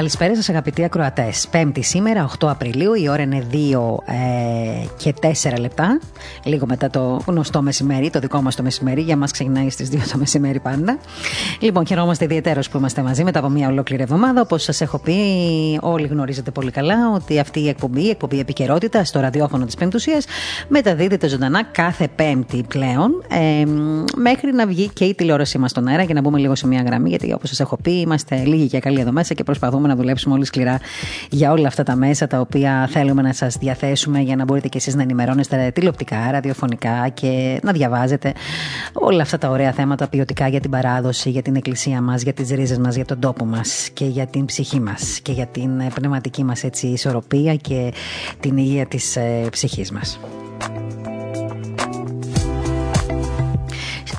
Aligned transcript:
Καλησπέρα 0.00 0.34
σας, 0.36 0.48
αγαπητοί 0.48 0.84
ακροατές. 0.84 1.48
Πέμπτη 1.50 1.82
σήμερα, 1.82 2.24
8 2.24 2.48
Απριλίου, 2.48 2.94
η 2.94 3.08
ώρα 3.08 3.22
είναι 3.22 3.46
2 3.50 4.02
ε, 4.04 4.14
και 4.96 5.14
4 5.20 5.58
λεπτά. 5.60 6.00
Λίγο 6.44 6.66
μετά 6.66 6.90
το 6.90 7.20
γνωστό 7.26 7.62
μεσημέρι, 7.62 8.10
το 8.10 8.18
δικό 8.18 8.42
μας 8.42 8.56
το 8.56 8.62
μεσημέρι. 8.62 9.00
Για 9.00 9.16
μας 9.16 9.30
ξεκινάει 9.30 9.70
στις 9.70 9.88
2 9.88 9.96
το 10.12 10.18
μεσημέρι 10.18 10.60
πάντα. 10.60 10.98
Λοιπόν, 11.60 11.86
χαιρόμαστε 11.86 12.24
ιδιαίτερως 12.24 12.68
που 12.68 12.78
είμαστε 12.78 13.02
μαζί 13.02 13.24
μετά 13.24 13.38
από 13.38 13.48
μια 13.48 13.68
ολόκληρη 13.68 14.02
εβδομάδα. 14.02 14.40
Όπως 14.40 14.62
σας 14.62 14.80
έχω 14.80 14.98
πει, 14.98 15.14
όλοι 15.80 16.06
γνωρίζετε 16.06 16.50
πολύ 16.50 16.70
καλά 16.70 17.12
ότι 17.14 17.38
αυτή 17.38 17.60
η 17.60 17.68
εκπομπή, 17.68 18.02
η 18.02 18.08
εκπομπή 18.08 18.38
επικαιρότητα 18.38 19.04
στο 19.04 19.20
ραδιόφωνο 19.20 19.64
της 19.64 19.74
Πεμπτουσίας, 19.74 20.24
μεταδίδεται 20.68 21.28
ζωντανά 21.28 21.62
κάθε 21.62 22.08
Πέμπτη 22.16 22.64
πλέον. 22.68 23.24
Ε, 23.28 23.64
μέχρι 24.16 24.52
να 24.52 24.66
βγει 24.66 24.88
και 24.88 25.04
η 25.04 25.14
τηλεόρασή 25.14 25.58
μας 25.58 25.70
στον 25.70 25.86
αέρα 25.86 26.04
και 26.04 26.14
να 26.14 26.20
μπούμε 26.20 26.38
λίγο 26.38 26.54
σε 26.54 26.66
μια 26.66 26.82
γραμμή. 26.82 27.08
Γιατί 27.08 27.32
όπως 27.32 27.48
σας 27.48 27.60
έχω 27.60 27.76
πει, 27.82 27.92
είμαστε 27.92 28.36
λίγοι 28.36 28.66
και 28.66 28.78
καλοί 28.78 29.00
εδώ 29.00 29.12
μέσα 29.12 29.34
και 29.34 29.44
προσπαθούμε 29.44 29.88
να 29.90 29.96
δουλέψουμε 29.96 30.34
όλοι 30.34 30.44
σκληρά 30.44 30.78
για 31.30 31.52
όλα 31.52 31.66
αυτά 31.66 31.82
τα 31.82 31.96
μέσα 31.96 32.26
τα 32.26 32.40
οποία 32.40 32.88
θέλουμε 32.90 33.22
να 33.22 33.32
σας 33.32 33.56
διαθέσουμε 33.56 34.20
για 34.20 34.36
να 34.36 34.44
μπορείτε 34.44 34.68
και 34.68 34.78
εσείς 34.78 34.94
να 34.94 35.02
ενημερώνεστε 35.02 35.70
τηλεοπτικά, 35.74 36.30
ραδιοφωνικά 36.30 37.08
και 37.08 37.60
να 37.62 37.72
διαβάζετε 37.72 38.32
όλα 38.92 39.22
αυτά 39.22 39.38
τα 39.38 39.48
ωραία 39.48 39.72
θέματα 39.72 40.08
ποιοτικά 40.08 40.48
για 40.48 40.60
την 40.60 40.70
παράδοση, 40.70 41.30
για 41.30 41.42
την 41.42 41.56
εκκλησία 41.56 42.00
μας, 42.00 42.22
για 42.22 42.32
τις 42.32 42.50
ρίζες 42.50 42.78
μας, 42.78 42.94
για 42.94 43.04
τον 43.04 43.20
τόπο 43.20 43.44
μας 43.44 43.88
και 43.92 44.04
για 44.04 44.26
την 44.26 44.44
ψυχή 44.44 44.80
μας 44.80 45.20
και 45.22 45.32
για 45.32 45.46
την 45.46 45.70
πνευματική 45.94 46.44
μας 46.44 46.62
ισορροπία 46.80 47.54
και 47.56 47.92
την 48.40 48.56
υγεία 48.56 48.86
της 48.86 49.16
ε, 49.16 49.46
ψυχής 49.50 49.90
μας. 49.90 50.20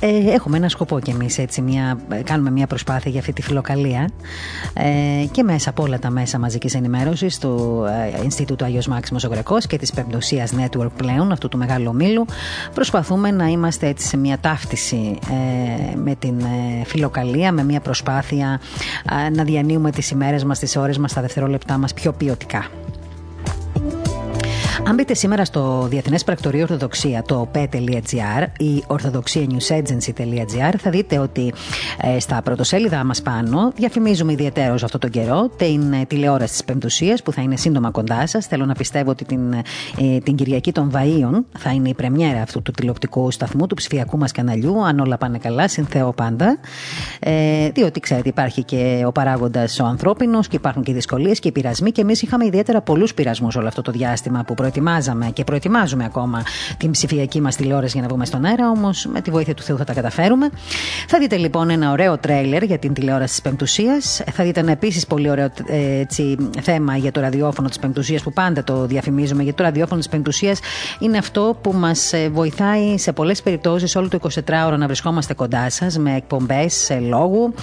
Ε, 0.03 0.31
έχουμε 0.31 0.57
ένα 0.57 0.69
σκοπό 0.69 0.99
κι 0.99 1.09
εμείς 1.09 1.38
έτσι, 1.38 1.61
μια, 1.61 1.97
κάνουμε 2.23 2.52
μια 2.52 2.67
προσπάθεια 2.67 3.11
για 3.11 3.19
αυτή 3.19 3.33
τη 3.33 3.41
φιλοκαλία 3.41 4.09
ε, 4.73 5.25
και 5.31 5.44
μέσα 5.44 5.69
από 5.69 5.83
όλα 5.83 5.99
τα 5.99 6.09
μέσα 6.09 6.39
μαζικής 6.39 6.75
ενημέρωσης 6.75 7.39
του 7.39 7.83
ε, 8.17 8.23
Ινστιτούτου 8.23 8.66
Αγιος 8.66 8.88
Μάξιμος 8.88 9.23
Ογρεκός 9.23 9.67
και 9.67 9.77
της 9.77 9.91
Πεμπτωσίας 9.91 10.53
Network 10.57 10.91
πλέον, 10.97 11.31
αυτού 11.31 11.47
του 11.47 11.57
μεγάλου 11.57 11.85
ομίλου, 11.89 12.25
προσπαθούμε 12.73 13.31
να 13.31 13.45
είμαστε 13.47 13.88
έτσι 13.88 14.07
σε 14.07 14.17
μια 14.17 14.38
ταύτιση 14.39 15.19
ε, 15.29 15.95
με 15.95 16.16
την 16.16 16.39
ε, 16.39 16.85
φιλοκαλία, 16.85 17.52
με 17.52 17.63
μια 17.63 17.79
προσπάθεια 17.79 18.59
ε, 19.25 19.29
να 19.29 19.44
διανύουμε 19.44 19.91
τις 19.91 20.09
ημέρες 20.09 20.44
μας, 20.44 20.59
τις 20.59 20.75
ώρες 20.75 20.97
μας, 20.97 21.13
τα 21.13 21.22
δευτερόλεπτά 21.22 21.77
μας 21.77 21.94
πιο 21.94 22.11
ποιοτικά. 22.11 22.66
Αν 24.88 24.95
μπείτε 24.95 25.14
σήμερα 25.14 25.45
στο 25.45 25.88
Διεθνές 25.89 26.23
Πρακτορείο 26.23 26.61
Ορθοδοξία, 26.61 27.23
το 27.23 27.50
p.gr 27.53 28.47
ή 28.58 28.83
orthodoxianewsagency.gr, 28.88 30.73
θα 30.78 30.89
δείτε 30.89 31.17
ότι 31.17 31.53
ε, 32.02 32.19
στα 32.19 32.41
πρωτοσέλιδα 32.41 33.03
μας 33.03 33.22
πάνω 33.22 33.72
διαφημίζουμε 33.75 34.31
ιδιαίτερως 34.31 34.83
αυτό 34.83 34.97
τον 34.97 35.09
καιρό 35.09 35.50
την 35.58 35.94
ε, 35.94 36.05
τηλεόραση 36.05 36.52
της 36.52 36.63
Πεμπτουσίας 36.63 37.23
που 37.23 37.31
θα 37.31 37.41
είναι 37.41 37.55
σύντομα 37.55 37.91
κοντά 37.91 38.28
σας. 38.28 38.45
Θέλω 38.45 38.66
να 38.66 38.73
πιστεύω 38.73 39.09
ότι 39.09 39.25
την, 39.25 39.53
ε, 39.53 40.17
την 40.23 40.36
Κυριακή 40.36 40.72
των 40.72 40.91
Βαΐων 40.94 41.44
θα 41.58 41.72
είναι 41.72 41.89
η 41.89 41.94
πρεμιέρα 41.94 42.41
αυτού 42.41 42.61
του 42.61 42.72
τηλεοπτικού 42.72 43.31
σταθμού, 43.31 43.67
του 43.67 43.75
ψηφιακού 43.75 44.17
μας 44.17 44.31
καναλιού. 44.31 44.85
Αν 44.85 45.00
όλα 45.00 45.17
πάνε 45.17 45.38
καλά, 45.38 45.67
συνθέω 45.67 46.13
πάντα. 46.13 46.58
Ε, 47.19 47.69
διότι 47.69 48.00
ξέρετε, 48.00 48.30
υπάρχει 48.30 48.63
και 48.63 49.03
ο 49.06 49.11
παράγοντας 49.11 49.80
ο 49.80 49.85
ανθρώπινος 49.85 50.47
και 50.47 50.56
υπάρχουν 50.56 50.83
και 50.83 50.94
δυσκολίες 50.94 51.40
και 51.40 51.51
πειρασμοί 51.51 51.91
και 51.91 52.01
εμείς 52.01 52.22
είχαμε 52.22 52.46
ιδιαίτερα 52.46 52.81
πολλούς 52.81 53.13
πειρασμούς 53.13 53.56
όλο 53.56 53.67
αυτό 53.67 53.81
το 53.81 53.91
διάστημα 53.91 54.44
που 54.44 54.53
προετοιμάζαμε 54.61 55.29
και 55.33 55.44
προετοιμάζουμε 55.44 56.05
ακόμα 56.05 56.44
την 56.77 56.91
ψηφιακή 56.91 57.41
μας 57.41 57.55
τηλεόραση 57.55 57.91
για 57.94 58.01
να 58.01 58.07
βγούμε 58.07 58.25
στον 58.25 58.45
αέρα, 58.45 58.69
όμως 58.69 59.05
με 59.05 59.22
τη 59.22 59.31
βοήθεια 59.31 59.53
του 59.53 59.63
Θεού 59.63 59.77
θα 59.77 59.83
τα 59.83 59.94
καταφέρουμε. 59.94 60.49
Θα 61.07 61.19
δείτε 61.19 61.38
λοιπόν 61.38 61.69
ένα 61.69 61.91
ωραίο 61.91 62.17
τρέιλερ 62.17 62.63
για 62.63 62.77
την 62.77 62.94
τηλεόραση 62.94 63.31
της 63.31 63.41
Πεμπτουσίας. 63.41 64.22
Θα 64.31 64.44
δείτε 64.44 64.59
ένα 64.59 64.72
επίσης 64.72 65.07
πολύ 65.07 65.29
ωραίο 65.29 65.49
έτσι, 65.99 66.38
θέμα 66.61 66.97
για 66.97 67.11
το 67.11 67.22
ραδιόφωνο 67.22 67.67
της 67.67 67.79
Πεμπτουσίας 67.79 68.22
που 68.22 68.33
πάντα 68.33 68.63
το 68.63 68.85
διαφημίζουμε. 68.85 69.44
Γιατί 69.44 69.57
το 69.57 69.63
ραδιόφωνο 69.63 69.99
της 69.99 70.09
Πεμπτουσίας 70.09 70.59
είναι 70.99 71.17
αυτό 71.17 71.57
που 71.61 71.73
μας 71.73 72.13
ε, 72.13 72.29
βοηθάει 72.29 72.97
σε 72.97 73.11
πολλές 73.11 73.41
περιπτώσεις 73.41 73.95
όλο 73.95 74.07
το 74.07 74.19
24ωρο 74.22 74.75
να 74.78 74.85
βρισκόμαστε 74.85 75.33
κοντά 75.33 75.69
σας 75.69 75.97
με 75.97 76.16
εκπομπές 76.16 76.91
λόγου, 77.09 77.53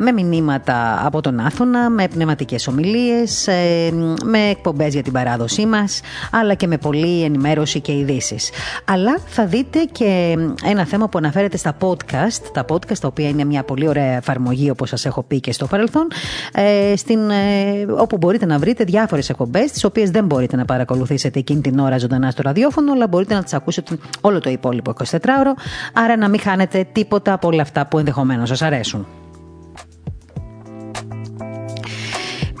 με 0.00 0.12
μηνύματα 0.12 1.06
από 1.06 1.20
τον 1.20 1.40
Άθωνα, 1.40 1.90
με 1.90 2.08
πνευματικές 2.08 2.66
ομιλίες, 2.66 3.46
ε, 3.46 3.92
με 4.24 4.38
εκπομπές 4.50 4.92
για 4.92 5.02
την 5.02 5.12
παράδοσή 5.12 5.66
μας, 5.66 6.00
αλλά 6.30 6.54
και 6.54 6.66
με 6.66 6.78
πολλή 6.78 7.22
ενημέρωση 7.22 7.80
και 7.80 7.92
ειδήσεις. 7.92 8.50
Αλλά 8.84 9.18
θα 9.26 9.46
δείτε 9.46 9.78
και 9.92 10.36
ένα 10.64 10.84
θέμα 10.84 11.08
που 11.08 11.18
αναφέρεται 11.18 11.56
στα 11.56 11.76
podcast, 11.80 12.42
τα 12.52 12.64
podcast 12.68 12.98
τα 13.00 13.08
οποία 13.08 13.28
είναι 13.28 13.44
μια 13.44 13.62
πολύ 13.62 13.88
ωραία 13.88 14.16
εφαρμογή 14.16 14.70
όπως 14.70 14.88
σας 14.88 15.06
έχω 15.06 15.22
πει 15.22 15.40
και 15.40 15.52
στο 15.52 15.66
παρελθόν, 15.66 16.06
ε, 16.52 16.96
στην, 16.96 17.30
ε, 17.30 17.86
όπου 17.98 18.16
μπορείτε 18.16 18.46
να 18.46 18.58
βρείτε 18.58 18.84
διάφορες 18.84 19.28
εκπομπές, 19.28 19.72
τις 19.72 19.84
οποίες 19.84 20.10
δεν 20.10 20.24
μπορείτε 20.24 20.56
να 20.56 20.64
παρακολουθήσετε 20.64 21.38
εκείνη 21.38 21.60
την 21.60 21.78
ώρα 21.78 21.98
ζωντανά 21.98 22.30
στο 22.30 22.42
ραδιόφωνο, 22.42 22.92
αλλά 22.92 23.08
μπορείτε 23.08 23.34
να 23.34 23.42
τις 23.42 23.54
ακούσετε 23.54 23.98
όλο 24.20 24.40
το 24.40 24.50
υπόλοιπο 24.50 24.90
24ωρο, 24.90 25.52
άρα 25.92 26.16
να 26.16 26.28
μην 26.28 26.40
χάνετε 26.40 26.86
τίποτα 26.92 27.32
από 27.32 27.48
όλα 27.48 27.62
αυτά 27.62 27.86
που 27.86 27.98
ενδεχομένως 27.98 28.48
σας 28.48 28.62
αρέσουν. 28.62 29.19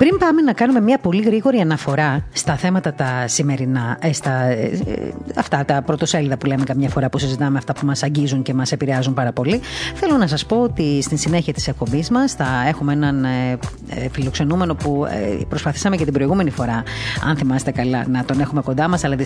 Πριν 0.00 0.18
πάμε 0.18 0.42
να 0.42 0.52
κάνουμε 0.52 0.80
μια 0.80 0.98
πολύ 0.98 1.22
γρήγορη 1.22 1.58
αναφορά 1.58 2.26
στα 2.32 2.56
θέματα 2.56 2.94
τα 2.94 3.24
σημερινά, 3.26 3.98
ε, 4.00 4.12
στα, 4.12 4.30
ε, 4.30 4.80
ε, 4.86 5.12
αυτά 5.36 5.64
τα 5.64 5.82
πρωτοσέλιδα 5.82 6.36
που 6.36 6.46
λέμε 6.46 6.64
καμιά 6.64 6.88
φορά 6.88 7.08
που 7.08 7.18
συζητάμε, 7.18 7.58
αυτά 7.58 7.72
που 7.72 7.86
μας 7.86 8.02
αγγίζουν 8.02 8.42
και 8.42 8.54
μας 8.54 8.72
επηρεάζουν 8.72 9.14
πάρα 9.14 9.32
πολύ, 9.32 9.60
θέλω 9.94 10.16
να 10.16 10.26
σας 10.26 10.46
πω 10.46 10.56
ότι 10.62 11.02
στην 11.02 11.18
συνέχεια 11.18 11.52
της 11.52 11.68
εκπομπής 11.68 12.10
μας 12.10 12.32
θα 12.32 12.46
έχουμε 12.68 12.92
έναν 12.92 13.24
ε, 13.24 13.58
ε, 13.88 14.08
φιλοξενούμενο 14.12 14.74
που 14.74 15.04
ε, 15.04 15.44
προσπαθήσαμε 15.48 15.96
και 15.96 16.04
την 16.04 16.12
προηγούμενη 16.12 16.50
φορά, 16.50 16.82
αν 17.28 17.36
θυμάστε 17.36 17.70
καλά, 17.70 18.04
να 18.08 18.24
τον 18.24 18.40
έχουμε 18.40 18.62
κοντά 18.62 18.88
μας, 18.88 19.04
αλλά 19.04 19.16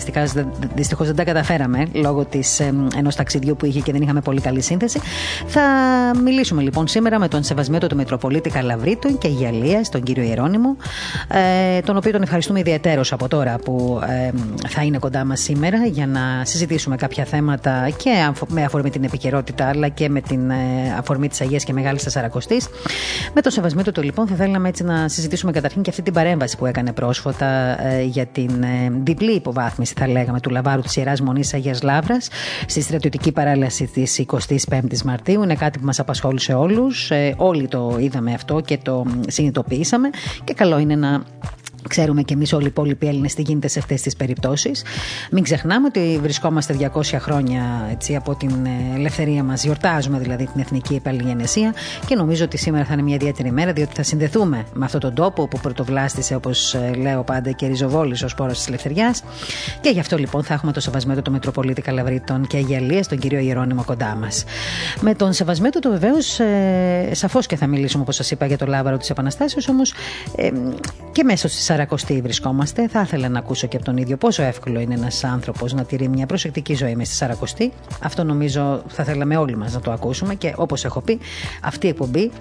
δυστυχώς 0.75 1.07
δεν 1.07 1.15
τα 1.15 1.23
καταφέραμε 1.23 1.87
λόγω 1.93 2.25
της, 2.25 2.59
ε, 2.59 2.73
ενός 2.97 3.15
ταξιδιού 3.15 3.55
που 3.55 3.65
είχε 3.65 3.79
και 3.79 3.91
δεν 3.91 4.01
είχαμε 4.01 4.21
πολύ 4.21 4.41
καλή 4.41 4.61
σύνθεση. 4.61 4.99
Θα 5.47 5.61
μιλήσουμε 6.23 6.61
λοιπόν 6.61 6.87
σήμερα 6.87 7.19
με 7.19 7.27
τον 7.27 7.43
Σεβασμιότο 7.43 7.87
του 7.87 7.95
Μητροπολίτη 7.95 8.49
Καλαβρίτου 8.49 9.17
και 9.17 9.27
Γυαλία, 9.27 9.81
τον 9.91 10.03
κύριο 10.03 10.23
Ιερόνιμο 10.23 10.64
ε, 11.27 11.79
τον 11.81 11.97
οποίο 11.97 12.11
τον 12.11 12.21
ευχαριστούμε 12.21 12.59
ιδιαίτερω 12.59 13.01
από 13.11 13.27
τώρα 13.27 13.55
που 13.57 14.01
ε, 14.07 14.31
θα 14.67 14.83
είναι 14.83 14.97
κοντά 14.97 15.25
μας 15.25 15.39
σήμερα 15.39 15.85
για 15.85 16.07
να 16.07 16.45
συζητήσουμε 16.45 16.95
κάποια 16.95 17.25
θέματα 17.25 17.89
και 17.97 18.31
με 18.47 18.63
αφορμή 18.63 18.89
την 18.89 19.03
επικαιρότητα, 19.03 19.67
αλλά 19.67 19.87
και 19.87 20.09
με 20.09 20.21
την 20.21 20.49
ε, 20.49 20.55
αφορμή 20.97 21.27
της 21.27 21.41
Αγίας 21.41 21.63
και 21.63 21.73
Μεγάλης 21.73 22.03
Τεσσαρακοστή. 22.03 22.61
Με 23.33 23.41
το 23.41 23.49
σεβασμό 23.49 23.81
του 23.81 24.01
λοιπόν, 24.01 24.27
θα 24.27 24.35
θέλαμε 24.35 24.69
έτσι 24.69 24.83
να 24.83 25.07
συζητήσουμε 25.07 25.51
καταρχήν 25.51 25.81
και 25.81 25.89
αυτή 25.89 26.01
την 26.01 26.13
παρέμβαση 26.13 26.57
που 26.57 26.65
έκανε 26.65 26.93
πρόσφατα 26.93 27.45
ε, 27.87 28.03
για 28.03 28.25
την 28.25 28.63
ε, 28.63 28.89
διπλή 29.03 29.31
υποβάθμιση, 29.31 29.93
θα 29.97 30.07
λέγαμε, 30.07 30.39
του 30.39 30.49
λαβάρου 30.49 30.81
της 30.81 30.95
Ιεράς 30.95 31.21
Μονής 31.21 31.53
Αγίας 31.53 31.81
Λάβρα 31.81 32.17
στη 32.65 32.81
στρατιωτική 32.81 33.31
παράλαση 33.31 33.85
της 33.87 34.25
25η 34.69 35.01
Μαρτίου. 35.05 35.43
Είναι 35.43 35.55
κάτι 35.55 35.79
που 35.79 35.85
μας 35.85 35.99
απασχόλησε 35.99 36.53
όλους. 36.53 37.11
Ε, 37.11 37.33
όλοι 37.37 37.67
το 37.67 37.97
είδαμε 37.99 38.33
αυτό 38.33 38.59
και 38.59 38.77
το 38.77 39.05
συνειδητοποιήσαμε 39.27 40.09
και 40.43 40.53
καλό 40.55 40.77
είναι 40.79 40.95
να 40.95 41.23
Ξέρουμε 41.89 42.21
και 42.21 42.33
εμείς 42.33 42.53
όλοι 42.53 42.63
οι 42.63 42.67
υπόλοιποι 42.67 43.07
Έλληνες 43.07 43.33
τι 43.33 43.41
γίνεται 43.41 43.67
σε 43.67 43.79
αυτές 43.79 44.01
τις 44.01 44.15
περιπτώσεις. 44.15 44.83
Μην 45.31 45.43
ξεχνάμε 45.43 45.87
ότι 45.87 46.19
βρισκόμαστε 46.21 46.91
200 46.93 47.01
χρόνια 47.19 47.87
έτσι, 47.91 48.15
από 48.15 48.35
την 48.35 48.65
ε, 48.65 48.95
ελευθερία 48.95 49.43
μας. 49.43 49.63
Γιορτάζουμε 49.63 50.19
δηλαδή 50.19 50.45
την 50.45 50.61
εθνική 50.61 50.95
επαλληγενεσία 50.95 51.73
και 52.07 52.15
νομίζω 52.15 52.43
ότι 52.43 52.57
σήμερα 52.57 52.85
θα 52.85 52.93
είναι 52.93 53.01
μια 53.01 53.15
ιδιαίτερη 53.15 53.51
μέρα 53.51 53.73
διότι 53.73 53.95
θα 53.95 54.03
συνδεθούμε 54.03 54.65
με 54.73 54.85
αυτόν 54.85 54.99
τον 54.99 55.13
τόπο 55.13 55.47
που 55.47 55.59
πρωτοβλάστησε, 55.59 56.35
όπως 56.35 56.73
ε, 56.73 56.91
λέω 56.93 57.23
πάντα, 57.23 57.51
και 57.51 57.67
ριζοβόλης 57.67 58.23
ως 58.23 58.35
πόρος 58.35 58.57
της 58.57 58.67
ελευθεριάς. 58.67 59.23
Και 59.81 59.89
γι' 59.89 59.99
αυτό 59.99 60.17
λοιπόν 60.17 60.43
θα 60.43 60.53
έχουμε 60.53 60.71
το 60.71 60.79
σεβασμένο 60.79 61.21
του 61.21 61.31
Μητροπολίτη 61.31 61.81
Καλαβρίτων 61.81 62.47
και 62.47 62.57
Αγιαλία, 62.57 63.03
τον 63.09 63.17
κύριο 63.17 63.39
Ιερόνιμο 63.39 63.83
κοντά 63.83 64.15
μας. 64.15 64.43
Με 65.01 65.15
τον 65.15 65.33
σεβασμένο 65.33 65.79
του 65.79 65.89
βεβαίως, 65.89 66.39
ε, 66.39 67.09
σαφώς 67.11 67.45
και 67.45 67.55
θα 67.55 67.67
μιλήσουμε, 67.67 68.03
όπως 68.03 68.15
σας 68.15 68.31
είπα, 68.31 68.45
για 68.45 68.57
το 68.57 68.65
λάβαρο 68.65 68.97
της 68.97 69.09
Επαναστάσεως, 69.09 69.67
όμως 69.67 69.93
ε, 70.35 70.49
και 71.11 71.23
μέσω 71.23 71.47
της 71.47 71.69
Σαρακοστή 71.75 72.21
βρισκόμαστε. 72.21 72.87
Θα 72.87 73.01
ήθελα 73.01 73.29
να 73.29 73.39
ακούσω 73.39 73.67
και 73.67 73.75
από 73.75 73.85
τον 73.85 73.97
ίδιο 73.97 74.17
πόσο 74.17 74.43
εύκολο 74.43 74.79
είναι 74.79 74.93
ένας 74.93 75.23
άνθρωπος 75.23 75.73
να 75.73 75.83
τηρεί 75.83 76.07
μια 76.07 76.25
προσεκτική 76.25 76.73
ζωή 76.73 76.95
με 76.95 77.03
στη 77.03 77.15
Σαρακοστή. 77.15 77.71
Αυτό 78.01 78.23
νομίζω 78.23 78.83
θα 78.87 79.03
θέλαμε 79.03 79.37
όλοι 79.37 79.55
μας 79.55 79.73
να 79.73 79.79
το 79.79 79.91
ακούσουμε 79.91 80.35
και 80.35 80.53
όπως 80.57 80.85
έχω 80.85 81.01
πει, 81.01 81.19
αυτή 81.61 81.85
η 81.85 81.89
εκπομπή 81.89 82.31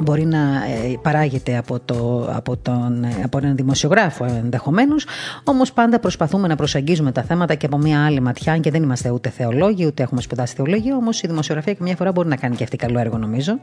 μπορεί 0.00 0.24
να 0.24 0.38
ε, 0.38 0.98
παράγεται 1.02 1.56
από, 1.56 1.80
το, 1.80 2.28
από, 2.32 2.56
τον, 2.56 3.04
ε, 3.04 3.20
από 3.24 3.38
έναν 3.38 3.56
δημοσιογράφο 3.56 4.24
ενδεχομένως. 4.24 5.06
Όμως 5.44 5.72
πάντα 5.72 6.00
προσπαθούμε 6.00 6.48
να 6.48 6.56
προσεγγίζουμε 6.56 7.12
τα 7.12 7.22
θέματα 7.22 7.54
και 7.54 7.66
από 7.66 7.78
μια 7.78 8.04
άλλη 8.04 8.20
ματιά, 8.20 8.58
και 8.58 8.70
δεν 8.70 8.82
είμαστε 8.82 9.10
ούτε 9.10 9.28
θεολόγοι, 9.28 9.86
ούτε 9.86 10.02
έχουμε 10.02 10.20
σπουδάσει 10.20 10.54
θεολογία. 10.54 10.96
Όμως 10.96 11.22
η 11.22 11.26
δημοσιογραφία 11.26 11.72
και 11.72 11.82
μια 11.82 11.96
φορά 11.96 12.12
μπορεί 12.12 12.28
να 12.28 12.36
κάνει 12.36 12.56
και 12.56 12.64
αυτή 12.64 12.76
καλό 12.76 12.98
έργο, 12.98 13.18
νομίζω. 13.18 13.58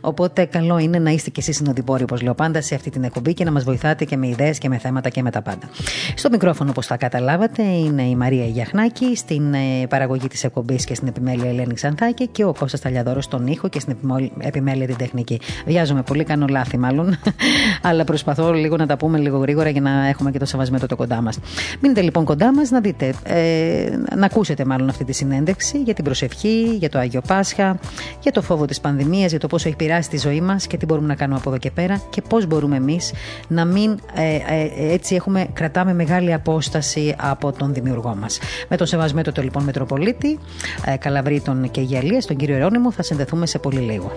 Οπότε 0.00 0.44
καλό 0.44 0.78
είναι 0.78 0.98
να 0.98 1.10
είστε 1.10 1.30
κι 1.30 1.40
εσείς 1.40 1.56
συνοδοιπόροι, 1.56 2.02
όπως 2.02 2.22
λέω 2.22 2.34
πάντα, 2.34 2.60
σε 2.60 2.74
αυτή 2.74 2.90
την 2.90 3.04
εκπομπή 3.04 3.34
και 3.34 3.44
να 3.44 3.52
μας 3.52 3.64
βοηθάτε 3.64 4.04
και 4.04 4.16
με 4.16 4.26
ιδέες 4.26 4.58
και 4.58 4.68
με 4.68 4.78
θέματα 4.78 5.08
και 5.08 5.22
με 5.22 5.30
τα 5.30 5.42
πάντα. 5.42 5.68
Στο 6.14 6.28
μικρόφωνο, 6.30 6.70
όπως 6.70 6.86
θα 6.86 6.96
καταλάβατε, 6.96 7.62
είναι 7.62 8.02
η 8.02 8.16
Μαρία 8.16 8.44
Γιαχνάκη, 8.44 9.16
στην 9.16 9.54
ε, 9.54 9.86
παραγωγή 9.88 10.28
της 10.28 10.44
εκπομπής 10.44 10.84
και 10.84 10.94
στην 10.94 11.08
επιμέλεια 11.08 11.48
Ελένη 11.48 11.74
Ξανθάκη 11.74 12.26
και 12.26 12.44
ο 12.44 12.54
Κώστας 12.58 12.80
Ταλιαδόρος 12.80 13.24
στον 13.24 13.46
ήχο 13.46 13.68
και 13.68 13.80
στην 13.80 13.96
επιμέλεια 14.38 14.86
την 14.86 14.96
τεχνική. 14.96 15.40
Βιάζομαι 15.72 16.02
πολύ, 16.02 16.24
κάνω 16.24 16.46
λάθη 16.48 16.78
μάλλον. 16.78 17.18
Αλλά 17.88 18.04
προσπαθώ 18.04 18.52
λίγο 18.52 18.76
να 18.76 18.86
τα 18.86 18.96
πούμε 18.96 19.18
λίγο 19.18 19.38
γρήγορα 19.38 19.68
για 19.68 19.80
να 19.80 20.06
έχουμε 20.06 20.30
και 20.30 20.38
το 20.38 20.44
σεβασμένο 20.44 20.86
το 20.86 20.96
κοντά 20.96 21.20
μας. 21.20 21.38
Μείνετε 21.80 22.00
λοιπόν 22.00 22.24
κοντά 22.24 22.54
μας 22.54 22.70
να 22.70 22.80
δείτε, 22.80 23.14
ε, 23.22 23.90
να 24.16 24.26
ακούσετε 24.26 24.64
μάλλον 24.64 24.88
αυτή 24.88 25.04
τη 25.04 25.12
συνέντευξη 25.12 25.78
για 25.78 25.94
την 25.94 26.04
προσευχή, 26.04 26.76
για 26.78 26.88
το 26.88 26.98
Άγιο 26.98 27.20
Πάσχα, 27.26 27.78
για 28.20 28.32
το 28.32 28.42
φόβο 28.42 28.64
της 28.64 28.80
πανδημίας, 28.80 29.30
για 29.30 29.40
το 29.40 29.46
πόσο 29.46 29.68
έχει 29.68 29.76
πειράσει 29.76 30.08
τη 30.08 30.18
ζωή 30.18 30.40
μας 30.40 30.66
και 30.66 30.76
τι 30.76 30.86
μπορούμε 30.86 31.06
να 31.06 31.14
κάνουμε 31.14 31.38
από 31.38 31.48
εδώ 31.48 31.58
και 31.58 31.70
πέρα 31.70 32.00
και 32.10 32.22
πώς 32.28 32.46
μπορούμε 32.46 32.76
εμείς 32.76 33.12
να 33.48 33.64
μην 33.64 33.98
ε, 34.14 34.34
ε, 34.34 34.92
έτσι 34.92 35.14
έχουμε, 35.14 35.46
κρατάμε 35.52 35.94
μεγάλη 35.94 36.32
απόσταση 36.32 37.14
από 37.18 37.52
τον 37.52 37.72
δημιουργό 37.72 38.16
μας. 38.20 38.38
Με 38.68 38.76
τον 38.76 38.86
σεβασμένο 38.86 39.32
το 39.32 39.42
λοιπόν 39.42 39.64
Μετροπολίτη, 39.64 40.38
ε, 40.86 40.96
Καλαβρίτων 40.96 41.70
και 41.70 41.80
Γελία, 41.80 42.22
τον 42.26 42.36
κύριο 42.36 42.56
Ερώνυμο, 42.56 42.92
θα 42.92 43.02
συνδεθούμε 43.02 43.46
σε 43.46 43.58
πολύ 43.58 43.80
λίγο. 43.80 44.12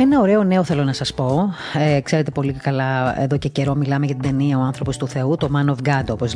Ένα 0.00 0.20
ωραίο 0.20 0.44
νέο 0.44 0.64
θέλω 0.64 0.84
να 0.84 0.92
σας 0.92 1.14
πω. 1.14 1.54
Ε, 1.78 2.00
ξέρετε 2.00 2.30
πολύ 2.30 2.52
καλά, 2.52 3.22
εδώ 3.22 3.36
και 3.36 3.48
καιρό 3.48 3.74
μιλάμε 3.74 4.06
για 4.06 4.14
την 4.14 4.24
ταινία 4.24 4.58
Ο 4.58 4.60
άνθρωπος 4.60 4.96
του 4.96 5.08
Θεού, 5.08 5.36
το 5.36 5.50
Man 5.54 5.70
of 5.70 5.88
God, 5.88 6.04
όπως 6.10 6.34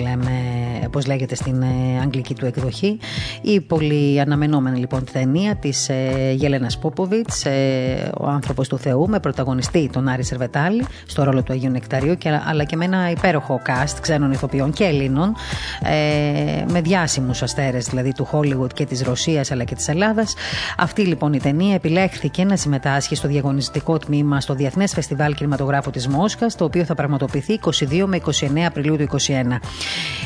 όπως 0.87 1.07
λέγεται 1.07 1.35
στην 1.35 1.63
ε, 1.63 2.01
αγγλική 2.03 2.35
του 2.35 2.47
εκδοχή. 2.47 2.99
Η 3.43 3.61
πολύ 3.61 4.21
αναμενόμενη 4.21 4.79
λοιπόν 4.79 5.05
ταινία 5.13 5.57
της 5.57 5.89
ε, 5.89 6.33
Γέλενας 6.37 6.79
Πόποβιτς, 6.79 7.45
ε, 7.45 8.11
Ο 8.21 8.27
άνθρωπος 8.27 8.69
του 8.69 8.79
Θεού, 8.79 9.09
με 9.09 9.21
πρωταγωνιστή 9.21 9.91
τον 9.93 10.09
Άρη 10.09 10.25
Σερβετάλη, 10.25 10.85
στο 11.07 11.23
ρόλο 11.23 11.43
του 11.43 11.53
Αγίου 11.53 11.71
Νεκταρίου, 11.71 12.17
και, 12.17 12.41
αλλά 12.49 12.65
και 12.65 12.77
με 12.77 12.85
ένα 12.85 13.11
υπέροχο 13.11 13.61
cast 13.67 13.97
ξένων 14.01 14.33
ηθοποιών 14.33 14.73
και 14.73 14.85
Ελλήνων, 14.85 15.35
ε, 15.83 16.65
με 16.73 16.81
διάσημους 16.81 17.43
αστέρες 17.43 17.87
δηλαδή 17.87 18.13
του 18.13 18.29
Hollywood 18.33 18.73
και 18.75 18.85
της 18.85 19.03
Ρωσίας 19.03 19.51
αλλά 19.51 19.65
και 19.65 19.75
της 19.75 19.89
Ελλάδας. 19.89 20.35
Αυτή 20.79 21.03
λοιπόν 21.03 21.33
η 21.33 21.39
ταινία 21.39 21.75
επιλέχθηκε 21.75 22.45
να 22.45 22.57
συμμετάσχει 22.57 23.15
στο 23.15 23.29
διαγωνισμό 23.29 23.51
αγωνιστικό 23.53 23.99
τμήμα 23.99 24.41
στο 24.41 24.55
Διεθνές 24.55 24.93
Φεστιβάλ 24.93 25.35
Κινηματογράφου 25.35 25.91
της 25.91 26.09
Μόσχας, 26.09 26.57
το 26.57 26.65
οποίο 26.65 26.85
θα 26.85 26.95
πραγματοποιηθεί 26.95 27.59
22 27.63 28.05
με 28.07 28.17
29 28.17 28.67
Απριλίου 28.67 28.97
του 28.97 29.03
2021. 29.03 29.61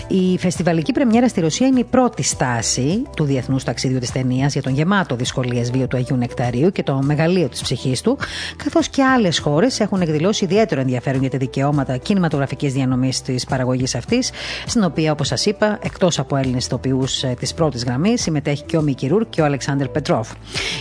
Η 0.09 0.39
φεστιβαλική 0.39 0.93
πρεμιέρα 0.93 1.29
στη 1.29 1.41
Ρωσία 1.41 1.67
είναι 1.67 1.81
η 1.81 1.85
πρώτη 1.85 2.23
στάση 2.23 3.03
του 3.17 3.25
Διεθνούς 3.25 3.65
Ταξίδιου 3.65 3.99
της 3.99 4.13
Ταινίας 4.13 4.53
για 4.53 4.63
τον 4.63 4.73
γεμάτο 4.73 5.17
δυσκολίες 5.17 5.71
βίο 5.71 5.87
του 5.87 5.97
Αγίου 5.97 6.17
Νεκταρίου 6.17 6.71
και 6.71 6.83
το 6.83 6.99
μεγαλείο 7.03 7.49
της 7.49 7.63
ψυχής 7.63 8.01
του, 8.01 8.19
καθώς 8.57 8.89
και 8.89 9.03
άλλες 9.03 9.39
χώρες 9.39 9.81
έχουν 9.81 10.01
εκδηλώσει 10.01 10.45
ιδιαίτερο 10.45 10.81
ενδιαφέρον 10.81 11.21
για 11.21 11.31
τα 11.31 11.39
δικαιώματα 11.39 11.97
κινηματογραφικής 11.97 12.73
διανομής 12.73 13.23
της 13.23 13.45
παραγωγής 13.45 13.95
αυτής, 13.95 14.31
στην 14.67 14.85
οποία, 14.85 15.13
όπως 15.13 15.27
σας 15.27 15.47
είπα, 15.47 15.79
εκτός 15.83 16.19
από 16.19 16.37
Έλληνες 16.37 16.65
ηθοποιού 16.65 17.05
ε, 17.23 17.35
της 17.35 17.55
πρώτης 17.55 17.85
γραμμής, 17.85 18.23
συμμετέχει 18.23 18.63
και 18.63 18.77
ο 18.77 18.83
Μικυρούρ 18.83 19.27
και 19.29 19.41
ο 19.41 19.45
Αλεξάνδρ 19.45 19.89
Πετρόφ. 19.89 20.33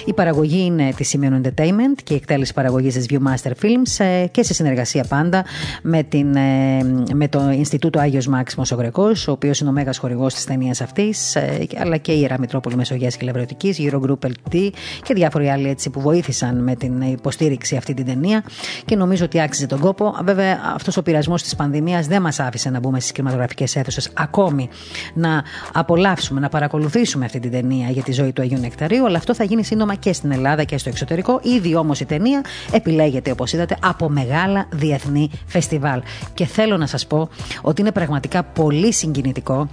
Η 0.05 0.13
παραγωγή 0.13 0.65
είναι 0.65 0.93
της 0.95 1.15
Simeon 1.15 1.41
Entertainment 1.41 1.97
και 2.03 2.13
η 2.13 2.15
εκτέλεση 2.15 2.34
παραγωγής 2.53 2.93
της 2.93 3.05
Viewmaster 3.09 3.51
Films 3.61 4.05
ε, 4.05 4.25
και 4.31 4.43
σε 4.43 4.53
συνεργασία 4.53 5.05
πάντα 5.09 5.45
με, 5.81 6.03
την, 6.03 6.35
ε, 6.35 6.83
με 7.13 7.27
το 7.27 7.51
Ινστιτούτο 7.51 7.99
Άγιος 7.99 8.27
Μάξιμος 8.27 8.71
ο 8.71 8.75
Γρεκός, 8.75 9.27
ο 9.27 9.31
οποίος 9.31 9.59
είναι 9.59 9.69
ο 9.69 9.73
μέγας 9.73 9.97
χορηγός 9.97 10.33
της 10.33 10.43
ταινίας 10.43 10.81
αυτής, 10.81 11.35
ε, 11.35 11.67
αλλά 11.77 11.97
και 11.97 12.11
η 12.11 12.17
Ιερά 12.21 12.39
Μητρόπολη 12.39 12.75
Μεσογείας 12.75 13.17
και 13.17 13.25
Λευρωτική, 13.25 13.75
Eurogroup 13.77 14.27
LT 14.27 14.69
και 15.03 15.13
διάφοροι 15.13 15.49
άλλοι 15.49 15.69
έτσι 15.69 15.89
που 15.89 16.01
βοήθησαν 16.01 16.63
με 16.63 16.75
την 16.75 17.01
υποστήριξη 17.01 17.75
αυτή 17.75 17.93
την 17.93 18.05
ταινία 18.05 18.43
και 18.85 18.95
νομίζω 18.95 19.25
ότι 19.25 19.41
άξιζε 19.41 19.67
τον 19.67 19.79
κόπο. 19.79 20.15
Βέβαια, 20.23 20.59
αυτός 20.75 20.97
ο 20.97 21.01
πειρασμός 21.01 21.43
της 21.43 21.55
πανδημίας 21.55 22.07
δεν 22.07 22.21
μας 22.21 22.39
άφησε 22.39 22.69
να 22.69 22.79
μπούμε 22.79 22.99
στις 22.99 23.11
κινηματογραφικές 23.11 23.75
αίθουσες 23.75 24.09
ακόμη 24.13 24.69
να 25.13 25.43
απολαύσουμε, 25.73 26.39
να 26.39 26.49
παρακολουθήσουμε 26.49 27.25
αυτή 27.25 27.39
την 27.39 27.51
ταινία 27.51 27.89
για 27.89 28.03
τη 28.03 28.11
ζωή 28.11 28.33
του 28.33 28.41
Αγίου 28.41 28.59
Νεκταρίου, 28.59 29.05
αλλά 29.05 29.17
αυτό 29.17 29.35
θα 29.35 29.43
γίνει 29.43 29.63
σύντομα 29.63 29.95
και 29.95 30.13
στην 30.13 30.31
Ελλάδα 30.31 30.63
και 30.63 30.77
στο 30.77 30.89
εξωτερικό. 30.89 31.39
Ήδη 31.43 31.75
όμως 31.75 31.99
η 31.99 32.05
ταινία 32.05 32.24
επιλέγεται, 32.71 33.31
όπως 33.31 33.53
είδατε, 33.53 33.77
από 33.81 34.09
μεγάλα 34.09 34.67
διεθνή 34.71 35.29
φεστιβάλ. 35.45 36.01
Και 36.33 36.45
θέλω 36.45 36.77
να 36.77 36.87
σας 36.87 37.07
πω 37.07 37.29
ότι 37.61 37.81
είναι 37.81 37.91
πραγματικά 37.91 38.43
πολύ 38.43 38.93
συγκινητικό 38.93 39.67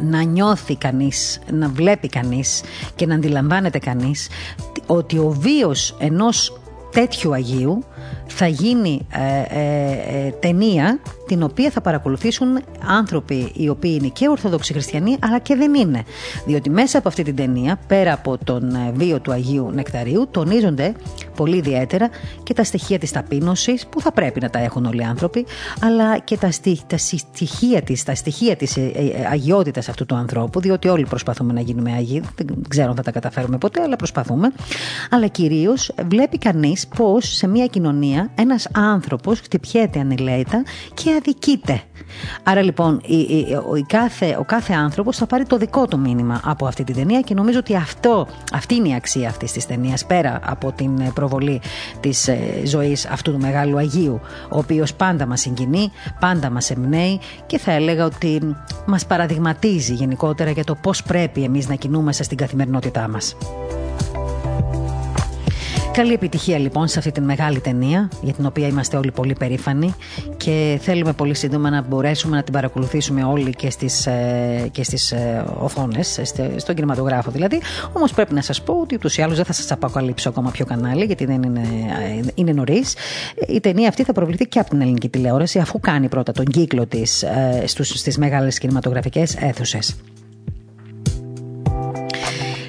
να 0.00 0.22
νιώθει 0.22 0.76
κανείς, 0.76 1.40
να 1.50 1.68
βλέπει 1.68 2.08
κανείς 2.08 2.62
και 2.94 3.06
να 3.06 3.14
αντιλαμβάνεται 3.14 3.78
κανείς 3.78 4.28
ότι 4.86 5.18
ο 5.18 5.30
βίος 5.30 5.96
ενός 5.98 6.60
τέτοιου 6.92 7.32
Αγίου 7.32 7.84
θα 8.26 8.46
γίνει 8.46 9.06
ε, 9.10 9.58
ε, 9.58 10.26
ε, 10.26 10.30
ταινία 10.30 11.00
την 11.30 11.42
οποία 11.42 11.70
θα 11.70 11.80
παρακολουθήσουν 11.80 12.58
άνθρωποι 12.86 13.52
οι 13.56 13.68
οποίοι 13.68 13.96
είναι 14.00 14.08
και 14.08 14.28
Ορθόδοξοι 14.28 14.72
Χριστιανοί 14.72 15.16
αλλά 15.20 15.38
και 15.38 15.54
δεν 15.54 15.74
είναι. 15.74 16.02
Διότι 16.46 16.70
μέσα 16.70 16.98
από 16.98 17.08
αυτή 17.08 17.22
την 17.22 17.36
ταινία, 17.36 17.78
πέρα 17.86 18.12
από 18.12 18.38
τον 18.44 18.74
ε, 18.74 18.92
βίο 18.94 19.20
του 19.20 19.32
Αγίου 19.32 19.70
Νεκταρίου, 19.74 20.28
τονίζονται 20.30 20.92
πολύ 21.36 21.56
ιδιαίτερα 21.56 22.08
και 22.42 22.54
τα 22.54 22.64
στοιχεία 22.64 22.98
της 22.98 23.12
ταπείνωσης 23.12 23.86
που 23.86 24.00
θα 24.00 24.12
πρέπει 24.12 24.40
να 24.40 24.50
τα 24.50 24.58
έχουν 24.58 24.84
όλοι 24.84 25.00
οι 25.00 25.04
άνθρωποι, 25.04 25.46
αλλά 25.80 26.18
και 26.18 26.36
τα, 26.36 26.50
τα 26.86 26.96
στοιχεία 26.96 27.82
της, 27.82 28.04
τα 28.04 28.14
στοιχεία 28.14 28.56
της 28.56 28.76
ε, 28.76 28.80
ε, 28.80 29.26
αγιότητας 29.30 29.88
αυτού 29.88 30.06
του 30.06 30.14
ανθρώπου, 30.14 30.60
διότι 30.60 30.88
όλοι 30.88 31.04
προσπαθούμε 31.04 31.52
να 31.52 31.60
γίνουμε 31.60 31.92
αγίοι, 31.92 32.22
δεν 32.36 32.46
ξέρω 32.68 32.88
αν 32.90 32.96
θα 32.96 33.02
τα 33.02 33.10
καταφέρουμε 33.10 33.58
ποτέ, 33.58 33.82
αλλά 33.82 33.96
προσπαθούμε. 33.96 34.52
Αλλά 35.10 35.26
κυρίως 35.26 35.92
βλέπει 36.08 36.38
κανείς 36.38 36.88
πως 36.96 37.34
σε 37.34 37.46
μια 37.46 37.66
κοινωνία 37.66 37.99
ένας 38.34 38.68
άνθρωπος 38.72 39.40
χτυπιέται 39.40 40.00
ανηλέητα 40.00 40.62
και 40.94 41.14
αδικείται. 41.14 41.82
Άρα 42.42 42.62
λοιπόν 42.62 43.00
ο, 43.70 43.84
κάθε, 43.86 44.36
ο 44.38 44.44
κάθε 44.44 44.72
άνθρωπος 44.72 45.16
θα 45.16 45.26
πάρει 45.26 45.44
το 45.44 45.56
δικό 45.56 45.86
του 45.86 45.98
μήνυμα 45.98 46.40
από 46.44 46.66
αυτή 46.66 46.84
την 46.84 46.94
ταινία 46.94 47.20
και 47.20 47.34
νομίζω 47.34 47.58
ότι 47.58 47.76
αυτό, 47.76 48.26
αυτή 48.52 48.74
είναι 48.74 48.88
η 48.88 48.94
αξία 48.94 49.28
αυτής 49.28 49.52
της 49.52 49.66
ταινίας 49.66 50.06
πέρα 50.06 50.40
από 50.44 50.72
την 50.72 51.12
προβολή 51.12 51.60
της 52.00 52.28
ε, 52.28 52.38
ζωής 52.64 53.06
αυτού 53.06 53.32
του 53.32 53.38
μεγάλου 53.38 53.76
Αγίου 53.76 54.20
ο 54.48 54.58
οποίος 54.58 54.94
πάντα 54.94 55.26
μας 55.26 55.40
συγκινεί, 55.40 55.90
πάντα 56.20 56.50
μας 56.50 56.70
εμπνέει 56.70 57.20
και 57.46 57.58
θα 57.58 57.72
έλεγα 57.72 58.04
ότι 58.04 58.56
μας 58.86 59.06
παραδειγματίζει 59.06 59.94
γενικότερα 59.94 60.50
για 60.50 60.64
το 60.64 60.74
πώς 60.74 61.02
πρέπει 61.02 61.42
εμείς 61.42 61.68
να 61.68 61.74
κινούμαστε 61.74 62.22
στην 62.22 62.36
καθημερινότητά 62.36 63.08
μας. 63.08 63.36
Καλή 65.92 66.12
επιτυχία 66.12 66.58
λοιπόν 66.58 66.88
σε 66.88 66.98
αυτή 66.98 67.12
τη 67.12 67.20
μεγάλη 67.20 67.60
ταινία 67.60 68.08
για 68.22 68.32
την 68.32 68.46
οποία 68.46 68.66
είμαστε 68.66 68.96
όλοι 68.96 69.10
πολύ 69.10 69.34
περήφανοι 69.38 69.94
και 70.36 70.78
θέλουμε 70.82 71.12
πολύ 71.12 71.34
σύντομα 71.34 71.70
να 71.70 71.82
μπορέσουμε 71.82 72.36
να 72.36 72.42
την 72.42 72.52
παρακολουθήσουμε 72.52 73.24
όλοι 73.24 73.50
και 73.50 73.70
στις, 73.70 74.06
ε, 74.06 74.68
και 74.72 74.82
στις 74.82 75.12
ε, 75.12 75.44
οθόνες, 75.58 76.20
στον 76.56 76.74
κινηματογράφο 76.74 77.30
δηλαδή. 77.30 77.60
Όμως 77.92 78.12
πρέπει 78.12 78.34
να 78.34 78.42
σας 78.42 78.62
πω 78.62 78.78
ότι 78.82 78.94
ούτως 78.94 79.16
ή 79.16 79.22
άλλως 79.22 79.36
δεν 79.36 79.44
θα 79.44 79.52
σας 79.52 79.70
αποκαλύψω 79.72 80.28
ακόμα 80.28 80.50
πιο 80.50 80.64
κανάλι 80.64 81.04
γιατί 81.04 81.24
δεν 81.24 81.42
είναι, 81.42 81.60
ε, 81.60 82.30
είναι 82.34 82.52
νωρίς. 82.52 82.94
Η 83.48 83.60
ταινία 83.60 83.88
αυτή 83.88 84.04
θα 84.04 84.12
προβληθεί 84.12 84.44
και 84.46 84.58
από 84.58 84.70
την 84.70 84.80
ελληνική 84.80 85.08
τηλεόραση 85.08 85.58
αφού 85.58 85.80
κάνει 85.80 86.08
πρώτα 86.08 86.32
τον 86.32 86.44
κύκλο 86.44 86.86
της 86.86 87.24
στις 87.64 88.18
μεγάλες 88.18 88.58
κινηματογραφικές 88.58 89.36
αίθουσες. 89.36 89.96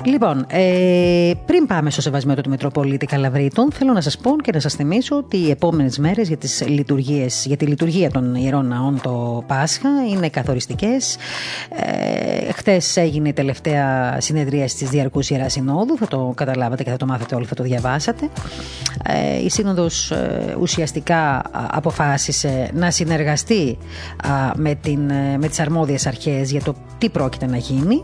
Λοιπόν, 0.06 0.46
ε, 0.48 1.32
πριν 1.46 1.68
πάμε 1.68 1.90
στο 1.90 2.02
σεβασμένο 2.02 2.42
του 2.42 2.50
Μητροπολίτη 2.50 3.06
Καλαβρίτων, 3.06 3.72
θέλω 3.72 3.94
να 3.94 4.02
σας 4.02 4.18
πω 4.18 4.36
και 4.42 4.52
να 4.54 4.60
σας 4.60 4.74
θυμίσω 4.74 5.16
ότι 5.16 5.38
οι 5.38 5.50
επόμενες 5.50 5.98
μέρες 5.98 6.28
για, 6.28 6.38
τις 6.38 6.64
λειτουργίες, 6.68 7.46
για 7.46 7.58
τη 7.58 7.66
λειτουργία 7.66 8.12
των 8.12 8.36
ιερών 8.36 8.68
ναών 8.68 9.00
το 9.02 9.44
Πάσχα 9.48 9.90
είναι 10.10 10.30
καθοριστικές. 10.30 11.18
Ε, 11.70 12.52
Χθε 12.52 12.82
έγινε 12.96 13.30
η 13.30 13.34
τελευταία 13.34 14.18
συνεδρία 14.22 14.66
της 14.66 14.90
Διαρκούς 14.90 15.30
Ιεράς 15.30 15.52
Συνόδου. 15.52 15.98
Θα 15.98 16.08
το 16.08 16.34
καταλάβατε 16.36 16.84
και 16.84 16.90
θα 16.90 16.98
το 16.98 17.06
μάθετε 17.06 17.36
όλοι, 17.36 17.46
θα 17.46 17.56
το 17.56 17.64
διαβάσατε. 17.64 18.30
Ε, 19.06 19.44
η 19.44 19.50
Σύνοδος 19.50 20.12
ε, 20.12 20.56
ουσιαστικά 20.60 21.42
αποφάσισε 21.72 22.70
να 22.74 22.92
συνεργαστεί 22.92 23.78
με, 24.56 24.76
την, 24.76 25.10
ε, 25.10 25.38
με 25.38 25.48
τις 25.48 25.60
αρμόδιες 25.60 26.08
αρχές 26.08 26.52
για 26.52 26.62
το 26.62 26.76
τι 26.98 27.10
πρόκειται 27.10 27.46
να 27.46 27.58
γίνει 27.58 28.04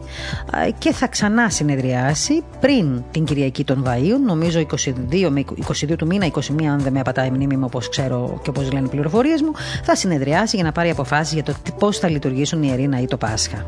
και 0.78 0.92
θα 0.92 1.08
ξανά 1.08 1.50
συνεδριάσει 1.50 1.87
συνεδριάσει 1.88 2.44
πριν 2.60 3.04
την 3.12 3.26
Κυριακή 3.26 3.64
των 3.64 3.84
Βαΐων, 3.88 4.20
νομίζω 4.26 4.60
22 4.60 5.30
με 5.30 5.46
22 5.68 5.96
του 5.98 6.06
μήνα, 6.06 6.32
21 6.32 6.64
αν 6.64 6.80
δεν 6.80 6.94
με 6.94 7.00
απατάει 7.00 7.28
η 7.28 7.32
μνήμη 7.32 7.58
μου 7.58 7.66
όπως 7.66 7.90
ξέρω 7.90 8.40
και 8.44 8.50
όπως 8.50 8.72
λένε 8.72 8.86
οι 8.86 8.90
πληροφορίες 8.90 9.42
μου, 9.42 9.52
θα 9.84 9.96
συνεδριάσει 9.96 10.56
για 10.56 10.66
να 10.66 10.72
πάρει 10.72 10.90
αποφάσεις 10.90 11.34
για 11.34 11.44
το 11.44 11.54
πώς 11.80 11.98
θα 11.98 12.10
λειτουργήσουν 12.10 12.64
οι 12.64 12.72
Ερίνα 12.72 13.02
ή 13.02 13.06
το 13.06 13.18
Πάσχα. 13.18 13.66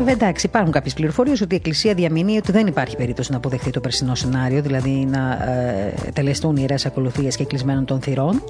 Βέβαια, 0.00 0.14
εντάξει, 0.14 0.46
υπάρχουν 0.46 0.72
κάποιες 0.72 0.94
πληροφορίες 0.94 1.40
ότι 1.40 1.54
η 1.54 1.56
Εκκλησία 1.56 1.94
διαμηνεί 1.94 2.36
ότι 2.36 2.52
δεν 2.52 2.66
υπάρχει 2.66 2.96
περίπτωση 2.96 3.30
να 3.30 3.36
αποδεχθεί 3.36 3.70
το 3.70 3.80
περσινό 3.80 4.14
σενάριο, 4.14 4.62
δηλαδή 4.62 4.90
να 4.90 5.32
ε, 5.32 5.94
τελεστούν 6.12 6.56
ιερές 6.56 6.86
ακολουθίες 6.86 7.36
και 7.36 7.44
κλεισμένων 7.44 7.84
των 7.84 8.00
θυρών. 8.00 8.42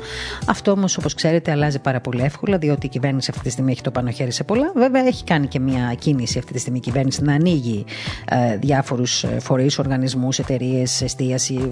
Αυτό 0.47 0.71
όμως, 0.71 0.97
όπως 0.97 1.15
ξέρετε, 1.15 1.51
αλλάζει 1.51 1.79
πάρα 1.79 2.01
πολύ 2.01 2.23
εύκολα, 2.23 2.59
διότι 2.59 2.87
η 2.87 2.89
κυβέρνηση 2.89 3.31
αυτή 3.31 3.43
τη 3.43 3.51
στιγμή 3.51 3.73
έχει 3.73 3.81
το 3.81 3.91
πάνω 3.91 4.11
χέρι 4.11 4.31
σε 4.31 4.45
πολλά. 4.45 4.73
Βέβαια, 4.75 5.07
έχει 5.07 5.25
κάνει 5.25 5.47
και 5.47 5.61
μια 5.61 5.95
κίνηση 5.99 6.39
αυτή 6.39 6.53
τη 6.53 6.59
στιγμή 6.59 6.79
η 6.79 6.81
κυβέρνηση 6.81 7.23
να 7.23 7.33
ανοίγει 7.33 7.85
ε, 8.29 8.57
διάφορους 8.57 9.25
φορείς, 9.39 9.79
οργανισμούς, 9.79 10.39
εταιρείες, 10.39 11.03
εστίαση. 11.03 11.71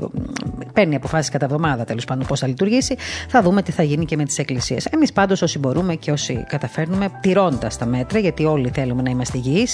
Παίρνει 0.72 0.94
αποφάσεις 0.94 1.30
κατά 1.30 1.44
εβδομάδα 1.44 1.84
τέλος 1.84 2.04
πάντων 2.04 2.26
πώς 2.26 2.40
θα 2.40 2.46
λειτουργήσει. 2.46 2.96
Θα 3.28 3.42
δούμε 3.42 3.62
τι 3.62 3.72
θα 3.72 3.82
γίνει 3.82 4.04
και 4.04 4.16
με 4.16 4.24
τις 4.24 4.38
εκκλησίες. 4.38 4.84
Εμείς 4.84 5.12
πάντως 5.12 5.42
όσοι 5.42 5.58
μπορούμε 5.58 5.94
και 5.94 6.10
όσοι 6.10 6.44
καταφέρνουμε, 6.48 7.08
τηρώντας 7.20 7.78
τα 7.78 7.86
μέτρα, 7.86 8.18
γιατί 8.18 8.44
όλοι 8.44 8.70
θέλουμε 8.74 9.02
να 9.02 9.10
είμαστε 9.10 9.38
υγιείς 9.38 9.67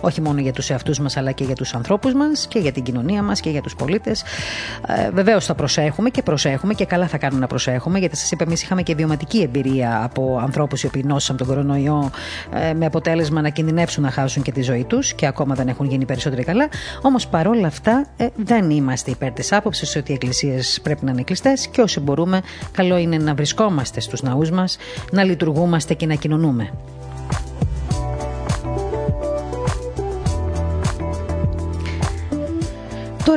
όχι 0.00 0.20
μόνο 0.20 0.40
για 0.40 0.52
τους 0.52 0.70
εαυτούς 0.70 0.98
μας, 0.98 1.16
αλλά 1.16 1.32
και 1.32 1.44
για 1.44 1.54
τους 1.54 1.74
ανθρώπους 1.74 2.14
μας 2.14 2.46
και 2.48 2.58
για 2.58 2.72
την 2.72 2.82
κοινωνία 2.82 3.22
μας 3.22 3.40
και 3.40 3.50
για 3.50 3.60
τους 3.62 3.74
πολίτες. 3.76 4.22
Ε, 4.86 5.10
Βεβαίως 5.10 5.44
θα 5.44 5.54
προσέχουμε 5.54 6.10
και 6.10 6.22
προσέχουμε 6.22 6.74
και 6.74 6.84
καλά 6.84 7.06
θα 7.06 7.18
κάνουμε 7.18 7.40
να 7.40 7.46
προσέχουμε, 7.46 7.98
γιατί 7.98 8.16
σας 8.16 8.30
είπα, 8.30 8.44
εμείς 8.46 8.62
είχαμε 8.62 8.82
και 8.82 8.94
βιωματική 8.94 9.40
εμπειρία 9.40 10.00
από 10.04 10.38
ανθρώπους 10.42 10.82
οι 10.82 10.86
οποίοι 10.86 11.02
νόσησαν 11.06 11.36
τον 11.36 11.46
κορονοϊό 11.46 12.10
ε, 12.52 12.74
με 12.74 12.86
αποτέλεσμα 12.86 13.40
να 13.40 13.48
κινδυνεύσουν 13.48 14.02
να 14.02 14.10
χάσουν 14.10 14.42
και 14.42 14.52
τη 14.52 14.62
ζωή 14.62 14.84
τους 14.84 15.12
και 15.12 15.26
ακόμα 15.26 15.54
δεν 15.54 15.68
έχουν 15.68 15.86
γίνει 15.86 16.04
περισσότεροι 16.04 16.44
καλά. 16.44 16.68
Όμως 17.02 17.26
παρόλα 17.26 17.66
αυτά 17.66 18.06
ε, 18.16 18.26
δεν 18.36 18.70
είμαστε 18.70 19.10
υπέρ 19.10 19.32
της 19.32 19.52
άποψης 19.52 19.96
ότι 19.96 20.10
οι 20.10 20.14
εκκλησίες 20.14 20.80
πρέπει 20.82 21.04
να 21.04 21.10
είναι 21.10 21.22
κλειστές 21.22 21.68
και 21.68 21.80
όσοι 21.80 22.00
μπορούμε, 22.00 22.40
καλό 22.72 22.96
είναι 22.96 23.16
να 23.16 23.34
βρισκόμαστε 23.34 24.00
στους 24.00 24.22
ναούς 24.22 24.50
μας, 24.50 24.76
να 25.12 25.24
λειτουργούμαστε 25.24 25.94
και 25.94 26.06
να 26.06 26.14
κοινωνούμε. 26.14 26.72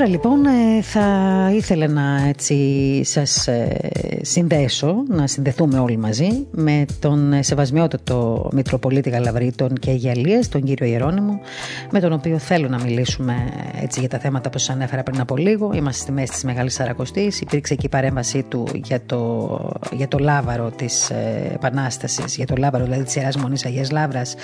Τώρα 0.02 0.14
λοιπόν 0.14 0.46
ε, 0.46 0.82
θα 0.82 1.50
ήθελα 1.56 1.88
να 1.88 2.28
έτσι 2.28 2.56
σας 3.04 3.48
ε, 3.48 3.78
συνδέσω, 4.22 5.04
να 5.08 5.28
συνδεθούμε 5.28 5.80
όλοι 5.80 5.98
μαζί 5.98 6.48
με 6.52 6.86
τον 7.00 7.34
σεβασμιότατο 7.40 8.50
Μητροπολίτη 8.54 9.10
Γαλαβρίτων 9.10 9.74
και 9.74 9.90
Αγιαλίας, 9.90 10.50
τον 10.50 10.64
κύριο 10.64 10.88
Ιερώνυμο, 10.88 11.40
με 11.92 12.00
τον 12.00 12.14
οποίο 12.14 12.38
θέλω 12.38 12.68
να 12.68 12.84
μιλήσουμε 12.84 13.34
έτσι 13.82 14.00
για 14.00 14.10
τα 14.10 14.20
θέματα 14.20 14.50
που 14.50 14.58
σας 14.58 14.70
ανέφερα 14.70 15.04
πριν 15.04 15.20
από 15.20 15.38
λίγο. 15.38 15.72
Είμαστε 15.74 16.02
στη 16.02 16.12
μέση 16.12 16.32
της 16.32 16.44
Μεγάλης 16.44 16.74
Σαρακοστής, 16.74 17.42
υπήρξε 17.42 17.76
και 17.76 17.86
η 17.86 17.90
παρέμβασή 17.90 18.44
του 18.44 18.68
για 18.74 19.02
το, 19.06 19.60
για 19.92 20.08
το 20.08 20.18
λάβαρο 20.18 20.72
της 20.76 21.10
ε, 21.10 21.52
Επανάστασης, 21.54 22.36
για 22.36 22.46
το 22.46 22.56
λάβαρο 22.58 22.84
δηλαδή 22.84 23.04
της 23.04 23.16
Ιεράς 23.16 23.38
Μονής 23.38 23.66
Αγίας 23.66 23.92
Λάβρας, 23.92 24.36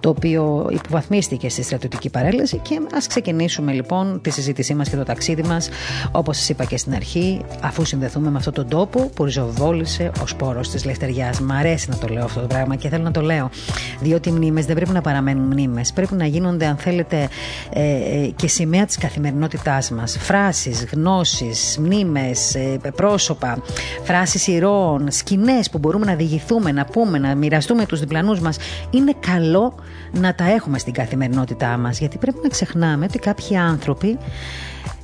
το 0.00 0.08
οποίο 0.08 0.68
υποβαθμίστηκε 0.70 1.48
στη 1.48 1.62
στρατιωτική 1.62 2.10
παρέλαση 2.10 2.58
και 2.58 2.80
ας 2.94 3.06
ξεκινήσουμε 3.06 3.72
λοιπόν 3.72 4.20
τη 4.22 4.30
συζήτησή 4.30 4.74
μας 4.74 4.92
και 4.94 5.00
το 5.00 5.06
ταξίδι 5.06 5.42
μας 5.42 5.68
όπως 6.10 6.36
σας 6.36 6.48
είπα 6.48 6.64
και 6.64 6.76
στην 6.76 6.94
αρχή 6.94 7.40
αφού 7.60 7.84
συνδεθούμε 7.84 8.30
με 8.30 8.38
αυτόν 8.38 8.52
τον 8.52 8.68
τόπο 8.68 9.10
που 9.14 9.24
ριζοβόλησε 9.24 10.10
ο 10.22 10.26
σπόρος 10.26 10.70
της 10.70 10.84
λευτεριάς. 10.84 11.40
Μ' 11.40 11.52
αρέσει 11.52 11.90
να 11.90 11.96
το 11.96 12.08
λέω 12.08 12.24
αυτό 12.24 12.40
το 12.40 12.46
πράγμα 12.46 12.76
και 12.76 12.88
θέλω 12.88 13.02
να 13.02 13.10
το 13.10 13.20
λέω 13.20 13.50
διότι 14.00 14.28
οι 14.28 14.32
μνήμες 14.32 14.66
δεν 14.66 14.74
πρέπει 14.76 14.90
να 14.90 15.00
παραμένουν 15.00 15.46
μνήμες. 15.46 15.92
Πρέπει 15.92 16.14
να 16.14 16.26
γίνονται 16.26 16.66
αν 16.66 16.76
θέλετε 16.76 17.28
ε, 17.72 17.82
ε, 17.82 18.26
και 18.36 18.48
σημαία 18.48 18.84
της 18.84 18.98
καθημερινότητάς 18.98 19.90
μας. 19.90 20.16
Φράσεις, 20.20 20.86
γνώσεις, 20.92 21.78
μνήμες, 21.80 22.54
ε, 22.54 22.78
πρόσωπα 22.96 23.62
φράσεις 24.02 24.46
ηρώων, 24.46 25.10
σκηνές 25.10 25.70
που 25.70 25.78
μπορούμε 25.78 26.06
να 26.06 26.14
διηγηθούμε, 26.14 26.72
να 26.72 26.84
πούμε, 26.84 27.18
να 27.18 27.34
μοιραστούμε 27.34 27.86
τους 27.86 28.00
διπλανούς 28.00 28.40
μας. 28.40 28.56
Είναι 28.90 29.12
καλό 29.20 29.74
να 30.12 30.34
τα 30.34 30.44
έχουμε 30.44 30.78
στην 30.78 30.92
καθημερινότητά 30.92 31.76
μας 31.76 31.98
γιατί 31.98 32.18
πρέπει 32.18 32.38
να 32.42 32.48
ξεχνάμε 32.48 33.04
ότι 33.04 33.18
κάποιοι 33.18 33.56
άνθρωποι 33.56 34.18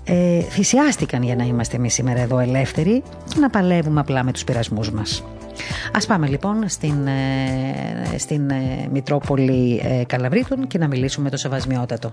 ε, 0.04 0.40
θυσιάστηκαν 0.40 1.22
για 1.22 1.36
να 1.36 1.44
είμαστε 1.44 1.76
εμείς 1.76 1.94
σήμερα 1.94 2.20
εδώ 2.20 2.38
ελεύθεροι 2.38 3.02
και 3.34 3.40
να 3.40 3.50
παλεύουμε 3.50 4.00
απλά 4.00 4.24
με 4.24 4.32
τους 4.32 4.44
πειρασμούς 4.44 4.90
μας. 4.90 5.24
Ας 5.94 6.06
πάμε 6.06 6.26
λοιπόν 6.26 6.68
στην, 6.68 7.06
ε, 7.06 8.18
στην 8.18 8.50
ε, 8.50 8.88
Μητρόπολη 8.92 9.80
ε, 9.84 10.04
Καλαβρίτων 10.06 10.66
και 10.66 10.78
να 10.78 10.88
μιλήσουμε 10.88 11.24
με 11.24 11.30
το 11.30 11.36
Σεβασμιότατο. 11.36 12.12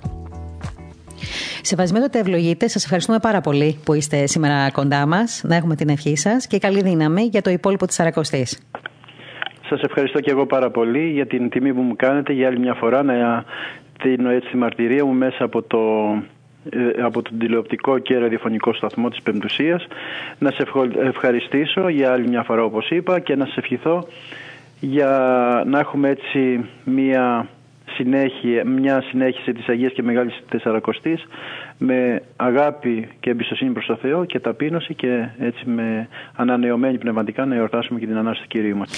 Σεβασμιότατο 1.62 2.18
ευλογείτε, 2.18 2.68
σας 2.68 2.84
ευχαριστούμε 2.84 3.20
πάρα 3.20 3.42
πολύ 3.42 3.80
που 3.86 3.94
είστε 3.94 4.28
σήμερα 4.28 4.72
κοντά 4.72 5.06
μας, 5.06 5.42
να 5.46 5.56
έχουμε 5.56 5.76
την 5.76 5.90
ευχή 5.90 6.16
σας 6.16 6.48
και 6.48 6.58
καλή 6.58 6.82
δύναμη 6.82 7.22
για 7.22 7.42
το 7.42 7.50
υπόλοιπο 7.50 7.86
της 7.86 7.96
Σαρακοστής. 7.96 8.60
Σας 9.70 9.82
ευχαριστώ 9.82 10.20
και 10.20 10.32
εγώ 10.32 10.46
πάρα 10.46 10.72
πολύ 10.72 11.10
για 11.10 11.28
την 11.28 11.50
τιμή 11.50 11.74
που 11.74 11.82
μου 11.82 11.96
κάνετε 11.96 12.34
για 12.34 12.48
άλλη 12.48 12.60
μια 12.60 12.74
φορά 12.74 13.04
να 13.04 13.46
δίνω 14.04 14.30
έτσι 14.30 14.50
τη 14.50 14.58
μαρτυρία 14.58 15.06
μου 15.06 15.14
μέσα 15.14 15.44
από 15.44 15.62
το 15.62 15.78
ε, 15.80 16.37
από 17.04 17.22
τον 17.22 17.38
τηλεοπτικό 17.38 17.98
και 17.98 18.18
ραδιοφωνικό 18.18 18.74
σταθμό 18.74 19.10
της 19.10 19.22
Πεμπτουσίας. 19.22 19.88
Να 20.40 20.52
σε 20.52 20.66
ευχαριστήσω 21.04 21.88
για 21.90 22.12
άλλη 22.12 22.28
μια 22.28 22.44
φορά 22.44 22.64
όπως 22.64 22.90
είπα 22.90 23.20
και 23.20 23.36
να 23.36 23.46
σε 23.46 23.54
ευχηθώ 23.58 24.08
για 24.80 25.10
να 25.68 25.80
έχουμε 25.80 26.10
έτσι 26.10 26.66
μια 26.84 27.48
συνέχεια, 27.96 28.66
μια 28.66 29.02
συνέχιση 29.02 29.54
της 29.54 29.68
Αγίας 29.68 29.94
και 29.94 30.04
Μεγάλης 30.04 30.40
Τεσσαρακοστής 30.50 31.28
με 31.78 32.22
αγάπη 32.36 33.10
και 33.20 33.30
εμπιστοσύνη 33.30 33.72
προς 33.72 33.86
το 33.86 33.98
Θεό 34.02 34.26
και 34.26 34.40
ταπείνωση 34.40 34.94
και 34.94 35.30
έτσι 35.40 35.70
με 35.70 36.08
ανανεωμένη 36.36 36.98
πνευματικά 36.98 37.46
να 37.46 37.56
εορτάσουμε 37.56 38.00
και 38.00 38.06
την 38.06 38.18
Ανάσταση 38.18 38.42
του 38.42 38.48
Κυρίου 38.48 38.78
μας. 38.78 38.90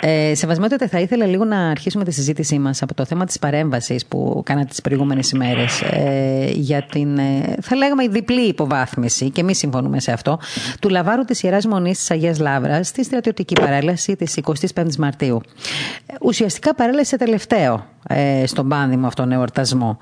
Ε, 0.00 0.34
Σεβασμιότατε, 0.34 0.86
θα 0.86 1.00
ήθελα 1.00 1.26
λίγο 1.26 1.44
να 1.44 1.68
αρχίσουμε 1.70 2.04
τη 2.04 2.12
συζήτησή 2.12 2.58
μας 2.58 2.82
από 2.82 2.94
το 2.94 3.04
θέμα 3.04 3.24
της 3.24 3.38
παρέμβασης 3.38 4.06
που 4.06 4.42
κάνατε 4.44 4.66
τις 4.66 4.80
προηγούμενες 4.80 5.30
ημέρες 5.30 5.82
ε, 5.82 6.50
για 6.52 6.82
την, 6.82 7.18
ε, 7.18 7.56
θα 7.60 7.76
λέγαμε, 7.76 8.04
η 8.04 8.08
διπλή 8.08 8.48
υποβάθμιση 8.48 9.30
και 9.30 9.40
εμείς 9.40 9.58
συμφωνούμε 9.58 10.00
σε 10.00 10.12
αυτό, 10.12 10.38
του 10.80 10.88
λαβάρου 10.88 11.24
της 11.24 11.42
Ιεράς 11.42 11.66
Μονής 11.66 11.98
της 11.98 12.10
Αγίας 12.10 12.38
Λάβρας 12.38 12.88
στη 12.88 13.04
στρατιωτική 13.04 13.54
παρέλαση 13.60 14.16
της 14.16 14.40
25ης 14.74 14.96
Μαρτίου. 14.98 15.40
Ουσιαστικά 16.20 16.74
παρέλασε 16.74 17.16
τελευταίο 17.16 17.86
ε, 18.08 18.46
στον 18.46 18.68
πάνδημο 18.68 19.06
αυτόν 19.06 19.32
εορτασμό. 19.32 19.98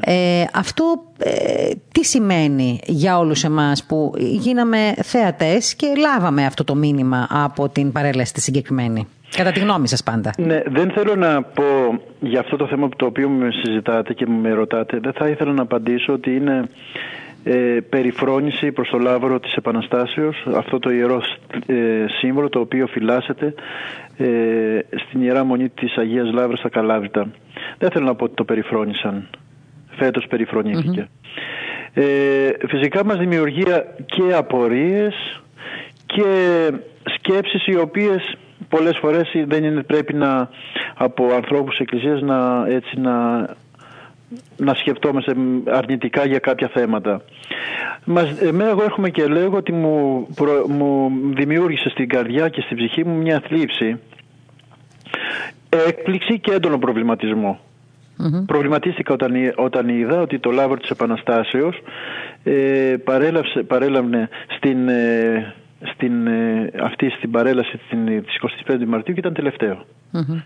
Ε, 0.00 0.44
αυτό 0.52 1.07
ε, 1.18 1.70
τι 1.92 2.04
σημαίνει 2.04 2.80
για 2.84 3.18
όλους 3.18 3.44
εμάς 3.44 3.84
που 3.84 4.12
γίναμε 4.16 4.94
θεατές 5.02 5.74
και 5.74 5.86
λάβαμε 5.98 6.44
αυτό 6.44 6.64
το 6.64 6.74
μήνυμα 6.74 7.26
από 7.30 7.68
την 7.68 7.92
παρέλαση 7.92 8.32
τη 8.32 8.40
συγκεκριμένη; 8.40 9.06
Κατά 9.36 9.52
τη 9.52 9.60
γνώμη 9.60 9.88
σας 9.88 10.02
πάντα. 10.02 10.30
Ναι, 10.38 10.62
δεν 10.66 10.90
θέλω 10.90 11.14
να 11.14 11.42
πω 11.42 11.64
για 12.20 12.40
αυτό 12.40 12.56
το 12.56 12.66
θέμα 12.66 12.88
το 12.96 13.06
οποίο 13.06 13.28
με 13.28 13.48
συζητάτε 13.50 14.14
και 14.14 14.26
με 14.26 14.50
ρωτάτε. 14.50 14.98
Δεν 14.98 15.12
θα 15.12 15.28
ήθελα 15.28 15.52
να 15.52 15.62
απαντήσω 15.62 16.12
ότι 16.12 16.36
είναι 16.36 16.68
ε, 17.44 17.78
περιφρόνηση 17.88 18.72
προς 18.72 18.88
το 18.88 18.98
λάβρο 18.98 19.40
της 19.40 19.54
Επαναστάσεως 19.54 20.46
αυτό 20.54 20.78
το 20.78 20.90
ιερό 20.90 21.22
ε, 21.66 21.74
σύμβολο 22.20 22.48
το 22.48 22.60
οποίο 22.60 22.86
φυλάσσεται 22.86 23.54
ε, 24.16 24.26
στην 25.06 25.22
Ιερά 25.22 25.44
Μονή 25.44 25.68
της 25.68 25.96
Αγίας 25.96 26.32
Λάβρας 26.32 26.58
στα 26.58 26.68
Καλάβρητα. 26.68 27.26
Δεν 27.78 27.90
θέλω 27.90 28.04
να 28.04 28.14
πω 28.14 28.24
ότι 28.24 28.34
το 28.34 28.44
περιφρόνησαν. 28.44 29.28
Φέτος 29.98 30.26
Ε, 31.92 32.50
φυσικά 32.68 33.04
μας 33.04 33.18
δημιουργεί 33.18 33.64
και 34.06 34.34
απορίες 34.34 35.40
και 36.06 36.70
σκέψεις 37.04 37.66
οι 37.66 37.76
οποίες 37.76 38.36
πολλές 38.68 38.98
φορές 39.00 39.30
δεν 39.46 39.64
είναι, 39.64 39.82
πρέπει 39.82 40.14
να 40.14 40.48
από 40.94 41.32
ανθρώπους 41.34 41.70
της 41.70 41.80
Εκκλησίας 41.80 42.20
να, 42.20 42.66
έτσι, 42.68 43.00
να, 43.00 43.38
να 44.56 44.74
σκεφτόμαστε 44.74 45.34
αρνητικά 45.66 46.24
για 46.26 46.38
κάποια 46.38 46.68
θέματα. 46.68 47.22
Μας, 48.04 48.40
εμένα 48.40 48.70
εγώ 48.70 48.82
έχουμε 48.82 49.10
και 49.10 49.26
λέγω 49.26 49.56
ότι 49.56 49.72
μου, 49.72 50.26
μου 50.68 51.10
δημιούργησε 51.34 51.88
στην 51.88 52.08
καρδιά 52.08 52.48
και 52.48 52.60
στην 52.60 52.76
ψυχή 52.76 53.04
μου 53.04 53.16
μια 53.16 53.42
θλίψη 53.46 53.98
έκπληξη 55.68 56.38
και 56.40 56.52
έντονο 56.52 56.78
προβληματισμό. 56.78 57.60
Mm-hmm. 58.18 58.44
Προβληματίστηκα 58.46 59.12
όταν, 59.12 59.32
όταν 59.56 59.88
είδα 59.88 60.20
ότι 60.20 60.38
το 60.38 60.50
λάβρο 60.50 60.76
της 60.76 60.90
Επαναστάσεως 60.90 61.82
ε, 62.44 62.94
παρέλαβε 63.66 64.28
στην, 64.56 64.88
ε, 64.88 65.54
στην, 65.92 66.26
ε, 66.26 66.70
αυτή 66.82 67.10
στην 67.10 67.30
παρέλαση 67.30 67.80
της 68.26 68.38
25 68.66 68.84
Μαρτίου 68.86 69.14
και 69.14 69.20
ήταν 69.20 69.34
τελευταίο. 69.34 69.84
Mm-hmm. 70.12 70.42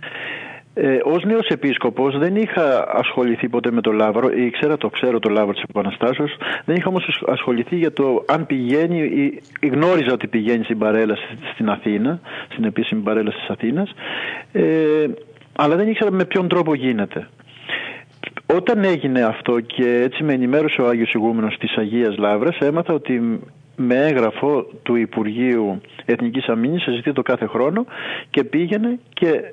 Ε, 0.75 0.99
Ω 1.05 1.19
νέος 1.26 1.47
επίσκοπος 1.47 2.19
δεν 2.19 2.37
είχα 2.37 2.88
ασχοληθεί 2.93 3.49
ποτέ 3.49 3.71
με 3.71 3.81
το 3.81 3.93
Λάβρο, 3.93 4.31
ήξερα, 4.33 4.76
το 4.76 4.88
ξέρω 4.88 5.19
το 5.19 5.29
Λάβρο 5.29 5.52
της 5.52 5.62
Επαναστάσεως, 5.69 6.37
δεν 6.64 6.76
είχα 6.76 6.88
όμως 6.88 7.23
ασχοληθεί 7.26 7.76
για 7.76 7.93
το 7.93 8.25
αν 8.29 8.47
πηγαίνει, 8.47 8.99
ή, 9.61 9.69
γνώριζα 9.69 10.12
ότι 10.12 10.26
πηγαίνει 10.26 10.64
στην 10.64 10.79
παρέλαση 10.79 11.38
στην 11.52 11.71
Αθήνα, 11.71 12.21
στην 12.49 12.64
επίσημη 12.64 13.00
παρέλαση 13.00 13.37
της 13.37 13.49
Αθήνας, 13.49 13.95
ε, 14.52 15.07
αλλά 15.57 15.76
δεν 15.76 15.88
ήξερα 15.88 16.11
με 16.11 16.25
ποιον 16.25 16.49
τρόπο 16.49 16.75
γίνεται. 16.75 17.29
Όταν 18.47 18.85
έγινε 18.85 19.23
αυτό 19.23 19.61
και 19.61 20.00
έτσι 20.02 20.23
με 20.23 20.33
ενημέρωσε 20.33 20.83
ο 20.83 20.88
Άγιος 20.88 21.12
Ηγούμενος 21.12 21.57
της 21.59 21.76
Αγίας 21.76 22.17
Λάβρας 22.17 22.59
έμαθα 22.59 22.95
ότι 22.95 23.41
με 23.76 23.95
έγγραφο 23.95 24.67
του 24.83 24.95
Υπουργείου 24.95 25.81
Εθνικής 26.05 26.47
Αμήνης 26.47 26.83
συζητεί 26.83 27.12
το 27.12 27.23
κάθε 27.23 27.47
χρόνο 27.47 27.85
και 28.31 28.45
πήγαινε 28.45 28.99
και 29.12 29.52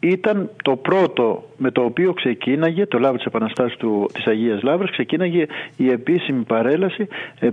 ήταν 0.00 0.50
το 0.62 0.76
πρώτο 0.76 1.48
με 1.56 1.70
το 1.70 1.82
οποίο 1.82 2.12
ξεκίναγε, 2.12 2.86
το 2.86 2.98
Λάβρο 2.98 3.16
της 3.16 3.26
Επαναστάσης 3.26 3.76
του, 3.76 4.10
της 4.12 4.26
Αγίας 4.26 4.62
Λάβρας, 4.62 4.90
ξεκίναγε 4.90 5.46
η 5.76 5.90
επίσημη 5.90 6.42
παρέλαση 6.42 7.08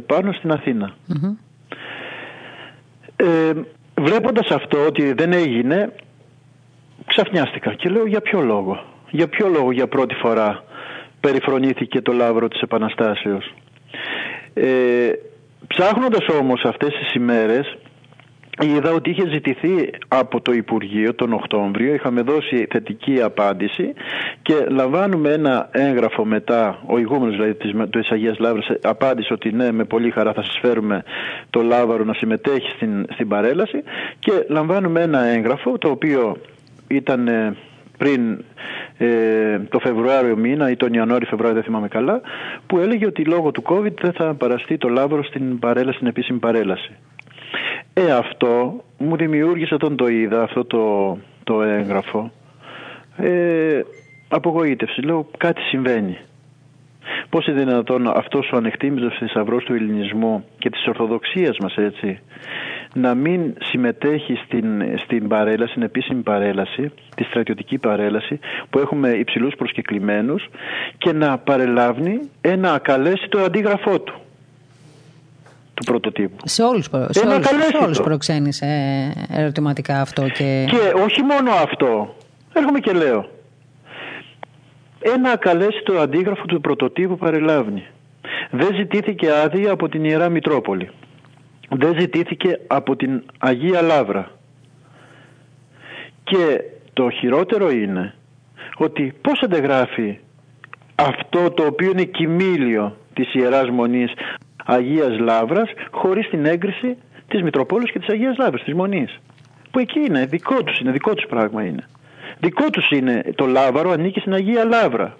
πάνω 0.05 0.31
στην 0.31 0.51
αθηνα 0.51 0.95
Ε, 3.15 3.51
βλέποντας 4.01 4.49
αυτό 4.49 4.85
ότι 4.85 5.13
δεν 5.13 5.33
έγινε, 5.33 5.93
ξαφνιάστηκα 7.05 7.73
και 7.73 7.89
λέω 7.89 8.05
για 8.05 8.21
ποιο 8.21 8.41
λόγο; 8.41 8.90
Για 9.11 9.27
ποιο 9.27 9.47
λόγο 9.47 9.71
για 9.71 9.87
πρώτη 9.87 10.15
φορά 10.15 10.63
περιφρονήθηκε 11.19 12.01
το 12.01 12.11
Λάβρο 12.11 12.47
της 12.47 12.61
Επαναστάσεως; 12.61 13.53
Ε, 14.53 15.11
ψάχνοντας 15.67 16.27
όμως 16.39 16.63
αυτές 16.63 16.89
τις 16.89 17.13
ημέρες 17.13 17.77
είδα 18.59 18.91
ότι 18.91 19.09
είχε 19.09 19.29
ζητηθεί 19.29 19.89
από 20.07 20.41
το 20.41 20.51
Υπουργείο 20.51 21.15
τον 21.15 21.33
Οκτώβριο, 21.33 21.93
είχαμε 21.93 22.21
δώσει 22.21 22.67
θετική 22.69 23.21
απάντηση 23.21 23.93
και 24.41 24.53
λαμβάνουμε 24.69 25.29
ένα 25.29 25.69
έγγραφο 25.71 26.25
μετά, 26.25 26.81
ο 26.85 26.97
ηγούμενος 26.97 27.35
δηλαδή 27.35 27.55
της 27.89 28.09
Αγίας 28.09 28.39
Λάβρας 28.39 28.67
απάντησε 28.81 29.33
ότι 29.33 29.51
ναι 29.51 29.71
με 29.71 29.83
πολύ 29.83 30.11
χαρά 30.11 30.33
θα 30.33 30.43
σας 30.43 30.59
φέρουμε 30.61 31.03
το 31.49 31.61
Λάβαρο 31.61 32.03
να 32.03 32.13
συμμετέχει 32.13 32.69
στην, 32.75 33.05
στην 33.13 33.27
παρέλαση 33.27 33.83
και 34.19 34.31
λαμβάνουμε 34.49 35.01
ένα 35.01 35.25
έγγραφο 35.25 35.77
το 35.77 35.89
οποίο 35.89 36.37
ήταν 36.87 37.27
ε, 37.27 37.55
πριν 38.01 38.43
ε, 38.97 39.59
το 39.69 39.79
Φεβρουάριο 39.79 40.37
μήνα 40.37 40.69
ή 40.69 40.75
τον 40.75 40.93
Ιανουάριο-Φεβρουάριο 40.93 41.55
δεν 41.55 41.63
θυμάμαι 41.63 41.87
καλά 41.87 42.21
που 42.67 42.77
έλεγε 42.77 43.05
ότι 43.05 43.23
λόγω 43.25 43.51
του 43.51 43.63
COVID 43.65 43.93
δεν 44.01 44.11
θα 44.11 44.33
παραστεί 44.33 44.77
το 44.77 44.89
Λάβαρο 44.89 45.23
στην 45.23 45.59
παρέλαση, 45.59 45.95
στην 45.95 46.07
επίσημη 46.07 46.39
παρέλαση. 46.39 46.91
Ε, 47.93 48.11
αυτό 48.11 48.83
μου 48.97 49.15
δημιούργησε 49.15 49.73
όταν 49.73 49.95
το 49.95 50.07
είδα, 50.07 50.43
αυτό 50.43 50.65
το, 50.65 51.17
το 51.43 51.61
έγγραφο, 51.61 52.31
ε, 53.17 53.81
απογοήτευση. 54.27 55.01
Λέω 55.01 55.27
κάτι 55.37 55.61
συμβαίνει. 55.61 56.17
Πώς 57.29 57.47
είναι 57.47 57.59
δυνατόν 57.59 58.07
αυτός 58.07 58.51
ο 58.53 58.57
ανεκτήμητος 58.57 59.17
θησαυρός 59.17 59.63
του 59.63 59.73
ελληνισμού 59.73 60.45
και 60.57 60.69
της 60.69 60.87
Ορθοδοξίας 60.87 61.57
μας 61.57 61.75
έτσι 61.75 62.19
να 62.93 63.15
μην 63.15 63.53
συμμετέχει 63.63 64.35
στην, 64.45 64.97
στην 64.97 65.27
παρέλαση, 65.27 65.71
στην 65.71 65.81
επίσημη 65.81 66.21
παρέλαση, 66.21 66.91
τη 67.15 67.23
στρατιωτική 67.23 67.77
παρέλαση 67.77 68.39
που 68.69 68.79
έχουμε 68.79 69.09
υψηλούς 69.09 69.55
προσκεκλημένους 69.55 70.47
και 70.97 71.11
να 71.11 71.37
παρελάβει 71.37 72.29
ένα 72.41 72.73
ακαλέσιτο 72.73 73.39
αντίγραφό 73.39 73.99
του 73.99 74.21
του 75.73 75.83
πρωτοτύπου. 75.83 76.35
Σε 76.43 76.63
όλους, 76.63 76.85
σε 76.85 77.27
όλους, 77.27 77.45
σε 77.45 77.77
όλους 77.83 78.01
προξένησε 78.01 78.67
ερωτηματικά 79.29 80.01
αυτό. 80.01 80.29
Και... 80.29 80.65
και 80.69 81.01
όχι 81.03 81.21
μόνο 81.21 81.51
αυτό. 81.51 82.15
Έρχομαι 82.53 82.79
και 82.79 82.91
λέω. 82.91 83.29
Ένα 84.99 85.31
ακαλέσιτο 85.31 85.99
αντίγραφο 85.99 86.45
του 86.45 86.61
πρωτοτύπου 86.61 87.17
παρελάβει. 87.17 87.83
Δεν 88.51 88.75
ζητήθηκε 88.75 89.31
άδεια 89.31 89.71
από 89.71 89.89
την 89.89 90.03
Ιερά 90.03 90.29
Μητρόπολη. 90.29 90.89
Δεν 91.73 91.99
ζητήθηκε 91.99 92.59
από 92.67 92.95
την 92.95 93.23
Αγία 93.39 93.81
Λάβρα. 93.81 94.31
Και 96.23 96.61
το 96.93 97.09
χειρότερο 97.09 97.71
είναι 97.71 98.13
ότι 98.77 99.13
πώς 99.21 99.41
αντεγράφει 99.41 100.17
αυτό 100.95 101.51
το 101.51 101.65
οποίο 101.65 101.91
είναι 101.91 102.03
κοιμήλιο 102.03 102.97
της 103.13 103.33
Ιεράς 103.33 103.69
Μονής 103.69 104.11
Αγίας 104.65 105.19
Λάβρας 105.19 105.69
χωρίς 105.91 106.29
την 106.29 106.45
έγκριση 106.45 106.97
της 107.27 107.41
Μητροπόλης 107.41 107.91
και 107.91 107.99
της 107.99 108.07
Αγίας 108.07 108.37
Λάβρας, 108.37 108.63
της 108.63 108.73
Μονής. 108.73 109.19
Που 109.71 109.79
εκεί 109.79 109.99
είναι, 109.99 110.25
δικό 110.25 110.63
τους 110.63 110.79
είναι, 110.79 110.91
δικό 110.91 111.13
τους 111.13 111.25
πράγμα 111.29 111.63
είναι. 111.63 111.85
Δικό 112.39 112.69
τους 112.69 112.89
είναι 112.89 113.23
το 113.35 113.45
Λάβαρο, 113.45 113.91
ανήκει 113.91 114.19
στην 114.19 114.33
Αγία 114.33 114.65
Λάβρα. 114.65 115.17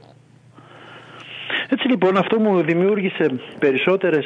Έτσι 1.70 1.88
λοιπόν 1.88 2.17
αυτό 2.17 2.39
μου 2.39 2.62
δημιούργησε 2.62 3.39
περισσότερες 3.60 4.25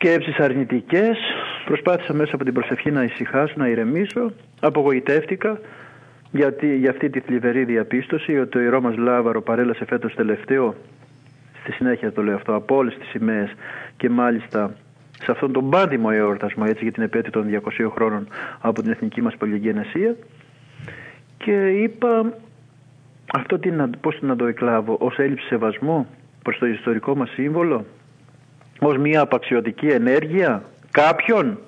σκέψεις 0.00 0.38
αρνητικές. 0.38 1.18
Προσπάθησα 1.64 2.12
μέσα 2.14 2.34
από 2.34 2.44
την 2.44 2.52
προσευχή 2.52 2.90
να 2.90 3.02
ησυχάσω, 3.02 3.54
να 3.56 3.68
ηρεμήσω. 3.68 4.32
Απογοητεύτηκα 4.60 5.60
γιατί 6.30 6.76
για 6.76 6.90
αυτή 6.90 7.10
τη 7.10 7.20
θλιβερή 7.20 7.64
διαπίστωση 7.64 8.38
ότι 8.38 8.50
το 8.50 8.60
ιερό 8.60 8.80
μας 8.80 8.96
Λάβαρο 8.96 9.42
παρέλασε 9.42 9.84
φέτος 9.84 10.14
τελευταίο 10.14 10.74
στη 11.60 11.72
συνέχεια 11.72 12.12
το 12.12 12.22
λέω 12.22 12.34
αυτό, 12.34 12.54
από 12.54 12.76
όλες 12.76 12.94
τις 12.98 13.08
σημαίες 13.08 13.52
και 13.96 14.10
μάλιστα 14.10 14.74
σε 15.22 15.30
αυτόν 15.30 15.52
τον 15.52 15.70
πάντιμο 15.70 16.08
εορτασμό 16.12 16.64
έτσι 16.66 16.82
για 16.82 16.92
την 16.92 17.02
επέτειο 17.02 17.32
των 17.32 17.60
200 17.78 17.90
χρόνων 17.94 18.28
από 18.60 18.82
την 18.82 18.90
εθνική 18.90 19.22
μας 19.22 19.36
πολυγενεσία 19.36 20.16
και 21.36 21.68
είπα 21.68 22.32
αυτό 23.32 23.58
τι 23.58 23.70
να, 23.70 23.90
πώς 24.00 24.18
να 24.20 24.36
το 24.36 24.46
εκλάβω 24.46 24.96
ως 25.00 25.18
έλλειψη 25.18 25.46
σεβασμού 25.46 26.06
προς 26.42 26.58
το 26.58 26.66
ιστορικό 26.66 27.16
μας 27.16 27.30
σύμβολο 27.30 27.84
ως 28.80 28.96
μια 28.96 29.20
απαξιωτική 29.20 29.86
ενέργεια 29.86 30.62
κάποιον 30.90 31.58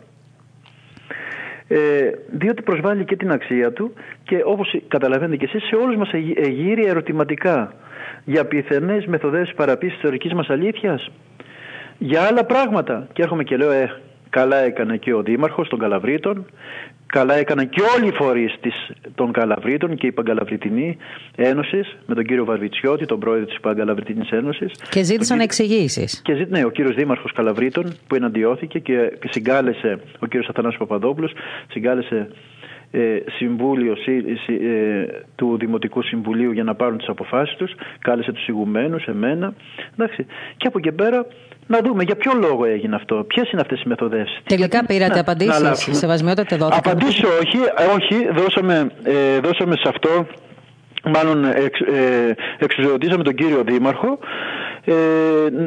ε, 1.69 2.11
διότι 2.31 2.63
προσβάλλει 2.63 3.05
και 3.05 3.17
την 3.17 3.33
αξία 3.33 3.73
του 3.73 3.93
και 4.23 4.43
όπως 4.45 4.75
καταλαβαίνετε 4.89 5.37
και 5.37 5.51
εσείς 5.53 5.69
σε 5.69 5.77
όλους 5.77 5.97
μας 5.97 6.11
εγείρει 6.37 6.85
ερωτηματικά 6.85 7.73
για 8.25 8.45
πιθανές 8.45 9.07
μεθοδές 9.07 9.53
παραποίησης 9.57 9.97
της 9.99 10.05
ιστορικής 10.05 10.33
μας 10.33 10.51
αλήθειας, 10.51 11.11
για 11.99 12.23
άλλα 12.23 12.45
πράγματα. 12.45 13.09
Και 13.13 13.23
έρχομαι 13.23 13.45
και 13.45 13.57
λέω, 13.57 13.71
ε, 13.71 14.01
καλά 14.31 14.57
έκανε 14.57 14.97
και 14.97 15.15
ο 15.15 15.23
Δήμαρχος 15.23 15.69
των 15.69 15.79
Καλαβρίτων, 15.79 16.47
καλά 17.13 17.35
έκαναν 17.35 17.69
και 17.69 17.81
όλοι 17.97 18.09
οι 18.09 18.13
φορείς 18.13 18.55
της, 18.61 18.75
των 19.15 19.33
Καλαβρίτων 19.33 19.97
και 19.97 20.07
η 20.07 20.13
Παγκαλαβριτινή 20.13 20.97
Ένωσης 21.37 21.97
με 22.07 22.15
τον 22.15 22.25
κύριο 22.25 22.45
Βαρβιτσιώτη, 22.45 23.07
τον 23.07 23.19
πρόεδρο 23.19 23.47
της 23.47 23.61
Παγκαλαβριτινής 23.61 24.31
Ένωσης. 24.31 24.73
Και 24.91 25.03
ζήτησαν 25.03 25.39
κύριο... 25.39 25.43
εξηγήσεις. 25.43 26.23
Και 26.25 26.35
ζήτησε, 26.35 26.59
ναι, 26.59 26.65
ο 26.65 26.71
κύριος 26.71 26.95
Δήμαρχος 26.95 27.33
Καλαβρίτων 27.33 27.85
που 28.07 28.15
εναντιώθηκε 28.15 28.79
και 28.79 29.19
συγκάλεσε, 29.31 29.99
ο 30.19 30.27
κύριος 30.27 30.49
Αθανάσης 30.49 30.79
Παπαδόπουλος, 30.79 31.33
συγκάλεσε 31.71 32.29
ε, 32.91 33.19
συμβούλιο 33.37 33.97
ε, 34.47 35.05
του 35.35 35.57
Δημοτικού 35.59 36.03
Συμβουλίου 36.03 36.53
για 36.53 36.65
να 36.65 36.75
πάρουν 36.75 36.99
τις 36.99 37.09
αποφάσεις 37.09 37.57
τους, 37.57 37.75
κάλεσε 37.99 38.33
τους 38.33 38.47
ηγουμένους, 38.47 39.05
εμένα, 39.05 39.55
εντάξει. 39.93 40.27
Και 40.57 40.67
από 40.67 40.79
εκεί 40.79 40.93
πέρα 40.93 41.27
να 41.67 41.79
δούμε 41.85 42.03
για 42.03 42.17
ποιο 42.17 42.33
λόγο 42.35 42.65
έγινε 42.65 42.95
αυτό, 42.95 43.15
ποιες 43.27 43.51
είναι 43.51 43.61
αυτές 43.61 43.81
οι 43.81 43.89
μεθοδεύσεις. 43.89 44.41
Τελικά 44.45 44.85
πήρατε 44.87 45.19
απαντήσεις, 45.19 45.99
σεβασμιότητα 45.99 46.57
δόθηκε. 46.57 46.89
Απαντήσεις 46.89 47.23
όχι, 47.23 47.59
όχι, 47.97 48.29
δώσαμε, 48.33 48.91
ε, 49.03 49.39
δώσαμε 49.39 49.77
σε 49.77 49.89
αυτό 49.89 50.27
μάλλον 51.05 51.45
εξ, 51.45 51.81
ε, 51.81 52.35
εξουσιοδοτήσαμε 52.59 53.23
τον 53.23 53.35
κύριο 53.35 53.63
Δήμαρχο 53.67 54.19
ε, 54.85 54.95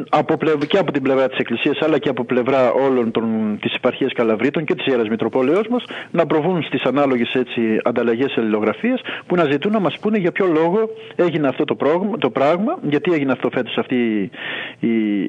από 0.08 0.36
και 0.68 0.78
από 0.78 0.92
την 0.92 1.02
πλευρά 1.02 1.28
της 1.28 1.38
Εκκλησίας 1.38 1.78
αλλά 1.80 1.98
και 1.98 2.08
από 2.08 2.24
πλευρά 2.24 2.72
όλων 2.72 3.10
των, 3.10 3.58
της 3.60 3.74
επαρχίας 3.74 4.12
Καλαβρίτων 4.12 4.64
και 4.64 4.74
της 4.74 4.86
Ιεράς 4.86 5.08
Μητροπόλεως 5.08 5.68
μας 5.68 5.84
να 6.10 6.26
προβούν 6.26 6.62
στις 6.62 6.82
ανάλογες 6.82 7.34
έτσι, 7.34 7.80
ανταλλαγές 7.84 8.34
αλληλογραφίες 8.36 9.00
που 9.26 9.34
να 9.34 9.44
ζητούν 9.44 9.72
να 9.72 9.80
μας 9.80 9.98
πούνε 9.98 10.18
για 10.18 10.32
ποιο 10.32 10.46
λόγο 10.46 10.90
έγινε 11.16 11.48
αυτό 11.48 11.64
το, 11.64 11.74
πρόγμα, 11.74 12.18
το 12.18 12.30
πράγμα, 12.30 12.78
γιατί 12.82 13.12
έγινε 13.12 13.32
αυτό 13.32 13.50
φέτος 13.52 13.76
αυτή 13.76 14.30
η, 14.80 15.22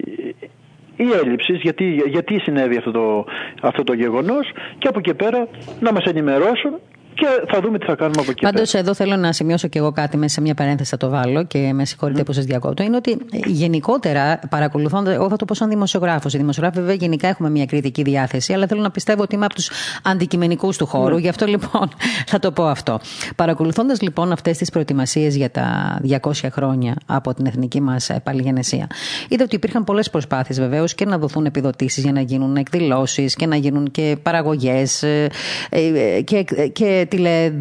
η 0.95 1.11
έλλειψη, 1.23 1.53
γιατί, 1.53 2.03
γιατί 2.07 2.39
συνέβη 2.39 2.77
αυτό 2.77 2.91
το, 2.91 3.25
αυτό 3.61 3.83
το 3.83 3.93
γεγονός 3.93 4.51
και 4.77 4.87
από 4.87 4.99
εκεί 4.99 5.13
πέρα 5.13 5.47
να 5.79 5.91
μας 5.91 6.03
ενημερώσουν 6.03 6.79
και 7.17 7.27
θα 7.47 7.61
δούμε 7.61 7.77
τι 7.77 7.85
θα 7.85 7.95
κάνουμε 7.95 8.21
από 8.21 8.31
εκεί. 8.31 8.45
Πάντως, 8.45 8.73
εδώ 8.73 8.93
θέλω 8.93 9.15
να 9.15 9.31
σημειώσω 9.31 9.67
και 9.67 9.79
εγώ 9.79 9.91
κάτι 9.91 10.17
μέσα 10.17 10.33
σε 10.33 10.41
μια 10.41 10.53
παρένθεση, 10.53 10.89
θα 10.89 10.97
το 10.97 11.09
βάλω 11.09 11.43
και 11.43 11.73
με 11.73 11.85
συγχωρείτε 11.85 12.21
mm. 12.21 12.25
που 12.25 12.33
σας 12.33 12.45
διακόπτω. 12.45 12.83
Είναι 12.83 12.95
ότι 12.95 13.11
ε, 13.11 13.37
γενικότερα 13.45 14.39
παρακολουθώντας, 14.49 15.13
εγώ 15.13 15.29
θα 15.29 15.35
το 15.35 15.45
πω 15.45 15.53
σαν 15.53 15.69
δημοσιογράφος. 15.69 16.33
Οι 16.33 16.37
δημοσιογράφοι, 16.37 16.79
βέβαια, 16.79 16.95
γενικά 16.95 17.27
έχουμε 17.27 17.49
μια 17.49 17.65
κριτική 17.65 18.01
διάθεση, 18.01 18.53
αλλά 18.53 18.67
θέλω 18.67 18.81
να 18.81 18.91
πιστεύω 18.91 19.21
ότι 19.21 19.35
είμαι 19.35 19.45
από 19.45 19.53
τους 19.53 19.69
αντικειμενικούς 20.03 20.77
του 20.77 20.85
χώρου. 20.85 21.15
Mm. 21.15 21.21
Γι' 21.21 21.29
αυτό 21.29 21.45
λοιπόν 21.45 21.89
θα 22.31 22.39
το 22.39 22.51
πω 22.51 22.65
αυτό. 22.65 22.99
Παρακολουθώντας 23.35 24.01
λοιπόν 24.01 24.31
αυτές 24.31 24.57
τις 24.57 24.69
προετοιμασίες 24.69 25.35
για 25.35 25.51
τα 25.51 25.99
200 26.21 26.31
χρόνια 26.51 26.95
από 27.05 27.33
την 27.33 27.45
εθνική 27.45 27.81
μας 27.81 28.09
παλιγενεσία, 28.23 28.87
είδα 29.27 29.43
ότι 29.43 29.55
υπήρχαν 29.55 29.83
πολλές 29.83 30.09
προσπάθειες 30.09 30.59
βεβαίως 30.59 30.93
και 30.93 31.05
να 31.05 31.17
δοθούν 31.17 31.45
επιδοτήσεις 31.45 32.03
για 32.03 32.11
να 32.11 32.21
γίνουν 32.21 32.55
εκδηλώσεις 32.55 33.35
και 33.35 33.45
να 33.45 33.55
γίνουν 33.55 33.91
και 33.91 34.17
παραγωγές 34.23 35.03
ε, 35.03 35.29
ε, 35.69 36.21
και, 36.21 36.45
και 36.73 37.06
τηλε, 37.07 37.51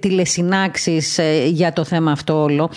τηλεσυνάξεις 0.00 1.18
ε, 1.18 1.46
για 1.46 1.72
το 1.72 1.84
θέμα 1.84 2.12
αυτό 2.12 2.42
όλο. 2.42 2.70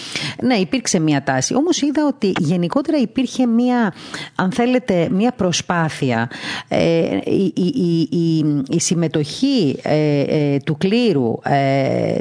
Ναι, 0.43 0.55
υπήρξε 0.55 0.99
μια 0.99 1.23
τάση. 1.23 1.55
Όμως 1.55 1.81
είδα 1.81 2.05
ότι 2.07 2.31
γενικότερα 2.39 2.97
υπήρχε 2.97 3.45
μια, 3.45 3.93
αν 4.35 4.51
θέλετε, 4.51 5.07
μια 5.11 5.31
προσπάθεια. 5.31 6.29
Ε, 6.67 7.17
η, 7.23 7.53
η, 7.55 8.07
η, 8.11 8.63
η, 8.69 8.79
συμμετοχή 8.79 9.79
ε, 9.81 10.57
του 10.57 10.77
κλήρου 10.77 11.33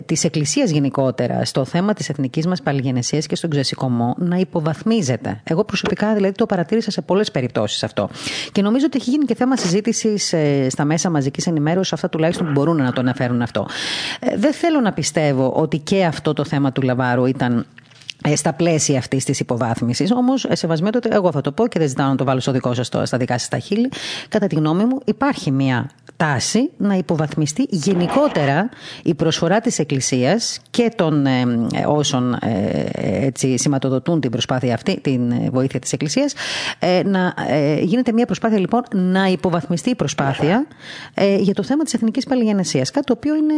της 0.07 0.25
Εκκλησίας 0.25 0.71
γενικότερα 0.71 1.45
στο 1.45 1.65
θέμα 1.65 1.93
της 1.95 2.09
εθνικής 2.09 2.47
μας 2.47 2.63
παλιγενεσίας 2.63 3.27
και 3.27 3.37
στον 3.37 3.51
ξεσηκωμό 3.51 4.15
να 4.19 4.37
υποβαθμίζεται. 4.37 5.41
Εγώ 5.45 5.65
προσωπικά 5.65 6.15
δηλαδή 6.15 6.35
το 6.35 6.47
παρατήρησα 6.47 6.91
σε 6.91 7.01
πολλές 7.01 7.31
περιπτώσεις 7.31 7.83
αυτό. 7.83 8.09
Και 8.53 8.63
νομίζω 8.63 8.87
ότι 8.87 8.99
έχει 9.01 9.11
γίνει 9.11 9.25
και 9.25 9.35
θέμα 9.35 9.57
συζήτησης 9.57 10.35
στα 10.69 10.85
μέσα 10.85 11.11
μαζικής 11.11 11.47
ενημέρωσης, 11.47 11.93
αυτά 11.93 12.09
τουλάχιστον 12.09 12.47
που 12.47 12.53
μπορούν 12.53 12.77
να 12.77 12.93
το 12.93 13.01
αναφέρουν 13.01 13.43
αυτό. 13.43 13.67
Δεν 14.37 14.53
θέλω 14.53 14.81
να 14.81 14.93
πιστεύω 14.93 15.53
ότι 15.53 15.79
και 15.79 16.05
αυτό 16.05 16.33
το 16.33 16.45
θέμα 16.45 16.73
του 16.73 16.83
Λαβάρου 16.83 17.27
ήταν 17.27 17.67
ε, 18.23 18.37
στα 18.37 18.53
πλαίσια 18.53 18.99
αυτής 18.99 19.25
της 19.25 19.41
υποβάθμισης. 19.41 20.13
Όμως, 20.13 20.45
ε, 20.45 20.55
σεβασμένο 20.55 20.99
ότι 21.05 21.09
εγώ 21.13 21.33
θα 21.33 21.41
το 21.41 21.53
πω 21.53 21.67
και 21.67 21.79
δεν 21.79 21.89
ζητάω 21.89 22.09
να 22.09 22.17
το 22.17 22.25
βάλω 22.25 22.41
στο 22.41 22.53
δικό 22.53 22.75
σας 22.75 22.87
στα 22.87 23.19
δικά 23.19 23.39
σας 23.39 23.49
τα 23.49 23.59
χείλη. 23.59 23.91
Κατά 24.29 24.47
τη 24.47 24.55
γνώμη 24.55 24.85
μου, 24.85 25.01
υπάρχει 25.05 25.51
μια 25.51 25.91
τάση 26.19 26.71
να 26.77 26.95
υποβαθμιστεί 26.95 27.67
γενικότερα 27.69 28.69
η 29.05 29.15
προσφορά 29.15 29.61
της 29.61 29.79
Εκκλησίας 29.79 30.61
και 30.71 30.93
των 30.97 31.27
ε, 31.27 31.45
όσων 31.87 32.37
έτσι, 32.95 33.59
σηματοδοτούν 33.59 34.21
την 34.21 34.31
προσπάθεια 34.31 34.75
αυτή, 34.75 35.01
την 35.01 35.51
βοήθεια 35.51 35.81
της 35.81 35.93
Εκκλησίας, 35.93 36.35
να 37.05 37.35
γίνεται 37.81 38.13
μια 38.13 38.27
προσπάθεια 38.27 38.59
λοιπόν 38.59 38.83
να 38.95 39.27
υποβαθμιστεί 39.27 39.91
η 39.91 39.95
προσπάθεια 39.95 40.67
για 41.39 41.55
το 41.55 41.63
θέμα 41.63 41.85
της 41.85 41.95
εθνικής 41.95 42.27
παλιγενεσίας, 42.27 42.91
κάτι 42.91 43.07
το 43.07 43.15
οποίο 43.17 43.35
είναι 43.35 43.55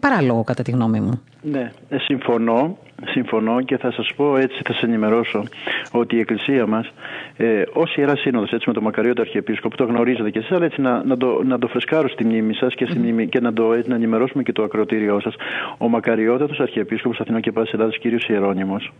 παράλογο 0.00 0.44
κατά 0.44 0.62
τη 0.62 0.70
γνώμη 0.70 1.00
μου. 1.00 1.20
Ναι, 1.42 1.72
συμφωνώ. 1.98 2.76
Συμφωνώ 3.04 3.60
και 3.60 3.76
θα 3.76 3.92
σας 3.92 4.12
πω 4.16 4.36
έτσι, 4.36 4.60
θα 4.64 4.72
σας 4.72 4.82
ενημερώσω 4.82 5.44
ότι 5.92 6.16
η 6.16 6.18
Εκκλησία 6.18 6.66
μας 6.66 6.92
ε, 7.36 7.62
ως 7.72 7.96
Ιερά 7.96 8.16
Σύνοδος 8.16 8.52
έτσι, 8.52 8.64
με 8.68 8.74
τον 8.74 8.82
Μακαριώτα 8.82 9.20
Αρχιεπίσκοπο 9.20 9.76
το 9.76 9.84
γνωρίζετε 9.84 10.30
και 10.30 10.38
εσείς 10.38 10.50
αλλά 10.50 10.64
έτσι 10.64 10.80
να, 10.80 11.04
να, 11.04 11.16
το, 11.16 11.42
να 11.44 11.58
το 11.58 11.66
φρεσκάρω 11.68 12.08
στη 12.08 12.24
μνήμη 12.24 12.54
σας 12.54 12.74
και, 12.74 12.86
και 13.28 13.40
να, 13.40 13.52
το, 13.52 13.72
έτσι, 13.72 13.88
να 13.88 13.94
ενημερώσουμε 13.94 14.42
και 14.42 14.52
το 14.52 14.62
ακροτήριό 14.62 15.20
σας. 15.20 15.34
Ο 15.78 15.88
Μακαριώτατος 15.88 16.60
Αρχιεπίσκοπος 16.60 17.20
Αθηνών 17.20 17.40
και 17.40 17.52
Πάσης 17.52 17.72
Ελλάδας 17.72 17.98
κύριος 17.98 18.28
Ιερώνυμος 18.28 18.92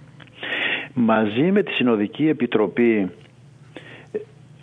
μαζί 0.95 1.51
με 1.53 1.63
τη 1.63 1.73
Συνοδική 1.73 2.29
Επιτροπή 2.29 3.11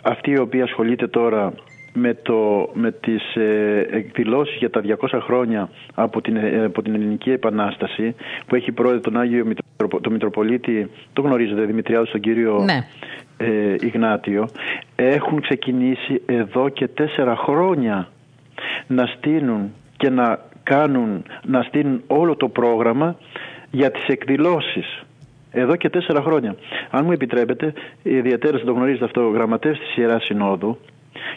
αυτή 0.02 0.30
η 0.30 0.38
οποία 0.38 0.64
ασχολείται 0.64 1.06
τώρα 1.06 1.52
με, 1.92 2.14
το, 2.14 2.70
με 2.72 2.92
τις 2.92 3.34
ε, 3.34 3.86
εκδηλώσεις 3.90 4.56
για 4.56 4.70
τα 4.70 4.82
200 5.10 5.18
χρόνια 5.22 5.70
από 5.94 6.20
την, 6.20 6.36
ε, 6.36 6.64
από 6.64 6.82
την 6.82 6.94
Ελληνική 6.94 7.30
Επανάσταση 7.30 8.14
που 8.46 8.54
έχει 8.54 8.72
πρόεδρο 8.72 9.00
τον 9.00 9.16
Άγιο 9.16 9.46
τον 10.00 10.12
Μητροπολίτη, 10.12 10.90
το 11.12 11.22
γνωρίζετε 11.22 11.64
Δημητριάδου, 11.64 12.10
τον 12.10 12.20
κύριο 12.20 12.64
ναι. 12.64 12.86
ε, 13.36 13.74
Ιγνάτιο 13.80 14.48
έχουν 14.96 15.40
ξεκινήσει 15.40 16.22
εδώ 16.26 16.68
και 16.68 16.88
τέσσερα 16.88 17.36
χρόνια 17.36 18.08
να 18.86 19.06
στείλουν 19.06 19.72
και 19.96 20.10
να 20.10 20.38
κάνουν, 20.62 21.24
να 21.46 21.62
στείλουν 21.62 22.02
όλο 22.06 22.36
το 22.36 22.48
πρόγραμμα 22.48 23.16
για 23.70 23.90
τις 23.90 24.06
εκδηλώσεις 24.06 25.04
εδώ 25.50 25.76
και 25.76 25.90
τέσσερα 25.90 26.22
χρόνια. 26.22 26.56
Αν 26.90 27.04
μου 27.04 27.12
επιτρέπετε, 27.12 27.72
ιδιαίτερα 28.02 28.58
το 28.58 28.72
γνωρίζετε 28.72 29.04
αυτό, 29.04 29.26
ο 29.26 29.30
γραμματέας 29.30 29.78
της 29.78 29.96
Ιεράς 29.96 30.24
Συνόδου 30.24 30.78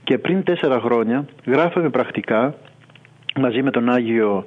και 0.03 0.17
πριν 0.17 0.43
τέσσερα 0.43 0.79
χρόνια 0.79 1.25
γράφαμε 1.45 1.89
πρακτικά 1.89 2.53
μαζί 3.39 3.63
με 3.63 3.71
τον 3.71 3.89
Άγιο, 3.89 4.45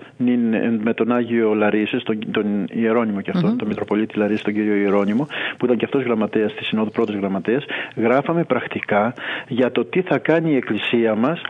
με 0.83 0.94
τον 0.94 1.12
Άγιο 1.12 1.55
Λαρίσης, 1.55 2.03
τον, 2.03 2.18
τον 2.31 2.66
Ιερώνυμο 2.72 3.20
και 3.20 3.31
αυτο 3.35 3.57
τον 3.57 3.68
Μητροπολίτη 3.68 4.18
Λαρίσης, 4.18 4.42
τον 4.42 4.55
κύριο 4.55 4.74
Ιερώνυμο, 4.74 5.27
που 5.59 5.64
ήταν 5.64 5.77
και 5.77 5.85
αυτός 5.85 6.03
γραμματέας 6.03 6.55
της 6.55 6.66
Συνόδου, 6.66 6.90
πρώτος 6.90 7.14
γραμματέας, 7.14 7.64
γράφαμε 7.96 8.44
πρακτικά 8.44 9.14
για 9.48 9.70
το 9.72 9.85
τι 9.85 10.03
θα 10.03 10.18
κάνει 10.18 10.51
η 10.53 10.57
Εκκλησία 10.57 11.14
μας 11.14 11.40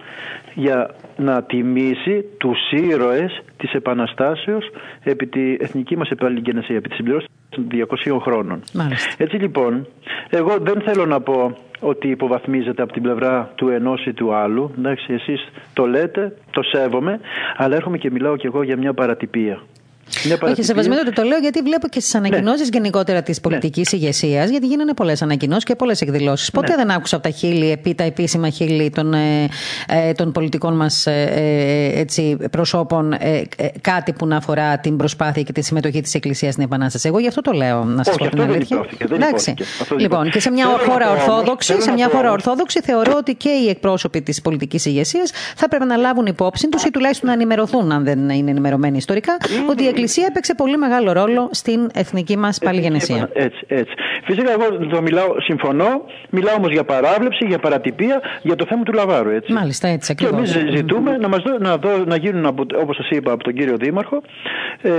για 0.55 0.91
να 1.17 1.43
τιμήσει 1.43 2.25
τους 2.39 2.59
ήρωες 2.71 3.43
της 3.57 3.73
Επαναστάσεως 3.73 4.71
επί 5.03 5.27
τη 5.27 5.57
εθνική 5.61 5.97
μας 5.97 6.11
επαλληλγενεσία, 6.11 6.77
επί 6.77 6.89
της 6.89 6.97
συμπληρώσης 6.97 7.29
των 7.29 7.38
200 7.51 8.19
χρόνων. 8.21 8.61
Έτσι 9.17 9.37
λοιπόν, 9.37 9.87
εγώ 10.31 10.59
δεν 10.59 10.81
θέλω 10.81 11.07
να 11.07 11.21
πω 11.21 11.57
ότι 11.81 12.09
υποβαθμίζεται 12.09 12.83
από 12.83 12.93
την 12.93 13.03
πλευρά 13.03 13.53
του 13.55 13.69
ενός 13.69 14.07
ή 14.07 14.13
του 14.13 14.35
άλλου. 14.35 14.71
Εντάξει, 14.79 15.13
εσείς 15.13 15.49
το 15.73 15.87
λέτε, 15.87 16.37
το 16.51 16.63
σέβομαι, 16.63 17.21
αλλά 17.57 17.77
έρχομαι 17.77 17.99
και 17.99 18.11
μιλάω 18.11 18.37
κι 18.37 18.47
εγώ 18.47 18.63
για 18.63 18.77
μια 18.77 18.95
παρατυπία. 18.95 19.61
Όχι, 20.41 20.63
σεβασμένο 20.63 21.01
ότι 21.01 21.13
το 21.13 21.23
λέω 21.23 21.39
γιατί 21.39 21.61
βλέπω 21.61 21.89
και 21.89 22.01
στις 22.01 22.15
ανακοινώσεις 22.15 22.69
ναι. 22.71 22.79
γενικότερα 22.79 23.23
της 23.23 23.41
πολιτικής 23.41 23.93
ναι. 23.93 23.99
ηγεσίας, 23.99 24.51
γιατί 24.51 24.67
γίνανε 24.67 24.95
πολλές 24.95 25.23
ανακοινώσεις 25.23 25.65
και 25.65 25.75
πολλές 25.75 26.01
εκδηλώσεις. 26.01 26.51
Ποτέ 26.51 26.71
ναι. 26.71 26.77
δεν 26.77 26.91
άκουσα 26.91 27.17
από 27.17 27.25
τα 27.25 27.35
χείλη, 27.35 27.71
επί 27.71 27.95
τα 27.95 28.05
επίσημα 28.05 28.49
χείλη 28.49 28.91
των, 28.91 29.15
ε, 29.15 29.49
ε 29.89 30.13
των 30.13 30.33
πολιτικών 30.33 30.77
μας 30.77 31.07
ε, 31.07 32.07
ε, 32.17 32.49
προσώπων 32.51 33.13
ε, 33.13 33.43
κάτι 33.81 34.13
που 34.13 34.27
να 34.27 34.37
αφορά 34.37 34.79
την 34.79 34.97
προσπάθεια 34.97 35.43
και 35.43 35.53
τη 35.53 35.63
συμμετοχή 35.63 36.01
της 36.01 36.15
Εκκλησίας 36.15 36.53
στην 36.53 36.65
Επανάσταση. 36.65 37.09
Εγώ 37.09 37.19
γι' 37.19 37.29
αυτό 37.29 37.41
το 37.41 37.53
λέω, 37.53 37.85
να 37.85 38.05
σας 38.05 38.17
πω 38.17 38.29
την 38.29 38.41
αλήθεια. 38.41 38.87
Εντάξει. 39.13 39.55
Λοιπόν, 39.99 40.31
και 40.31 40.41
σε 40.41 40.51
μια 40.51 40.67
χώρα 40.89 41.11
ορθόδοξη, 41.11 41.81
σε 41.81 41.93
μια 41.93 42.09
χώρα 42.13 42.33
ορθόδοξη 42.33 42.81
θεωρώ 42.81 43.13
ότι 43.17 43.35
και 43.35 43.49
οι 43.49 43.69
εκπρόσωποι 43.69 44.23
της 44.23 44.41
πολιτικής 44.41 44.85
ηγεσίας 44.85 45.31
θα 45.57 45.69
πρέπει 45.69 45.85
να 45.85 45.97
λάβουν 45.97 46.27
υπόψη 46.27 46.69
τους 46.69 46.85
ή 46.85 46.91
τουλάχιστον 46.91 47.29
να 47.29 47.35
ενημερωθούν, 47.35 47.93
αν 47.93 48.05
δεν 48.05 48.29
είναι 48.29 48.51
ενημερωμένοι 48.51 48.97
ιστορικά, 48.97 49.37
ότι 49.71 49.85
η 49.85 49.87
Εκκλησία 49.99 50.27
έπαιξε 50.31 50.55
πολύ 50.55 50.77
μεγάλο 50.77 51.13
ρόλο 51.13 51.49
στην 51.51 51.89
εθνική 51.95 52.37
μας 52.37 52.59
παλιγενεσία. 52.59 53.31
Έτσι, 53.33 53.65
έτσι. 53.67 53.95
Φυσικά 54.25 54.51
εγώ 54.53 54.87
το 54.87 55.03
μιλάω, 55.03 55.41
συμφωνώ, 55.41 56.05
μιλάω 56.31 56.55
όμως 56.57 56.71
για 56.73 56.85
παράβλεψη, 56.85 57.47
για 57.47 57.59
παρατυπία, 57.59 58.21
για 58.43 58.57
το 58.57 58.67
θέμα 58.69 58.83
του 58.83 58.93
Λαβάρου. 58.93 59.31
Έτσι. 59.31 59.53
Μάλιστα, 59.53 59.89
έτσι 59.89 60.15
Και 60.15 60.27
εμείς 60.27 60.51
ζητούμε 60.75 61.17
να, 61.17 61.29
μας 61.29 61.43
δω, 61.43 61.59
να, 61.59 61.77
δω, 61.77 62.05
να 62.07 62.17
γίνουν, 62.17 62.47
όπως 62.81 62.97
σας 62.97 63.09
είπα, 63.11 63.33
από 63.33 63.45
τον 63.45 63.55
κύριο 63.55 63.77
Δήμαρχο, 63.77 64.23
ε, 64.83 64.91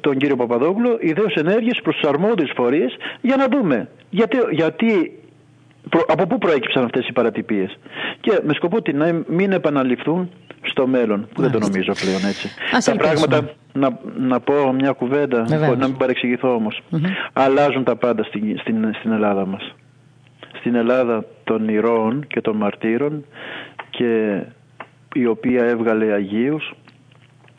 τον 0.00 0.16
κύριο 0.16 0.36
Παπαδόγλου, 0.36 0.96
ιδέως 1.00 1.34
ενέργειες 1.34 1.80
προς 1.82 1.96
του 1.96 2.08
αρμόδιου 2.08 2.46
φορείς 2.54 2.96
για 3.20 3.36
να 3.36 3.46
δούμε. 3.48 3.88
Γιατί, 4.10 4.36
γιατί 4.50 5.12
από 6.06 6.26
πού 6.26 6.38
προέκυψαν 6.38 6.84
αυτές 6.84 7.08
οι 7.08 7.12
παρατυπίες; 7.12 7.78
Και 8.20 8.40
με 8.44 8.54
σκοπό 8.54 8.78
να 8.92 9.22
μην 9.26 9.52
επαναληφθούν 9.52 10.30
στο 10.62 10.86
μέλλον 10.86 11.28
που 11.34 11.42
δεν 11.42 11.50
το 11.50 11.58
νομίζω 11.58 11.92
πλέον 11.92 12.24
έτσι. 12.24 12.48
τα 12.84 12.96
πράγματα, 12.96 13.50
να, 13.72 13.98
να 14.18 14.40
πω 14.40 14.72
μια 14.72 14.92
κουβέντα, 14.92 15.46
να 15.78 15.86
μην 15.86 15.96
παρεξηγηθώ 15.96 16.54
όμως, 16.54 16.82
αλλάζουν 17.32 17.84
τα 17.84 17.96
πάντα 17.96 18.22
στην, 18.22 18.58
στην, 18.58 18.94
στην 18.94 19.12
Ελλάδα 19.12 19.46
μας. 19.46 19.74
Στην 20.58 20.74
Ελλάδα 20.74 21.24
των 21.44 21.68
ηρώων 21.68 22.26
και 22.26 22.40
των 22.40 22.56
μαρτύρων 22.56 23.24
και 23.90 24.42
η 25.14 25.26
οποία 25.26 25.64
έβγαλε 25.64 26.12
Αγίους, 26.12 26.72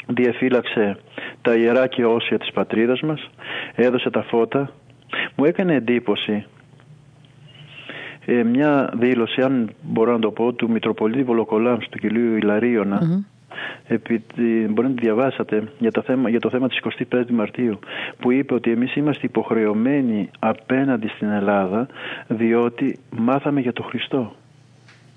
διεφύλαξε 0.08 0.98
τα 1.42 1.56
ιερά 1.56 1.88
και 1.88 2.06
όσια 2.06 2.38
της 2.38 2.52
πατρίδας 2.52 3.02
μας, 3.02 3.30
έδωσε 3.76 4.10
τα 4.10 4.22
φώτα. 4.22 4.72
Μου 5.36 5.46
έκανε 5.46 5.74
εντύπωση 5.76 6.46
ε, 8.30 8.44
μια 8.44 8.94
δήλωση, 8.94 9.42
αν 9.42 9.70
μπορώ 9.82 10.12
να 10.12 10.20
το 10.20 10.32
πω, 10.32 10.54
του 10.54 10.70
Μητροπολίτη 10.70 11.24
Βολοκολάμ 11.24 11.78
του 11.78 12.00
κυρίου 12.00 12.36
Ιλαρίωνα. 12.36 13.26
μπορεί 14.70 14.88
να 14.88 14.94
τη 14.94 15.02
διαβάσατε 15.02 15.64
για 15.80 15.92
το 15.92 16.02
θέμα, 16.02 16.30
για 16.30 16.40
το 16.40 16.50
θέμα 16.50 16.68
της 16.68 16.80
25 17.12 17.24
Μαρτίου 17.30 17.80
που 18.20 18.32
είπε 18.32 18.54
ότι 18.54 18.72
εμείς 18.72 18.96
είμαστε 18.96 19.26
υποχρεωμένοι 19.26 20.30
απέναντι 20.40 21.08
στην 21.08 21.30
Ελλάδα 21.30 21.88
διότι 22.28 23.00
μάθαμε 23.10 23.60
για 23.60 23.74
τον 23.74 23.86
Χριστό. 23.86 24.36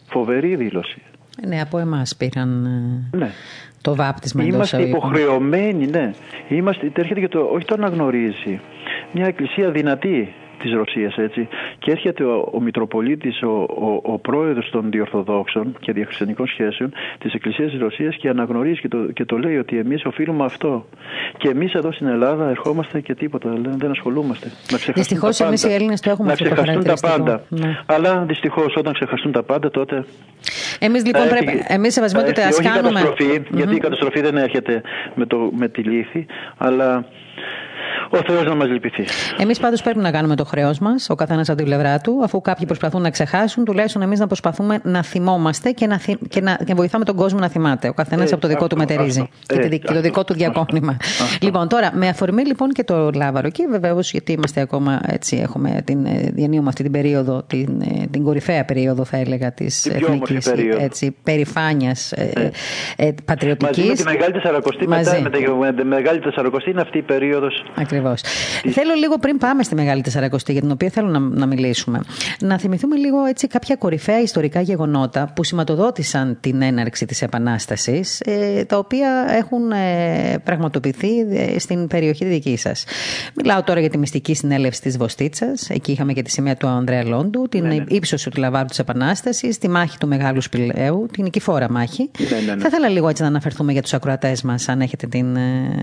Φοβερή 0.06 0.56
δήλωση. 0.56 1.02
Ναι, 1.46 1.60
από 1.60 1.78
εμάς 1.78 2.16
πήραν 2.16 2.64
ε, 3.12 3.16
ναι. 3.16 3.30
το 3.80 3.94
βάπτισμα. 3.94 4.44
Είμαστε 4.44 4.82
υποχρεωμένοι, 4.82 5.86
ναι. 5.86 6.10
Είμαστε, 6.48 6.92
έρχεται 6.94 7.20
και 7.20 7.28
το, 7.28 7.40
όχι 7.52 7.64
το 7.64 7.74
αναγνωρίζει. 7.78 8.60
Μια 9.12 9.26
εκκλησία 9.26 9.70
δυνατή, 9.70 10.34
της 10.62 10.72
Ρωσίας 10.72 11.16
έτσι 11.16 11.48
και 11.78 11.90
έρχεται 11.90 12.24
ο, 12.24 12.50
ο 12.52 12.60
Μητροπολίτης, 12.60 13.42
ο, 13.42 13.50
ο, 13.60 14.00
ο 14.02 14.18
πρόεδρος 14.18 14.70
των 14.70 14.90
διορθοδόξων 14.90 15.76
και 15.80 15.92
διαχριστιανικών 15.92 16.46
σχέσεων 16.46 16.92
της 17.18 17.32
Εκκλησίας 17.34 17.70
της 17.70 17.80
Ρωσίας 17.80 18.16
και 18.16 18.28
αναγνωρίζει 18.28 18.80
και 18.80 18.88
το, 18.88 18.98
και 18.98 19.24
το 19.24 19.38
λέει 19.38 19.56
ότι 19.56 19.78
εμείς 19.78 20.04
οφείλουμε 20.04 20.44
αυτό 20.44 20.86
και 21.36 21.48
εμείς 21.48 21.74
εδώ 21.74 21.92
στην 21.92 22.06
Ελλάδα 22.06 22.48
ερχόμαστε 22.48 23.00
και 23.00 23.14
τίποτα, 23.14 23.50
δεν 23.76 23.90
ασχολούμαστε. 23.90 24.50
Δυστυχώς 24.94 25.40
εμείς 25.40 25.64
οι 25.64 25.72
Έλληνες 25.72 26.00
το 26.00 26.10
έχουμε 26.10 26.26
να 26.26 26.32
αυτό 26.32 26.72
το 26.72 26.82
τα 26.82 27.08
πάντα. 27.08 27.42
Ναι. 27.48 27.78
Αλλά 27.86 28.24
δυστυχώς 28.28 28.74
όταν 28.76 28.92
ξεχαστούν 28.92 29.32
τα 29.32 29.42
πάντα 29.42 29.70
τότε. 29.70 30.04
Εμείς 30.78 31.04
λοιπόν 31.06 31.28
πρέπει. 31.28 31.64
Εμείς 31.66 31.92
σεβασμιότητα 31.92 32.46
ας 32.46 32.60
κάνουμε. 32.60 33.14
Γιατί 33.50 33.74
η 33.74 33.78
καταστροφή 33.78 34.20
δεν 34.20 34.36
έρχεται 34.36 34.82
με, 35.14 35.26
το, 35.26 35.50
με 35.56 35.68
τη 35.68 35.82
λύθη, 35.82 36.26
αλλά 36.58 37.04
ο 38.18 38.22
Θεός 38.26 38.44
να 38.44 38.54
μας 38.54 38.68
λυπηθεί. 38.68 39.04
Εμείς 39.38 39.58
πάντως 39.58 39.82
πρέπει 39.82 39.98
να 39.98 40.10
κάνουμε 40.10 40.36
το 40.36 40.44
χρέος 40.44 40.78
μας, 40.78 41.10
ο 41.10 41.14
καθένας 41.14 41.48
από 41.48 41.58
την 41.58 41.66
πλευρά 41.66 41.98
του, 41.98 42.20
αφού 42.24 42.40
κάποιοι 42.40 42.66
προσπαθούν 42.66 43.02
να 43.02 43.10
ξεχάσουν, 43.10 43.64
τουλάχιστον 43.64 44.02
εμείς 44.02 44.18
να 44.18 44.26
προσπαθούμε 44.26 44.80
να 44.82 45.02
θυμόμαστε 45.02 45.70
και 45.70 45.86
να, 45.86 45.98
θυ... 45.98 46.16
και 46.28 46.40
να... 46.40 46.58
και 46.64 46.74
βοηθάμε 46.74 47.04
τον 47.04 47.16
κόσμο 47.16 47.38
να 47.38 47.48
θυμάται. 47.48 47.88
Ο 47.88 47.92
καθένας 47.92 48.32
από 48.32 48.40
το 48.40 48.48
δικό 48.48 48.66
του 48.66 48.76
μετερίζει 48.76 49.28
και, 49.46 49.68
και 49.68 49.92
το 49.92 50.00
δικό 50.00 50.24
του 50.24 50.34
διακόνημα. 50.34 50.96
λοιπόν, 51.40 51.68
τώρα, 51.68 51.90
με 51.94 52.08
αφορμή 52.08 52.46
λοιπόν 52.46 52.68
και 52.68 52.84
το 52.84 53.10
Λάβαρο, 53.14 53.50
και 53.50 53.66
βεβαίως 53.70 54.10
γιατί 54.10 54.32
είμαστε 54.32 54.60
ακόμα 54.60 55.00
έτσι, 55.06 55.36
έχουμε 55.36 55.82
την, 55.84 56.04
ε, 56.04 56.30
διανύουμε 56.32 56.68
αυτή 56.68 56.82
την 56.82 56.92
περίοδο, 56.92 57.42
την, 57.46 57.80
ε, 57.80 58.06
την 58.10 58.22
κορυφαία 58.22 58.64
περίοδο, 58.64 59.04
θα 59.04 59.16
έλεγα, 59.16 59.52
της 59.52 59.86
εθνικής 59.86 60.52
περηφάνειας 61.22 62.12
ε, 62.12 62.50
ε, 62.96 63.14
πατριωτικής. 63.24 63.86
Μαζί 63.86 63.88
με 63.88 63.94
τη 63.94 64.16
Μεγάλη 64.16 64.32
Τεσσαρακοστή, 64.32 64.88
μετά 64.88 65.20
με 65.20 65.72
τη 65.72 65.84
Μεγάλη 65.84 66.20
Τεσσαρακοστή 66.20 66.70
είναι 66.70 66.80
αυτή 66.80 66.98
η 66.98 67.02
περίοδος 67.02 67.64
Ακριβώς. 68.02 68.20
Θέλω 68.74 68.94
λίγο 68.94 69.18
πριν 69.18 69.38
πάμε 69.38 69.62
στη 69.62 69.74
Μεγάλη 69.74 70.02
Τεσσαρακοστή, 70.02 70.52
για 70.52 70.60
την 70.60 70.70
οποία 70.70 70.88
θέλω 70.88 71.08
να, 71.08 71.18
να 71.18 71.46
μιλήσουμε, 71.46 72.00
να 72.40 72.58
θυμηθούμε 72.58 72.96
λίγο 72.96 73.24
έτσι 73.24 73.46
κάποια 73.46 73.76
κορυφαία 73.76 74.20
ιστορικά 74.20 74.60
γεγονότα 74.60 75.32
που 75.34 75.44
σηματοδότησαν 75.44 76.36
την 76.40 76.62
έναρξη 76.62 77.06
της 77.06 77.22
Επανάστασης, 77.22 78.20
ε, 78.20 78.64
τα 78.64 78.78
οποία 78.78 79.26
έχουν 79.28 79.70
ε, 79.70 80.38
πραγματοποιηθεί 80.44 81.20
ε, 81.30 81.58
στην 81.58 81.86
περιοχή 81.86 82.24
δική 82.24 82.56
σας. 82.56 82.84
Μιλάω 83.34 83.62
τώρα 83.62 83.80
για 83.80 83.90
τη 83.90 83.98
μυστική 83.98 84.34
συνέλευση 84.34 84.80
της 84.80 84.96
Βοστίτσας. 84.96 85.70
Εκεί 85.70 85.92
είχαμε 85.92 86.12
και 86.12 86.22
τη 86.22 86.30
σημαία 86.30 86.56
του 86.56 86.66
Ανδρέα 86.66 87.04
Λόντου, 87.04 87.48
την 87.48 87.66
ναι, 87.66 87.74
ναι. 87.74 87.84
ύψωση 87.88 88.30
του 88.30 88.40
Λαβάρου 88.40 88.66
της 88.66 88.78
Επανάστασης, 88.78 89.58
τη 89.58 89.68
μάχη 89.68 89.98
του 89.98 90.08
Μεγάλου 90.08 90.40
Σπηλαίου, 90.40 91.06
την 91.12 91.24
νικηφόρα 91.24 91.70
μάχη. 91.70 92.10
Ναι, 92.18 92.40
ναι, 92.46 92.54
ναι. 92.54 92.60
Θα 92.60 92.68
ήθελα 92.68 92.88
λίγο 92.88 93.08
έτσι 93.08 93.22
να 93.22 93.28
αναφερθούμε 93.28 93.72
για 93.72 93.82
τους 93.82 93.92
ακροατές 93.92 94.42
μας, 94.42 94.68
αν, 94.68 94.80
έχετε 94.80 95.06
την, 95.06 95.38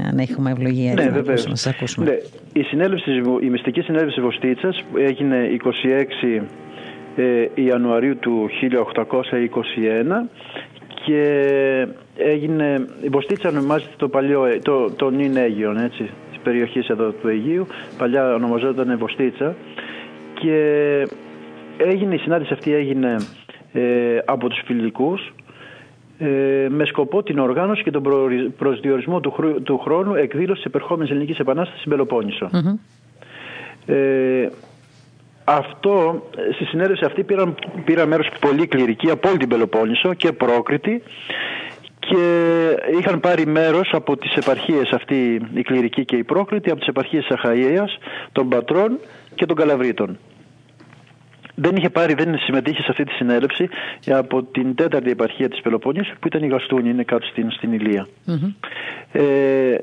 αν 0.10 0.18
έχουμε 0.18 0.52
ευλογία 0.52 0.94
ναι, 0.94 1.04
να, 1.04 1.22
να 1.22 1.38
σας 1.38 1.68
ακούσουμε. 1.68 2.09
Ναι. 2.10 2.18
Η, 2.54 2.64
συνέλευση, 2.64 3.12
η 3.42 3.50
μυστική 3.50 3.82
συνέλευση 3.82 4.22
Βοστίτσας 4.22 4.84
έγινε 4.98 5.50
26 6.30 6.42
ε, 7.16 7.48
Ιανουαρίου 7.54 8.18
του 8.18 8.50
1821 8.96 10.30
και 11.06 11.88
έγινε, 12.18 12.88
η 13.02 13.08
Βοστίτσα 13.10 13.50
ονομάζεται 13.50 13.94
το 13.98 14.08
παλιό, 14.08 14.60
το, 14.62 14.92
το 14.92 15.10
νυν 15.10 15.38
Αίγιον, 15.38 15.78
έτσι, 15.78 16.10
της 16.32 16.40
περιοχής 16.44 16.88
εδώ 16.88 17.12
του 17.12 17.28
Αιγείου, 17.28 17.68
παλιά 17.98 18.34
ονομαζόταν 18.34 18.98
Βοστίτσα 18.98 19.56
και 20.34 20.58
έγινε, 21.78 22.16
η 22.16 22.18
συνάντηση 22.18 22.54
αυτή 22.54 22.74
έγινε 22.74 23.16
ε, 23.74 24.18
από 24.26 24.50
τους 24.50 24.62
φιλικούς 24.66 25.22
ε, 25.28 25.34
με 26.70 26.86
σκοπό 26.86 27.24
την 27.24 27.40
οργάνωση 27.40 27.84
και 27.84 27.92
τον 27.92 28.04
προσδιορισμό 28.58 29.20
του, 29.20 29.62
του 29.64 29.78
χρόνου 29.78 30.16
εκδήλωσης 30.16 30.64
της 30.64 30.66
επερχόμενης 30.66 31.12
ελληνικής 31.12 31.40
επανάστασης 31.40 31.80
στην 31.80 31.92
πελοποννησο 31.92 32.50
Ε, 33.86 34.50
αυτό, 35.44 36.24
στη 36.54 36.66
συνέντευξη 36.66 37.06
αυτή 37.06 37.24
πήραν, 37.24 37.56
πήραν 37.86 38.08
μέρος 38.08 38.30
πολύ 38.40 38.68
κληρικοί 38.68 39.10
από 39.10 39.30
όλη 39.30 39.38
την 39.38 39.48
Πελοπόννησο 39.48 40.14
και 40.14 40.32
πρόκριτη 40.32 41.04
και 42.00 42.24
είχαν 43.00 43.20
πάρει 43.20 43.46
μέρος 43.46 43.90
από 43.94 44.18
τις 44.18 44.36
επαρχίες 44.36 44.92
αυτή 44.92 45.42
η 45.54 45.62
κληρική 45.62 46.06
και 46.06 46.16
η 46.16 46.24
πρόκριτη 46.24 46.70
από 46.70 46.80
τις 46.80 46.88
επαρχίες 46.88 47.26
της 47.26 47.38
Αχαΐας, 47.38 47.98
των 48.32 48.50
Πατρών 48.50 49.00
και 49.36 49.46
των 49.46 49.56
Καλαβρίτων. 49.56 50.18
Δεν 51.62 51.76
είχε 51.76 51.90
πάρει, 51.90 52.14
δεν 52.14 52.38
συμμετείχε 52.38 52.82
σε 52.82 52.88
αυτή 52.90 53.04
τη 53.04 53.12
συνέλευση 53.12 53.70
από 54.08 54.44
την 54.44 54.76
τέταρτη 54.76 55.10
επαρχία 55.10 55.50
της 55.50 55.62
Πελοπόννησης 55.62 56.14
που 56.20 56.28
ήταν 56.28 56.44
η 56.44 56.48
Γαστούνη, 56.48 56.90
είναι 56.90 57.04
κάτω 57.04 57.28
στην, 57.28 57.52
στην 57.52 57.74
ηλια 57.74 58.08
Ε, 59.12 59.76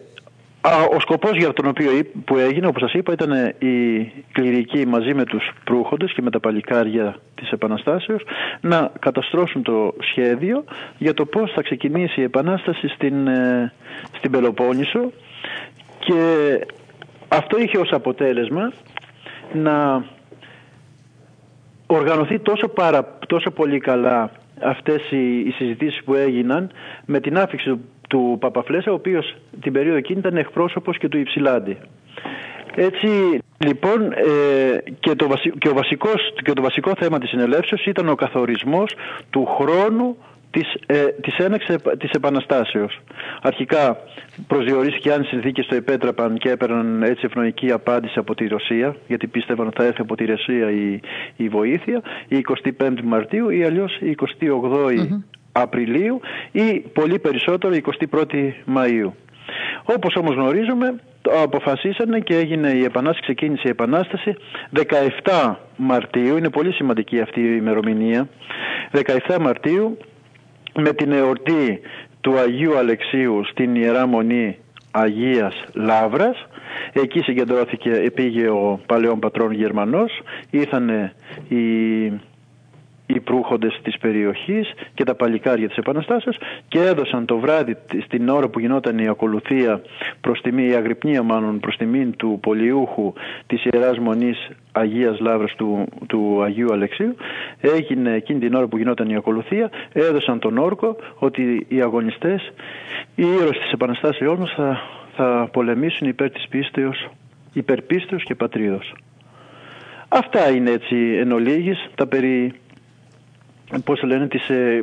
ο 0.96 1.00
σκοπός 1.00 1.36
για 1.36 1.52
τον 1.52 1.66
οποίο 1.66 1.90
που 2.24 2.36
έγινε, 2.36 2.66
όπως 2.66 2.82
σας 2.82 2.92
είπα, 2.92 3.12
ήταν 3.12 3.54
η 3.58 4.06
κληρική 4.32 4.86
μαζί 4.86 5.14
με 5.14 5.24
τους 5.24 5.50
προύχοντες 5.64 6.12
και 6.12 6.22
με 6.22 6.30
τα 6.30 6.40
παλικάρια 6.40 7.16
της 7.34 7.50
Επαναστάσεως 7.50 8.22
να 8.60 8.92
καταστρώσουν 8.98 9.62
το 9.62 9.94
σχέδιο 10.00 10.64
για 10.98 11.14
το 11.14 11.24
πώς 11.24 11.52
θα 11.52 11.62
ξεκινήσει 11.62 12.20
η 12.20 12.24
Επανάσταση 12.24 12.88
στην, 12.88 13.26
ε, 13.26 13.72
στην 14.16 14.30
Πελοπόννησο. 14.30 15.12
Και 15.98 16.20
αυτό 17.28 17.58
είχε 17.58 17.78
ως 17.78 17.90
αποτέλεσμα 17.92 18.72
να 19.52 20.04
οργανωθεί 21.86 22.38
τόσο, 22.38 22.68
παρα, 22.68 23.18
τόσο 23.26 23.50
πολύ 23.50 23.78
καλά 23.78 24.30
αυτές 24.62 25.10
οι, 25.10 25.38
οι 25.38 25.50
συζητήσεις 25.50 26.04
που 26.04 26.14
έγιναν 26.14 26.70
με 27.04 27.20
την 27.20 27.38
άφηξη 27.38 27.68
του 27.68 27.80
του 28.08 28.36
Παπαφλέσσα, 28.40 28.90
ο 28.90 28.94
οποίος 28.94 29.34
την 29.60 29.72
περίοδο 29.72 29.96
εκείνη 29.96 30.18
ήταν 30.18 30.36
εκπρόσωπος 30.36 30.98
και 30.98 31.08
του 31.08 31.18
Υψηλάντη. 31.18 31.76
Έτσι 32.74 33.38
λοιπόν 33.58 34.12
ε, 34.12 34.78
και, 35.00 35.14
το 35.14 35.28
και, 35.58 35.68
ο 35.68 35.74
βασικός, 35.74 36.32
και 36.42 36.52
το 36.52 36.62
βασικό 36.62 36.92
θέμα 36.98 37.18
της 37.18 37.28
συνελεύσεως 37.28 37.86
ήταν 37.86 38.08
ο 38.08 38.14
καθορισμός 38.14 38.94
του 39.30 39.46
χρόνου 39.46 40.16
της, 40.56 40.74
ε, 40.86 41.04
της 41.20 41.36
έναξης 41.38 41.76
της 41.98 42.10
Επαναστάσεως. 42.10 43.00
Αρχικά 43.42 43.98
προσδιορίστηκε 44.46 45.12
αν 45.12 45.22
οι 45.22 45.24
συνθήκες 45.24 45.66
το 45.66 45.74
επέτρεπαν 45.74 46.38
και 46.38 46.50
έπαιρναν 46.50 47.02
έτσι 47.02 47.22
ευνοϊκή 47.24 47.72
απάντηση 47.72 48.18
από 48.18 48.34
τη 48.34 48.46
Ρωσία, 48.46 48.96
γιατί 49.06 49.26
πίστευαν 49.26 49.66
ότι 49.66 49.76
θα 49.76 49.84
έρθει 49.84 50.00
από 50.00 50.16
τη 50.16 50.24
Ρωσία 50.24 50.70
η, 50.70 51.00
η 51.36 51.48
βοήθεια, 51.48 52.02
η 52.28 52.44
25η 52.78 53.00
Μαρτίου 53.04 53.50
ή 53.50 53.64
αλλιώς 53.64 53.96
η 54.00 54.14
28η 54.40 55.20
Απριλίου 55.52 56.20
ή 56.52 56.78
πολύ 56.78 57.18
περισσότερο 57.18 57.74
21η 58.10 58.50
Μαΐου. 58.76 59.10
Όπως 59.84 60.16
όμως 60.16 60.34
γνωρίζουμε 60.34 61.00
αποφασίσανε 61.42 62.20
και 62.20 62.36
έγινε 62.36 62.68
η 62.68 62.84
Επανάσταση, 62.84 63.22
ξεκίνησε 63.22 63.62
η 63.64 63.70
Επανάσταση 63.70 64.34
17 65.22 65.54
Μαρτίου, 65.76 66.36
είναι 66.36 66.50
πολύ 66.50 66.72
σημαντική 66.72 67.20
αυτή 67.20 67.40
η 67.40 67.56
ημερομηνία, 67.58 68.28
17 68.92 69.38
Μαρτίου 69.40 69.98
με 70.76 70.92
την 70.92 71.12
εορτή 71.12 71.80
του 72.20 72.38
Αγίου 72.38 72.76
Αλεξίου 72.76 73.44
στην 73.44 73.74
Ιερά 73.74 74.06
Μονή 74.06 74.58
Αγίας 74.90 75.64
Λάβρας 75.72 76.46
εκεί 76.92 77.20
συγκεντρώθηκε, 77.20 78.10
πήγε 78.14 78.48
ο 78.48 78.80
παλαιόν 78.86 79.18
πατρόν 79.18 79.52
Γερμανός 79.52 80.12
ήρθανε 80.50 81.12
οι 81.48 81.56
οι 83.06 83.20
προύχοντες 83.20 83.80
της 83.82 83.98
περιοχής 83.98 84.72
και 84.94 85.04
τα 85.04 85.14
παλικάρια 85.14 85.68
της 85.68 85.76
Επαναστάσεως 85.76 86.36
και 86.68 86.80
έδωσαν 86.80 87.24
το 87.24 87.38
βράδυ 87.38 87.76
στην 88.04 88.28
ώρα 88.28 88.48
που 88.48 88.58
γινόταν 88.58 88.98
η 88.98 89.08
ακολουθία 89.08 89.80
προς 90.20 90.40
τιμή, 90.40 90.66
η 90.66 90.74
αγρυπνία 90.74 91.22
μάλλον 91.22 91.60
προς 91.60 91.76
τιμή 91.76 92.06
του 92.06 92.38
πολιούχου 92.42 93.12
της 93.46 93.64
Ιεράς 93.64 93.98
Μονής 93.98 94.48
Αγίας 94.72 95.20
Λάβρας 95.20 95.54
του, 95.54 95.84
του 96.06 96.42
Αγίου 96.42 96.72
Αλεξίου 96.72 97.16
έγινε 97.60 98.12
εκείνη 98.12 98.38
την 98.38 98.54
ώρα 98.54 98.66
που 98.66 98.76
γινόταν 98.76 99.08
η 99.08 99.16
ακολουθία 99.16 99.70
έδωσαν 99.92 100.38
τον 100.38 100.58
όρκο 100.58 100.96
ότι 101.18 101.66
οι 101.68 101.80
αγωνιστές 101.80 102.52
οι 103.14 103.22
ήρωες 103.22 103.58
της 103.58 103.72
Επαναστάσεώς 103.72 104.38
μας 104.38 104.52
θα, 104.56 104.80
θα 105.16 105.48
πολεμήσουν 105.52 106.08
υπέρ 106.08 106.30
της 106.30 106.48
πίστεως 106.48 107.08
υπερπίστεως 107.56 108.22
και 108.22 108.34
πατρίδος. 108.34 108.94
Αυτά 110.08 110.50
είναι 110.50 110.70
έτσι 110.70 110.96
εν 110.96 111.32
ολίγης, 111.32 111.88
τα 111.94 112.06
περί 112.06 112.52
πώς 113.84 114.02
λένε, 114.02 114.28
τις, 114.28 114.50
ε, 114.50 114.82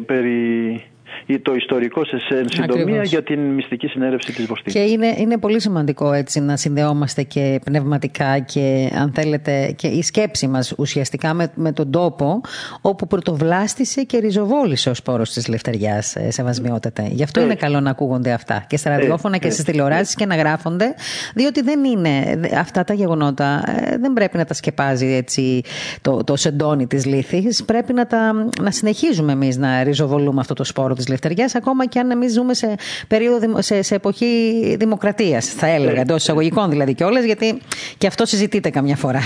περί 1.34 1.40
το 1.40 1.56
ιστορικό 1.56 2.06
σε 2.06 2.18
συντομία 2.46 3.04
για 3.04 3.24
την 3.24 3.40
μυστική 3.40 3.88
συνέλευση 3.88 4.34
της 4.34 4.46
Βοστή. 4.46 4.72
Και 4.72 4.80
είναι, 4.80 5.16
είναι 5.18 5.38
πολύ 5.38 5.62
σημαντικό 5.62 6.14
έτσι 6.14 6.40
να 6.40 6.58
συνδεόμαστε 6.58 7.24
και 7.24 7.60
πνευματικά 7.66 8.40
και 8.40 8.92
αν 8.96 9.12
θέλετε 9.14 9.74
και 9.76 9.88
η 9.88 10.02
σκέψη 10.02 10.48
μας 10.48 10.74
ουσιαστικά 10.78 11.34
με, 11.34 11.52
με 11.56 11.72
τον 11.72 11.92
τόπο 11.92 12.42
όπου 12.82 13.08
πρωτοβλάστησε 13.08 14.04
και 14.04 14.18
ριζοβόλησε 14.18 14.90
ο 14.90 14.94
σπόρος 14.94 15.34
της 15.34 15.48
Λευτεριάς 15.48 16.16
ε, 16.16 16.32
σεβασμιότατε. 16.32 17.08
Γι' 17.12 17.24
αυτό 17.24 17.42
είναι 17.42 17.56
καλό 17.56 17.80
να 17.80 17.90
ακούγονται 17.90 18.32
αυτά 18.32 18.66
και 18.68 18.78
στα 18.78 18.90
ραδιόφωνα 18.90 19.38
και 19.38 19.50
στις 19.50 19.64
τηλεοράσεις 19.64 20.16
και 20.16 20.26
να 20.26 20.36
γράφονται 20.36 20.94
διότι 21.36 21.62
δεν 21.62 21.84
είναι 21.84 22.40
αυτά 22.58 22.84
τα 22.84 22.94
γεγονότα 22.94 23.64
ε, 23.68 23.98
δεν 23.98 24.14
πρέπει 24.14 24.38
να 24.38 24.46
τα 24.46 24.54
σκεπάζει 24.54 25.14
έτσι 25.14 25.62
το, 26.02 26.24
το 26.24 26.36
σεντόνι 26.36 26.88
της 26.88 27.06
λύθης. 27.06 27.64
Πρέπει 27.66 27.94
να, 27.94 28.08
τα, 28.08 28.34
να 28.62 28.72
συνεχίζουμε 28.72 29.32
εμείς 29.32 29.58
να 29.58 29.84
ριζοβολούμε 29.84 30.40
αυτό 30.40 30.54
το 30.54 30.64
σπόρο 30.64 30.96
της 31.04 31.12
Λευτεριάς, 31.12 31.56
ακόμα 31.56 31.86
και 31.86 32.00
αν 32.00 32.12
εμείς 32.12 32.34
ζούμε 32.34 32.54
σε, 32.54 32.76
περίοδο, 33.08 33.62
σε, 33.62 33.82
σε 33.82 33.96
εποχή 33.96 34.76
δημοκρατίας, 34.80 35.46
θα 35.48 35.68
έλεγα, 35.68 36.02
εντός 36.02 36.22
εισαγωγικών 36.22 36.70
δηλαδή 36.70 36.94
κιόλας, 36.94 37.24
γιατί 37.24 37.62
και 37.98 38.08
αυτό 38.08 38.26
συζητείται 38.26 38.70
καμιά 38.70 38.96
φορά. 38.96 39.20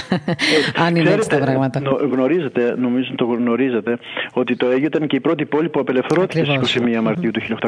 αν 0.85 0.95
είναι 0.95 1.09
έτσι 1.09 1.29
τα 1.29 1.37
πράγματα. 1.37 1.81
Γνωρίζετε, 2.11 2.75
νομίζω 2.77 3.13
το 3.15 3.25
γνωρίζετε, 3.25 3.97
ότι 4.33 4.55
το 4.55 4.65
Αίγυπτο 4.67 4.97
ήταν 4.97 5.07
και 5.07 5.15
η 5.15 5.19
πρώτη 5.19 5.45
πόλη 5.45 5.69
που 5.69 5.79
απελευθερώθηκε 5.79 6.43
στις 6.43 6.77
21 6.97 7.01
Μαρτίου 7.01 7.31
του 7.31 7.41
1821. 7.41 7.59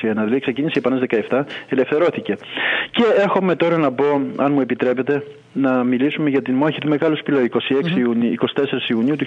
Δηλαδή 0.00 0.40
ξεκίνησε 0.40 0.72
η 0.74 0.82
Επανάσταση 0.84 1.24
17, 1.30 1.42
ελευθερώθηκε. 1.68 2.36
Και 2.90 3.04
έρχομαι 3.18 3.56
τώρα 3.56 3.76
να 3.76 3.92
πω, 3.92 4.04
αν 4.36 4.52
μου 4.52 4.60
επιτρέπετε, 4.60 5.22
να 5.52 5.84
μιλήσουμε 5.84 6.30
για 6.30 6.42
την 6.42 6.54
μάχη 6.54 6.78
του 6.80 6.88
Μεγάλου 6.88 7.16
Σπηλαίου 7.16 7.46
26 7.94 7.96
Ιουνίου, 7.98 8.34
24 8.54 8.90
Ιουνίου 8.90 9.16
του 9.16 9.26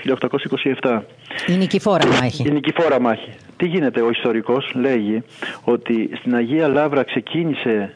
1827. 0.82 1.02
Η 1.48 1.54
νικηφόρα 1.54 2.08
μάχη. 2.08 2.48
Η 2.48 2.52
νικηφόρα 2.52 3.00
μάχη. 3.00 3.30
Τι 3.58 3.66
γίνεται, 3.66 4.02
ο 4.02 4.10
ιστορικός 4.10 4.31
λέγει 4.74 5.24
ότι 5.64 6.10
στην 6.14 6.36
Αγία 6.36 6.68
Λάβρα 6.68 7.04
ξεκίνησε 7.04 7.96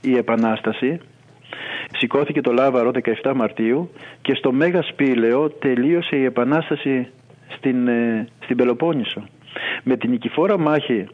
η 0.00 0.16
Επανάσταση, 0.16 1.00
σηκώθηκε 1.98 2.40
το 2.40 2.52
Λάβαρο 2.52 2.90
17 3.22 3.32
Μαρτίου 3.34 3.90
και 4.22 4.34
στο 4.34 4.52
Μέγα 4.52 4.82
Σπήλαιο 4.82 5.50
τελείωσε 5.50 6.16
η 6.16 6.24
Επανάσταση 6.24 7.08
στην, 7.56 7.88
ε, 7.88 8.28
στην 8.42 8.56
Πελοπόννησο. 8.56 9.22
Με 9.82 9.96
την 9.96 10.10
νικηφόρα 10.10 10.58
μάχη 10.58 11.06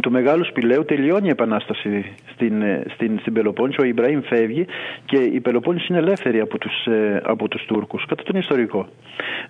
του 0.00 0.10
Μεγάλου 0.10 0.44
Σπηλαίου 0.44 0.84
τελειώνει 0.84 1.26
η 1.26 1.30
Επανάσταση 1.30 2.14
στην, 2.34 2.62
ε, 2.62 2.82
στην, 2.94 3.18
στην 3.20 3.32
Πελοπόννησο. 3.32 3.82
Ο 3.82 3.84
Ιμπραήμ 3.84 4.20
φεύγει 4.20 4.66
και 5.04 5.16
η 5.16 5.40
Πελοπόννησο 5.40 5.86
είναι 5.88 5.98
ελεύθερη 5.98 6.40
από 6.40 6.58
τους, 6.58 6.86
ε, 6.86 7.20
από 7.24 7.48
τους 7.48 7.64
Τούρκους, 7.64 8.04
κατά 8.06 8.22
τον 8.22 8.40
ιστορικό. 8.40 8.88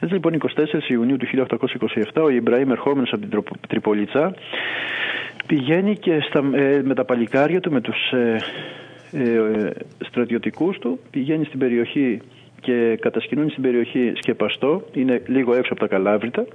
Έτσι 0.01 0.15
λοιπόν 0.15 0.33
24 0.35 0.89
Ιουνίου 0.89 1.17
του 1.17 1.27
1827 2.13 2.23
ο 2.23 2.29
Ιμπραήμ 2.29 2.71
ερχόμενος 2.71 3.13
από 3.13 3.27
την 3.27 3.43
Τριπολίτσα 3.69 4.35
πηγαίνει 5.47 5.97
και 5.97 6.21
στα, 6.21 6.45
ε, 6.55 6.83
με 6.85 6.95
τα 6.95 7.05
παλικάρια 7.05 7.61
του, 7.61 7.73
με 7.73 7.81
τους 7.81 8.13
ε, 8.13 9.73
στρατιωτικούς 9.99 10.79
του, 10.79 10.99
πηγαίνει 11.11 11.45
στην 11.45 11.59
περιοχή 11.59 12.21
και 12.61 12.99
κατασκηνώνει 13.01 13.51
στην 13.51 13.63
περιοχή 13.63 14.13
Σκεπαστό, 14.17 14.83
είναι 14.93 15.23
λίγο 15.27 15.55
έξω 15.55 15.73
από 15.73 15.81
τα 15.81 15.87
Καλάβρητα 15.87 16.47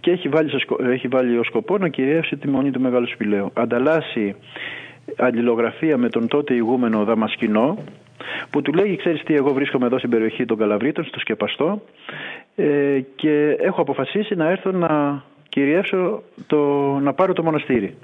και 0.00 0.10
έχει 0.10 0.28
βάλει, 0.28 0.50
έχει 0.92 1.08
βάλει 1.08 1.38
ως 1.38 1.46
σκοπό 1.46 1.78
να 1.78 1.88
κυριεύσει 1.88 2.36
τη 2.36 2.48
μονή 2.48 2.70
του 2.70 2.80
Μεγάλου 2.80 3.08
Σπηλαίου. 3.08 3.50
Ανταλλάσσει 3.54 4.34
αλληλογραφία 5.16 5.96
με 5.96 6.08
τον 6.08 6.28
τότε 6.28 6.54
ηγούμενο 6.54 7.04
Δαμασκηνό 7.04 7.78
που 8.50 8.62
του 8.62 8.72
λέει 8.72 8.96
ξέρεις 8.96 9.22
τι 9.22 9.34
εγώ 9.34 9.52
βρίσκομαι 9.52 9.86
εδώ 9.86 9.98
στην 9.98 10.10
περιοχή 10.10 10.44
των 10.44 10.58
Καλαβρίτων 10.58 11.04
στο 11.04 11.18
Σκεπαστό 11.18 11.82
ε, 12.56 13.00
και 13.16 13.56
έχω 13.60 13.80
αποφασίσει 13.80 14.34
να 14.34 14.50
έρθω 14.50 14.70
να 14.70 15.22
κυριεύσω 15.48 16.22
το, 16.46 16.58
να 17.02 17.12
πάρω 17.12 17.32
το 17.32 17.42
μοναστήρι. 17.42 17.96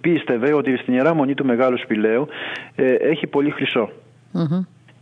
Πίστευε 0.00 0.52
ότι 0.52 0.76
στην 0.76 0.94
Ιερά 0.94 1.14
Μονή 1.14 1.34
του 1.34 1.44
Μεγάλου 1.44 1.78
Σπηλαίου 1.78 2.26
ε, 2.74 2.92
έχει 2.92 3.26
πολύ 3.26 3.50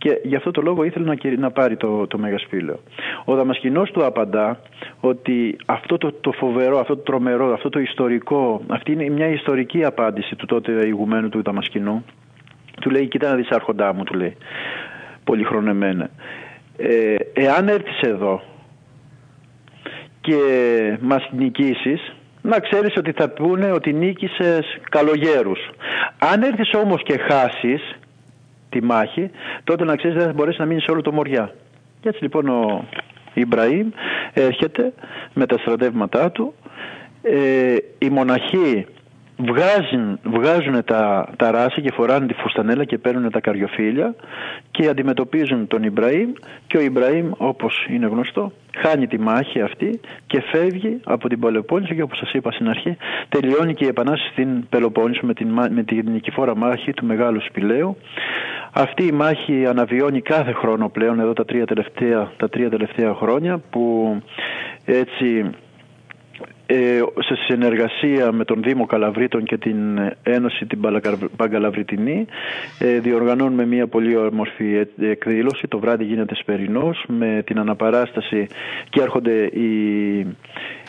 Και 0.03 0.21
γι' 0.23 0.37
αυτό 0.37 0.51
το 0.51 0.63
λόγο 0.63 0.85
ήθελε 0.85 1.05
να, 1.05 1.37
να 1.39 1.51
πάρει 1.51 1.77
το, 1.77 2.07
το 2.07 2.19
Μέγα 2.19 2.39
Σπήλαιο. 2.39 2.81
Ο 3.25 3.35
Δαμασκηνός 3.35 3.91
του 3.91 4.05
απαντά 4.05 4.61
ότι 5.01 5.57
αυτό 5.67 5.99
το, 5.99 6.13
το 6.13 6.33
φοβερό, 6.33 6.79
αυτό 6.79 6.97
το 6.97 7.03
τρομερό, 7.03 7.53
αυτό 7.53 7.69
το 7.69 7.79
ιστορικό, 7.79 8.63
αυτή 8.69 8.93
είναι 8.93 9.09
μια 9.09 9.27
ιστορική 9.27 9.85
απάντηση 9.85 10.37
του 10.37 10.47
τότε 10.47 10.87
ηγουμένου 10.87 11.29
του 11.29 11.43
Δαμασκηνού. 11.43 12.05
Του 12.81 12.91
λέει, 12.91 13.09
κοίτα 13.09 13.29
να 13.29 13.37
δεις 13.37 13.49
άρχοντά 13.51 13.95
μου, 13.95 14.05
του 14.05 14.15
λέει, 14.15 14.37
πολύ 15.25 15.47
εμένα. 15.69 16.11
Ε, 16.77 17.15
εάν 17.33 17.69
έρθεις 17.69 18.01
εδώ 18.01 18.43
και 20.21 20.37
μας 21.01 21.29
νικήσεις, 21.33 22.15
να 22.43 22.59
ξέρεις 22.59 22.97
ότι 22.97 23.13
θα 23.13 23.29
πούνε 23.29 23.73
ότι 23.73 23.93
νίκησες 23.93 24.79
καλογέρους. 24.91 25.61
Αν 26.19 26.43
έρθεις 26.43 26.71
όμως 26.75 27.03
και 27.03 27.19
χάσεις 27.19 27.97
τη 28.73 28.83
μάχη, 28.83 29.31
τότε 29.65 29.85
να 29.85 29.97
ξέρεις 29.97 30.17
δεν 30.17 30.27
θα 30.27 30.33
μπορέσεις 30.33 30.59
να 30.59 30.67
μείνεις 30.67 30.87
όλο 30.89 31.03
το 31.03 31.13
μοριά. 31.13 31.55
Και 32.01 32.09
έτσι 32.09 32.23
λοιπόν 32.23 32.49
ο 32.49 32.85
Ιμπραήμ 33.35 33.89
έρχεται 34.33 34.93
με 35.35 35.47
τα 35.47 35.59
στρατεύματά 35.59 36.31
του, 36.31 36.55
ε, 37.23 37.77
οι 37.99 38.09
μοναχοί 38.11 38.87
βγάζουν, 39.37 40.19
βγάζουν 40.23 40.85
τα, 40.85 41.29
τα 41.37 41.51
ράση 41.51 41.81
και 41.81 41.93
φοράνε 41.93 42.27
τη 42.27 42.35
φουστανέλα 42.35 42.85
και 42.85 42.99
παίρνουν 42.99 43.31
τα 43.31 43.41
καριοφύλια 43.41 44.15
και 44.71 44.89
αντιμετωπίζουν 44.89 45.67
τον 45.67 45.83
Ιμπραήμ 45.83 46.33
και 46.67 46.77
ο 46.77 46.81
Ιμπραήμ 46.81 47.31
όπως 47.37 47.87
είναι 47.91 48.07
γνωστό 48.07 48.53
χάνει 48.77 49.07
τη 49.07 49.19
μάχη 49.19 49.61
αυτή 49.61 50.01
και 50.27 50.41
φεύγει 50.41 51.01
από 51.05 51.29
την 51.29 51.41
Πελοπόννησο 51.41 51.95
και 51.95 52.03
όπως 52.03 52.19
σας 52.19 52.33
είπα 52.33 52.53
στην 52.53 52.69
αρχή 52.69 52.97
τελειώνει 53.29 53.75
και 53.75 53.85
η 53.85 53.89
επανάσταση 53.89 54.31
στην 54.33 54.69
Πελοπόννησο 54.69 55.27
με 55.27 55.35
την, 55.35 55.49
με 55.49 55.83
την 55.83 56.11
νικηφόρα 56.11 56.57
μάχη 56.57 56.93
του 56.93 57.07
Μεγάλου 57.07 57.41
Σπηλαίου. 57.43 57.97
Αυτή 58.73 59.07
η 59.07 59.13
μάχη 59.13 59.67
αναβιώνει 59.67 60.21
κάθε 60.21 60.53
χρόνο 60.53 60.89
πλέον 60.89 61.21
εδώ 61.21 61.33
τα 61.33 61.45
τρία 61.45 61.67
τελευταία, 61.67 62.33
τα 62.37 62.49
τρία 62.49 62.71
τελευταία 62.71 63.15
χρόνια 63.15 63.61
που 63.71 64.17
έτσι 64.85 65.27
ε, 65.37 65.51
σε 67.19 67.35
συνεργασία 67.47 68.33
με 68.33 68.45
τον 68.45 68.63
Δήμο 68.63 68.87
Καλαβρίτων 68.87 69.45
και 69.45 69.59
την 69.59 69.99
Ένωση 70.23 70.67
την 70.67 70.81
Παγκαλαβριτινή 71.37 72.27
ε, 72.79 72.99
διοργανώνουμε 72.99 73.67
μια 73.67 73.87
πολύ 73.87 74.17
όμορφη 74.17 74.87
εκδήλωση. 75.01 75.69
Το 75.69 75.79
βράδυ 75.79 76.05
γίνεται 76.05 76.35
σπερινός 76.35 77.05
με 77.07 77.43
την 77.47 77.59
αναπαράσταση 77.59 78.47
και 78.91 79.01
έρχονται 79.01 79.45
οι 79.45 80.27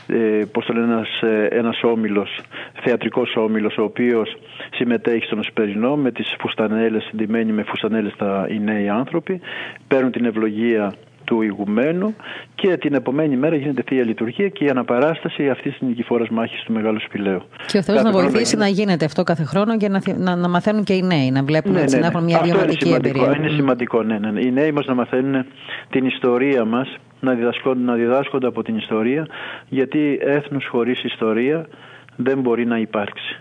ε, 0.07 0.45
πώς 0.51 0.65
το 0.65 0.73
λένε, 0.73 0.93
ένας, 0.93 1.21
ε, 1.21 1.47
ένας 1.51 1.83
όμιλος, 1.83 2.39
θεατρικός 2.83 3.35
όμιλος, 3.35 3.77
ο 3.77 3.83
οποίος 3.83 4.37
συμμετέχει 4.73 5.25
στον 5.25 5.43
Σπερινό 5.43 5.95
με 5.95 6.11
τις 6.11 6.35
φουστανέλες, 6.39 7.03
συντημένοι 7.03 7.51
με 7.51 7.63
φουστανέλες 7.63 8.13
τα, 8.17 8.47
οι 8.49 8.59
νέοι 8.59 8.89
άνθρωποι, 8.89 9.39
παίρνουν 9.87 10.11
την 10.11 10.25
ευλογία 10.25 10.93
του 11.23 11.41
ηγουμένου 11.41 12.15
και 12.55 12.77
την 12.77 12.93
επομένη 12.93 13.37
μέρα 13.37 13.55
γίνεται 13.55 13.83
θεία 13.87 14.03
λειτουργία 14.03 14.49
και 14.49 14.65
η 14.65 14.69
αναπαράσταση 14.69 15.49
αυτής 15.49 15.71
της 15.77 15.87
νικηφόρας 15.87 16.29
μάχης 16.29 16.63
του 16.63 16.73
Μεγάλου 16.73 17.01
Σπηλαίου. 17.01 17.41
Και 17.67 17.77
ο 17.77 17.81
Θεός 17.81 18.03
να 18.03 18.11
βοηθήσει 18.11 18.55
να 18.55 18.67
γίνεται 18.67 19.05
αυτό 19.05 19.23
κάθε 19.23 19.43
χρόνο 19.43 19.77
και 19.77 19.89
να, 19.89 20.01
να, 20.17 20.35
να 20.35 20.47
μαθαίνουν 20.47 20.83
και 20.83 20.93
οι 20.93 21.01
νέοι, 21.01 21.31
να 21.31 21.43
βλέπουν 21.43 21.71
ναι, 21.71 21.81
έτσι, 21.81 21.95
ναι, 21.95 22.01
να 22.01 22.07
έχουν 22.07 22.23
μια 22.23 22.39
διαφορετική 22.43 22.93
εμπειρία. 22.93 23.35
Είναι 23.37 23.49
σημαντικό, 23.49 24.03
ναι, 24.03 24.17
ναι, 24.17 24.31
ναι. 24.31 24.41
Οι 24.41 24.51
νέοι 24.51 24.71
μας 24.71 24.85
να 24.85 24.93
μαθαίνουν 24.93 25.45
την 25.89 26.05
ιστορία 26.05 26.65
μας, 26.65 26.97
να 27.19 27.33
διδασκόνται, 27.33 27.83
να 27.83 27.93
διδάσκονται 27.93 28.47
από 28.47 28.63
την 28.63 28.77
ιστορία, 28.77 29.27
γιατί 29.69 30.19
έθνο 30.21 30.57
χωρίς 30.69 31.03
ιστορία 31.03 31.67
δεν 32.15 32.39
μπορεί 32.39 32.65
να 32.65 32.77
υπάρξει. 32.77 33.39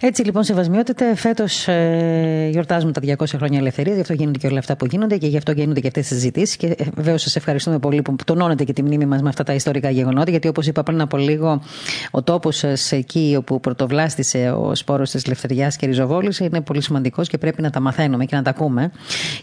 Έτσι 0.00 0.22
λοιπόν, 0.22 0.44
σεβασμιότητε, 0.44 1.14
φέτος 1.14 1.68
ε, 1.68 2.48
γιορτάζουμε 2.52 2.92
τα 2.92 3.00
200 3.18 3.24
χρόνια 3.36 3.58
ελευθερίας, 3.58 3.94
γι' 3.94 4.00
αυτό 4.00 4.12
γίνονται 4.12 4.38
και 4.38 4.46
όλα 4.46 4.58
αυτά 4.58 4.76
που 4.76 4.86
γίνονται 4.86 5.16
και 5.16 5.26
γι' 5.26 5.36
αυτό 5.36 5.52
γίνονται 5.52 5.80
και 5.80 5.86
αυτές 5.86 6.06
τις 6.06 6.16
συζητήσεις. 6.16 6.56
Και 6.56 6.66
ε, 6.66 6.84
βεβαίως 6.94 7.22
σας 7.22 7.36
ευχαριστούμε 7.36 7.78
πολύ 7.78 8.02
που 8.02 8.16
τονώνετε 8.24 8.64
και 8.64 8.72
τη 8.72 8.82
μνήμη 8.82 9.06
μας 9.06 9.22
με 9.22 9.28
αυτά 9.28 9.42
τα 9.42 9.52
ιστορικά 9.52 9.90
γεγονότα, 9.90 10.30
γιατί 10.30 10.48
όπως 10.48 10.66
είπα 10.66 10.82
πριν 10.82 11.00
από 11.00 11.16
λίγο, 11.16 11.62
ο 12.10 12.22
τόπος 12.22 12.56
σας 12.56 12.92
εκεί 12.92 13.34
όπου 13.38 13.60
πρωτοβλάστησε 13.60 14.50
ο 14.50 14.74
σπόρος 14.74 15.10
της 15.10 15.24
ελευθεριά 15.24 15.72
και 15.78 15.86
ριζοβόληση 15.86 16.44
είναι 16.44 16.60
πολύ 16.60 16.82
σημαντικός 16.82 17.28
και 17.28 17.38
πρέπει 17.38 17.62
να 17.62 17.70
τα 17.70 17.80
μαθαίνουμε 17.80 18.24
και 18.24 18.36
να 18.36 18.42
τα 18.42 18.50
ακούμε. 18.50 18.90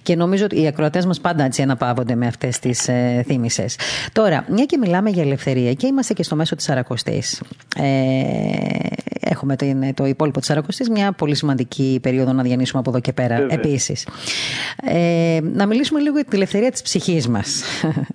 Και 0.03 0.15
νομίζω 0.15 0.45
ότι 0.45 0.61
οι 0.61 0.67
ακροατές 0.67 1.05
μας 1.05 1.19
πάντα 1.19 1.43
έτσι 1.43 1.61
αναπαύονται 1.61 2.15
με 2.15 2.27
αυτές 2.27 2.59
τις 2.59 2.87
ε, 2.87 3.23
θύμησες. 3.27 3.75
Τώρα, 4.11 4.45
μια 4.49 4.65
και 4.65 4.77
μιλάμε 4.77 5.09
για 5.09 5.23
ελευθερία 5.23 5.73
και 5.73 5.87
είμαστε 5.87 6.13
και 6.13 6.23
στο 6.23 6.35
μέσο 6.35 6.55
της 6.55 6.69
Αρακοστής. 6.69 7.41
Ε, 7.77 7.83
έχουμε 9.23 9.55
το, 9.55 9.65
το 9.93 10.05
υπόλοιπο 10.05 10.39
της 10.39 10.49
Αρακοστής, 10.49 10.89
μια 10.89 11.11
πολύ 11.11 11.35
σημαντική 11.35 11.99
περίοδο 12.01 12.33
να 12.33 12.43
διανύσουμε 12.43 12.79
από 12.79 12.89
εδώ 12.89 12.99
και 12.99 13.13
πέρα 13.13 13.45
επίσης. 13.49 14.07
Ε, 14.83 15.39
να 15.53 15.65
μιλήσουμε 15.65 15.99
λίγο 15.99 16.15
για 16.15 16.23
την 16.23 16.33
ελευθερία 16.33 16.71
της 16.71 16.81
ψυχής 16.81 17.27
μας. 17.27 17.61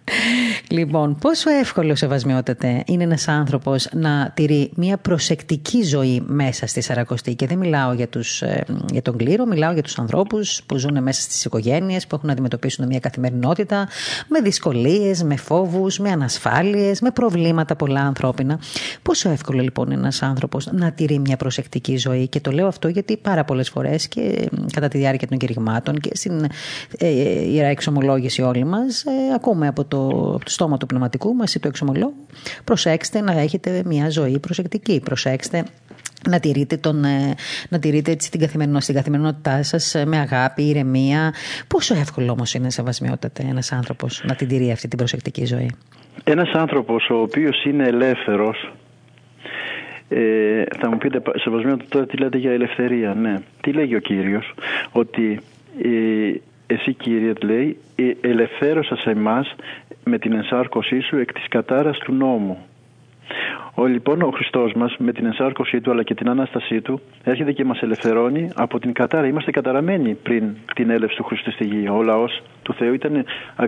λοιπόν, 0.79 1.17
πόσο 1.21 1.51
εύκολο, 1.51 1.95
σεβασμιότατε, 1.95 2.83
είναι 2.87 3.03
ένας 3.03 3.29
άνθρωπος 3.29 3.89
να 3.93 4.33
τηρεί 4.35 4.71
μια 4.75 4.97
προσεκτική 4.97 5.83
ζωή 5.83 6.23
μέσα 6.27 6.67
στη 6.67 6.81
Σαρακοστή; 6.81 7.35
Και 7.35 7.47
δεν 7.47 7.59
μιλάω 7.59 7.93
για, 7.93 8.09
τους, 8.09 8.43
ε, 8.43 8.65
για 8.93 9.03
τον 9.03 9.17
κλήρο, 9.17 9.47
μιλάω 9.47 9.73
για 9.73 9.83
τους 9.83 9.99
ανθρώπους 9.99 10.63
που 10.67 10.77
ζουν 10.77 11.03
μέσα 11.03 11.21
στις 11.21 11.45
οικογένειες, 11.45 12.07
που 12.07 12.15
έχουν 12.15 12.27
να 12.27 12.33
αντιμετωπίσουν 12.33 12.87
μια 12.87 12.99
καθημερινότητα 12.99 13.89
με 14.29 14.41
δυσκολίες, 14.41 15.23
με 15.23 15.37
φόβους, 15.37 15.99
με 15.99 16.11
ανασφάλειες, 16.11 17.01
με 17.01 17.11
προβλήματα 17.11 17.77
πολλά 17.77 18.01
ανθρώπινα. 18.01 18.59
Πόσο 19.03 19.31
εύκολο 19.31 19.61
λοιπόν 19.61 19.87
είναι 19.87 20.01
ένας 20.01 20.23
άνθρωπος 20.23 20.69
να 20.73 20.91
τηρεί 20.99 21.19
μια 21.19 21.37
προσεκτική 21.37 21.97
ζωή 21.97 22.29
και 22.29 22.41
το 22.41 22.51
λέω 22.51 22.67
αυτό 22.67 22.89
γιατί 22.89 23.17
πάρα 23.17 23.45
πολλές 23.45 23.69
φορές 23.69 24.09
και 24.09 24.49
κατά 24.73 24.89
τη 24.89 24.99
διάρκεια 24.99 25.29
των 25.29 25.39
κηρυγμάτων 25.39 25.99
και 25.99 26.11
στην 26.13 26.45
ε, 26.99 27.09
ιερά 27.51 27.69
εξομολόγηση 27.69 28.43
όλοι 28.43 28.65
μας, 28.65 29.05
ε, 29.05 29.11
ακούμε 29.35 29.67
από 29.67 29.85
το, 29.85 30.07
από 30.09 30.45
το 30.45 30.51
στόμα 30.51 30.77
του 30.77 30.87
πνευματικού 30.87 31.35
μας 31.35 31.55
ή 31.55 31.61
του 31.61 31.69
εξομολόγου, 31.69 32.27
προσέξτε 32.65 33.21
να 33.21 33.33
έχετε 33.33 33.83
μια 33.85 34.11
ζωή 34.11 34.39
προσεκτική. 34.39 35.01
Προσέξτε 35.01 35.65
να 36.29 36.41
τηρείτε, 36.41 36.77
τον, 36.77 37.05
ε, 37.05 37.35
να 37.69 37.79
τηρείτε 37.79 38.11
έτσι 38.11 38.31
την 38.31 38.41
καθημερινότητα, 38.41 38.85
στην 38.85 38.95
καθημερινότητά 38.95 39.63
σας 39.63 39.97
με 40.07 40.19
αγάπη, 40.19 40.63
ηρεμία. 40.63 41.35
Πόσο 41.69 41.95
εύκολο 41.95 42.33
όμως 42.33 42.55
είναι, 42.55 42.71
σεβασμιότατε, 42.71 43.43
ένας 43.49 43.73
άνθρωπος 43.73 44.23
να 44.27 44.35
την 44.35 44.49
τηρεί 44.49 44.71
αυτή 44.71 44.89
την 44.89 44.99
προσεκτική 44.99 45.45
ζωή; 45.45 45.71
Ένας 46.25 46.51
άνθρωπος 46.53 47.09
ο 47.11 47.15
οποίος 47.15 47.65
είναι 47.65 47.87
ελεύθερος 47.87 48.73
ε, 50.09 50.63
θα 50.79 50.91
μου 50.91 50.99
πείτε, 50.99 51.23
σεβασμένο 51.35 51.77
τώρα 51.89 52.07
τι 52.07 52.17
λέτε 52.17 52.39
για 52.39 52.53
ελευθερία. 52.53 53.15
Ναι. 53.15 53.35
Τι 53.61 53.73
λέγει 53.73 53.95
ο 53.95 54.01
Κύριος, 54.01 54.55
ότι 54.93 55.41
ε, 55.83 56.33
εσύ 56.67 56.93
Κύριε 56.93 57.33
λέει, 57.43 57.79
ε, 57.97 58.11
ελευθέρωσα 58.21 58.97
σε 58.97 59.11
εμάς 59.11 59.55
με 60.05 60.19
την 60.19 60.33
ενσάρκωσή 60.33 61.01
σου 61.01 61.17
εκ 61.17 61.33
της 61.33 61.49
κατάρας 61.49 61.99
του 61.99 62.13
νόμου. 62.13 62.59
Ο 63.81 63.87
λοιπόν 63.87 64.23
ο 64.23 64.31
Χριστός 64.31 64.73
μας 64.73 64.97
με 64.99 65.13
την 65.13 65.27
ενσάρκωσή 65.27 65.81
του 65.81 65.91
αλλά 65.91 66.03
και 66.03 66.15
την 66.15 66.29
ανάστασή 66.29 66.81
του 66.81 67.01
έρχεται 67.25 67.53
και 67.53 67.65
μας 67.65 67.81
ελευθερώνει 67.81 68.51
από 68.55 68.79
την 68.79 68.93
κατάρα. 68.93 69.27
Είμαστε 69.27 69.51
καταραμένοι 69.51 70.15
πριν 70.15 70.45
την 70.75 70.91
έλευση 70.91 71.17
του 71.17 71.25
Χριστού 71.25 71.51
στη 71.53 71.65
γη. 71.65 71.89
Ο 71.89 72.03
λαός 72.03 72.43
του 72.63 72.75
Θεού 72.75 72.93
ήταν, 72.93 73.25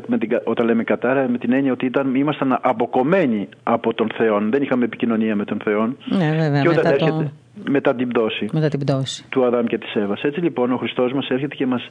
με 0.07 0.19
την, 0.19 0.41
όταν 0.45 0.67
λέμε 0.67 0.85
κατάρα, 0.85 1.29
με 1.29 1.39
την 1.39 1.53
έννοια 1.53 1.73
ότι 1.73 1.87
ήταν, 1.87 2.15
ήμασταν 2.15 2.59
αποκομμένοι 2.63 3.49
από 3.63 3.95
τον 3.95 4.09
Θεό. 4.17 4.39
Δεν 4.51 4.63
είχαμε 4.63 4.85
επικοινωνία 4.85 5.37
με 5.37 5.45
τον 5.45 5.59
Θεό. 5.65 5.95
Ναι, 6.05 6.31
βέβαια, 6.31 6.61
και 6.61 6.69
όταν 6.69 6.85
μετά 6.85 6.89
έρχεται, 6.89 7.33
το... 7.65 7.71
μετά 7.71 7.95
την 7.95 8.09
πτώση, 8.09 8.49
μετά 8.53 8.69
την 8.69 8.79
πτώση 8.79 9.25
του 9.29 9.45
Αδάμ 9.45 9.65
και 9.65 9.79
της 9.79 9.95
Εύας. 9.95 10.23
Έτσι 10.23 10.41
λοιπόν 10.41 10.73
ο 10.73 10.77
Χριστός 10.77 11.13
μας 11.13 11.29
έρχεται 11.29 11.55
και 11.55 11.67
μας 11.67 11.87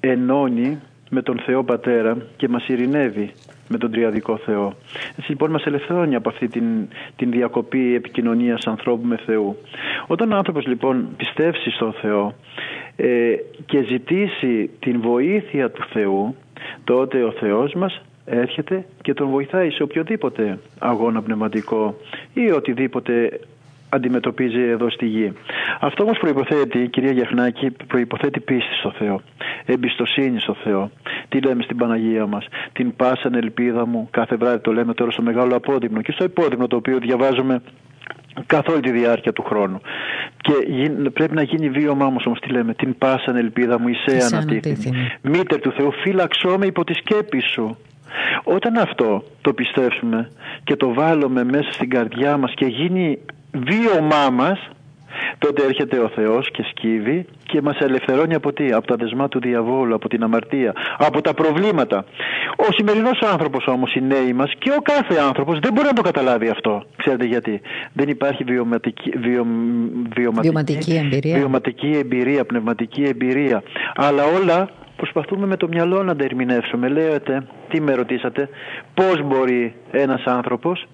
ενώνει 0.00 0.78
με 1.10 1.22
τον 1.22 1.38
Θεό 1.38 1.64
Πατέρα 1.64 2.16
και 2.36 2.48
μας 2.48 2.68
ειρηνεύει 2.68 3.32
με 3.68 3.78
τον 3.78 3.90
Τριαδικό 3.90 4.36
Θεό. 4.36 4.74
Έτσι 5.18 5.30
λοιπόν 5.30 5.50
μας 5.50 5.64
ελευθερώνει 5.64 6.14
από 6.14 6.28
αυτή 6.28 6.48
την, 6.48 6.64
την 7.16 7.30
διακοπή 7.30 7.94
επικοινωνίας 7.94 8.66
ανθρώπου 8.66 9.06
με 9.06 9.16
Θεού. 9.16 9.56
Όταν 10.06 10.32
ο 10.32 10.36
άνθρωπος 10.36 10.66
λοιπόν 10.66 11.08
πιστεύσει 11.16 11.70
στον 11.70 11.92
Θεό 11.92 12.34
ε, 12.96 13.34
και 13.66 13.82
ζητήσει 13.82 14.70
την 14.78 15.00
βοήθεια 15.00 15.70
του 15.70 15.84
Θεού, 15.92 16.34
τότε 16.84 17.22
ο 17.22 17.30
Θεός 17.30 17.74
μας 17.74 18.02
έρχεται 18.24 18.84
και 19.02 19.14
τον 19.14 19.28
βοηθάει 19.28 19.70
σε 19.70 19.82
οποιοδήποτε 19.82 20.58
αγώνα 20.78 21.22
πνευματικό 21.22 21.96
ή 22.34 22.50
οτιδήποτε 22.50 23.40
αντιμετωπίζει 23.88 24.60
εδώ 24.60 24.90
στη 24.90 25.06
γη. 25.06 25.32
Αυτό 25.80 26.02
όμως 26.02 26.18
προϋποθέτει, 26.18 26.88
κυρία 26.88 27.12
Γιαχνάκη, 27.12 27.70
προϋποθέτει 27.86 28.40
πίστη 28.40 28.74
στο 28.74 28.92
Θεό, 28.98 29.20
εμπιστοσύνη 29.64 30.40
στο 30.40 30.54
Θεό. 30.64 30.90
Τι 31.28 31.40
λέμε 31.40 31.62
στην 31.62 31.76
Παναγία 31.76 32.26
μας, 32.26 32.46
την 32.72 32.96
πάσαν 32.96 33.34
ελπίδα 33.34 33.86
μου, 33.86 34.08
κάθε 34.10 34.36
βράδυ 34.36 34.58
το 34.58 34.72
λέμε 34.72 34.94
τώρα 34.94 35.10
στο 35.10 35.22
μεγάλο 35.22 35.56
απόδειμνο 35.56 36.02
και 36.02 36.12
στο 36.12 36.24
υπόδειμνο 36.24 36.66
το 36.66 36.76
οποίο 36.76 36.98
διαβάζουμε 36.98 37.62
καθ' 38.46 38.68
όλη 38.68 38.80
τη 38.80 38.90
διάρκεια 38.90 39.32
του 39.32 39.42
χρόνου. 39.42 39.80
Και 40.36 40.52
πρέπει 41.12 41.34
να 41.34 41.42
γίνει 41.42 41.70
βίωμά 41.70 42.10
μας 42.10 42.26
όμως 42.26 42.40
τι 42.40 42.48
λέμε, 42.48 42.74
την 42.74 42.98
πάσαν 42.98 43.36
ελπίδα 43.36 43.80
μου, 43.80 43.88
εισέ 43.88 44.18
ανατίθυμη. 44.34 45.10
Μήτερ 45.22 45.60
του 45.60 45.72
Θεού, 45.72 45.92
φύλαξό 45.92 46.58
με 46.58 46.66
υπό 46.66 46.84
τη 46.84 46.94
σκέπη 46.94 47.40
σου. 47.40 47.76
Όταν 48.44 48.76
αυτό 48.76 49.22
το 49.40 49.52
πιστέψουμε 49.52 50.30
και 50.64 50.76
το 50.76 50.92
βάλουμε 50.92 51.44
μέσα 51.44 51.72
στην 51.72 51.90
καρδιά 51.90 52.36
μας 52.36 52.52
και 52.54 52.66
γίνει 52.66 53.18
βίωμά 53.64 54.30
μας, 54.30 54.68
τότε 55.38 55.62
έρχεται 55.64 55.98
ο 55.98 56.08
Θεός 56.14 56.50
και 56.50 56.62
σκύβει 56.70 57.26
και 57.46 57.62
μας 57.62 57.78
ελευθερώνει 57.78 58.34
από 58.34 58.52
τι, 58.52 58.72
από 58.72 58.86
τα 58.86 58.96
δεσμά 58.96 59.28
του 59.28 59.40
διαβόλου, 59.40 59.94
από 59.94 60.08
την 60.08 60.22
αμαρτία, 60.22 60.72
από 60.98 61.20
τα 61.20 61.34
προβλήματα. 61.34 62.04
Ο 62.56 62.72
σημερινός 62.72 63.20
άνθρωπος 63.32 63.66
όμως, 63.66 63.94
οι 63.94 64.00
νέοι 64.00 64.32
μας 64.32 64.52
και 64.58 64.70
ο 64.70 64.80
κάθε 64.82 65.20
άνθρωπος 65.20 65.58
δεν 65.58 65.72
μπορεί 65.72 65.86
να 65.86 65.92
το 65.92 66.02
καταλάβει 66.02 66.48
αυτό. 66.48 66.82
Ξέρετε 66.96 67.24
γιατί; 67.24 67.60
Δεν 67.92 68.08
υπάρχει 68.08 68.44
βιωματική, 68.44 69.10
βιο, 69.18 69.46
βιωματική, 70.16 70.94
εμπειρία. 70.94 71.36
βιωματική 71.38 71.96
εμπειρία, 72.02 72.44
πνευματική 72.44 73.02
εμπειρία. 73.02 73.62
Αλλά 73.94 74.22
όλα 74.24 74.68
προσπαθούμε 74.96 75.46
με 75.46 75.56
το 75.56 75.68
μυαλό 75.68 76.02
να 76.02 76.16
τα 76.16 76.24
ερμηνεύσουμε. 76.24 76.88
Λέτε, 76.88 77.46
τι 77.68 77.80
με 77.80 77.94
ρωτήσατε, 77.94 78.48
πώς 78.94 79.22
μπορεί 79.24 79.74
ένας 79.90 80.22
άνθρωπος 80.24 80.86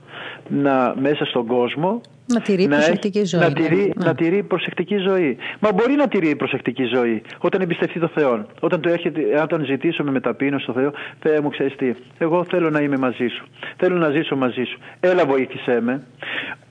να 0.48 0.94
μέσα 1.00 1.24
στον 1.24 1.46
κόσμο 1.46 2.00
να 2.26 2.40
τηρεί 2.40 2.66
να 2.66 2.76
προσεκτική 2.76 3.24
ζωή. 3.24 3.40
Να 3.40 3.52
τηρεί, 3.52 3.92
ναι. 3.96 4.04
να 4.04 4.14
τηρεί 4.14 4.42
προσεκτική 4.42 4.96
ζωή. 4.96 5.36
Μα 5.60 5.72
μπορεί 5.72 5.94
να 5.94 6.08
τηρεί 6.08 6.36
προσεκτική 6.36 6.84
ζωή 6.84 7.22
όταν 7.38 7.60
εμπιστευτεί 7.60 7.98
το 8.00 8.10
Θεό. 8.14 8.46
Όταν 8.60 8.80
το 8.80 8.88
έρχεται, 8.88 9.40
αν 9.40 9.48
τον 9.48 9.64
ζητήσουμε 9.64 10.10
με 10.10 10.20
ταπείνωση 10.20 10.62
στο 10.62 10.72
Θεό, 10.72 10.92
Θεέ 11.20 11.40
μου 11.40 11.48
ξέρεις 11.48 11.76
τι, 11.76 11.94
εγώ 12.18 12.44
θέλω 12.44 12.70
να 12.70 12.80
είμαι 12.80 12.96
μαζί 12.96 13.26
σου. 13.26 13.44
Θέλω 13.76 13.96
να 13.96 14.10
ζήσω 14.10 14.36
μαζί 14.36 14.62
σου. 14.64 14.78
Έλα 15.00 15.26
βοήθησέ 15.26 15.80
με. 15.80 16.02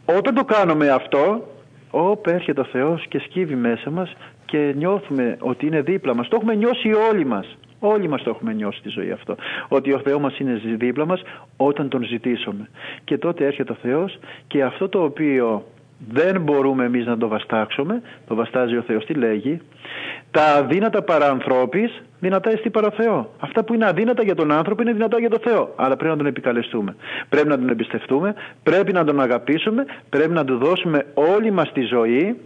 Όταν 0.05 0.33
το 0.35 0.43
κάνουμε 0.43 0.89
αυτό, 0.89 1.47
όπου 1.91 2.29
έρχεται 2.29 2.61
ο 2.61 2.65
Θεός 2.71 3.05
και 3.07 3.19
σκύβει 3.19 3.55
μέσα 3.55 3.89
μας 3.89 4.15
και 4.45 4.73
νιώθουμε 4.77 5.37
ότι 5.39 5.65
είναι 5.65 5.81
δίπλα 5.81 6.15
μας. 6.15 6.27
Το 6.27 6.35
έχουμε 6.35 6.55
νιώσει 6.55 6.93
όλοι 7.11 7.25
μας. 7.25 7.57
Όλοι 7.83 8.07
μας 8.07 8.23
το 8.23 8.29
έχουμε 8.29 8.53
νιώσει 8.53 8.79
στη 8.79 8.89
ζωή 8.89 9.11
αυτό. 9.11 9.35
Ότι 9.67 9.93
ο 9.93 9.99
Θεός 9.99 10.21
μας 10.21 10.39
είναι 10.39 10.61
δίπλα 10.77 11.05
μας 11.05 11.21
όταν 11.57 11.89
τον 11.89 12.03
ζητήσουμε. 12.03 12.69
Και 13.03 13.17
τότε 13.17 13.45
έρχεται 13.45 13.71
ο 13.71 13.77
Θεός 13.81 14.19
και 14.47 14.63
αυτό 14.63 14.89
το 14.89 15.03
οποίο 15.03 15.65
δεν 16.09 16.41
μπορούμε 16.41 16.85
εμείς 16.85 17.05
να 17.05 17.17
το 17.17 17.27
βαστάξουμε, 17.27 18.01
το 18.27 18.35
βαστάζει 18.35 18.77
ο 18.77 18.81
Θεός, 18.81 19.05
τι 19.05 19.13
λέγει, 19.13 19.61
τα 20.31 20.43
αδύνατα 20.43 21.01
παρανθρώπης 21.01 22.01
δυνατά 22.19 22.49
εστί 22.49 22.69
παρά 22.69 22.91
Θεό. 22.91 23.33
Αυτά 23.39 23.63
που 23.63 23.73
είναι 23.73 23.85
αδύνατα 23.85 24.23
για 24.23 24.35
τον 24.35 24.51
άνθρωπο 24.51 24.81
είναι 24.81 24.93
δυνατά 24.93 25.19
για 25.19 25.29
τον 25.29 25.39
Θεό. 25.39 25.73
Αλλά 25.75 25.95
πρέπει 25.95 26.11
να 26.11 26.17
τον 26.17 26.25
επικαλεστούμε. 26.25 26.95
Πρέπει 27.29 27.47
να 27.47 27.57
τον 27.57 27.69
εμπιστευτούμε, 27.69 28.33
πρέπει 28.63 28.93
να 28.93 29.03
τον 29.03 29.21
αγαπήσουμε, 29.21 29.85
πρέπει 30.09 30.33
να 30.33 30.45
του 30.45 30.57
δώσουμε 30.57 31.05
όλη 31.13 31.51
μας 31.51 31.71
τη 31.71 31.81
ζωή, 31.81 32.39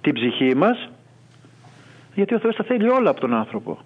την 0.00 0.14
ψυχή 0.14 0.54
μας, 0.56 0.88
γιατί 2.14 2.34
ο 2.34 2.38
Θεός 2.38 2.56
τα 2.56 2.64
θέλει 2.64 2.88
όλα 2.88 3.10
από 3.10 3.20
τον 3.20 3.34
άνθρωπο. 3.34 3.78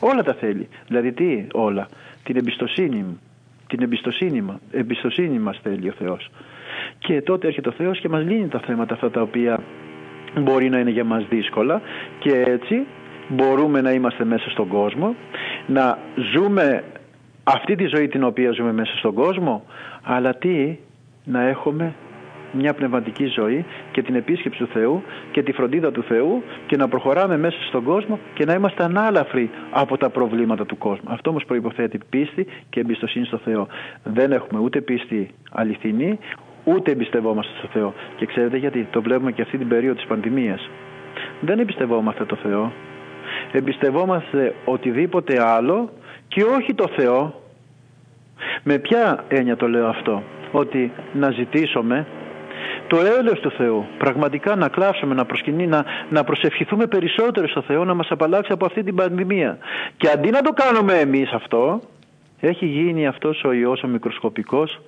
Όλα 0.00 0.22
τα 0.22 0.34
θέλει. 0.34 0.68
Δηλαδή 0.86 1.12
τι 1.12 1.46
όλα. 1.52 1.88
Την 2.22 2.36
εμπιστοσύνη 2.36 2.96
μου. 2.96 3.20
Την 3.66 3.82
εμπιστοσύνη, 3.82 4.40
μα, 4.40 4.60
εμπιστοσύνη 4.70 5.38
μας 5.38 5.60
θέλει 5.62 5.88
ο 5.88 5.92
Θεός. 5.98 6.30
Και 6.98 7.22
τότε 7.22 7.46
έρχεται 7.46 7.68
ο 7.68 7.72
Θεός 7.72 8.00
και 8.00 8.08
μας 8.08 8.24
λύνει 8.24 8.48
τα 8.48 8.58
θέματα 8.58 8.94
αυτά 8.94 9.10
τα 9.10 9.20
οποία 9.20 9.60
μπορεί 10.40 10.68
να 10.68 10.78
είναι 10.78 10.90
για 10.90 11.04
μας 11.04 11.26
δύσκολα 11.28 11.80
και 12.18 12.42
έτσι 12.46 12.86
μπορούμε 13.28 13.80
να 13.80 13.92
είμαστε 13.92 14.24
μέσα 14.24 14.50
στον 14.50 14.68
κόσμο, 14.68 15.14
να 15.66 15.98
ζούμε 16.34 16.84
αυτή 17.44 17.74
τη 17.74 17.86
ζωή 17.86 18.08
την 18.08 18.24
οποία 18.24 18.50
ζούμε 18.50 18.72
μέσα 18.72 18.96
στον 18.96 19.14
κόσμο, 19.14 19.64
αλλά 20.02 20.34
τι, 20.34 20.76
να 21.24 21.42
έχουμε 21.42 21.94
μια 22.52 22.74
πνευματική 22.74 23.26
ζωή 23.26 23.64
και 23.90 24.02
την 24.02 24.14
επίσκεψη 24.14 24.58
του 24.58 24.68
Θεού 24.72 25.02
και 25.30 25.42
τη 25.42 25.52
φροντίδα 25.52 25.92
του 25.92 26.02
Θεού 26.02 26.42
και 26.66 26.76
να 26.76 26.88
προχωράμε 26.88 27.36
μέσα 27.36 27.56
στον 27.68 27.84
κόσμο 27.84 28.18
και 28.34 28.44
να 28.44 28.54
είμαστε 28.54 28.84
ανάλαφροι 28.84 29.50
από 29.70 29.96
τα 29.96 30.10
προβλήματα 30.10 30.66
του 30.66 30.78
κόσμου. 30.78 31.08
Αυτό 31.08 31.30
όμως 31.30 31.44
προϋποθέτει 31.44 31.98
πίστη 32.10 32.46
και 32.70 32.80
εμπιστοσύνη 32.80 33.26
στο 33.26 33.38
Θεό. 33.38 33.68
Δεν 34.02 34.32
έχουμε 34.32 34.60
ούτε 34.60 34.80
πίστη 34.80 35.30
αληθινή, 35.50 36.18
ούτε 36.64 36.90
εμπιστευόμαστε 36.90 37.52
στο 37.58 37.68
Θεό. 37.72 37.94
Και 38.16 38.26
ξέρετε 38.26 38.56
γιατί, 38.56 38.88
το 38.90 39.02
βλέπουμε 39.02 39.32
και 39.32 39.42
αυτή 39.42 39.58
την 39.58 39.68
περίοδο 39.68 39.94
της 39.94 40.06
πανδημίας. 40.06 40.70
Δεν 41.40 41.58
εμπιστευόμαστε 41.58 42.24
το 42.24 42.36
Θεό. 42.36 42.72
Εμπιστευόμαστε 43.52 44.54
οτιδήποτε 44.64 45.42
άλλο 45.42 45.90
και 46.28 46.42
όχι 46.42 46.74
το 46.74 46.88
Θεό. 46.96 47.42
Με 48.62 48.78
ποια 48.78 49.24
έννοια 49.28 49.56
το 49.56 49.68
λέω 49.68 49.86
αυτό; 49.86 50.22
Ότι 50.52 50.92
να 51.12 51.30
ζητήσουμε 51.30 52.06
το 52.88 52.96
έλεος 53.18 53.40
του 53.40 53.50
Θεού. 53.50 53.86
Πραγματικά 53.98 54.56
να 54.56 54.68
κλάψουμε, 54.68 55.14
να, 55.14 55.24
προσκυνεί, 55.24 55.66
να, 55.66 55.84
να 56.10 56.24
προσευχηθούμε 56.24 56.86
περισσότερο 56.86 57.48
στο 57.48 57.62
Θεό 57.62 57.84
να 57.84 57.94
μας 57.94 58.10
απαλλάξει 58.10 58.52
από 58.52 58.66
αυτή 58.66 58.82
την 58.82 58.94
πανδημία. 58.94 59.58
Και 59.96 60.08
αντί 60.08 60.30
να 60.30 60.40
το 60.40 60.52
κάνουμε 60.52 60.94
εμείς 60.94 61.32
αυτό, 61.32 61.80
έχει 62.40 62.66
γίνει 62.66 63.06
αυτός 63.06 63.44
ο 63.44 63.52
ιός 63.52 63.82
ο 63.82 63.86
μικροσκοπικός 63.86 64.80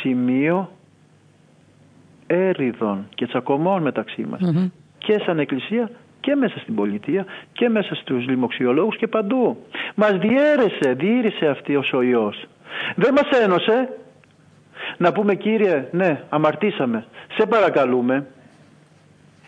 σημείο 0.00 0.70
έριδων 2.26 3.06
και 3.14 3.26
τσακωμών 3.26 3.82
μεταξύ 3.82 4.26
μας. 4.30 4.40
Και 4.98 5.22
σαν 5.26 5.38
εκκλησία 5.38 5.90
και 6.20 6.34
μέσα 6.34 6.58
στην 6.58 6.74
πολιτεία 6.74 7.26
και 7.52 7.68
μέσα 7.68 7.94
στους 7.94 8.26
λοιμοξιολόγους 8.28 8.96
και 8.96 9.06
παντού. 9.06 9.56
Μας 9.94 10.18
διέρεσε, 10.18 10.92
διήρησε 10.92 11.46
αυτός 11.46 11.92
ο 11.92 12.02
ιός. 12.02 12.46
Δεν 12.94 13.12
μας 13.12 13.40
ένωσε, 13.42 13.88
να 14.96 15.12
πούμε 15.12 15.34
Κύριε, 15.34 15.88
ναι, 15.90 16.22
αμαρτήσαμε, 16.28 17.04
σε 17.38 17.46
παρακαλούμε, 17.46 18.26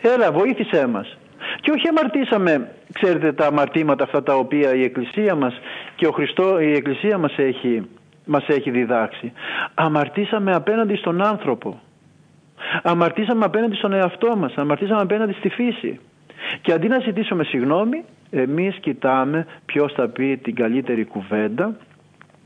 έλα 0.01 0.31
βοήθησέ 0.31 0.87
μας. 0.87 1.17
Και 1.61 1.71
όχι 1.71 1.87
αμαρτήσαμε, 1.87 2.71
ξέρετε, 2.93 3.33
τα 3.33 3.45
αμαρτήματα 3.45 4.03
αυτά 4.03 4.23
τα 4.23 4.35
οποία 4.35 4.75
η 4.75 4.83
Εκκλησία 4.83 5.35
μας 5.35 5.53
και 5.95 6.07
ο 6.07 6.11
Χριστό, 6.11 6.59
η 6.59 6.73
Εκκλησία 6.73 7.17
μας 7.17 7.37
έχει, 7.37 7.89
μας 8.25 8.47
έχει 8.47 8.71
διδάξει. 8.71 9.31
Αμαρτήσαμε 9.73 10.55
απέναντι 10.55 10.95
στον 10.95 11.21
άνθρωπο. 11.21 11.79
Αμαρτήσαμε 12.83 13.45
απέναντι 13.45 13.75
στον 13.75 13.93
εαυτό 13.93 14.35
μας, 14.35 14.53
αμαρτήσαμε 14.55 15.01
απέναντι 15.01 15.33
στη 15.33 15.49
φύση. 15.49 15.99
Και 16.61 16.73
αντί 16.73 16.87
να 16.87 16.99
ζητήσουμε 16.99 17.43
συγγνώμη, 17.43 18.03
εμείς 18.31 18.75
κοιτάμε 18.75 19.45
ποιος 19.65 19.93
θα 19.93 20.07
πει 20.07 20.37
την 20.37 20.55
καλύτερη 20.55 21.05
κουβέντα 21.05 21.75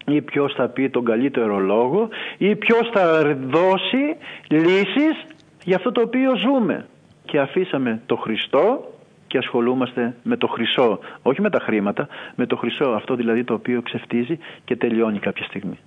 ή 0.06 0.22
ποιος 0.22 0.54
θα 0.54 0.68
πει 0.68 0.90
τον 0.90 1.06
καλύτερο 1.06 1.60
λόγο 1.60 2.10
ή 2.38 2.56
ποιος 2.56 2.90
θα 2.94 3.36
δώσει 3.48 4.16
λύσεις 4.48 5.26
για 5.64 5.76
αυτό 5.76 5.92
το 5.92 6.02
οποίο 6.02 6.36
ζούμε. 6.36 6.86
Και 7.26 7.40
αφήσαμε 7.40 8.02
το 8.06 8.16
Χριστό 8.16 8.92
και 9.28 9.38
ασχολούμαστε 9.38 10.16
με 10.24 10.38
το 10.38 10.48
χρυσό, 10.48 11.00
όχι 11.22 11.42
με 11.42 11.50
τα 11.50 11.60
χρήματα, 11.60 12.08
με 12.36 12.46
το 12.46 12.56
χρυσό, 12.56 12.86
αυτό 12.86 13.16
δηλαδή 13.16 13.44
το 13.44 13.54
οποίο 13.54 13.82
ξεφτίζει 13.82 14.38
και 14.66 14.76
τελειώνει 14.76 15.20
κάποια 15.20 15.46
στιγμή. 15.46 15.80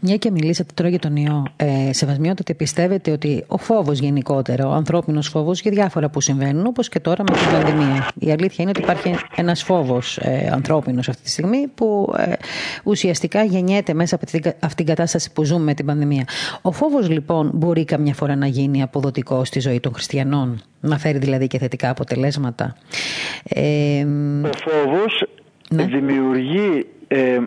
Μια 0.00 0.16
και 0.16 0.30
μιλήσατε 0.30 0.70
τώρα 0.74 0.88
για 0.88 0.98
τον 0.98 1.16
ιό, 1.16 1.46
ε, 1.56 1.92
σεβασμιότατε 1.92 2.54
πιστεύετε 2.54 3.10
ότι 3.10 3.44
ο 3.46 3.56
φόβος 3.56 3.98
γενικότερα, 3.98 4.68
ο 4.68 4.72
ανθρώπινος 4.72 5.28
φόβος 5.28 5.60
για 5.60 5.70
διάφορα 5.70 6.08
που 6.08 6.20
συμβαίνουν, 6.20 6.66
όπως 6.66 6.88
και 6.88 7.00
τώρα 7.00 7.24
με 7.28 7.36
την 7.36 7.50
πανδημία. 7.52 8.08
Η 8.18 8.30
αλήθεια 8.30 8.56
είναι 8.58 8.70
ότι 8.70 8.80
υπάρχει 8.80 9.14
ένας 9.36 9.62
φόβος 9.62 10.18
ε, 10.18 10.50
ανθρώπινος 10.52 11.08
αυτή 11.08 11.22
τη 11.22 11.30
στιγμή 11.30 11.66
που 11.74 12.14
ε, 12.18 12.32
ουσιαστικά 12.84 13.44
γεννιέται 13.44 13.94
μέσα 13.94 14.14
από 14.14 14.24
αυτήν 14.60 14.76
την 14.76 14.86
κατάσταση 14.86 15.32
που 15.32 15.44
ζούμε 15.44 15.64
με 15.64 15.74
την 15.74 15.86
πανδημία. 15.86 16.24
Ο 16.62 16.72
φόβος 16.72 17.08
λοιπόν 17.08 17.50
μπορεί 17.54 17.84
καμιά 17.84 18.14
φορά 18.14 18.36
να 18.36 18.46
γίνει 18.46 18.82
αποδοτικό 18.82 19.44
στη 19.44 19.60
ζωή 19.60 19.80
των 19.80 19.92
χριστιανών, 19.94 20.62
να 20.80 20.98
φέρει 20.98 21.18
δηλαδή 21.18 21.46
και 21.46 21.58
θετικά 21.58 21.90
αποτελέσματα. 21.90 22.76
Ε, 23.44 24.04
ο 24.42 24.50
φόβος 24.64 25.26
ναι. 25.70 25.84
δημιουργεί 25.84 26.86
ε, 27.08 27.40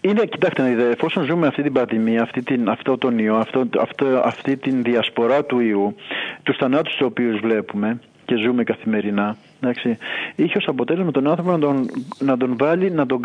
είναι, 0.00 0.24
κοιτάξτε, 0.24 0.88
εφόσον 0.90 1.24
ζούμε 1.24 1.46
αυτή 1.46 1.62
την 1.62 1.72
πανδημία, 1.72 2.22
αυτή 2.22 2.42
την, 2.42 2.68
αυτό 2.68 2.98
τον 2.98 3.18
ιό, 3.18 3.36
αυτό, 3.36 3.68
αυτό, 3.80 4.06
αυτή 4.24 4.56
την 4.56 4.82
διασπορά 4.82 5.44
του 5.44 5.60
ιού, 5.60 5.94
τους 6.42 6.56
θανάτους 6.56 6.92
τους 6.92 7.06
οποίους 7.06 7.40
βλέπουμε 7.40 8.00
και 8.24 8.36
ζούμε 8.36 8.64
καθημερινά, 8.64 9.36
εντάξει, 9.60 9.98
είχε 10.34 10.58
ως 10.58 10.68
αποτέλεσμα 10.68 11.10
τον 11.10 11.28
άνθρωπο 11.28 11.50
να 11.50 11.58
τον, 11.58 11.90
να 12.18 12.36
τον 12.36 12.56
βάλει, 12.56 12.90
να, 12.90 13.06
τον, 13.06 13.20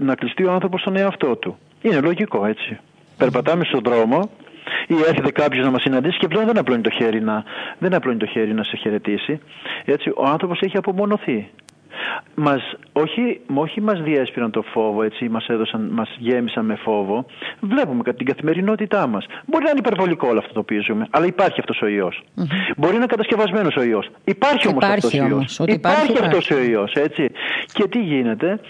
να 0.00 0.14
κλειστεί 0.14 0.44
ο 0.44 0.52
άνθρωπος 0.52 0.80
στον 0.80 0.96
εαυτό 0.96 1.36
του. 1.36 1.58
Είναι 1.82 2.00
λογικό 2.00 2.46
έτσι. 2.46 2.78
Περπατάμε 3.16 3.64
στον 3.64 3.80
δρόμο 3.84 4.30
ή 4.86 4.94
έρχεται 5.08 5.30
κάποιος 5.30 5.64
να 5.64 5.70
μας 5.70 5.82
συναντήσει 5.82 6.18
και 6.18 6.28
πλέον 6.28 6.46
δεν 6.46 6.58
απλώνει 6.58 6.82
το 6.82 6.90
χέρι 6.90 7.20
να, 7.20 7.44
δεν 7.78 7.94
απλώνει 7.94 8.18
το 8.18 8.26
χέρι 8.26 8.52
να 8.52 8.62
σε 8.62 8.76
χαιρετήσει. 8.76 9.40
Έτσι, 9.84 10.12
ο 10.16 10.24
άνθρωπος 10.24 10.60
έχει 10.60 10.76
απομονωθεί. 10.76 11.50
Μας, 12.34 12.62
όχι, 12.92 13.40
όχι 13.54 13.80
μας 13.80 14.02
διέσπηραν 14.02 14.50
το 14.50 14.62
φόβο, 14.62 15.02
έτσι, 15.02 15.28
μας, 15.28 15.46
έδωσαν, 15.48 15.88
μας 15.92 16.16
γέμισαν 16.18 16.64
με 16.64 16.74
φόβο. 16.74 17.24
Βλέπουμε 17.60 18.02
την 18.12 18.26
καθημερινότητά 18.26 19.06
μας. 19.06 19.26
Μπορεί 19.46 19.64
να 19.64 19.70
είναι 19.70 19.78
υπερβολικό 19.78 20.28
όλο 20.28 20.38
αυτό 20.38 20.52
το 20.52 20.60
οποίο 20.60 20.82
ζούμε, 20.82 21.06
αλλά 21.10 21.26
υπάρχει 21.26 21.60
αυτός 21.60 21.80
ο 21.82 21.86
ιός. 21.86 22.22
Μπορεί 22.76 22.92
να 22.92 22.96
είναι 22.98 23.06
κατασκευασμένος 23.06 23.76
ο 23.76 23.82
ιός. 23.82 24.08
Υπάρχει 24.24 24.68
όμως 24.68 24.82
υπάρχει 24.82 25.06
αυτός 25.06 25.20
όμως, 25.20 25.30
ο 25.32 25.38
ιός. 25.38 25.60
Ότι 25.60 25.72
υπάρχει, 25.72 26.04
υπάρχει 26.10 26.24
αυτός 26.26 26.46
υπάρχει. 26.50 26.68
ο 26.68 26.70
ιός, 26.70 26.92
έτσι. 26.92 27.30
Και 27.72 27.88
τι 27.88 27.98
γίνεται, 27.98 28.60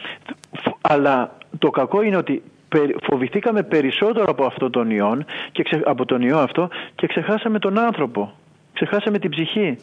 αλλά 0.81 1.37
το 1.59 1.70
κακό 1.70 2.03
είναι 2.03 2.16
ότι 2.16 2.43
περι- 2.68 2.97
φοβηθήκαμε 3.03 3.62
περισσότερο 3.62 4.25
από 4.29 4.45
αυτό 4.45 4.70
τον 4.70 4.91
ιό 4.91 5.23
και 5.53 5.62
ξε- 5.62 5.83
από 5.89 6.05
τον 6.05 6.23
ιό 6.23 6.39
αυτό 6.39 6.68
και 6.95 7.07
ξεχάσαμε 7.07 7.59
τον 7.59 7.79
άνθρωπο. 7.79 8.33
Ξεχάσαμε 8.73 9.18
την 9.18 9.31
ψυχή. 9.31 9.77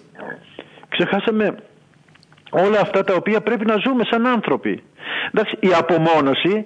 Ξεχάσαμε 0.90 1.56
όλα 2.50 2.80
αυτά 2.80 3.04
τα 3.04 3.14
οποία 3.14 3.42
πρέπει 3.42 3.66
να 3.66 3.76
ζούμε 3.78 4.04
σαν 4.10 4.28
άνθρωποι. 4.28 4.84
Εντάξει, 5.32 5.58
η 5.60 5.70
απομόνωση 5.74 6.66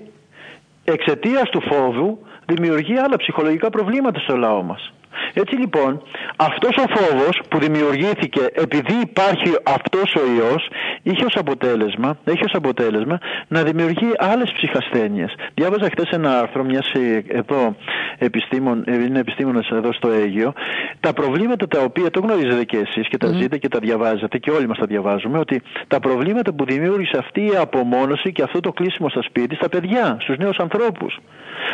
εξαιτίας 0.84 1.49
του 1.49 1.61
φόβου 1.61 2.19
δημιουργεί 2.45 2.97
άλλα 2.97 3.17
ψυχολογικά 3.17 3.69
προβλήματα 3.69 4.19
στο 4.19 4.36
λαό 4.36 4.63
μας. 4.63 4.93
Έτσι 5.34 5.55
λοιπόν, 5.55 6.01
αυτός 6.36 6.76
ο 6.78 6.86
φόβος 6.95 7.41
που 7.49 7.59
δημιουργήθηκε 7.59 8.41
επειδή 8.53 8.95
υπάρχει 9.01 9.51
αυτός 9.64 10.16
ο 10.16 10.22
ιός 10.38 10.68
είχε 11.03 11.26
ως 11.26 11.36
αποτέλεσμα, 11.36 12.18
έχει 12.24 12.43
ως 12.43 12.53
αποτέλεσμα 12.53 13.20
να 13.47 13.64
δημιουργεί 13.64 14.11
άλλες 14.18 14.51
ψυχασθένειες. 14.51 15.34
Διάβαζα 15.53 15.89
χθες 15.89 16.09
ένα 16.09 16.39
άρθρο 16.39 16.64
μιας 16.64 16.91
ε, 16.91 17.24
εδώ 17.28 17.76
επιστήμον, 18.18 18.84
ε, 18.86 18.93
είναι 18.93 19.20
επιστήμονας 19.20 19.70
εδώ 19.70 19.93
στο 19.93 20.09
Αίγιο 20.09 20.53
τα 20.99 21.14
προβλήματα 21.14 21.68
τα 21.68 21.80
οποία 21.80 22.09
το 22.09 22.20
γνωρίζετε 22.20 22.64
και 22.64 22.78
εσείς 22.78 23.07
και 23.07 23.18
τα 23.18 23.28
ζείτε 23.28 23.57
και 23.57 23.68
τα 23.68 23.80
διαβάζετε 23.80 24.38
και 24.38 24.51
όλοι 24.51 24.68
μας 24.68 24.78
τα 24.78 24.86
διαβάζουμε 24.86 25.39
ότι 25.39 25.61
τα 25.88 25.99
προβλήματα 25.99 26.53
που 26.53 26.66
δημιούργησε 26.66 27.18
αυτή 27.18 27.41
η 27.41 27.55
απομόνωση 27.59 28.32
και 28.32 28.43
αυτό 28.43 28.59
το 28.59 28.72
κλείσιμο 28.72 29.09
στα 29.09 29.22
σπίτι 29.22 29.55
στα 29.55 29.70
παιδιά, 29.70 30.18
στους 30.20 30.38
νέους 30.38 30.57
ανθρώπους 30.57 31.20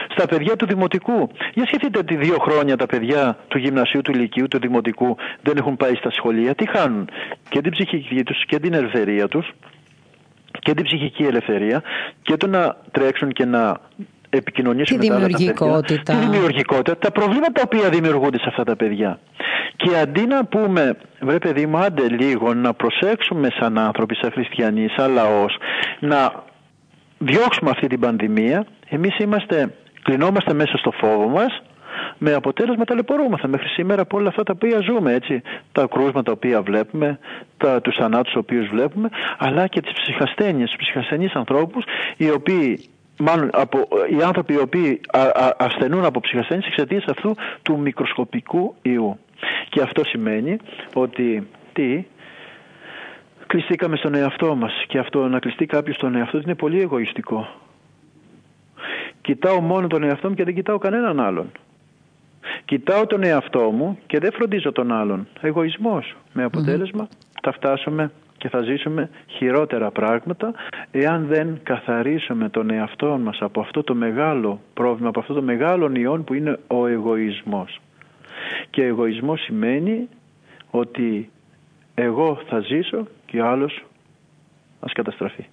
στα 0.10 0.28
παιδιά 0.28 0.56
του 0.56 0.66
δημοτικού. 0.66 1.30
Για 1.54 1.66
σκεφτείτε 1.66 2.00
ότι 2.00 2.16
δύο 2.16 2.38
χρόνια 2.40 2.78
τα 2.78 2.86
παιδιά 2.86 3.29
του 3.48 3.58
γυμνασίου, 3.58 4.02
του 4.02 4.12
ηλικίου, 4.12 4.48
του 4.48 4.60
δημοτικού 4.60 5.18
δεν 5.42 5.58
έχουν 5.58 5.78
πάει 5.78 5.96
στα 5.96 6.12
σχολεία. 6.12 6.56
Τι 6.56 6.70
χάνουν; 6.70 7.10
Και 7.50 7.62
την 7.62 7.72
ψυχική 7.72 8.24
τους 8.24 8.46
και 8.46 8.60
την 8.60 8.74
ελευθερία 8.74 9.28
τους 9.28 9.52
και 10.60 10.74
την 10.74 10.84
ψυχική 10.86 11.24
ελευθερία 11.24 11.82
και 12.22 12.38
το 12.38 12.48
να 12.48 12.76
τρέξουν 12.92 13.30
και 13.30 13.46
να 13.46 13.78
επικοινωνήσουν 14.30 15.00
Τη 15.00 15.08
με 15.08 15.14
τα 15.14 15.20
άλλα 15.20 15.28
τα 15.28 15.38
δημιουργικότητα. 15.38 16.14
παιδιά. 16.14 16.30
Τη 16.30 16.32
δημιουργικότητα, 16.32 16.98
τα 16.98 17.12
προβλήματα 17.12 17.52
τα 17.52 17.62
οποία 17.66 17.90
δημιουργούνται 17.90 18.38
σε 18.38 18.46
αυτά 18.48 18.64
τα 18.64 18.76
παιδιά. 18.76 19.20
Και 19.76 19.98
αντί 19.98 20.26
να 20.26 20.46
πούμε, 20.46 20.98
βρε 21.20 21.38
παιδί 21.38 21.66
μου, 21.66 21.78
άντε 21.78 22.10
λίγο 22.10 22.54
να 22.54 22.74
προσέξουμε 22.74 23.48
σαν 23.60 23.78
άνθρωποι, 23.78 24.16
σαν 24.16 24.32
χριστιανοί, 24.32 24.88
σαν 24.98 25.12
λαός, 25.12 25.58
να 26.00 26.44
διώξουμε 27.18 27.70
αυτή 27.70 27.88
την 27.88 28.00
πανδημία, 28.00 28.66
εμείς 28.90 29.18
είμαστε, 29.18 29.74
κλεινόμαστε 30.02 30.54
μέσα 30.54 30.78
στο 30.78 30.92
φόβο 30.92 31.28
μας, 31.28 31.62
με 32.20 32.34
αποτέλεσμα 32.34 32.86
ταλαιπωρούμεθα 32.86 33.48
μέχρι 33.48 33.68
σήμερα 33.68 34.02
από 34.02 34.18
όλα 34.18 34.28
αυτά 34.28 34.44
τα 34.44 34.54
οποία 34.56 34.80
ζούμε, 34.80 35.14
έτσι. 35.14 35.42
Τα 35.72 35.88
κρούσματα 35.88 36.24
τα 36.24 36.32
οποία 36.32 36.62
βλέπουμε, 36.62 37.20
τα, 37.58 37.82
τους 37.82 37.96
θανάτους 37.96 38.32
τους 38.32 38.42
οποίους 38.42 38.68
βλέπουμε, 38.68 39.10
αλλά 39.38 39.68
και 39.68 39.82
τις 39.82 39.94
ψυχασθένειες, 39.94 40.70
τους 40.70 40.78
ψυχασθενείς 40.80 41.34
ανθρώπους, 41.34 41.84
οι 42.18 42.30
οποίοι 42.30 42.90
μάλλον 43.20 43.50
από, 43.54 43.88
οι 44.20 44.24
άνθρωποι 44.24 44.54
οι 44.54 44.60
οποίοι 44.60 45.02
α, 45.12 45.22
α, 45.22 45.56
ασθενούν 45.58 46.06
από 46.06 46.20
ψυχασθένειες 46.20 46.66
εξαιτίας 46.66 47.04
αυτού 47.06 47.36
του 47.62 47.80
μικροσκοπικού 47.80 48.76
ιού. 48.82 49.20
Και 49.70 49.82
αυτό 49.82 50.04
σημαίνει 50.06 50.58
ότι 50.94 51.48
τι, 51.74 52.06
κλειστήκαμε 53.48 53.96
στον 53.96 54.14
εαυτό 54.16 54.56
μας 54.56 54.72
και 54.88 54.98
αυτό 54.98 55.28
να 55.28 55.40
κλειστεί 55.40 55.66
κάποιος 55.66 55.96
στον 55.96 56.16
εαυτό 56.16 56.38
του 56.38 56.44
είναι 56.46 56.56
πολύ 56.56 56.82
εγωιστικό. 56.82 57.48
Κοιτάω 59.22 59.62
μόνο 59.62 59.88
τον 59.88 60.04
εαυτό 60.04 60.30
μου 60.30 60.36
και 60.36 60.44
δεν 60.44 60.54
κοιτάω 60.54 60.78
κανέναν 60.78 61.20
άλλον. 61.20 61.52
Κοιτάω 62.66 63.06
τον 63.06 63.24
εαυτό 63.24 63.72
μου 63.72 64.00
και 64.08 64.20
δεν 64.20 64.32
φροντίζω 64.32 64.72
τον 64.72 64.92
άλλον. 64.92 65.28
Εγωισμός. 65.42 66.16
Με 66.34 66.44
αποτέλεσμα 66.44 67.08
θα 67.42 67.52
φτάσουμε 67.52 68.12
και 68.38 68.50
θα 68.50 68.62
ζήσουμε 68.62 69.10
χειρότερα 69.28 69.92
πράγματα 69.92 70.54
εάν 70.92 71.26
δεν 71.26 71.60
καθαρίσουμε 71.64 72.50
τον 72.50 72.70
εαυτό 72.70 73.18
μας 73.24 73.38
από 73.42 73.62
αυτό 73.62 73.84
το 73.84 73.96
μεγάλο 73.96 74.62
πρόβλημα, 74.74 75.10
από 75.10 75.20
αυτό 75.20 75.34
το 75.34 75.42
μεγάλο 75.42 75.92
ιόν 75.94 76.24
που 76.24 76.34
είναι 76.34 76.60
ο 76.68 76.88
εγωισμός. 76.88 77.82
Και 78.70 78.84
εγωισμός 78.84 79.42
σημαίνει 79.42 80.08
ότι 80.72 81.30
εγώ 81.96 82.42
θα 82.48 82.60
ζήσω 82.60 83.08
και 83.26 83.42
ο 83.42 83.48
άλλος 83.48 83.84
ας 84.80 84.94
καταστραφεί. 84.94 85.46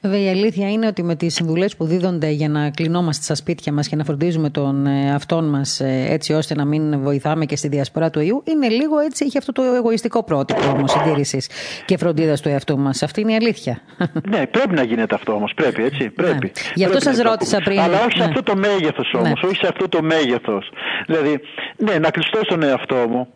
Βέβαια, 0.00 0.20
η 0.20 0.28
αλήθεια 0.28 0.70
είναι 0.70 0.86
ότι 0.86 1.02
με 1.02 1.14
τις 1.14 1.34
συμβουλές 1.34 1.76
που 1.76 1.84
δίδονται 1.84 2.28
για 2.28 2.48
να 2.48 2.70
κλεινόμαστε 2.70 3.22
στα 3.24 3.34
σπίτια 3.34 3.72
μας 3.72 3.88
και 3.88 3.96
να 3.96 4.04
φροντίζουμε 4.04 4.50
τον 4.50 4.86
εαυτόν 4.86 5.44
μας 5.48 5.80
έτσι 5.84 6.32
ώστε 6.32 6.54
να 6.54 6.64
μην 6.64 7.00
βοηθάμε 7.00 7.44
και 7.44 7.56
στη 7.56 7.68
διασπορά 7.68 8.10
του 8.10 8.20
ιού, 8.20 8.42
είναι 8.46 8.68
λίγο 8.68 8.98
έτσι, 8.98 9.24
έχει 9.24 9.38
αυτό 9.38 9.52
το 9.52 9.62
εγωιστικό 9.62 10.24
πρότυπο 10.24 10.60
όμως 10.68 10.90
συντήρησης 10.90 11.50
και 11.84 11.96
φροντίδας 11.96 12.40
του 12.40 12.48
εαυτού 12.48 12.78
μας. 12.78 13.02
Αυτή 13.02 13.20
είναι 13.20 13.32
η 13.32 13.36
αλήθεια. 13.36 13.80
ναι, 14.28 14.46
πρέπει 14.46 14.74
να 14.74 14.82
γίνεται 14.82 15.14
αυτό 15.14 15.32
όμως. 15.32 15.52
Πρέπει, 15.54 15.82
έτσι. 15.84 16.10
Πρέπει. 16.10 16.46
Ναι. 16.46 16.50
Γι' 16.74 16.84
αυτό 16.84 17.00
σας 17.00 17.18
ρώτησα 17.18 17.60
πριν. 17.64 17.78
Αλλά 17.80 17.98
όχι 17.98 18.18
ναι. 18.18 18.22
σε 18.22 18.28
αυτό 18.28 18.42
το 18.42 18.56
μέγεθος 18.56 19.12
όμως. 19.14 19.42
Ναι. 19.42 19.48
Όχι 19.48 19.56
σε 19.56 19.66
αυτό 19.66 19.88
το 19.88 20.02
μέγεθος. 20.02 20.70
Δηλαδή, 21.06 21.40
ναι, 21.76 21.98
να 21.98 22.10
κλειστώ 22.10 22.40
στον 22.42 22.62
εαυτό 22.62 23.06
μου 23.08 23.28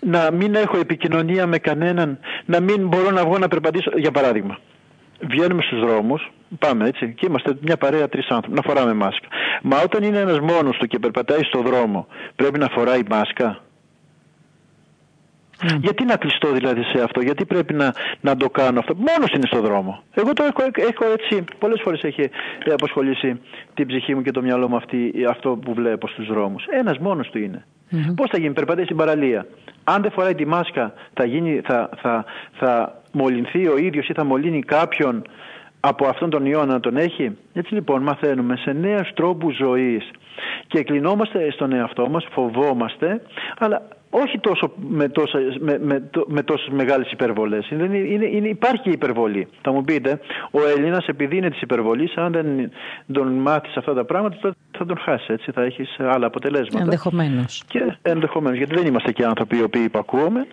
να 0.00 0.30
μην 0.30 0.54
έχω 0.54 0.78
επικοινωνία 0.78 1.46
με 1.46 1.58
κανέναν, 1.58 2.18
να 2.44 2.60
μην 2.60 2.86
μπορώ 2.86 3.10
να 3.10 3.24
βγω 3.24 3.38
να 3.38 3.48
περπατήσω, 3.48 3.90
για 3.96 4.10
παράδειγμα. 4.10 4.58
Βγαίνουμε 5.28 5.62
στους 5.62 5.80
δρόμους, 5.80 6.30
πάμε 6.58 6.88
έτσι, 6.88 7.14
και 7.14 7.26
είμαστε 7.26 7.58
μια 7.60 7.76
παρέα 7.76 8.08
τρεις 8.08 8.28
άνθρωποι, 8.28 8.56
να 8.56 8.62
φοράμε 8.62 8.92
μάσκα. 8.94 9.28
Μα 9.62 9.76
όταν 9.84 10.02
είναι 10.02 10.18
ένας 10.18 10.40
μόνος 10.40 10.76
του 10.76 10.86
και 10.86 10.98
περπατάει 10.98 11.42
στο 11.42 11.62
δρόμο, 11.62 12.06
πρέπει 12.36 12.58
να 12.58 12.68
φοράει 12.68 13.00
μάσκα; 13.10 13.64
Mm. 15.62 15.78
Γιατί 15.80 16.04
να 16.04 16.16
κλειστώ 16.16 16.52
δηλαδή 16.52 16.82
σε 16.82 17.02
αυτό, 17.02 17.20
γιατί 17.20 17.44
πρέπει 17.44 17.74
να, 17.74 17.94
να 18.20 18.36
το 18.36 18.50
κάνω 18.50 18.78
αυτό; 18.78 18.94
Μόνος 18.94 19.30
είναι 19.34 19.46
στο 19.46 19.60
δρόμο. 19.60 20.02
Εγώ 20.14 20.32
το 20.32 20.44
έχω, 20.44 20.70
έχω 20.74 21.12
έτσι, 21.12 21.44
πολλές 21.58 21.80
φορές 21.82 22.02
έχει 22.02 22.30
απασχολήσει 22.72 23.40
την 23.74 23.86
ψυχή 23.86 24.14
μου 24.14 24.22
και 24.22 24.30
το 24.30 24.42
μυαλό 24.42 24.68
μου 24.68 24.76
αυτή, 24.76 25.12
αυτό 25.28 25.50
που 25.50 25.74
βλέπω 25.74 26.08
στους 26.08 26.26
δρόμους. 26.26 26.64
Ένας 26.66 26.98
μόνος 26.98 27.30
του 27.30 27.38
είναι. 27.38 27.66
Mm-hmm. 27.92 28.14
Πώς 28.16 28.30
θα 28.30 28.38
γίνει, 28.38 28.52
περπατάει 28.52 28.84
στην 28.84 28.96
παραλία. 28.96 29.46
Αν 29.84 30.02
δεν 30.02 30.10
φοράει 30.10 30.34
τη 30.34 30.46
μάσκα 30.46 30.92
θα, 31.14 31.24
γίνει, 31.24 31.60
θα, 31.64 31.88
θα, 31.96 32.24
θα 32.52 33.02
μολυνθεί 33.14 33.68
ο 33.68 33.76
ίδιος 33.76 34.08
ή 34.08 34.12
θα 34.12 34.24
μολύνει 34.24 34.60
κάποιον 34.62 35.22
από 35.80 36.06
αυτόν 36.06 36.30
τον 36.30 36.46
ιό 36.46 36.64
να 36.64 36.80
τον 36.80 36.96
έχει. 36.96 37.36
Έτσι 37.52 37.74
λοιπόν 37.74 38.02
μαθαίνουμε 38.02 38.56
σε 38.56 38.72
νέους 38.72 39.12
τρόπους 39.14 39.56
ζωής 39.56 40.10
και 40.66 40.82
κλεινόμαστε 40.82 41.50
στον 41.50 41.72
εαυτό 41.72 42.08
μας, 42.08 42.26
φοβόμαστε, 42.30 43.20
αλλά 43.58 43.82
όχι 44.22 44.38
τόσο 44.38 44.72
με, 44.88 45.08
τόσα, 45.08 45.38
με, 45.58 45.78
με, 45.82 46.10
με 46.26 46.42
τόσες 46.42 46.68
μεγάλες 46.68 47.10
υπερβολές. 47.10 47.70
Είναι, 47.70 47.98
είναι, 47.98 48.26
είναι, 48.26 48.48
υπάρχει 48.48 48.90
υπερβολή. 48.90 49.48
Θα 49.62 49.72
μου 49.72 49.82
πείτε, 49.82 50.20
ο 50.50 50.60
Έλληνας 50.76 51.06
επειδή 51.06 51.36
είναι 51.36 51.50
της 51.50 51.60
υπερβολής, 51.60 52.16
αν 52.16 52.32
δεν 52.32 52.70
τον 53.12 53.32
μάθεις 53.32 53.76
αυτά 53.76 53.94
τα 53.94 54.04
πράγματα, 54.04 54.54
θα 54.78 54.86
τον 54.86 54.98
χάσεις. 54.98 55.28
Έτσι, 55.28 55.50
θα 55.50 55.62
έχεις 55.62 55.96
άλλα 55.98 56.26
αποτελέσματα. 56.26 56.84
Ενδεχομένως. 56.84 57.62
Και 57.66 57.96
ενδεχομένως, 58.02 58.58
γιατί 58.58 58.74
δεν 58.74 58.86
είμαστε 58.86 59.12
και 59.12 59.24
άνθρωποι 59.24 59.56
οι 59.56 59.62
οποίοι 59.62 59.82
υπακούουμε 59.84 60.46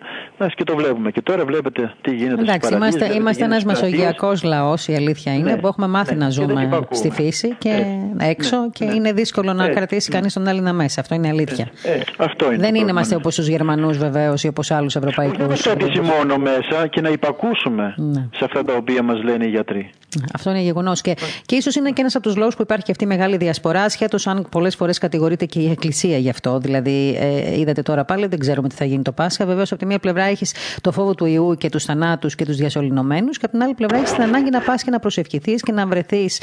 και 0.54 0.64
το 0.64 0.76
βλέπουμε. 0.76 1.10
Και 1.10 1.22
τώρα 1.22 1.44
βλέπετε 1.44 1.92
τι 2.00 2.14
γίνεται 2.14 2.42
Εντάξει, 2.42 2.66
στις 2.66 2.76
είμαστε, 2.76 2.98
δηλαδή, 2.98 3.20
είμαστε 3.20 3.44
ένας 3.44 3.64
μεσογειακός 3.64 4.42
λαός, 4.42 4.88
η 4.88 4.94
αλήθεια 4.94 5.34
είναι, 5.34 5.50
ναι, 5.50 5.60
που 5.60 5.66
έχουμε 5.66 5.86
μάθει 5.86 6.14
ναι, 6.14 6.24
να 6.24 6.30
ζούμε 6.30 6.86
στη 6.90 7.10
φύση 7.10 7.54
και 7.58 7.84
ε, 8.18 8.30
έξω 8.30 8.60
ναι, 8.60 8.68
και 8.68 8.84
είναι 8.84 9.12
δύσκολο 9.12 9.52
να 9.52 9.68
κρατήσει 9.68 10.10
κανείς 10.10 10.32
τον 10.32 10.46
Έλληνα 10.46 10.72
μέσα. 10.72 11.00
Αυτό 11.00 11.14
είναι 11.14 11.28
αλήθεια. 11.28 11.68
Ε, 11.82 12.00
αυτό 12.18 12.46
είναι 12.46 12.56
δεν 12.56 12.74
είναι 12.74 12.90
είμαστε 12.90 13.14
όπως 13.14 13.34
τους 13.34 13.48
Γερμανούς 13.52 13.98
βεβαίως 13.98 14.44
ή 14.44 14.48
όπως 14.48 14.70
άλλους 14.70 14.96
ευρωπαϊκούς. 14.96 15.38
Δεν 15.38 15.48
μας 15.48 15.62
κρατήσει 15.62 16.00
μόνο 16.00 16.36
μέσα 16.36 16.86
και 16.86 17.00
να 17.00 17.08
υπακούσουμε 17.08 17.94
ναι. 17.96 18.28
σε 18.34 18.44
αυτά 18.44 18.64
τα 18.64 18.74
οποία 18.74 19.02
μας 19.02 19.22
λένε 19.22 19.44
οι 19.44 19.48
γιατροί. 19.48 19.90
Αυτό 20.34 20.50
είναι 20.50 20.60
γεγονός. 20.60 21.00
Και, 21.00 21.14
και 21.46 21.56
ίσως 21.56 21.74
είναι 21.74 21.90
και 21.90 22.00
ένας 22.00 22.14
από 22.14 22.24
τους 22.24 22.36
λόγους 22.36 22.56
που 22.56 22.62
υπάρχει 22.62 22.84
και 22.84 22.90
αυτή 22.90 23.04
η 23.04 23.06
μεγάλη 23.06 23.36
διασπορά, 23.36 23.82
ασχέτως 23.82 24.26
αν 24.26 24.46
πολλές 24.50 24.76
φορές 24.76 24.98
κατηγορείται 24.98 25.44
και 25.44 25.60
η 25.60 25.70
Εκκλησία 25.70 26.18
γι' 26.18 26.28
αυτό. 26.28 26.58
Δηλαδή, 26.58 27.16
ε, 27.20 27.58
είδατε 27.58 27.82
τώρα 27.82 28.04
πάλι, 28.04 28.26
δεν 28.26 28.38
ξέρουμε 28.38 28.68
τι 28.68 28.74
θα 28.74 28.84
γίνει 28.84 29.02
το 29.02 29.12
Πάσχα. 29.12 29.46
Βεβαίως, 29.46 29.72
από 29.72 29.80
τη 29.80 29.86
μία 29.86 29.98
πλευρά 29.98 30.22
έχεις 30.24 30.54
το 30.80 30.92
φόβο 30.92 31.14
του 31.14 31.24
ιού 31.24 31.54
και 31.58 31.68
τους 31.68 31.84
θανάτους 31.84 32.34
και 32.34 32.44
τους 32.44 32.56
διασωληνωμένους, 32.56 33.38
και 33.38 33.44
από 33.44 33.54
την 33.54 33.62
άλλη 33.62 33.74
πλευρά 33.74 33.96
έχεις 33.96 34.12
την 34.12 34.22
ανάγκη 34.22 34.50
να 34.50 34.60
πας 34.60 34.82
και 34.82 34.90
να 34.90 34.98
προσευχηθείς 34.98 35.62
και 35.62 35.72
να 35.72 35.86
βρεθείς 35.86 36.42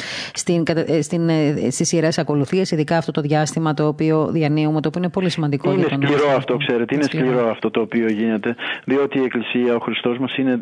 στις 1.69 1.91
ιερές 1.91 2.17
ακολουθίες, 2.17 2.71
ειδικά 2.71 2.97
αυτό 2.97 3.11
το 3.11 3.21
διάστημα 3.21 3.73
το 3.73 3.87
οποίο 3.87 4.29
διανύουμε, 4.31 4.81
το 4.81 4.87
οποίο 4.87 5.01
είναι 5.01 5.09
πολύ 5.09 5.29
σημαντικό 5.29 5.71
είναι 5.71 5.79
για 5.79 5.89
τον 5.89 6.01
σκληρό 6.03 6.35
αυτό, 6.35 6.57
ξέρετε. 6.57 6.95
Είναι 6.99 7.07
σκληρό. 7.07 7.27
σκληρό 7.27 7.49
αυτό 7.49 7.71
το 7.71 7.81
οποίο 7.81 8.07
γίνεται, 8.07 8.55
διότι 8.83 9.19
η 9.19 9.23
Εκκλησία, 9.23 9.75
ο 9.75 9.79
Χριστός 9.79 10.17
μας 10.17 10.37
είναι 10.37 10.59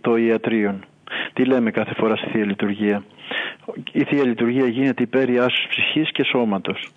το 0.00 0.16
ιατρίον. 0.16 0.84
Τι 1.32 1.44
λέμε 1.44 1.70
κάθε 1.70 1.94
φορά 1.96 2.16
στη 2.16 2.26
Θεία 2.30 2.44
Λειτουργία; 2.44 3.04
Η 3.92 4.04
Θεία 4.04 4.24
Λειτουργία 4.24 4.66
γίνεται 4.66 5.02
υπέρ 5.02 5.28
ιάσους 5.28 5.66
ψυχής 5.68 6.10
και 6.12 6.24
σώματος. 6.24 6.88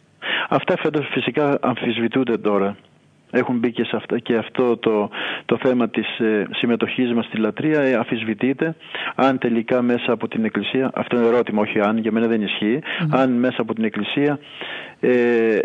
Αυτά 0.49 0.77
φέτος 0.77 1.07
φυσικά 1.11 1.57
αμφισβητούνται 1.61 2.37
τώρα. 2.37 2.75
έχουν 3.31 3.57
μπει 3.57 3.71
και, 3.71 3.83
σε 3.83 3.95
αυτά, 3.95 4.19
και 4.19 4.35
αυτό 4.35 4.77
το, 4.77 5.09
το 5.45 5.57
θέμα 5.57 5.89
της 5.89 6.19
ε, 6.19 6.47
συμμετοχής 6.51 7.13
μας 7.13 7.25
στη 7.25 7.37
λατρεία 7.37 7.81
ε, 7.81 7.93
αφισβητείται 7.93 8.75
αν 9.15 9.37
τελικά 9.37 9.81
μέσα 9.81 10.11
από 10.11 10.27
την 10.27 10.45
Εκκλησία, 10.45 10.91
αυτό 10.93 11.17
είναι 11.17 11.27
ερώτημα 11.27 11.61
όχι 11.61 11.79
αν, 11.79 11.97
για 11.97 12.11
μένα 12.11 12.27
δεν 12.27 12.41
ισχυει 12.41 12.79
αν 13.09 13.31
μέσα 13.31 13.61
από 13.61 13.73
την 13.73 13.83
Εκκλησία 13.83 14.39
ε, 14.99 15.59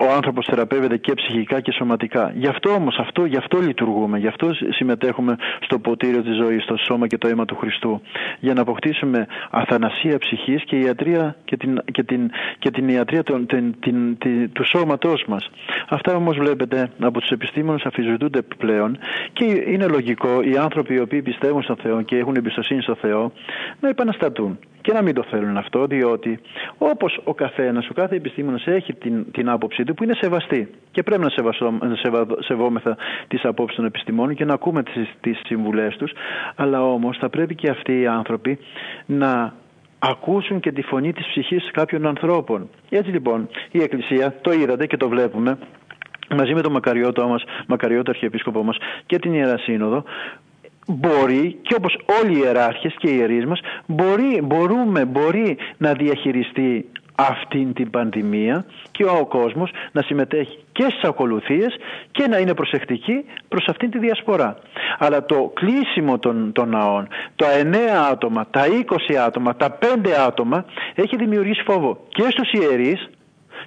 ο 0.00 0.12
άνθρωπος 0.16 0.46
θεραπεύεται 0.46 0.96
και 0.96 1.14
ψυχικά 1.14 1.60
και 1.60 1.72
σωματικά. 1.72 2.32
Γι' 2.34 2.46
αυτό 2.46 2.70
όμως, 2.70 2.96
αυτό, 2.98 3.24
γι' 3.24 3.36
αυτό 3.36 3.58
λειτουργούμε, 3.58 4.18
γι' 4.18 4.26
αυτό 4.26 4.50
συμμετέχουμε 4.70 5.36
στο 5.60 5.78
ποτήριο 5.78 6.22
της 6.22 6.36
ζωής, 6.36 6.62
στο 6.62 6.76
σώμα 6.76 7.06
και 7.06 7.18
το 7.18 7.28
αίμα 7.28 7.44
του 7.44 7.56
Χριστού. 7.56 8.00
Για 8.38 8.54
να 8.54 8.60
αποκτήσουμε 8.60 9.26
αθανασία 9.50 10.18
ψυχής 10.18 10.64
και, 10.64 10.76
ιατρία, 10.76 11.36
και, 11.44 11.56
την, 11.56 11.80
και, 11.92 12.02
την, 12.02 12.30
και 12.58 12.70
την 12.70 12.88
ιατρία 12.88 13.22
των, 13.22 13.46
την, 13.46 13.74
την, 13.80 14.18
την, 14.18 14.52
του 14.52 14.64
σώματός 14.64 15.24
μας. 15.26 15.50
Αυτά 15.88 16.14
όμως 16.14 16.36
βλέπετε 16.36 16.90
από 16.98 17.20
τους 17.20 17.30
επιστήμονες 17.30 17.82
αφιζητούνται 17.84 18.42
πλέον 18.42 18.98
και 19.32 19.44
είναι 19.44 19.86
λογικό 19.86 20.42
οι 20.42 20.56
άνθρωποι 20.56 20.94
οι 20.94 21.00
οποίοι 21.00 21.22
πιστεύουν 21.22 21.62
στον 21.62 21.76
Θεό 21.76 22.02
και 22.02 22.16
έχουν 22.16 22.36
εμπιστοσύνη 22.36 22.82
στον 22.82 22.96
Θεό 22.96 23.32
να 23.80 23.88
επαναστατούν 23.88 24.58
και 24.80 24.92
να 24.92 25.02
μην 25.02 25.14
το 25.14 25.22
θέλουν 25.22 25.56
αυτό, 25.56 25.86
διότι 25.86 26.40
όπως 26.78 27.20
ο 27.24 27.34
καθένας, 27.34 27.88
ο 27.88 27.92
κάθε 27.92 28.16
επιστήμονας 28.16 28.66
έχει 28.66 28.94
την, 28.94 29.30
την 29.30 29.48
άποψή 29.48 29.84
του 29.84 29.94
που 29.94 30.04
είναι 30.04 30.14
σεβαστή 30.14 30.70
και 30.90 31.02
πρέπει 31.02 31.22
να, 31.22 31.28
σεβαστώ, 31.28 31.70
να 31.70 31.96
σεβόμεθα 32.38 32.96
τις 33.28 33.44
απόψεις 33.44 33.76
των 33.76 33.84
επιστημόνων 33.84 34.34
και 34.34 34.44
να 34.44 34.54
ακούμε 34.54 34.82
τις, 34.82 35.08
τις 35.20 35.40
συμβουλές 35.44 35.96
τους, 35.96 36.12
αλλά 36.56 36.82
όμως 36.82 37.16
θα 37.18 37.28
πρέπει 37.28 37.54
και 37.54 37.68
αυτοί 37.70 38.00
οι 38.00 38.06
άνθρωποι 38.06 38.58
να 39.06 39.54
ακούσουν 39.98 40.60
και 40.60 40.72
τη 40.72 40.82
φωνή 40.82 41.12
της 41.12 41.26
ψυχής 41.26 41.70
κάποιων 41.72 42.06
ανθρώπων. 42.06 42.68
Έτσι 42.88 43.10
λοιπόν 43.10 43.48
η 43.70 43.82
Εκκλησία, 43.82 44.34
το 44.40 44.52
είδατε 44.52 44.86
και 44.86 44.96
το 44.96 45.08
βλέπουμε, 45.08 45.58
μαζί 46.36 46.54
με 46.54 46.60
τον 46.60 46.72
Μακαριώτο 46.72 47.28
μας, 47.28 47.44
Μακαριώτο 47.66 48.10
Αρχιεπίσκοπο 48.10 48.62
μας 48.62 48.76
και 49.06 49.18
την 49.18 49.34
Ιερά 49.34 49.58
Σύνοδο 49.58 50.04
μπορεί 50.88 51.58
και 51.62 51.74
όπως 51.78 51.98
όλοι 52.20 52.36
οι 52.36 52.40
ιεράρχες 52.44 52.94
και 52.98 53.08
οι 53.08 53.16
ιερείς 53.16 53.46
μας 53.46 53.60
μπορεί, 53.86 54.40
μπορούμε, 54.42 55.04
μπορεί 55.04 55.56
να 55.76 55.92
διαχειριστεί 55.92 56.90
αυτήν 57.14 57.72
την 57.72 57.90
πανδημία 57.90 58.64
και 58.90 59.04
ο 59.04 59.26
κόσμος 59.26 59.70
να 59.92 60.02
συμμετέχει 60.02 60.58
και 60.72 60.82
στις 60.82 61.02
ακολουθίες 61.02 61.76
και 62.10 62.26
να 62.26 62.38
είναι 62.38 62.54
προσεκτική 62.54 63.24
προς 63.48 63.68
αυτήν 63.68 63.90
τη 63.90 63.98
διασπορά. 63.98 64.58
Αλλά 64.98 65.24
το 65.24 65.50
κλείσιμο 65.54 66.18
των, 66.18 66.52
των 66.52 66.68
ναών, 66.68 67.08
τα 67.36 67.46
9 67.62 67.76
άτομα, 68.10 68.46
τα 68.50 68.64
20 69.10 69.14
άτομα, 69.26 69.56
τα 69.56 69.78
5 69.80 70.10
άτομα 70.26 70.64
έχει 70.94 71.16
δημιουργήσει 71.16 71.62
φόβο 71.62 72.00
και 72.08 72.26
στους 72.30 72.52
ιερείς 72.52 73.08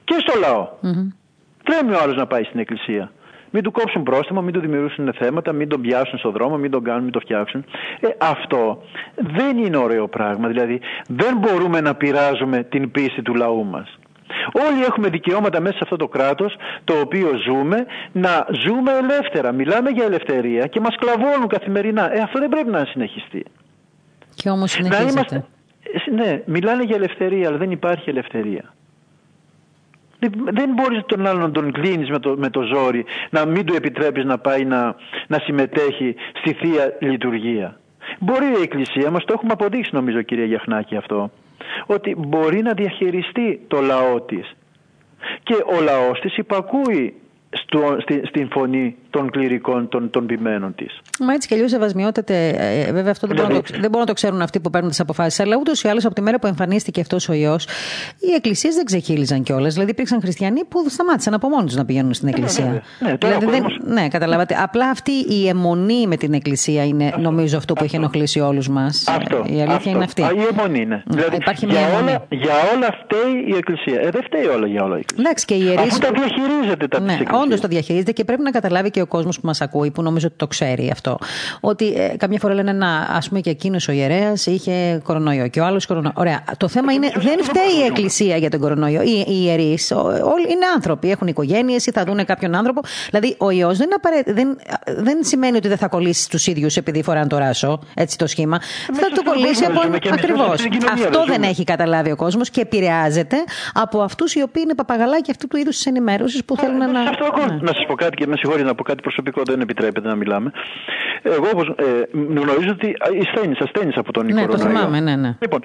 και 0.04 0.16
στο 0.20 0.40
λαό. 0.40 0.68
Mm-hmm. 0.84 1.94
ο 1.96 2.02
άλλος 2.04 2.16
να 2.16 2.28
πάει 2.28 2.44
στην 2.44 2.60
εκκλησία. 2.60 3.12
Μην 3.52 3.64
του 3.64 3.72
κόψουν 3.72 4.04
πρόστιμο, 4.04 4.41
μην 4.41 4.54
του 4.54 4.60
δημιουργήσουν 4.60 5.14
θέματα, 5.14 5.52
μην 5.52 5.68
τον 5.68 5.82
πιάσουν 5.82 6.20
στον 6.20 6.32
δρόμο, 6.32 6.58
μην 6.58 6.72
τον 6.72 6.84
κάνουν, 6.84 7.04
μην 7.04 7.12
το 7.12 7.20
φτιάξουν. 7.20 7.66
Ε, 7.99 8.08
αυτό 8.18 8.84
δεν 9.16 9.58
είναι 9.58 9.78
ωραίο 9.78 10.08
πράγμα. 10.08 10.47
Δηλαδή 10.47 10.80
δεν 11.08 11.38
μπορούμε 11.38 11.82
να 11.82 11.95
πειράζουμε 11.95 12.64
την 12.64 12.91
πίστη 12.91 13.22
του 13.22 13.36
λαού 13.36 13.66
μας. 13.66 13.99
Όλοι 14.52 14.84
έχουμε 14.84 15.10
δικαιώματα 15.10 15.60
μέσα 15.60 15.76
σε 15.76 15.80
αυτό 15.84 15.95
το 15.95 16.08
κράτος 16.08 16.56
το 16.84 16.93
οποίο 16.99 17.30
ζούμε 17.45 17.86
να 18.12 18.47
ζούμε 18.66 18.91
ελεύθερα. 18.91 19.52
Μιλάμε 19.52 19.89
για 19.89 20.06
ελευθερία 20.06 20.68
και 20.68 20.80
μας 20.80 20.95
κλαβώνουν 20.95 21.47
καθημερινά. 21.47 22.14
Ε, 22.14 22.20
αυτό 22.20 22.39
δεν 22.39 22.49
πρέπει 22.49 22.70
να 22.70 22.86
συνεχιστεί. 22.86 23.45
Και 24.36 24.49
όμως 24.49 24.72
συνεχίζεται. 24.72 25.45
Ε, 26.06 26.12
ναι, 26.12 26.41
μιλάνε 26.45 26.84
για 26.84 26.95
ελευθερία 26.95 27.47
αλλά 27.47 27.58
δεν 27.58 27.72
υπάρχει 27.72 28.10
ελευθερία. 28.10 28.74
Δεν 30.30 30.70
μπορείς 30.74 31.02
τον 31.06 31.28
άλλον 31.28 31.42
να 31.42 31.52
τον 31.52 31.72
κλείνεις 31.72 32.10
με 32.10 32.20
το, 32.20 32.36
με 32.38 32.50
το 32.50 32.62
ζόρι, 32.62 33.06
να 33.30 33.46
μην 33.46 33.66
του 33.66 33.74
επιτρέπεις 33.76 34.24
να 34.24 34.38
πάει 34.38 34.66
να, 34.66 34.96
να 35.28 35.40
συμμετέχει 35.40 36.16
στη 36.34 36.54
θεία 36.54 36.98
λειτουργία. 37.00 37.80
Μπορεί 38.20 38.46
η 38.46 38.62
Εκκλησία 38.62 39.12
μας, 39.12 39.26
το 39.26 39.34
έχουμε 39.34 39.52
αποδείξει 39.54 39.90
νομίζω 39.94 40.22
κυρία 40.22 40.46
Γιαχνάκη 40.46 40.96
αυτό, 40.96 41.32
ότι 41.86 42.16
μπορεί 42.18 42.62
να 42.62 42.74
διαχειριστεί 42.74 43.60
το 43.68 43.82
λαό 43.82 44.22
της. 44.22 44.56
Και 45.44 45.54
ο 45.54 45.82
λαός 45.82 46.20
της 46.20 46.38
υπακούει 46.38 47.14
στο, 47.50 47.98
στη, 48.00 48.22
στην 48.26 48.50
φωνή 48.52 48.96
των 49.12 49.32
κληρικών 49.32 49.89
των, 49.89 50.09
των 50.09 50.26
ποιμένων 50.26 50.76
της. 50.76 51.01
Μα 51.20 51.34
έτσι 51.34 51.47
κι 51.47 51.53
αλλιώς 51.53 51.70
σεβασμιότατε. 51.72 52.47
Ε, 52.57 52.91
βέβαια, 52.91 53.12
αυτό 53.12 53.28
δεν, 53.28 53.36
μπορούν 53.36 53.53
να 53.53 53.62
το, 53.62 53.68
δεν 53.72 53.82
μπορούν 53.82 53.99
να 53.99 54.05
το 54.05 54.14
ξέρουν 54.14 54.41
αυτοί 54.41 54.59
που 54.59 54.70
παίρνουν 54.70 54.89
τις 54.89 54.99
αποφάσεις. 54.99 55.39
Αλλά 55.39 55.55
ούτως 55.59 55.84
ή 55.84 55.88
άλλως 55.88 56.05
από 56.05 56.16
τη 56.16 56.22
μέρα 56.22 56.39
που 56.39 56.47
εμφανίστηκε 56.47 57.01
αυτός 57.01 57.30
ο 57.30 57.34
ιός, 57.34 57.66
οι 58.20 58.34
εκκλησίες 58.36 58.76
δεν 58.76 58.86
ξεχύλιζαν 58.86 59.43
κιόλας. 59.43 59.74
Δηλαδή, 59.74 59.91
υπήρξαν 59.91 60.22
χριστιανοί 60.22 60.64
που 60.66 60.86
σταμάτησαν 60.89 61.34
από 61.34 61.49
μόνοι 61.49 61.66
τους 61.66 61.76
να 61.76 61.86
πηγαίνουν 61.86 62.14
στην 62.14 62.28
εκκλησία. 62.28 62.66
Ναι, 62.66 63.09
ναι, 63.09 63.16
δηλαδή, 63.16 63.45
δεν, 63.45 63.64
ναι, 63.86 64.07
καταλάβατε. 64.07 64.55
Απλά 64.62 64.89
αυτή 64.89 65.12
η 65.12 65.47
αιμονή 65.47 66.07
με 66.07 66.16
την 66.16 66.34
εκκλησία 66.34 66.86
είναι, 66.86 67.14
νομίζω, 67.20 67.57
αυτό 67.57 67.74
που 67.74 67.84
έχει 67.84 67.95
ενοχλήσει 67.95 68.39
όλους 68.39 68.70
μας. 68.70 69.07
Αυτό. 69.07 69.36
Η 69.36 69.62
αλήθεια 69.62 69.76
αυτό. 69.76 69.89
είναι 69.89 70.03
αυτή. 70.03 70.22
Α, 70.22 70.32
η 70.36 70.47
αιμονή 70.51 70.82
είναι. 70.82 71.03
Δηλαδή, 71.07 71.36
Υπάρχει 71.36 71.66
για, 71.66 71.80
όλα, 72.01 72.26
για 72.30 72.53
όλα 72.76 72.88
φταίει 73.03 73.45
η 73.47 73.55
εκκλησία. 73.55 74.01
Ε, 74.01 74.09
δεν 74.09 74.24
φταίει 74.24 74.45
όλα 74.45 74.68
για 74.68 74.84
όλα 74.84 74.97
η 74.97 74.99
εκκλησία. 74.99 75.24
Εντάξει, 75.26 75.45
και 75.45 75.55
η 75.55 75.76
Αφού 75.78 75.99
τα 75.99 76.12
διαχειρίζεται 76.12 76.88
τα 76.88 76.99
ναι, 76.99 77.20
Όντως 77.43 77.59
το 77.59 77.68
διαχειρίζεται 77.68 78.12
και 78.12 78.24
πρέπει 78.24 78.41
να 78.41 78.51
καταλάβει 78.51 78.89
και 78.91 79.01
ο 79.02 79.06
κόσμος 79.06 79.39
που 79.39 79.45
μας 79.45 79.62
ακούει, 79.62 79.91
που 79.91 80.02
νομίζω 80.02 80.28
ότι 80.28 80.36
το 80.36 80.47
ξέρει 80.47 80.89
αυτό. 80.91 81.18
Ότι 81.60 81.93
ε, 81.93 82.18
καμιά 82.18 82.39
φορά 82.39 82.54
λένε 82.54 82.72
να, 82.72 82.97
ας 82.97 83.28
πούμε, 83.28 83.39
και 83.39 83.49
εκείνος 83.49 83.88
ο 83.88 83.91
ιερέας 83.91 84.45
είχε 84.45 85.02
κορονοϊό 85.04 85.47
και 85.47 85.60
ο 85.60 85.66
άλλος 85.66 85.86
κορονοϊό. 85.86 86.14
Ωραία. 86.16 86.43
Το 86.58 86.68
θέμα 86.68 86.93
είναι, 86.93 87.12
δεν 87.16 87.43
φταίει 87.43 87.82
η 87.82 87.86
Εκκλησία 87.86 88.38
για 88.38 88.49
τον 88.49 88.60
κορονοϊό. 88.60 89.02
Οι, 89.02 89.26
οι 89.28 89.43
ιερείς 89.43 89.91
όλοι 90.36 90.45
είναι 90.49 90.66
άνθρωποι, 90.76 91.12
έχουν 91.12 91.28
οικογένειες 91.28 91.86
ή 91.86 91.91
θα 91.91 92.04
δουν 92.04 92.26
κάποιον 92.26 92.56
άνθρωπο. 92.56 92.82
Δηλαδή, 93.10 93.36
ο 93.38 93.49
ιό 93.49 93.74
δεν, 93.76 93.89
δεν, 94.26 94.58
δεν 94.86 95.18
σημαίνει 95.24 95.58
ότι 95.58 95.68
δεν 95.68 95.78
θα 95.78 95.88
κολλήσεις 95.88 96.28
τους 96.28 96.47
ίδιους 96.47 96.78
επειδή 96.78 97.04
φοράνε 97.04 97.28
το 97.28 97.38
ράσο, 97.38 97.80
έτσι 97.93 98.18
το 98.18 98.28
σχήμα. 98.28 98.60
θα 98.93 99.10
το 99.16 99.24
κολλήσεις 99.24 99.68
από. 99.68 99.80
Ακριβώς. 100.12 100.66
Αυτό 100.93 101.26
δεν 101.26 101.43
έχει 101.43 101.64
καταλάβει 101.64 102.12
ο 102.12 102.16
κόσμος 102.16 102.49
και 102.49 102.62
επηρεάζεται 102.62 103.38
από 103.74 104.02
αυτούς 104.02 104.34
οι 104.34 104.41
οποίοι 104.41 104.62
είναι 104.66 104.76
παπαγαλάκια 104.76 105.32
αυτού 105.32 105.47
του 105.47 105.58
είδους 105.58 105.76
της 105.76 105.86
ενημέρωσης 105.86 106.45
που 106.45 106.58
θέλουν 106.58 106.78
να. 106.78 106.88
Ναι. 106.88 107.04
Να 107.62 107.74
σας 107.74 107.86
πω 107.88 107.95
κάτι 107.95 108.16
και 108.16 108.28
με 108.28 108.36
συγχωρείτε 108.38 108.68
να 108.68 108.76
πω 108.76 108.84
κάτι 108.92 109.02
προσωπικό, 109.02 109.42
δεν 109.46 109.62
επιτρέπεται 109.62 110.08
να 110.08 110.16
μιλάμε. 110.16 110.52
Εγώ 111.22 111.48
όπως, 111.54 111.68
ε, 111.68 111.84
γνωρίζω 112.14 112.70
ότι 112.72 112.96
ασθένει, 113.00 113.56
ασθένει 113.60 113.92
από 113.96 114.12
τον 114.12 114.26
ναι, 114.26 114.32
κορονοϊό. 114.32 114.58
Το 114.58 114.70
θυμάμαι, 114.70 115.00
ναι, 115.00 115.16
ναι. 115.16 115.38
Λοιπόν, 115.39 115.60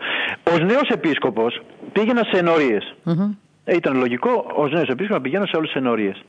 ως 0.52 0.60
νέος 0.60 0.88
επίσκοπος 0.88 1.60
πήγαινα 1.92 2.22
σε 2.30 2.38
ενορίες. 2.38 2.94
Mm-hmm. 3.04 3.30
Ήταν 3.74 3.98
λογικό 3.98 4.46
ως 4.54 4.70
νέος 4.70 4.88
επίσκοπος 4.88 5.16
να 5.16 5.20
πηγαίνω 5.20 5.46
σε 5.46 5.56
όλες 5.56 5.68
τις 5.72 5.80
ενορίες. 5.80 6.24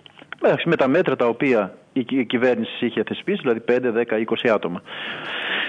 Με 0.65 0.75
τα 0.75 0.87
μέτρα 0.87 1.15
τα 1.15 1.25
οποία 1.25 1.73
η 1.93 2.25
κυβέρνηση 2.25 2.85
είχε 2.85 3.03
θεσπίσει, 3.03 3.39
δηλαδή 3.41 3.59
5, 3.59 3.91
10, 3.91 4.17
20 4.17 4.49
άτομα 4.53 4.81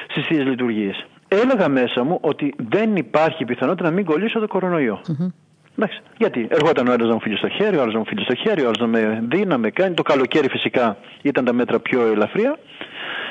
στις 0.09 0.26
θείε 0.26 0.43
λειτουργίες. 0.43 1.07
Έλεγα 1.29 1.68
μέσα 1.68 2.05
μου 2.05 2.18
ότι 2.20 2.55
δεν 2.68 2.97
υπάρχει 2.97 3.45
πιθανότητα 3.45 3.89
να 3.89 3.95
μην 3.95 4.05
κολλήσω 4.05 4.39
το 4.39 4.47
κορονοϊό. 4.47 5.01
Mm-hmm. 5.09 5.33
Εντάξει. 5.79 6.01
Γιατί 6.16 6.47
ερχόταν 6.51 6.89
ο 6.89 6.93
ένας 6.93 7.07
να 7.09 7.14
μου 7.14 7.20
φύγει 7.20 7.37
στο 7.37 7.49
χέρι, 7.49 7.76
ο 7.76 7.81
άλλος 7.81 7.93
να 7.93 7.99
μου 7.99 8.07
φύγει 8.07 8.24
στο 8.24 8.35
χέρι, 8.35 8.62
ο 8.62 8.64
άλλος 8.64 8.79
να 8.79 8.87
με 8.87 9.24
δει, 9.31 9.45
να 9.45 9.59
με 9.59 9.70
κάνει. 9.70 9.95
Το 9.95 10.03
καλοκαίρι 10.03 10.49
φυσικά 10.49 10.97
ήταν 11.22 11.45
τα 11.45 11.53
μέτρα 11.53 11.79
πιο 11.79 12.07
ελαφριά. 12.07 12.59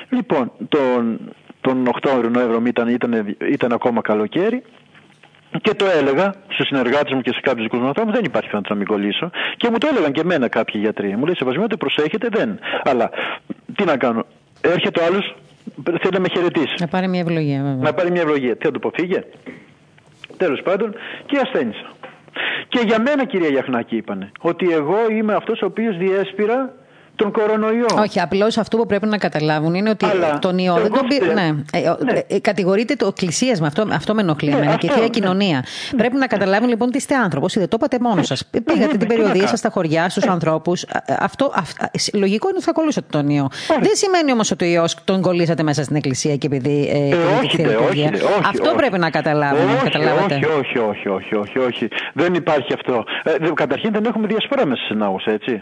Λοιπόν, 0.09 0.51
τον, 0.69 1.19
τον 1.61 1.87
Οκτώβριο-Νοέμβριο 1.87 2.61
ήταν, 2.65 2.87
ήταν, 2.87 3.35
ήταν 3.51 3.71
ακόμα 3.71 4.01
καλοκαίρι. 4.01 4.63
Και 5.61 5.73
το 5.73 5.85
έλεγα 5.99 6.33
στους 6.47 6.67
συνεργάτες 6.67 7.13
μου 7.13 7.21
και 7.21 7.31
σε 7.33 7.39
κάποιους 7.41 7.63
δικούς 7.63 7.79
μου 7.79 7.87
ανθρώπους: 7.87 8.13
Δεν 8.13 8.23
υπάρχει 8.23 8.47
πιθανότητα 8.47 8.73
να 8.73 8.79
μην 8.79 8.87
κολλήσω. 8.87 9.29
Και 9.57 9.69
μου 9.71 9.77
το 9.77 9.87
έλεγαν 9.91 10.11
και 10.11 10.21
εμένα 10.21 10.47
κάποιοι 10.47 10.81
γιατροί. 10.83 11.15
Μου 11.17 11.25
λέει: 11.25 11.35
Σεβασμιότητα, 11.37 11.77
προσέχετε, 11.77 12.27
δεν. 12.31 12.59
Αλλά 12.83 13.09
τι 13.75 13.83
να 13.83 13.97
κάνω. 13.97 14.25
Έρχεται 14.61 15.01
ο 15.01 15.05
άλλος, 15.05 15.35
θέλει 15.83 16.13
να 16.13 16.19
με 16.19 16.27
χαιρετήσει. 16.29 16.75
Να 16.79 16.87
πάρει 16.87 17.07
μια 17.07 17.19
ευλογία, 17.19 17.61
βέβαια. 17.61 17.81
Να 17.81 17.93
πάρει 17.93 18.11
μια 18.11 18.21
ευλογία. 18.21 18.55
Τι 18.55 18.65
θα 18.65 18.71
του 18.71 18.79
πω, 18.79 18.91
φύγε. 18.95 19.23
Τέλος 20.37 20.61
πάντων, 20.61 20.93
και 21.25 21.39
ασθένησα. 21.43 21.91
Και 22.67 22.79
για 22.85 23.01
μένα 23.01 23.25
κυρία 23.25 23.49
Γιαχνάκη 23.49 23.95
είπανε 23.95 24.31
ότι 24.39 24.71
εγώ 24.71 24.97
είμαι 25.09 25.33
αυτός 25.33 25.61
ο 25.61 25.65
οποίος 25.65 25.97
διέσπηρα 25.97 26.73
τον 27.17 27.31
κορονοϊό. 27.31 27.85
Όχι, 27.99 28.19
απλώς 28.19 28.57
αυτό 28.57 28.77
που 28.77 28.85
πρέπει 28.85 29.07
να 29.07 29.17
καταλάβουν 29.17 29.73
είναι 29.73 29.89
ότι 29.89 30.05
τον 30.39 30.57
ιό 30.57 30.73
δεν 30.75 30.91
τον 30.91 31.07
πήρε. 31.07 31.33
Ναι. 31.33 31.47
Ε, 31.73 31.79
ναι. 31.79 32.19
Ε, 32.27 32.39
κατηγορείται 32.39 32.95
το 32.95 33.07
εκκλησίασμα. 33.07 33.67
Αυτό, 33.67 33.87
αυτό 33.91 34.13
με 34.13 34.21
ενοχλεί 34.21 34.53
ναι, 34.53 34.75
και 34.79 34.87
η 34.87 34.89
θεία 34.89 35.01
ναι. 35.01 35.07
κοινωνία. 35.07 35.63
Πρέπει 35.97 36.15
να 36.15 36.27
καταλάβουν 36.27 36.69
λοιπόν 36.69 36.87
ότι 36.87 36.97
είστε 36.97 37.15
άνθρωπος. 37.15 37.53
Δεν 37.53 37.67
το 37.67 37.77
είπατε 37.79 37.97
μόνος 38.01 38.27
σας. 38.27 38.43
Πήγατε 38.63 38.97
την 38.97 39.07
περιοδία 39.07 39.47
σας 39.47 39.59
στα 39.59 39.69
χωριά, 39.69 40.09
στους 40.09 40.27
ανθρώπους. 40.27 40.85
Αυτό, 41.19 41.53
λογικό 42.13 42.47
είναι 42.47 42.57
ότι 42.57 42.65
θα 42.65 42.71
κολλούσατε 42.71 43.07
τον 43.09 43.29
ιό. 43.29 43.49
Δεν 43.67 43.91
σημαίνει 43.93 44.31
όμως 44.31 44.51
ότι 44.51 44.65
ο 44.65 44.67
ιός 44.67 44.95
τον 45.03 45.21
κολλήσατε 45.21 45.63
μέσα 45.63 45.83
στην 45.83 45.95
εκκλησία 45.95 46.35
και 46.35 46.47
επειδή. 46.47 46.89
Ε, 46.93 47.15
όχι, 47.43 47.65
όχι, 47.89 48.09
Αυτό 48.47 48.73
πρέπει 48.75 48.97
να 48.99 49.09
καταλάβουν. 49.09 49.69
Όχι, 50.59 50.77
όχι, 50.77 50.77
όχι, 50.77 51.07
όχι, 51.07 51.35
όχι, 51.35 51.57
όχι. 51.57 51.87
Δεν 52.13 52.33
υπάρχει 52.33 52.73
αυτό. 52.73 53.03
καταρχήν 53.53 53.91
δεν 53.91 54.05
έχουμε 54.05 54.27
διασπορά 54.27 54.65
μέσα 54.65 54.81
σε 54.87 54.93
ναού, 54.93 55.15
έτσι. 55.25 55.61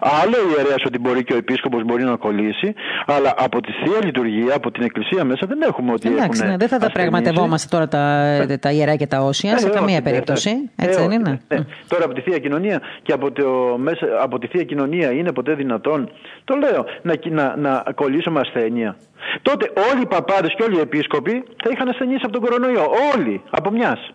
Άλλο 0.00 0.36
η 0.36 0.54
ιερέας 0.56 0.82
ότι 0.86 0.98
μπορεί 0.98 1.24
και 1.24 1.32
ο 1.32 1.36
επίσκοπος 1.36 1.82
μπορεί 1.84 2.02
να 2.04 2.16
κολλήσει, 2.16 2.74
αλλά 3.06 3.34
από 3.36 3.60
τη 3.60 3.72
θεία 3.72 4.04
λειτουργία, 4.04 4.54
από 4.54 4.70
την 4.70 4.82
εκκλησία 4.82 5.24
μέσα 5.24 5.46
δεν 5.46 5.62
έχουμε 5.62 5.92
ότι 5.92 6.08
Εντάξει, 6.08 6.40
έχουν 6.40 6.50
ναι, 6.50 6.56
δεν 6.56 6.68
θα 6.68 6.78
τα 6.78 6.90
πραγματευόμαστε 6.90 7.68
τώρα 7.76 7.88
τα, 7.88 8.58
τα 8.60 8.70
ιερά 8.72 8.96
και 8.96 9.06
τα 9.06 9.20
όσια 9.20 9.52
Ε, 9.52 9.58
σε 9.58 9.66
όχι, 9.66 9.74
καμία 9.74 9.96
ναι, 9.96 10.02
περίπτωση. 10.02 10.50
ναι. 10.54 10.86
Έτσι 10.86 10.98
Ε, 11.00 11.02
δεν 11.02 11.06
όχι, 11.06 11.14
είναι. 11.14 11.40
ναι, 11.48 11.56
ναι. 11.56 11.64
Τώρα 11.88 12.04
από 12.04 12.14
τη 12.14 12.20
θεία 12.20 12.38
κοινωνία 12.38 12.80
και 13.02 13.12
από, 13.12 13.32
το, 13.32 13.76
μέσα, 13.78 14.06
από 14.22 14.38
τη 14.38 14.46
θεία 14.46 14.62
κοινωνία 14.64 15.10
είναι 15.12 15.32
ποτέ 15.32 15.54
δυνατόν, 15.54 16.10
το 16.44 16.54
λέω, 16.56 16.84
να, 17.02 17.14
να, 17.30 17.56
να 17.56 17.92
κολλήσουμε 17.94 18.40
ασθένεια. 18.40 18.96
Τότε 19.42 19.70
όλοι 19.92 20.02
οι 20.02 20.06
παπάδες 20.06 20.54
και 20.56 20.62
όλοι 20.62 20.76
οι 20.76 20.80
επίσκοποι 20.80 21.44
θα 21.64 21.70
είχαν 21.72 21.88
ασθενήσει 21.88 22.20
από 22.22 22.32
τον 22.32 22.42
κορονοϊό. 22.42 22.84
Όλοι, 23.16 23.42
από 23.50 23.70
μιας. 23.70 24.10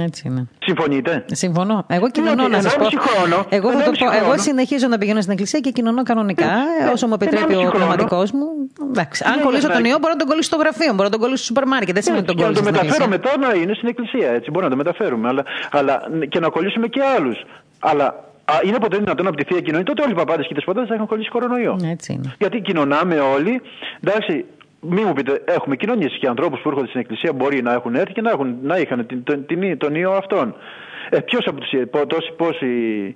Έτσι 0.00 0.22
είναι. 0.28 0.48
Συμφωνείτε; 0.58 1.24
Συμφωνώ. 1.32 1.84
Εγώ 1.88 2.10
κοινωνώ 2.10 2.34
Διότι 2.34 2.50
να 2.50 2.60
σας 2.62 2.74
πω. 2.76 2.84
ενάμιση 2.84 2.98
χρόνο- 3.08 3.44
εγώ, 3.48 3.68
θα 3.70 3.74
το 3.74 3.80
ενάμιση 3.80 4.04
πω. 4.04 4.10
εγώ 4.12 4.24
χρόνο- 4.24 4.42
συνεχίζω 4.42 4.86
να 4.88 4.98
πηγαίνω 4.98 5.20
στην 5.20 5.32
εκκλησία 5.32 5.60
και 5.60 5.70
κοινωνώ 5.70 6.02
κανονικά 6.02 6.46
Ναι, 6.46 6.90
όσο 6.92 7.06
μου 7.06 7.14
επιτρέπει 7.14 7.36
ενάμιση 7.44 7.66
ο 7.66 7.68
χρόνο. 7.70 7.84
πνευματικός 7.84 8.30
μου. 8.32 8.46
Εντάξει. 8.90 9.24
Αν 9.26 9.34
Ναι, 9.36 9.42
κολλήσω 9.42 9.62
τον 9.66 9.70
εντάξει. 9.70 9.90
ιό, 9.90 9.98
μπορώ 10.00 10.12
να 10.12 10.18
τον 10.22 10.28
κολλήσω 10.28 10.48
στο 10.52 10.58
γραφείο, 10.62 10.90
μπορώ 10.94 11.04
να 11.04 11.10
τον 11.14 11.20
κολλήσω 11.20 11.42
στο 11.44 11.46
σούπερ 11.50 11.64
μάρκετ. 11.72 11.94
Δεν 11.96 12.02
σημαίνει 12.02 12.22
ότι 12.22 12.28
τον 12.30 12.36
και 12.36 12.42
να 12.42 12.48
κολλήσω 12.48 12.62
το 12.64 12.68
στην 12.70 12.80
μεταφέρω 12.86 13.04
εκκλησία. 13.10 13.32
μετά 13.40 13.54
να 13.54 13.60
είναι 13.62 13.74
στην 13.78 13.88
εκκλησία. 13.92 14.28
Έτσι. 14.38 14.48
Μπορούμε 14.50 14.68
να 14.70 14.74
το 14.76 14.80
μεταφέρουμε. 14.84 15.26
Αλλά, 15.32 15.42
αλλά 15.78 15.94
και 16.32 16.40
να 16.44 16.48
κολλήσουμε 16.56 16.86
και 16.94 17.00
άλλους. 17.16 17.36
Αλλά 17.90 18.06
α, 18.52 18.54
είναι 18.66 18.78
ποτέ 18.84 18.96
δυνατόν 19.04 19.26
από 19.30 19.36
τη 19.36 19.44
θεία 19.48 19.60
κοινωνία. 19.66 19.84
Τότε 19.90 20.00
όλοι 20.02 20.12
οι 20.16 20.20
παπάδες 20.22 20.44
και 20.46 20.52
οι 20.54 20.56
δεσποτάδε 20.58 20.86
θα 20.90 20.94
έχουν 20.94 21.06
κολλήσει 21.12 21.30
κορονοϊό. 21.36 21.74
Έτσι 21.96 22.08
είναι. 22.12 22.28
Γιατί 22.42 22.56
κοινωνάμε 22.68 23.16
όλοι. 23.36 23.52
Εντάξει, 24.04 24.44
μην 24.88 25.04
μου 25.06 25.12
πείτε, 25.12 25.42
έχουμε 25.46 25.76
κοινωνήσει 25.76 26.18
και 26.18 26.26
ανθρώπους 26.26 26.60
που 26.60 26.68
έρχονται 26.68 26.88
στην 26.88 27.00
εκκλησία 27.00 27.32
μπορεί 27.32 27.62
να 27.62 27.72
έχουν 27.72 27.94
έρθει 27.94 28.12
και 28.12 28.20
να, 28.20 28.30
έχουν, 28.30 28.56
να 28.62 28.76
είχαν 28.78 29.06
την, 29.06 29.22
τον, 29.22 29.46
την, 29.46 29.78
τον 29.78 29.94
ιό 29.94 30.10
αυτόν. 30.12 30.54
Ε, 31.10 31.20
Ποιος 31.20 31.46
από 31.46 31.60
τους 31.60 31.70
τόσοι 32.06 32.32
πόσοι 32.36 33.14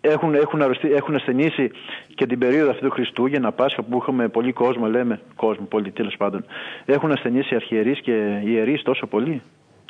έχουν, 0.00 0.34
έχουν, 0.34 0.62
αρρωστεί, 0.62 0.92
έχουν 0.92 1.14
ασθενήσει 1.14 1.70
και 2.14 2.26
την 2.26 2.38
περίοδο 2.38 2.70
αυτή 2.70 2.82
του 2.84 2.90
Χριστούγεννα, 2.90 3.52
Πάσχα 3.52 3.82
που 3.82 3.98
είχαμε 4.02 4.28
πολύ 4.28 4.52
κόσμο, 4.52 4.86
λέμε, 4.86 5.20
κόσμο 5.36 5.66
πολύ 5.66 5.90
τέλος 5.90 6.16
πάντων, 6.16 6.44
έχουν 6.84 7.12
ασθενήσει 7.12 7.54
αρχιερείς 7.54 8.00
και 8.00 8.40
ιερείς 8.44 8.82
τόσο 8.82 9.06
πολύ; 9.06 9.42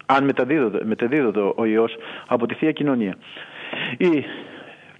Αν 0.06 0.24
μεταδίδονται, 0.24 0.84
μεταδίδονται 0.84 1.52
ο 1.54 1.64
ιός 1.64 1.96
από 2.26 2.46
τη 2.46 2.54
Θεία 2.54 2.72
Κοινωνία. 2.72 3.16
Ή 3.96 4.24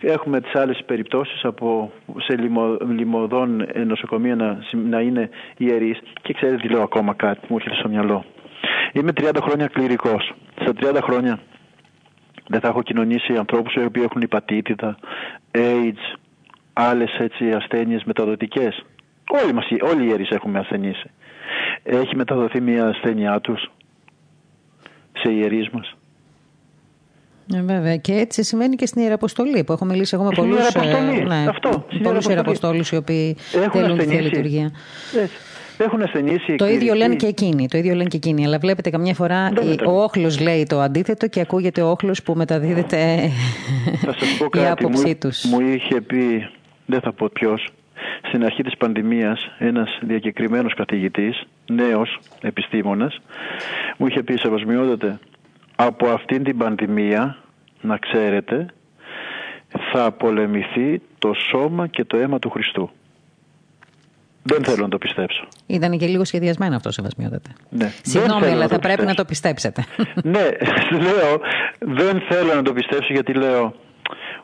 έχουμε 0.01 0.41
τις 0.41 0.55
άλλες 0.55 0.83
περιπτώσεις 0.87 1.45
από 1.45 1.93
σε 2.17 2.37
λιμο, 2.37 2.77
λιμωδών 2.89 3.67
νοσοκομεία 3.87 4.35
να, 4.37 4.59
συμ- 4.63 4.89
να 4.89 5.01
είναι 5.01 5.29
ιερείς 5.57 5.99
και 6.23 6.33
ξέρετε 6.33 6.63
τι 6.63 6.69
λέω 6.69 6.83
ακόμα 6.83 7.15
κάτι 7.15 7.39
που 7.41 7.47
μου 7.49 7.57
έρχεται 7.57 7.75
στο 7.75 7.89
μυαλό. 7.89 8.25
Είμαι 8.93 9.13
30 9.21 9.31
χρόνια 9.41 9.67
κληρικός. 9.67 10.33
Στα 10.61 10.73
30 10.81 10.99
χρόνια 11.03 11.39
δεν 12.49 12.61
θα 12.61 12.69
έχω 12.69 12.83
κοινωνήσει 12.83 13.37
ανθρώπους 13.37 13.75
οι 13.75 13.85
οποίοι 13.85 14.03
έχουν 14.05 14.21
υπατήτητα, 14.23 14.97
AIDS, 15.53 16.19
άλλες 16.73 17.17
έτσι 17.19 17.53
ασθένειες 17.53 18.05
μεταδοτικές. 18.05 18.85
Όλοι, 19.43 19.53
μας, 19.53 19.67
όλοι 19.81 20.03
οι 20.03 20.07
ιερείς 20.09 20.29
έχουμε 20.31 20.59
ασθενήσει. 20.59 21.11
Έχει 21.83 22.17
μεταδοθεί 22.17 22.61
μια 22.61 22.87
ασθένειά 22.87 23.41
τους 23.41 23.71
σε 25.13 25.33
ιερείς 25.33 25.69
μας. 25.71 25.96
Ε, 27.55 27.63
βέβαια. 27.63 27.97
Και 27.97 28.13
έτσι 28.13 28.43
σημαίνει 28.43 28.77
και 28.77 28.87
στην 28.87 29.03
Ιεραποστολή 29.03 29.65
που 29.65 29.73
έχω 29.73 29.85
μιλήσει 29.85 30.15
εγώ 30.15 30.25
με 30.25 30.31
Στην 30.33 30.43
πολλούς 30.45 30.59
Ιεραποστολή, 30.59 31.25
ναι, 31.25 31.45
αυτό, 31.49 31.85
στην 31.89 32.03
πολλούς 32.03 32.25
Ιεραποστολή. 32.27 32.33
Ιεραποστόλους 32.35 32.91
οι 32.91 32.97
οποίοι 32.97 33.37
Έχουν 33.55 33.71
θέλουν 33.71 33.99
τη 33.99 34.05
θεία 34.05 34.13
ασθενήσει. 34.13 34.23
λειτουργία. 34.35 34.71
Έτσι. 35.23 35.35
Έχουν 35.79 36.03
ασθενήσει. 36.03 36.55
Το 36.57 36.65
ίδιο 36.65 36.77
κληρικοί. 36.79 36.97
λένε 36.99 37.15
και 37.15 37.27
εκείνοι. 37.27 37.69
Το 37.69 37.79
ίδιο 37.79 37.95
λένε 37.95 38.09
και 38.09 38.17
εκείνοι. 38.17 38.45
Αλλά 38.47 38.59
βλέπετε, 38.59 38.91
καμιά 38.91 39.15
φορά 39.15 39.37
Δεν 39.43 39.47
η- 39.47 39.55
μεταδίδεται. 39.55 39.87
ο 39.91 40.03
όχλος 40.03 40.41
λέει 40.41 40.63
το 40.69 40.81
αντίθετο 40.81 41.27
και 41.29 41.41
ακούγεται 41.41 41.81
ο 41.83 41.91
όχλος 41.91 42.23
που 42.23 42.35
μεταδίδεται 42.37 43.31
Θα 44.05 44.15
σας 44.19 44.37
πω 44.39 44.45
η 44.47 44.49
κάτι. 44.49 44.67
άποψή 44.67 45.07
μου, 45.07 45.17
τους. 45.21 45.45
μου 45.45 45.61
είχε 45.61 46.01
πει, 46.01 46.49
δεν 46.87 47.01
θα 47.01 47.13
πω 47.13 47.29
ποιος, 47.33 47.69
στην 48.29 48.45
αρχή 48.45 48.63
της 48.63 48.77
πανδημίας 48.77 49.41
ένας 49.59 49.99
διακεκριμένος 50.03 50.75
καθηγητής, 50.75 51.43
νέος 51.71 52.19
επιστήμονας, 52.41 53.19
μου 53.97 54.07
είχε 54.07 54.23
πει 54.23 54.37
σεβασμιότατε, 54.37 55.19
από 55.77 56.09
αυτήν 56.09 56.45
την 56.45 56.57
πανδημία, 56.59 57.37
να 57.81 57.97
ξέρετε, 57.97 58.67
θα 59.93 60.13
πολεμηθεί 60.13 61.01
το 61.19 61.33
σώμα 61.51 61.87
και 61.87 62.05
το 62.05 62.17
αίμα 62.17 62.39
του 62.39 62.51
Χριστού. 62.51 62.91
Δεν 64.43 64.65
θέλω 64.65 64.83
να 64.83 64.89
το 64.89 64.99
πιστέψω. 64.99 65.49
Ήταν 65.67 65.99
και 65.99 66.07
λίγο 66.07 66.25
σχεδιασμένο 66.25 66.77
αυτό, 66.77 66.91
σεβασμιότατε. 66.91 67.51
Ναι. 67.71 67.85
Δεν 67.85 67.93
Συγγνώμη, 68.03 68.41
θέλω 68.41 68.53
αλλά 68.53 68.63
να 68.63 68.69
θα 68.69 68.75
το 68.75 68.89
πρέπει 68.89 69.05
να 69.05 69.15
πιστέψω. 69.15 69.23
το 69.23 69.25
πιστέψετε. 69.25 69.85
ναι, 70.35 70.49
λέω, 71.07 71.41
δεν 71.79 72.23
θέλω 72.29 72.55
να 72.55 72.63
το 72.63 72.73
πιστέψω 72.73 73.13
γιατί 73.13 73.33
λέω 73.35 73.75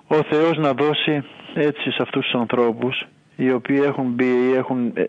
ο 0.07 0.23
Θεός 0.23 0.59
να 0.59 0.73
δώσει 0.73 1.25
έτσι 1.55 1.91
σε 1.91 2.03
αυτούς 2.03 2.25
τους 2.25 2.41
ανθρώπους 2.41 3.07
οι 3.37 3.53
οποίοι 3.53 3.83
έχουν 3.85 4.07
μπει 4.07 4.25
ή 4.25 4.55
έχουν, 4.57 4.93
ε, 4.95 5.05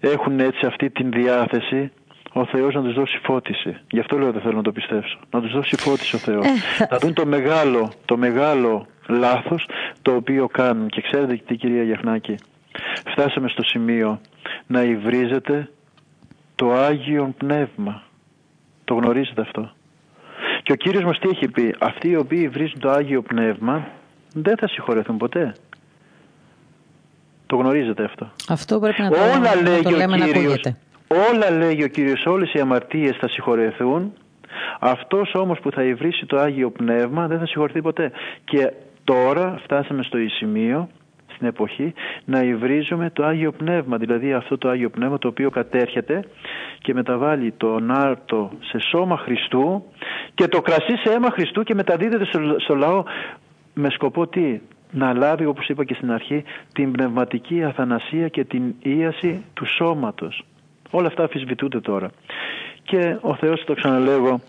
έχουν 0.00 0.40
έτσι 0.40 0.66
αυτή 0.66 0.90
την 0.90 1.10
διάθεση 1.10 1.92
ο 2.40 2.46
Θεός 2.46 2.74
να 2.74 2.82
τους 2.82 2.94
δώσει 2.94 3.18
φώτιση. 3.22 3.76
Γι' 3.90 3.98
αυτό 4.00 4.18
λέω 4.18 4.32
δεν 4.32 4.40
θέλω 4.42 4.56
να 4.56 4.62
το 4.62 4.72
πιστέψω. 4.72 5.18
Να 5.30 5.40
τους 5.40 5.52
δώσει 5.52 5.76
φώτιση 5.76 6.16
ο 6.16 6.18
Θεός. 6.18 6.46
Ε, 6.46 6.50
θα- 6.76 6.88
Να 6.90 6.98
δουν 6.98 7.12
το 7.12 7.26
μεγάλο, 7.26 7.92
το 8.04 8.16
μεγάλο 8.16 8.86
λάθος 9.08 9.68
το 10.02 10.14
οποίο 10.14 10.46
κάνουν. 10.48 10.88
Και 10.88 11.00
ξέρετε 11.00 11.40
τι 11.46 11.56
κυρία 11.56 11.82
Γιαχνάκη, 11.82 12.34
φτάσαμε 13.10 13.48
στο 13.48 13.62
σημείο 13.64 14.20
να 14.66 14.82
υβρίζεται 14.82 15.68
το 16.54 16.72
Άγιο 16.72 17.34
Πνεύμα. 17.38 18.02
Το 18.84 18.94
γνωρίζετε 18.94 19.40
αυτό; 19.40 19.70
Και 20.62 20.72
ο 20.72 20.74
Κύριος 20.74 21.04
μας 21.04 21.18
τι 21.18 21.28
έχει 21.28 21.48
πει; 21.48 21.74
Αυτοί 21.78 22.08
οι 22.08 22.16
οποίοι 22.16 22.48
βρίζουν 22.48 22.80
το 22.80 22.90
Άγιο 22.90 23.22
Πνεύμα 23.22 23.88
δεν 24.34 24.56
θα 24.56 24.68
συγχωρεθούν 24.68 25.16
ποτέ. 25.16 25.52
Το 27.46 27.56
γνωρίζετε 27.56 28.04
αυτό; 28.04 28.30
αυτό 28.48 28.78
πρέπει 28.78 29.02
να 29.02 29.10
το, 29.10 29.16
όλα 29.22 29.38
να 29.38 29.54
λέει 29.62 29.82
το 29.82 29.88
και 29.88 29.96
λέμε 29.96 30.14
ο 30.14 30.16
να 30.16 30.24
Κύριος, 30.26 30.44
ακούγεται. 30.44 30.76
Όλα 31.08 31.50
λέει 31.50 31.82
ο 31.82 31.88
Κύριος, 31.88 32.26
όλες 32.26 32.52
οι 32.52 32.60
αμαρτίες 32.60 33.16
θα 33.16 33.28
συγχωρεθούν. 33.28 34.12
Αυτός 34.80 35.34
όμως 35.34 35.58
που 35.58 35.70
θα 35.70 35.82
υβρίσει 35.82 36.26
το 36.26 36.38
Άγιο 36.38 36.70
Πνεύμα 36.70 37.26
δεν 37.26 37.38
θα 37.38 37.46
συγχωρεθεί 37.46 37.82
ποτέ. 37.82 38.10
Και 38.44 38.72
τώρα 39.04 39.58
φτάσαμε 39.62 40.02
στο 40.02 40.18
σημείο, 40.38 40.88
στην 41.34 41.46
εποχή, 41.46 41.94
να 42.24 42.42
υβρίζουμε 42.42 43.10
το 43.10 43.24
Άγιο 43.24 43.52
Πνεύμα. 43.52 43.96
Δηλαδή 43.96 44.32
αυτό 44.32 44.58
το 44.58 44.68
Άγιο 44.68 44.90
Πνεύμα 44.90 45.18
το 45.18 45.28
οποίο 45.28 45.50
κατέρχεται 45.50 46.24
και 46.78 46.94
μεταβάλει 46.94 47.52
τον 47.56 47.90
άρτο 47.90 48.50
σε 48.60 48.78
σώμα 48.78 49.16
Χριστού 49.16 49.84
και 50.34 50.48
το 50.48 50.60
κρασί 50.60 50.96
σε 50.96 51.12
αίμα 51.12 51.30
Χριστού 51.30 51.62
και 51.62 51.74
μεταδίδεται 51.74 52.24
στο, 52.24 52.40
στο 52.58 52.74
λαό 52.74 53.04
με 53.74 53.90
σκοπό 53.90 54.26
τι, 54.26 54.60
να 54.90 55.14
λάβει 55.14 55.44
όπως 55.44 55.68
είπα 55.68 55.84
και 55.84 55.94
στην 55.94 56.12
αρχή 56.12 56.44
την 56.72 56.92
πνευματική 56.92 57.64
αθανασία 57.64 58.28
και 58.28 58.44
την 58.44 58.74
ίαση 58.82 59.44
του 59.54 59.66
σώματος. 59.66 60.44
Όλα 60.90 61.06
αυτά 61.06 61.24
αφισβητούνται 61.24 61.80
τώρα. 61.80 62.10
Και 62.82 63.16
ο 63.20 63.34
Θεός 63.34 63.64
το 63.64 63.74
ξαναλέγω 63.74 64.40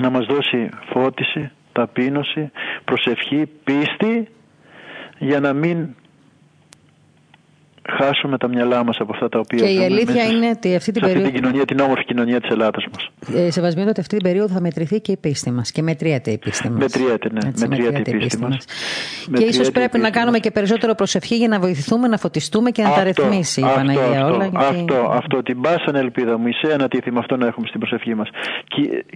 να 0.00 0.10
μας 0.10 0.26
δώσει 0.26 0.68
φώτιση, 0.92 1.50
ταπείνωση, 1.72 2.50
προσευχή, 2.84 3.46
πίστη 3.64 4.28
για 5.18 5.40
να 5.40 5.52
μην 5.52 5.94
χάσουμε 7.98 8.38
τα 8.38 8.48
μυαλά 8.48 8.84
μας 8.84 8.96
από 9.00 9.12
αυτά 9.14 9.28
τα 9.28 9.38
οποία 9.38 9.58
Και 9.58 9.64
η 9.70 9.72
ζούμε 9.72 9.84
αλήθεια 9.84 10.14
μέσα 10.14 10.26
είναι 10.36 10.48
ότι 10.48 10.74
αυτή 10.74 10.92
την 10.92 11.02
σε 11.02 11.06
αυτή 11.08 11.18
περίοδο. 11.18 11.30
την 11.30 11.34
κοινωνία, 11.40 11.64
την 11.64 11.80
όμορφη 11.80 12.04
κοινωνία 12.04 12.40
της 12.40 12.50
Ελλάδας 12.50 12.84
μας. 12.92 13.08
Ε, 13.40 13.50
Σεβασμιότατε 13.50 13.90
ότι 13.90 14.00
αυτή 14.00 14.16
την 14.16 14.24
περίοδο 14.24 14.54
θα 14.54 14.60
μετρηθεί 14.60 15.00
και 15.00 15.12
η 15.12 15.16
πίστη 15.16 15.50
μας. 15.50 15.70
Και 15.72 15.82
μετριέται 15.82 16.30
η 16.30 16.38
πίστη 16.38 16.70
μας. 16.70 16.78
Μετριέται, 16.78 17.28
ναι. 17.32 17.50
Μετριέται 17.66 18.10
η 18.10 18.16
πίστη 18.16 18.40
μας. 18.42 18.56
Και 18.64 19.30
Μετριέται 19.30 19.52
ίσως 19.54 19.68
η 19.68 19.72
πρέπει 19.72 19.96
να 19.96 20.02
πίστη 20.02 20.12
κάνουμε 20.18 20.36
μας. 20.36 20.40
και 20.46 20.50
περισσότερο 20.50 20.94
προσευχή 20.94 21.36
για 21.36 21.48
να 21.48 21.58
βοηθηθούμε, 21.60 22.08
να 22.08 22.16
φωτιστούμε 22.16 22.70
και 22.70 22.82
να 22.82 22.90
τα 22.90 23.02
ρυθμίσει 23.02 23.60
η 23.60 23.64
Παναγία 23.74 24.02
αυτό, 24.02 24.34
όλα. 24.34 24.46
γιατί- 24.46 24.56
Αυτό, 24.66 25.10
αυτό, 25.12 25.42
την 25.42 25.60
πάσαν 25.60 25.94
ελπίδα 25.94 26.38
μου, 26.38 26.46
Ισέα 26.46 26.76
να 26.76 26.88
τίθει 26.88 27.10
με 27.12 27.18
αυτό 27.18 27.36
να 27.36 27.46
έχουμε 27.46 27.66
στην 27.66 27.80
προσευχή 27.80 28.14
μας. 28.14 28.28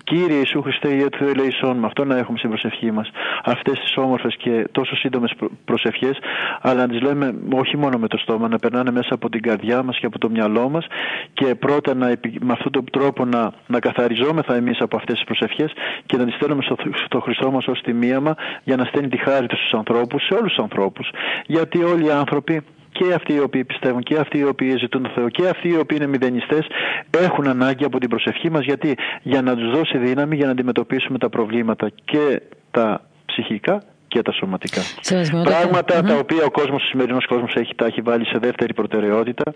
Κύριε 0.04 0.36
Ιησού 0.36 0.62
Χριστέ, 0.62 0.88
Ιε 0.94 1.08
του 1.08 1.18
Θεού 1.18 1.28
ελεησόν, 1.28 1.76
με 1.76 1.86
αυτό 1.86 2.04
να 2.04 2.16
έχουμε 2.18 2.38
στην 2.38 2.50
προσευχή 2.50 2.90
μας. 2.90 3.08
Αυτές 3.44 3.78
τις 3.78 3.96
όμορφες 3.96 4.36
και 4.36 4.68
τόσο 4.72 4.96
σύντομες 4.96 5.32
προσευχές, 5.64 6.18
αλλά 6.60 6.80
να 6.80 6.88
τις 6.88 7.00
λέμε 7.02 7.34
όχι 7.52 7.76
μόνο 7.76 7.98
με 7.98 8.08
το 8.08 8.18
στόμα, 8.18 8.48
να 8.56 8.68
περνάνε 8.68 8.90
μέσα 8.90 9.14
από 9.14 9.28
την 9.28 9.42
καρδιά 9.42 9.82
μας 9.82 9.98
και 9.98 10.06
από 10.06 10.18
το 10.18 10.30
μυαλό 10.30 10.68
μας 10.68 10.86
και 11.32 11.54
πρώτα 11.54 11.94
να, 11.94 12.08
επι- 12.08 12.44
με 12.44 12.52
αυτόν 12.52 12.72
τον 12.72 12.84
τρόπο 12.90 13.24
να, 13.24 13.52
να 13.66 13.78
καθαριζόμεθα 13.78 14.54
εμείς 14.54 14.80
από 14.80 14.96
αυτές 14.96 15.14
τις 15.14 15.24
προσευχές 15.24 15.72
και 16.06 16.16
να 16.16 16.24
τις 16.24 16.34
στέλνουμε 16.34 16.62
στο, 16.62 16.76
στο 17.04 17.20
Χριστό 17.20 17.50
μας 17.50 17.66
ως 17.66 17.80
τιμίαμα 17.80 18.34
για 18.64 18.76
να 18.76 18.84
στέλνει 18.84 19.08
τη 19.08 19.16
χάρη 19.16 19.46
του 19.46 19.56
στους 19.56 19.72
ανθρώπους, 19.72 20.24
σε 20.24 20.34
όλους 20.34 20.48
τους 20.54 20.62
ανθρώπους. 20.62 21.10
Γιατί 21.46 21.82
όλοι 21.82 22.04
οι 22.06 22.10
άνθρωποι 22.10 22.62
και 22.92 23.12
αυτοί 23.14 23.32
οι 23.34 23.40
οποίοι 23.40 23.64
πιστεύουν 23.64 24.02
και 24.02 24.16
αυτοί 24.18 24.38
οι 24.38 24.44
οποίοι 24.44 24.76
ζητούν 24.78 25.02
τον 25.02 25.12
Θεό 25.14 25.28
και 25.28 25.48
αυτοί 25.48 25.68
οι 25.68 25.76
οποίοι 25.76 25.96
είναι 26.00 26.10
μηδενιστές 26.10 26.66
έχουν 27.10 27.46
ανάγκη 27.48 27.84
από 27.84 27.98
την 27.98 28.08
προσευχή 28.08 28.50
μας 28.50 28.64
γιατί; 28.64 28.96
Για 29.22 29.42
να 29.42 29.56
τους 29.56 29.70
δώσει 29.70 29.98
δύναμη 29.98 30.36
για 30.36 30.46
να 30.46 30.52
αντιμετωπίσουμε 30.52 31.18
τα 31.18 31.28
προβλήματα 31.28 31.90
και 32.04 32.42
τα 32.70 33.00
ψυχικά 33.26 33.82
και 34.08 34.22
τα 34.22 34.32
σωματικά. 34.32 34.80
Σεβασμιότατε. 35.00 35.56
Πράγματα 35.56 35.98
Μμμ. 36.02 36.08
τα 36.08 36.16
οποία 36.16 36.44
ο 36.44 36.50
κόσμος, 36.50 36.82
ο 36.82 36.86
σημερινός 36.86 37.26
κόσμος 37.26 37.54
έχει, 37.54 37.74
τα 37.74 37.86
έχει 37.86 38.00
βάλει 38.00 38.26
σε 38.26 38.38
δεύτερη 38.38 38.74
προτεραιότητα 38.74 39.52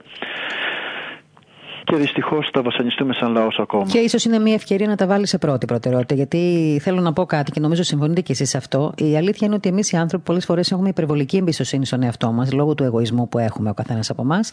και 1.90 1.96
δυστυχώς 1.96 2.50
θα 2.52 2.62
βασανιστούμε 2.62 3.12
σαν 3.14 3.32
λαός 3.32 3.58
ακόμα. 3.58 3.84
Και 3.84 3.98
ίσως 3.98 4.24
είναι 4.24 4.38
μια 4.38 4.54
ευκαιρία 4.54 4.86
να 4.86 4.96
τα 4.96 5.06
βάλει 5.06 5.26
σε 5.26 5.38
πρώτη 5.38 5.66
προτεραιότητα. 5.66 6.14
Γιατί 6.14 6.78
θέλω 6.82 7.00
να 7.00 7.12
πω 7.12 7.24
κάτι 7.26 7.50
και 7.50 7.60
νομίζω 7.60 7.82
συμφωνείτε 7.82 8.20
κι 8.20 8.32
εσείς 8.32 8.48
σε 8.48 8.56
αυτό. 8.56 8.92
Η 8.96 9.16
αλήθεια 9.16 9.46
είναι 9.46 9.56
ότι 9.56 9.68
εμείς 9.68 9.92
οι 9.92 9.96
άνθρωποι 9.96 10.24
πολλές 10.24 10.44
φορές 10.44 10.70
έχουμε 10.70 10.88
υπερβολική 10.88 11.36
εμπιστοσύνη 11.36 11.86
στον 11.86 12.02
εαυτό 12.02 12.32
μας 12.32 12.52
λόγω 12.52 12.74
του 12.74 12.84
εγωισμού 12.84 13.28
που 13.28 13.38
έχουμε 13.38 13.70
ο 13.70 13.74
καθένας 13.74 14.10
από 14.10 14.22
εμάς. 14.22 14.50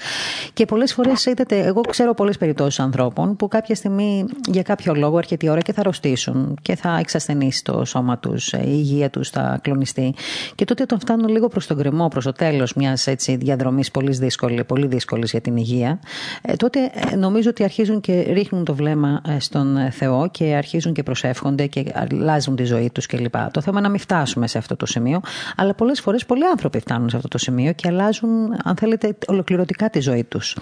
Και 0.54 0.66
πολλές 0.66 0.94
φορές, 0.94 1.26
είδατε, 1.26 1.60
εγώ 1.60 1.82
ξέρω 1.82 2.14
πολλές 2.14 2.38
περιπτώσεις 2.38 2.80
ανθρώπων 2.80 3.36
που 3.36 3.48
κάποια 3.48 3.76
στιγμή 3.76 4.26
για 4.48 4.62
κάποιο 4.62 4.94
λόγο 4.94 5.18
έρχεται 5.18 5.46
η 5.46 5.50
ώρα 5.50 5.62
και 5.62 5.74
θα 5.74 5.80
αρρωστήσουν 5.80 6.58
και 6.62 6.76
θα 6.76 6.98
εξασθενήσει 7.00 7.64
το 7.64 7.86
σώμα 7.86 8.18
τους, 8.18 8.54
η 8.54 8.60
υγεία 8.66 9.10
τους 9.10 9.30
θα 9.30 9.60
κλονιστεί. 9.62 10.14
Και 10.56 10.66
τότε 10.66 10.84
όταν 10.84 11.00
φτάνουν 11.00 11.28
λίγο 11.28 11.48
προς 11.48 11.68
τον 11.68 11.78
κρεμό, 11.78 12.08
προς 12.08 12.24
το 12.24 12.32
τέλος 12.32 12.74
μιας 12.74 13.08
διαδρομής 13.28 13.92
πολύ 13.92 14.12
δύσκολη, 14.12 14.64
πολύ 14.64 14.88
δύσκολης 14.88 15.32
για 15.32 15.42
την 15.42 15.58
υγεία, 15.58 16.00
ε, 16.42 16.56
τότε 16.56 16.92
ε, 17.12 17.16
νομίζω 17.28 17.50
ότι 17.50 17.64
αρχίζουν 17.64 18.02
και 18.02 18.22
ρίχνουν 18.22 18.66
το 18.66 18.76
βλέμμα 18.76 19.22
ε, 19.28 19.40
στον 19.40 19.92
Θεό 19.92 20.30
και 20.32 20.44
αρχίζουν 20.44 20.94
και 20.94 21.04
προσεύχονται 21.04 21.66
και 21.68 21.86
αλλάζουν 21.94 22.56
τη 22.56 22.64
ζωή 22.64 22.90
τους 22.94 23.06
κλπ. 23.06 23.36
Το 23.52 23.62
θέμα 23.62 23.78
είναι 23.78 23.88
να 23.88 23.90
μην 23.90 24.00
φτάσουμε 24.00 24.48
σε 24.48 24.58
αυτό 24.58 24.76
το 24.76 24.86
σημείο, 24.86 25.22
αλλά 25.56 25.74
πολλές 25.74 26.02
φορές 26.02 26.26
πολλοί 26.26 26.46
άνθρωποι 26.46 26.80
φτάνουν 26.80 27.10
σε 27.10 27.16
αυτό 27.16 27.28
το 27.28 27.38
σημείο 27.38 27.74
και 27.74 27.88
αλλάζουν, 27.88 28.30
αν 28.64 28.76
θέλετε, 28.76 29.18
ολοκληρωτικά 29.28 29.90
τη 29.90 30.00
ζωή 30.00 30.24
τους. 30.24 30.56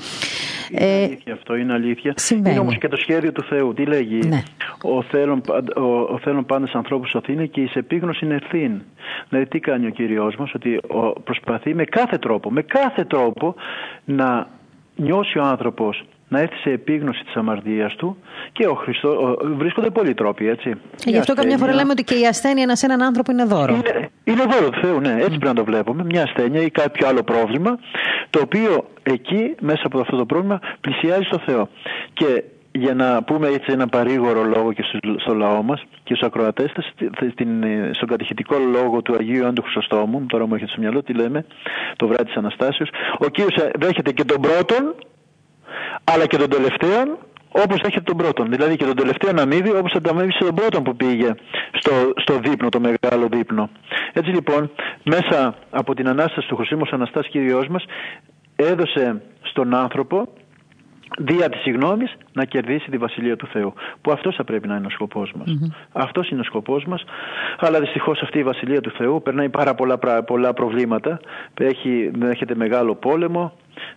Είναι 0.72 0.86
ε, 0.86 1.04
αλήθεια 1.04 1.34
αυτό, 1.34 1.56
είναι 1.56 1.74
αλήθεια. 1.74 2.14
Συμβαίνει. 2.16 2.50
Είναι 2.50 2.60
όμως 2.60 2.78
και 2.78 2.88
το 2.88 2.98
σχέδιο 2.98 3.32
του 3.32 3.44
Θεού. 3.44 3.74
Τι 3.74 3.86
λέγει, 3.86 4.20
ναι. 4.28 4.44
Ο 4.82 5.02
θέλων, 5.04 5.42
ο, 5.76 5.82
ο 6.14 6.20
θέλων 6.22 6.46
πάντε 6.46 6.66
ανθρώπους 6.74 7.10
σωθήνε 7.10 7.46
και 7.46 7.62
η 7.62 7.70
επίγνωση 7.74 8.26
είναι 8.26 8.36
ευθύν. 8.36 8.82
Δηλαδή, 9.30 9.50
τι 9.50 9.60
κάνει 9.60 9.86
ο 9.86 9.90
κύριος 9.90 10.36
μας, 10.36 10.54
ότι 10.54 10.80
προσπαθεί 11.24 11.74
με 11.74 11.84
κάθε 11.84 12.18
τρόπο, 12.18 12.52
με 12.52 12.62
κάθε 12.62 13.04
τρόπο 13.06 13.56
να 14.06 14.48
νιώσει 14.96 15.38
ο 15.38 15.44
άνθρωπος 15.44 16.04
να 16.36 16.42
έρθει 16.42 16.56
σε 16.56 16.70
επίγνωση 16.70 17.24
της 17.24 17.36
αμαρτίας 17.36 17.96
του 17.96 18.18
και 18.52 18.68
ο 18.68 18.74
Χριστό, 18.74 19.38
βρίσκονται 19.58 19.90
πολλοί 19.90 20.14
τρόποι 20.14 20.48
έτσι. 20.48 20.70
Και 20.96 21.10
γι' 21.10 21.18
αυτό 21.18 21.32
ασθένεια, 21.32 21.42
καμιά 21.42 21.58
φορά 21.58 21.74
λέμε 21.74 21.92
ότι 21.92 22.04
και 22.04 22.16
η 22.16 22.26
ασθένεια 22.26 22.64
ένα 22.64 22.78
έναν 22.82 23.02
άνθρωπο 23.02 23.32
είναι 23.32 23.44
δώρο. 23.44 23.74
Είναι, 23.74 24.10
είναι 24.24 24.44
δώρο 24.52 24.70
του 24.70 24.80
Θεού, 24.82 25.00
ναι, 25.00 25.14
έτσι 25.14 25.36
mm. 25.36 25.40
πρέπει 25.40 25.46
να 25.46 25.54
το 25.54 25.64
βλέπουμε. 25.64 26.04
Μια 26.04 26.24
ασθένεια 26.24 26.62
ή 26.62 26.70
κάποιο 26.70 27.08
άλλο 27.08 27.24
πρόβλημα 27.24 27.80
το 28.30 28.40
οποίο 28.44 28.88
εκεί 29.04 29.56
μέσα 29.60 29.82
από 29.86 30.00
αυτό 30.00 30.18
το 30.18 30.26
πρόβλημα 30.26 30.60
πλησιάζει 30.82 31.24
στο 31.24 31.40
Θεό. 31.46 31.70
Και 32.14 32.44
για 32.72 32.94
να 32.94 33.24
πούμε 33.24 33.48
έτσι 33.48 33.72
ένα 33.72 33.88
παρήγορο 33.88 34.44
λόγο 34.44 34.74
και 34.74 34.84
στο 35.18 35.34
λαό 35.34 35.64
μας 35.64 35.82
και 36.04 36.14
στους 36.16 36.28
ακροατές 36.28 36.72
στον 37.92 38.08
κατηχητικό 38.08 38.56
λόγο 38.72 39.02
του 39.02 39.16
Αγίου 39.20 39.36
Ιωάννου 39.36 39.62
Χρυσοστόμου 39.62 40.26
τώρα 40.26 40.46
μου 40.46 40.54
έρχεται 40.54 40.72
στο 40.72 40.82
μυαλό 40.82 41.04
τι 41.04 41.14
λέμε 41.14 41.46
το 41.96 42.08
βράδυ 42.08 42.24
της 42.24 42.36
Αναστάσεως 42.36 42.90
ο 43.18 43.30
Κύριος 43.30 43.56
δέχεται 43.80 44.12
και 44.12 44.24
τον 44.24 44.42
πρώτον 44.42 44.96
αλλά 46.04 46.26
και 46.26 46.38
τον 46.38 46.50
τελευταίο 46.50 47.18
όπως 47.64 47.82
δέχεται 47.82 48.02
τον 48.02 48.18
πρώτον. 48.18 48.50
Δηλαδή 48.50 48.76
και 48.76 48.86
τον 48.86 48.96
τελευταίο 48.96 49.32
αμύβη 49.40 49.70
όπως 49.70 49.94
ανταμείβησε 49.94 50.40
τον 50.40 50.56
πρώτον 50.56 50.84
που 50.84 50.96
πήγε 50.96 51.32
στο, 51.72 51.92
στο 52.16 52.40
δείπνο, 52.40 52.70
το 52.70 52.80
μεγάλο 52.80 53.28
δείπνο. 53.32 53.70
Έτσι 54.14 54.32
λοιπόν 54.32 54.72
μέσα 55.04 55.56
από 55.70 55.94
την 55.96 56.08
Ανάσταση 56.08 56.48
του 56.48 56.56
Χρυσίμος 56.56 56.92
Αναστάσης 56.92 57.32
Κύριος 57.32 57.68
μας 57.68 57.84
έδωσε 58.56 59.22
στον 59.42 59.76
άνθρωπο 59.76 60.28
δια 61.18 61.50
της 61.50 61.62
συγγνώμης 61.62 62.16
να 62.34 62.46
κερδίσει 62.46 62.90
τη 62.90 62.98
Βασιλεία 62.98 63.36
του 63.36 63.48
Θεού. 63.48 63.74
Που 64.02 64.12
αυτός 64.12 64.36
θα 64.36 64.44
πρέπει 64.44 64.68
να 64.68 64.76
είναι 64.76 64.86
ο 64.86 64.90
σκοπός 64.90 65.32
μας. 65.36 65.48
mm 65.48 65.76
Αυτός 65.92 66.30
είναι 66.30 66.42
ο 66.42 66.44
σκοπός 66.44 66.86
μας. 66.86 67.04
Αλλά 67.60 67.80
δυστυχώς 67.80 68.22
αυτή 68.22 68.40
η 68.40 68.44
Βασιλεία 68.44 68.82
του 68.82 68.92
Θεού 68.92 69.22
περνάει 69.22 69.50
πάρα 69.50 69.76
πολλά, 69.76 70.00
πολλά 70.26 70.54
προβλήματα. 70.54 71.20
Έχει, 71.60 72.12
έχετε 72.22 72.56
μεγάλο 72.56 72.96
πόλεμο 72.96 73.54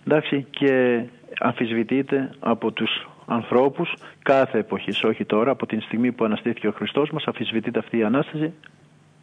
εντάξει, 0.07 0.47
και 0.51 1.03
αμφισβητείται 1.39 2.31
από 2.41 2.73
τους 2.73 3.09
ανθρώπους 3.27 3.95
κάθε 4.23 4.59
εποχής, 4.59 5.05
όχι 5.05 5.25
τώρα, 5.25 5.51
από 5.51 5.67
την 5.67 5.81
στιγμή 5.81 6.13
που 6.13 6.25
αναστήθηκε 6.25 6.69
ο 6.69 6.73
Χριστός 6.73 7.11
μας, 7.11 7.25
αμφισβητείται 7.25 7.79
αυτή 7.79 7.99
η 7.99 8.03
Ανάσταση 8.05 8.53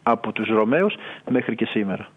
από 0.02 0.32
τους 0.32 0.48
Ρωμαίους 0.48 0.94
μέχρι 1.30 1.54
και 1.54 1.64
σήμερα. 1.64 2.08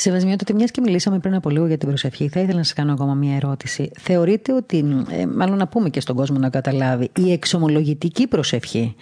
Σεβασμιότατη, 0.00 0.54
μιας 0.54 0.70
και 0.70 0.80
μιλήσαμε 0.80 1.18
πριν 1.18 1.34
από 1.34 1.50
λίγο 1.50 1.66
για 1.66 1.78
την 1.78 1.88
προσευχή, 1.88 2.28
θα 2.28 2.40
ήθελα 2.40 2.56
να 2.56 2.62
σας 2.62 2.72
κάνω 2.72 2.92
ακόμα 2.92 3.14
μια 3.14 3.36
ερώτηση. 3.36 3.90
Θεωρείτε 3.98 4.52
ότι, 4.52 5.04
ε, 5.10 5.26
μάλλον 5.26 5.56
να 5.56 5.68
πούμε 5.68 5.88
και 5.88 6.00
στον 6.00 6.16
κόσμο 6.16 6.38
να 6.38 6.50
καταλάβει, 6.50 7.10
η 7.16 7.32
εξομολογητική 7.32 8.28
προσευχή 8.28 8.94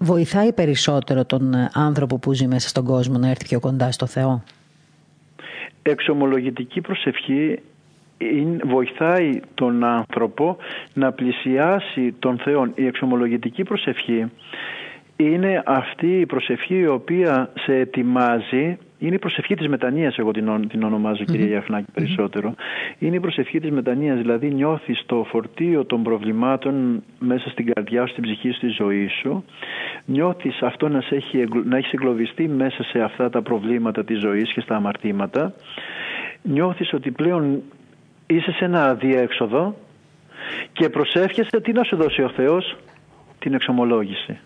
βοηθάει 0.00 0.52
περισσότερο 0.52 1.24
τον 1.24 1.54
άνθρωπο 1.72 2.18
που 2.18 2.32
ζει 2.32 2.46
μέσα 2.46 2.68
στον 2.68 2.84
κόσμο 2.84 3.18
να 3.18 3.28
έρθει 3.28 3.44
πιο 3.44 3.60
κοντά 3.60 3.92
στο 3.92 4.06
Θεό; 4.06 4.42
Εξομολογητική 5.82 6.80
προσευχή 6.80 7.58
βοηθάει 8.64 9.40
τον 9.54 9.84
άνθρωπο 9.84 10.56
να 10.94 11.12
πλησιάσει 11.12 12.14
τον 12.18 12.38
Θεό. 12.38 12.72
Η 12.74 12.86
εξομολογητική 12.86 13.62
προσευχή 13.62 14.30
είναι 15.16 15.62
αυτή 15.66 16.20
η 16.20 16.26
προσευχή 16.26 16.78
η 16.78 16.86
οποία 16.86 17.50
σε 17.54 17.74
ετοιμάζει 17.74 18.78
είναι 19.06 19.14
η 19.14 19.18
προσευχή 19.18 19.54
της 19.54 19.68
μετανοίας, 19.68 20.18
εγώ 20.18 20.30
την, 20.30 20.68
την 20.68 20.82
ονομάζω 20.82 21.24
κυρία 21.24 21.46
Γιαφνάκη 21.46 21.90
περισσότερο. 21.94 22.54
Είναι 22.98 23.16
η 23.16 23.20
προσευχή 23.20 23.60
της 23.60 23.70
μετανοίας, 23.70 24.18
δηλαδή 24.18 24.50
νιώθεις 24.50 25.02
το 25.06 25.26
φορτίο 25.28 25.84
των 25.84 26.02
προβλημάτων 26.02 27.02
μέσα 27.18 27.50
στην 27.50 27.72
καρδιά 27.72 28.06
σου, 28.06 28.12
στην 28.12 28.22
ψυχή 28.22 28.50
σου, 28.50 28.56
στη 28.56 28.68
ζωή 28.68 29.08
σου. 29.20 29.44
Νιώθεις 30.04 30.62
αυτό 30.62 30.88
να, 30.88 31.00
σε 31.00 31.14
έχει, 31.14 31.44
να 31.64 31.76
έχεις 31.76 31.92
εγκλωβιστεί 31.92 32.48
μέσα 32.48 32.82
σε 32.82 33.00
αυτά 33.00 33.30
τα 33.30 33.42
προβλήματα 33.42 34.04
της 34.04 34.20
ζωής 34.20 34.52
και 34.52 34.60
στα 34.60 34.76
αμαρτήματα. 34.76 35.54
Νιώθεις 36.42 36.92
ότι 36.92 37.10
πλέον 37.10 37.62
είσαι 38.34 38.52
σε 38.52 38.64
ένα 38.64 38.88
αδιέξοδο 38.88 39.76
και 40.72 40.88
προσεύχεσαι 40.88 41.60
τι 41.60 41.72
να 41.72 41.84
σου 41.84 41.96
δώσει 41.96 42.22
ο 42.22 42.28
Θεός, 42.28 42.76
την 43.38 43.54
εξομολόγηση. 43.54 44.38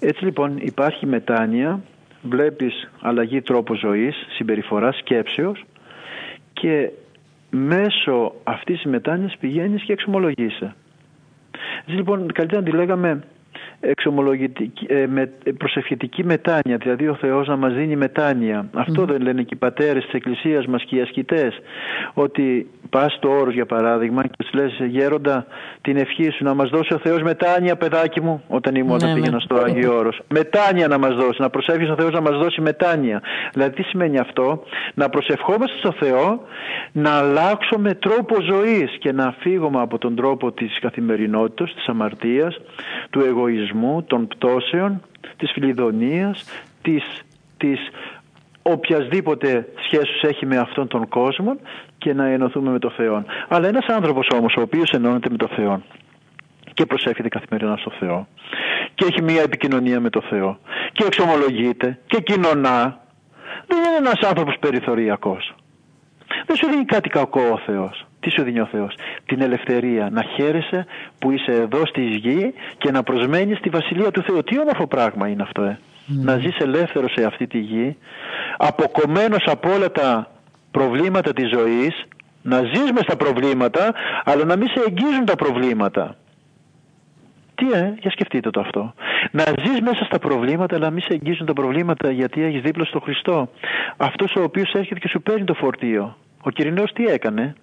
Έτσι 0.00 0.24
λοιπόν 0.24 0.56
υπάρχει 0.56 1.06
μετάνοια, 1.06 1.80
βλέπεις 2.22 2.90
αλλαγή 3.00 3.42
τρόπο 3.42 3.74
ζωής, 3.74 4.26
συμπεριφοράς, 4.36 4.96
σκέψεως 4.96 5.64
και 6.52 6.90
μέσω 7.50 8.32
αυτής 8.44 8.80
της 8.80 8.90
μετάνοιας 8.90 9.36
πηγαίνεις 9.40 9.82
και 9.82 9.92
εξομολογείσαι. 9.92 10.74
Έτσι 11.80 11.92
λοιπόν 11.92 12.32
καλύτερα 12.32 12.60
να 12.60 12.70
τη 12.70 12.76
λέγαμε 12.76 13.22
εξομολογητική, 13.80 14.86
ε, 14.88 15.06
με, 15.06 15.32
προσευχητική 15.58 16.24
μετάνοια, 16.24 16.76
δηλαδή 16.76 17.08
ο 17.08 17.14
Θεός 17.14 17.46
να 17.46 17.56
μας 17.56 17.74
δίνει 17.74 17.96
μετάνοια. 17.96 18.68
Αυτό 18.74 19.04
δεν 19.04 19.22
λένε 19.22 19.42
και 19.42 19.54
οι 19.54 19.58
πατέρες 19.58 20.04
της 20.04 20.12
Εκκλησίας 20.12 20.66
μας 20.66 20.84
και 20.84 20.96
οι 20.96 21.00
ασκητές, 21.00 21.60
ότι 22.14 22.70
πας 22.90 23.12
στο 23.12 23.30
όρος 23.30 23.54
για 23.54 23.66
παράδειγμα 23.66 24.22
και 24.22 24.30
τους 24.38 24.52
λες 24.52 24.72
γέροντα 24.88 25.46
την 25.80 25.96
ευχή 25.96 26.30
σου 26.30 26.44
να 26.44 26.54
μας 26.54 26.68
δώσει 26.68 26.94
ο 26.94 26.98
Θεός 26.98 27.22
μετάνοια 27.22 27.76
παιδάκι 27.76 28.20
μου 28.20 28.42
όταν 28.48 28.74
ήμουν 28.74 28.94
όταν 28.94 29.08
ναι, 29.08 29.14
πήγαινα 29.14 29.34
ναι. 29.34 29.40
στο 29.40 29.54
Άγιο 29.54 29.96
Όρος. 29.96 30.20
Μετάνοια 30.28 30.88
να 30.88 30.98
μας 30.98 31.14
δώσει, 31.14 31.40
να 31.40 31.50
προσεύχεις 31.50 31.90
ο 31.90 31.94
Θεός 31.94 32.12
να 32.12 32.20
μας 32.20 32.38
δώσει 32.38 32.60
μετάνοια. 32.60 33.22
Δηλαδή 33.52 33.74
τι 33.74 33.82
σημαίνει 33.82 34.18
αυτό, 34.18 34.62
να 34.94 35.08
προσευχόμαστε 35.08 35.76
στο 35.78 35.92
Θεό 35.92 36.40
να 36.92 37.10
αλλάξουμε 37.10 37.94
τρόπο 37.94 38.36
ζωής 38.42 38.96
και 38.98 39.12
να 39.12 39.34
φύγουμε 39.38 39.80
από 39.80 39.98
τον 39.98 40.14
τρόπο 40.16 40.52
της 40.52 40.78
καθημερινότητας, 40.80 41.74
της 41.74 41.86
αμαρτίας, 41.86 42.60
του 43.10 43.20
εγωισμού, 43.20 43.67
των 44.06 44.26
πτώσεων, 44.26 45.02
της 45.36 45.50
φιλιδονίας, 45.52 46.44
της, 46.82 47.04
της 47.56 47.78
οποιασδήποτε 48.62 49.68
σχέση 49.84 50.26
έχει 50.26 50.46
με 50.46 50.56
αυτόν 50.56 50.88
τον 50.88 51.08
κόσμο 51.08 51.56
και 51.98 52.14
να 52.14 52.26
ενωθούμε 52.26 52.70
με 52.70 52.78
το 52.78 52.90
Θεό. 52.90 53.24
Αλλά 53.48 53.68
ένας 53.68 53.86
άνθρωπος 53.86 54.28
όμως 54.34 54.54
ο 54.58 54.60
οποίος 54.60 54.90
ενώνεται 54.90 55.30
με 55.30 55.36
το 55.36 55.48
Θεό 55.56 55.82
και 56.74 56.86
προσεύχεται 56.86 57.28
καθημερινά 57.28 57.76
στο 57.76 57.90
Θεό 57.98 58.26
και 58.94 59.04
έχει 59.04 59.22
μία 59.22 59.42
επικοινωνία 59.42 60.00
με 60.00 60.10
το 60.10 60.20
Θεό 60.20 60.58
και 60.92 61.04
εξομολογείται 61.04 61.98
και 62.06 62.20
κοινωνά 62.20 63.00
δεν 63.66 63.78
είναι 63.78 63.96
ένας 63.96 64.20
άνθρωπος 64.28 64.56
περιθωριακός. 64.60 65.54
Δεν 66.46 66.56
σου 66.56 66.66
δίνει 66.66 66.84
κάτι 66.84 67.08
κακό 67.08 67.40
ο 67.40 67.58
Θεός. 67.58 68.07
Τι 68.20 68.30
σου 68.30 68.42
δίνει 68.42 68.60
ο 68.60 68.66
Θεός; 68.66 68.94
Την 69.26 69.42
ελευθερία 69.42 70.08
να 70.12 70.22
χαίρεσαι 70.22 70.86
που 71.18 71.30
είσαι 71.30 71.52
εδώ 71.52 71.86
στη 71.86 72.04
γη 72.04 72.54
και 72.78 72.90
να 72.90 73.02
προσμένεις 73.02 73.60
τη 73.60 73.68
Βασιλεία 73.68 74.10
του 74.10 74.22
Θεού. 74.22 74.42
Τι 74.42 74.58
όμορφο 74.58 74.86
πράγμα 74.86 75.28
είναι 75.28 75.42
αυτό 75.42 75.62
ε. 75.62 75.78
Να 76.06 76.36
ζεις 76.36 76.56
ελεύθερος 76.58 77.12
σε 77.12 77.24
αυτή 77.24 77.46
τη 77.46 77.58
γη 77.58 77.96
αποκομμένος 78.56 79.44
από 79.46 79.72
όλα 79.72 79.90
τα 79.90 80.30
προβλήματα 80.70 81.32
της 81.32 81.48
ζωής 81.48 82.06
να 82.42 82.62
ζεις 82.62 82.92
μες 82.92 83.02
στα 83.02 83.16
προβλήματα 83.16 83.94
αλλά 84.24 84.44
να 84.44 84.56
μην 84.56 84.68
σε 84.68 84.82
εγγίζουν 84.86 85.24
τα 85.24 85.36
προβλήματα. 85.36 86.16
Τι 87.54 87.66
ε, 87.72 87.94
για 88.00 88.10
σκεφτείτε 88.10 88.50
το 88.50 88.60
αυτό. 88.60 88.94
Να 89.30 89.44
ζεις 89.64 89.80
μέσα 89.80 90.04
στα 90.04 90.18
προβλήματα 90.18 90.76
αλλά 90.76 90.84
να 90.84 90.90
μην 90.90 91.02
σε 91.02 91.12
εγγίζουν 91.12 91.46
τα 91.46 91.52
προβλήματα 91.52 92.10
γιατί 92.10 92.42
έχεις 92.42 92.62
δίπλα 92.62 92.84
στο 92.84 93.00
Χριστό. 93.00 93.48
Αυτός 93.96 94.34
ο 94.36 94.42
οποίος 94.42 94.72
έρχεται 94.72 95.00
και 95.00 95.08
σου 95.08 95.22
παίρνει 95.22 95.44
το 95.44 95.54
φορτίο. 95.54 96.16
Ο 96.42 96.50
Κυρινός 96.50 96.92
τι 96.92 97.04
έκανε; 97.04 97.54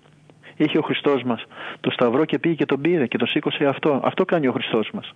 Είχε 0.55 0.77
ο 0.77 0.81
Χριστός 0.81 1.23
μας 1.23 1.43
το 1.79 1.91
σταυρό 1.91 2.25
και 2.25 2.39
πήγε 2.39 2.55
και 2.55 2.65
τον 2.65 2.81
πήρε 2.81 3.07
και 3.07 3.17
το 3.17 3.25
σήκωσε 3.25 3.65
αυτό. 3.65 4.01
Αυτό 4.03 4.25
κάνει 4.25 4.47
ο 4.47 4.51
Χριστός 4.51 4.89
μας. 4.93 5.11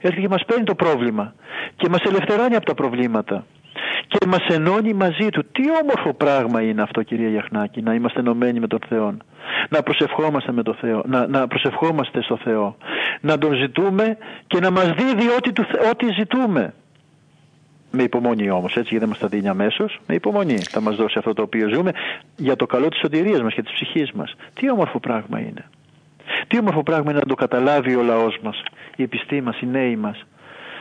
Έρχεται 0.00 0.20
και 0.20 0.28
μας 0.28 0.44
παίρνει 0.44 0.64
το 0.64 0.74
πρόβλημα 0.74 1.34
και 1.76 1.88
μας 1.88 2.00
ελευθερώνει 2.02 2.54
από 2.56 2.66
τα 2.66 2.74
προβλήματα 2.74 3.44
και 4.08 4.26
μας 4.26 4.46
ενώνει 4.48 4.92
μαζί 4.92 5.28
του. 5.28 5.44
Τι 5.52 5.62
όμορφο 5.82 6.14
πράγμα 6.14 6.62
είναι 6.62 6.82
αυτό 6.82 7.02
κυρία 7.02 7.28
Γιαχνάκη, 7.28 7.82
να 7.82 7.94
είμαστε 7.94 8.20
ενωμένοι 8.20 8.60
με 8.60 8.66
τον 8.66 8.78
Θεό. 8.88 9.16
Να 9.68 9.82
προσευχόμαστε 9.82 10.52
με 10.52 10.62
τον 10.62 10.74
Θεό, 10.74 11.02
να, 11.06 11.26
να 11.26 11.46
προσευχόμαστε 11.46 12.22
στο 12.22 12.36
Θεό. 12.44 12.76
Να 13.20 13.38
τον 13.38 13.54
ζητούμε 13.54 14.16
και 14.46 14.60
να 14.60 14.70
μας 14.70 14.92
δίδει 14.92 15.28
ό,τι, 15.36 15.50
ό,τι 15.90 16.12
ζητούμε. 16.12 16.74
Με 17.92 18.02
υπομονή 18.02 18.50
όμως, 18.50 18.76
έτσι, 18.76 18.88
γιατί 18.88 18.98
δεν 18.98 19.08
μας 19.08 19.18
τα 19.18 19.28
δίνει 19.28 19.48
αμέσως. 19.48 20.00
Με 20.06 20.14
υπομονή 20.14 20.58
θα 20.58 20.80
μας 20.80 20.96
δώσει 20.96 21.18
αυτό 21.18 21.32
το 21.32 21.42
οποίο 21.42 21.68
ζούμε 21.68 21.92
για 22.36 22.56
το 22.56 22.66
καλό 22.66 22.88
της 22.88 22.98
σωτηρίας 22.98 23.42
μας 23.42 23.54
και 23.54 23.62
της 23.62 23.72
ψυχής 23.72 24.12
μας. 24.12 24.34
Τι 24.54 24.70
όμορφο 24.70 24.98
πράγμα 24.98 25.40
είναι. 25.40 25.64
Τι 26.46 26.58
όμορφο 26.58 26.82
πράγμα 26.82 27.10
είναι 27.10 27.20
να 27.20 27.26
το 27.26 27.34
καταλάβει 27.34 27.94
ο 27.94 28.02
λαός 28.02 28.38
μας, 28.42 28.62
η 28.96 29.02
επιστή 29.02 29.40
μας, 29.40 29.60
οι 29.60 29.66
νέοι 29.66 29.96
μας 29.96 30.26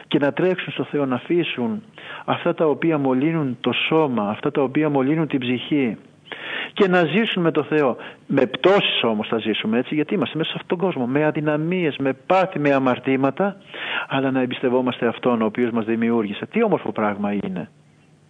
και 0.07 0.20
να 0.20 0.34
τρέξουν 0.34 0.74
στο 0.74 0.84
Θεό 0.84 1.05
να 1.05 1.16
αφήσουν 1.16 1.84
αυτά 2.26 2.53
τα 2.53 2.66
οποία 2.66 2.97
μολύνουν 2.97 3.57
το 3.62 3.72
σώμα, 3.88 4.30
αυτά 4.30 4.51
τα 4.51 4.62
οποία 4.62 4.89
μολύνουν 4.89 5.28
την 5.28 5.39
ψυχή 5.39 5.97
και 6.73 6.88
να 6.88 7.03
ζήσουν 7.03 7.43
με 7.43 7.51
το 7.51 7.63
Θεό. 7.63 7.97
Με 8.27 8.45
πτώσεις 8.45 9.03
όμως 9.03 9.27
θα 9.27 9.38
ζήσουμε 9.38 9.77
έτσι 9.77 9.95
γιατί 9.95 10.13
είμαστε 10.13 10.38
μέσα 10.38 10.49
σε 10.49 10.57
αυτόν 10.61 10.77
τον 10.77 10.88
κόσμο 10.88 11.05
με 11.05 11.25
αδυναμίες, 11.25 11.97
με 11.97 12.13
πάθη, 12.13 12.59
με 12.59 12.73
αμαρτήματα 12.73 13.55
αλλά 14.07 14.32
να 14.32 14.41
εμπιστευόμαστε 14.41 15.07
Αυτόν 15.07 15.41
ο 15.41 15.45
οποίος 15.45 15.71
μας 15.71 15.86
δημιούργησε. 15.86 16.45
Τι 16.45 16.63
όμορφο 16.63 16.91
πράγμα 16.91 17.34
είναι. 17.34 17.69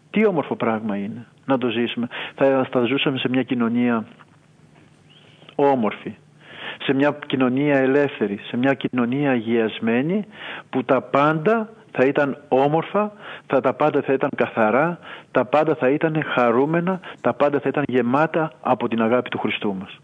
Τι 0.09 0.25
όμορφο 0.25 0.55
πράγμα 0.55 0.97
είναι 0.97 1.25
να 1.45 1.57
το 1.57 1.69
ζήσουμε. 1.69 2.07
Θα, 2.35 2.67
θα 2.71 2.83
ζούσαμε 2.83 3.17
σε 3.17 3.29
μια 3.29 3.43
κοινωνία 3.43 4.05
όμορφη, 5.55 6.15
σε 6.83 6.93
μια 6.93 7.19
κοινωνία 7.27 7.77
ελεύθερη, 7.77 8.39
σε 8.43 8.57
μια 8.57 8.73
κοινωνία 8.73 9.31
αγιασμένη 9.31 10.25
που 10.69 10.83
τα 10.83 11.01
πάντα 11.01 11.69
θα 11.91 12.05
ήταν 12.05 12.37
όμορφα, 12.47 13.11
θα, 13.47 13.61
τα 13.61 13.73
πάντα 13.73 14.01
θα 14.01 14.13
ήταν 14.13 14.29
καθαρά, 14.35 14.99
τα 15.31 15.45
πάντα 15.45 15.75
θα 15.75 15.89
ήταν 15.89 16.23
χαρούμενα, 16.33 16.99
τα 17.21 17.33
πάντα 17.33 17.59
θα 17.59 17.69
ήταν 17.69 17.83
γεμάτα 17.87 18.51
από 18.61 18.87
την 18.87 19.01
αγάπη 19.01 19.29
του 19.29 19.37
Χριστού 19.37 19.75
μας. 19.79 19.99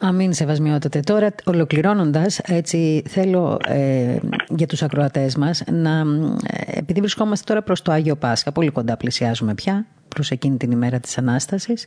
Αμήν 0.00 0.32
σεβασμιότατε. 0.32 1.00
Τώρα 1.00 1.34
ολοκληρώνοντας, 1.44 2.38
έτσι 2.38 3.02
θέλω 3.06 3.58
ε, 3.66 4.16
για 4.48 4.66
τους 4.66 4.82
ακροατές 4.82 5.36
μας 5.36 5.62
να, 5.70 5.98
ε, 6.46 6.78
επειδή 6.78 7.00
βρισκόμαστε 7.00 7.44
τώρα 7.48 7.62
προς 7.62 7.82
το 7.82 7.92
Άγιο 7.92 8.16
Πάσχα, 8.16 8.52
πολύ 8.52 8.70
κοντά 8.70 8.96
πλησιάζουμε 8.96 9.54
πια, 9.54 9.86
προς 10.08 10.30
εκείνη 10.30 10.56
την 10.56 10.70
ημέρα 10.70 11.00
της 11.00 11.18
Ανάστασης. 11.18 11.86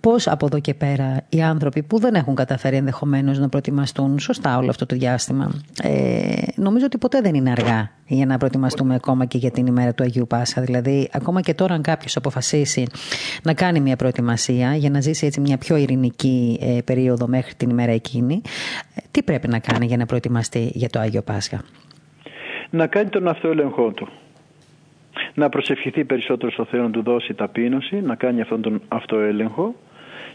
Πώς 0.00 0.28
από 0.28 0.46
εδώ 0.46 0.60
και 0.60 0.74
πέρα 0.74 1.22
οι 1.28 1.42
άνθρωποι 1.42 1.82
που 1.82 1.98
δεν 1.98 2.14
έχουν 2.14 2.34
καταφέρει 2.34 2.76
ενδεχομένως 2.76 3.38
να 3.38 3.48
προετοιμαστούν 3.48 4.18
σωστά 4.18 4.58
όλο 4.58 4.70
αυτό 4.70 4.86
το 4.86 4.96
διάστημα. 4.96 5.50
Ε, 5.82 6.32
νομίζω 6.54 6.84
ότι 6.84 6.98
ποτέ 6.98 7.20
δεν 7.20 7.34
είναι 7.34 7.50
αργά 7.50 7.90
για 8.06 8.26
να 8.26 8.38
προετοιμαστούμε 8.38 8.94
ακόμα 8.94 9.24
και 9.24 9.38
για 9.38 9.50
την 9.50 9.66
ημέρα 9.66 9.94
του 9.94 10.02
Αγίου 10.02 10.26
Πάσχα. 10.26 10.62
Δηλαδή, 10.62 11.08
ακόμα 11.12 11.40
και 11.40 11.54
τώρα 11.54 11.74
αν 11.74 11.82
κάποιος 11.82 12.16
αποφασίσει 12.16 12.86
να 13.42 13.54
κάνει 13.54 13.80
μια 13.80 13.96
προετοιμασία 13.96 14.74
για 14.74 14.90
να 14.90 15.00
ζήσει 15.00 15.26
έτσι 15.26 15.40
μια 15.40 15.58
πιο 15.58 15.76
ειρηνική 15.76 16.58
ε, 16.60 16.78
περίοδο 16.84 17.26
μέχρι 17.26 17.54
την 17.54 17.70
ημέρα 17.70 17.92
εκείνη, 17.92 18.42
ε, 18.94 19.00
τι 19.10 19.22
πρέπει 19.22 19.48
να 19.48 19.58
κάνει 19.58 19.86
για 19.86 19.96
να 19.96 20.06
προετοιμαστεί 20.06 20.70
για 20.74 20.88
το 20.88 20.98
Άγιο 20.98 21.22
Πάσχα; 21.22 21.60
Να 22.70 22.86
κάνει 22.86 23.08
τον 23.08 23.28
αυτοέλεγχό 23.28 23.90
του 23.90 24.08
να 25.34 25.48
προσευχηθεί 25.48 26.04
περισσότερο 26.04 26.52
στο 26.52 26.64
Θεό 26.64 26.82
να 26.82 26.90
του 26.90 27.02
δώσει 27.02 27.34
ταπείνωση, 27.34 28.00
να 28.00 28.14
κάνει 28.14 28.40
αυτόν 28.40 28.62
τον 28.62 28.82
αυτοέλεγχο 28.88 29.74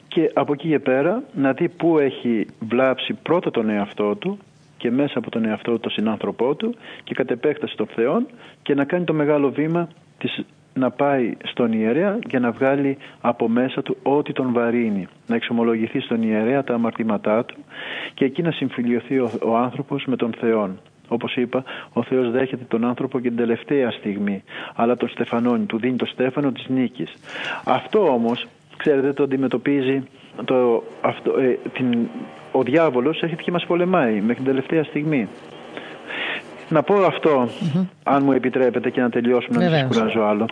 και 0.07 0.31
από 0.33 0.53
εκεί 0.53 0.67
και 0.67 0.79
πέρα 0.79 1.23
να 1.33 1.53
δει 1.53 1.69
πού 1.69 1.99
έχει 1.99 2.45
βλάψει 2.59 3.13
πρώτα 3.13 3.51
τον 3.51 3.69
εαυτό 3.69 4.15
του 4.15 4.37
και 4.77 4.91
μέσα 4.91 5.17
από 5.17 5.29
τον 5.29 5.45
εαυτό 5.45 5.71
του 5.71 5.79
τον 5.79 5.91
συνάνθρωπό 5.91 6.55
του 6.55 6.75
και 7.03 7.13
κατ' 7.13 7.31
επέκταση 7.31 7.75
των 7.75 7.87
Θεών 7.87 8.27
και 8.61 8.73
να 8.73 8.83
κάνει 8.83 9.03
το 9.03 9.13
μεγάλο 9.13 9.51
βήμα 9.51 9.87
της, 10.17 10.45
να 10.73 10.91
πάει 10.91 11.33
στον 11.43 11.71
ιερέα 11.71 12.19
για 12.27 12.39
να 12.39 12.51
βγάλει 12.51 12.97
από 13.21 13.49
μέσα 13.49 13.81
του 13.81 13.97
ό,τι 14.03 14.33
τον 14.33 14.53
βαρύνει. 14.53 15.07
Να 15.27 15.35
εξομολογηθεί 15.35 15.99
στον 15.99 16.21
ιερέα 16.21 16.63
τα 16.63 16.73
αμαρτήματά 16.73 17.45
του 17.45 17.55
και 18.13 18.25
εκεί 18.25 18.41
να 18.41 18.51
συμφιλειωθεί 18.51 19.19
ο, 19.19 19.31
ο 19.41 19.57
άνθρωπος 19.57 20.05
με 20.05 20.15
τον 20.15 20.33
Θεό. 20.39 20.75
Όπως 21.07 21.35
είπα, 21.35 21.63
ο 21.93 22.03
Θεός 22.03 22.31
δέχεται 22.31 22.63
τον 22.67 22.85
άνθρωπο 22.85 23.19
και 23.19 23.27
την 23.27 23.37
τελευταία 23.37 23.91
στιγμή, 23.91 24.43
αλλά 24.75 24.97
τον 24.97 25.09
στεφανώνει, 25.09 25.65
του 25.65 25.77
δίνει 25.77 25.95
το 25.95 26.05
στέφανο 26.05 26.51
της 26.51 26.65
νίκης. 26.67 27.13
Αυτό 27.63 28.07
όμως, 28.13 28.47
ξέρετε, 28.77 29.13
το 29.13 29.23
αντιμετωπίζει 29.23 30.03
το, 30.45 30.83
αυτό, 31.01 31.39
ε, 31.39 31.57
την, 31.73 31.97
ο 32.51 32.63
διάβολος 32.63 33.21
έρχεται 33.21 33.41
και 33.41 33.51
μας 33.51 33.65
πολεμάει 33.65 34.13
μέχρι 34.13 34.35
την 34.35 34.45
τελευταία 34.45 34.83
στιγμή. 34.83 35.27
Να 36.69 36.83
πω 36.83 36.95
αυτό, 36.95 37.49
αν 38.03 38.23
μου 38.23 38.31
επιτρέπετε 38.31 38.89
και 38.89 39.01
να 39.01 39.09
τελειώσουμε, 39.09 39.57
να 39.57 39.69
μην 39.69 39.79
σας 39.79 39.87
κουράζω 39.87 40.21
άλλο. 40.21 40.45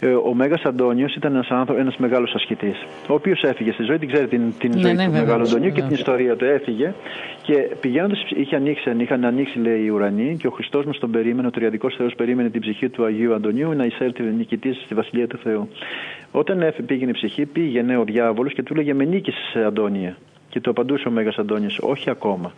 Ε, 0.00 0.06
ο 0.06 0.34
Μέγας 0.34 0.62
Αντώνιος 0.62 1.14
ήταν 1.14 1.34
ένας 1.34 1.68
ένας 1.78 1.96
μεγάλος 1.96 2.34
ασκητής, 2.34 2.86
ο 3.08 3.14
οποίος 3.14 3.42
έφυγε 3.42 3.72
στη 3.72 3.82
ζωή, 3.82 3.98
την 3.98 4.08
ξέρετε 4.08 4.36
την, 4.36 4.52
την 4.58 4.70
ναι, 4.74 4.80
ζωή 4.80 4.94
ναι, 4.94 5.04
του 5.04 5.10
Μεγάλου 5.10 5.42
Αντωνίου 5.42 5.72
και 5.72 5.82
την 5.82 5.94
ιστορία 5.94 6.36
του. 6.36 6.44
Έφυγε 6.44 6.94
και 7.42 7.54
πηγαίνοντας, 7.80 8.24
είχε 8.28 8.56
ανοίξει, 8.56 8.94
είχαν 8.96 9.24
ανοίξει 9.24 9.58
λέει 9.58 9.82
οι 9.84 9.88
ουρανοί 9.88 10.36
και 10.36 10.46
ο 10.46 10.50
Χριστός 10.50 10.84
μας 10.84 10.98
τον 10.98 11.10
περίμενε, 11.10 11.46
ο 11.46 11.50
Τριαδικό 11.50 11.90
Θεός 11.90 12.14
περίμενε 12.14 12.50
την 12.50 12.60
ψυχή 12.60 12.88
του 12.88 13.04
Αγίου 13.04 13.34
Αντωνίου 13.34 13.72
να 13.72 13.84
εισέλθει 13.84 14.22
νικητής 14.22 14.82
στη 14.84 14.94
βασιλεία 14.94 15.26
του 15.26 15.38
Θεού. 15.42 15.68
Όταν 16.30 16.74
πήγαινε 16.86 17.10
η 17.10 17.14
ψυχή, 17.14 17.46
πήγαινε 17.46 17.96
ο 17.96 18.04
διάβολος 18.04 18.52
και 18.52 18.62
του 18.62 18.74
λέγε 18.74 18.94
Με 18.94 19.04
νίκησες, 19.04 19.64
Αντώνια. 19.66 20.16
Και 20.48 20.60
του 20.60 20.70
απαντούσε 20.70 21.08
ο 21.08 21.10
Μέγας 21.10 21.38
Αντώνιος, 21.38 21.78
Όχι 21.82 22.10
ακόμα. 22.10 22.52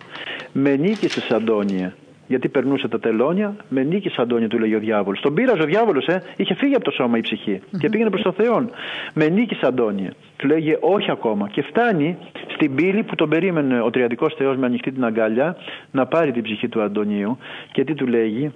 Με 0.52 0.76
νίκησες, 0.76 1.30
Αντώνια 1.30 1.94
γιατί 2.32 2.48
περνούσε 2.48 2.88
τα 2.88 3.00
τελώνια, 3.00 3.56
με 3.68 3.82
νίκη 3.82 4.10
Αντώνιο 4.16 4.48
του 4.48 4.58
λέγει 4.58 4.74
ο 4.74 4.78
διάβολος. 4.78 5.20
Τον 5.20 5.34
πήραζε 5.34 5.62
ο 5.62 5.64
διάβολος, 5.64 6.06
ε, 6.06 6.22
είχε 6.36 6.54
φύγει 6.54 6.74
από 6.74 6.84
το 6.84 6.90
σώμα 6.90 7.18
η 7.18 7.20
ψυχη 7.20 7.60
και 7.78 7.88
πήγαινε 7.88 8.10
προς 8.10 8.22
το 8.22 8.32
Θεό. 8.32 8.70
Με 9.14 9.28
νίκη 9.28 9.56
Αντώνια. 9.62 10.12
Του 10.36 10.46
λέγει 10.46 10.76
όχι 10.80 11.10
ακόμα. 11.10 11.48
Και 11.48 11.62
φτάνει 11.62 12.16
στην 12.54 12.74
πύλη 12.74 13.02
που 13.02 13.14
τον 13.14 13.28
περίμενε 13.28 13.80
ο 13.80 13.90
Τριαδικό 13.90 14.28
Θεός 14.30 14.56
με 14.56 14.66
ανοιχτή 14.66 14.92
την 14.92 15.04
αγκαλιά 15.04 15.56
να 15.90 16.06
πάρει 16.06 16.32
την 16.32 16.42
ψυχή 16.42 16.68
του 16.68 16.82
Αντωνίου. 16.82 17.38
Και 17.72 17.84
τι 17.84 17.94
του 17.94 18.06
λέγει, 18.06 18.52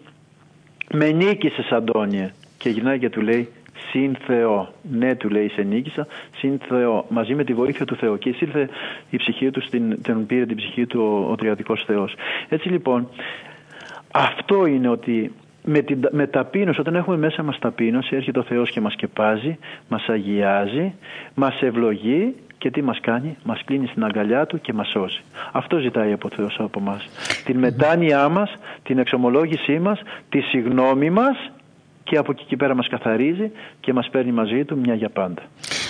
Με 0.93 1.11
νίκησε 1.11 1.67
Αντώνια. 1.71 2.31
Και 2.59 2.69
γυρνάει 2.69 2.99
και 2.99 3.11
του 3.11 3.21
λέει, 3.21 3.49
Συν 3.91 4.17
Θεό. 4.27 4.69
Ναι, 4.91 5.15
του 5.15 5.29
λέει, 5.29 5.49
σε 5.49 5.63
νίκησα, 5.63 6.07
συν 6.37 6.59
Θεό. 6.69 7.07
Μαζί 7.09 7.35
με 7.35 7.45
τη 7.45 7.55
βοήθεια 7.55 7.85
του 7.85 7.97
Θεού. 7.97 8.19
Και 8.19 8.29
ήρθε 8.29 8.69
η 9.11 9.17
ψυχή 9.17 9.51
του, 9.51 9.61
στην, 9.61 10.03
την 10.03 10.27
πήρε 10.27 10.47
την 10.47 10.57
ψυχή 10.57 10.87
του 10.87 11.01
ο, 11.01 11.31
ο 11.31 11.35
Τριαδικός 11.35 11.85
Θεός. 11.87 12.15
Έτσι 12.49 12.69
λοιπόν, 12.69 13.09
αυτό 14.17 14.67
είναι 14.67 14.89
ότι 14.89 15.33
με, 15.65 15.81
την, 15.81 16.09
με 16.11 16.27
ταπείνωση, 16.27 16.81
όταν 16.81 16.95
έχουμε 16.95 17.17
μέσα 17.17 17.43
μας 17.43 17.59
ταπείνωση, 17.59 18.17
έρχεται 18.17 18.39
ο 18.39 18.43
Θεός 18.43 18.71
και 18.71 18.81
μας 18.81 18.93
σκεπάζει, 18.93 19.59
μας 19.89 20.09
αγιάζει, 20.09 20.95
μας 21.35 21.61
ευλογεί 21.61 22.35
και 22.59 22.71
τι 22.71 22.83
μας 22.83 23.01
κάνει, 23.01 23.37
μας 23.45 23.63
κλείνει 23.65 23.87
στην 23.87 24.05
αγκαλιά 24.05 24.47
Του 24.47 24.61
και 24.61 24.73
μας 24.73 24.89
σώζει. 24.89 25.21
Αυτό 25.53 25.79
ζητάει 25.79 26.13
από 26.13 26.29
Θεός 26.29 26.57
από 26.59 26.81
μας. 26.81 27.09
Την 27.45 27.59
μετάνοιά 27.59 28.29
μας, 28.29 28.55
την 28.83 28.99
εξομολόγησή 28.99 29.79
μας, 29.79 30.01
τη 30.29 30.41
συγνώμη 30.41 31.11
μας 31.11 31.51
και 32.07 32.17
από 32.17 32.33
εκεί 32.33 32.45
και 32.45 32.57
πέρα 32.57 32.75
μας 32.75 32.89
καθαρίζει 32.89 33.51
και 33.81 33.93
μας 33.93 34.09
παίρνει 34.11 34.33
μαζί 34.33 34.65
Του 34.65 34.79
μια 34.79 34.95
για 34.95 35.09
πάντα. 35.09 35.43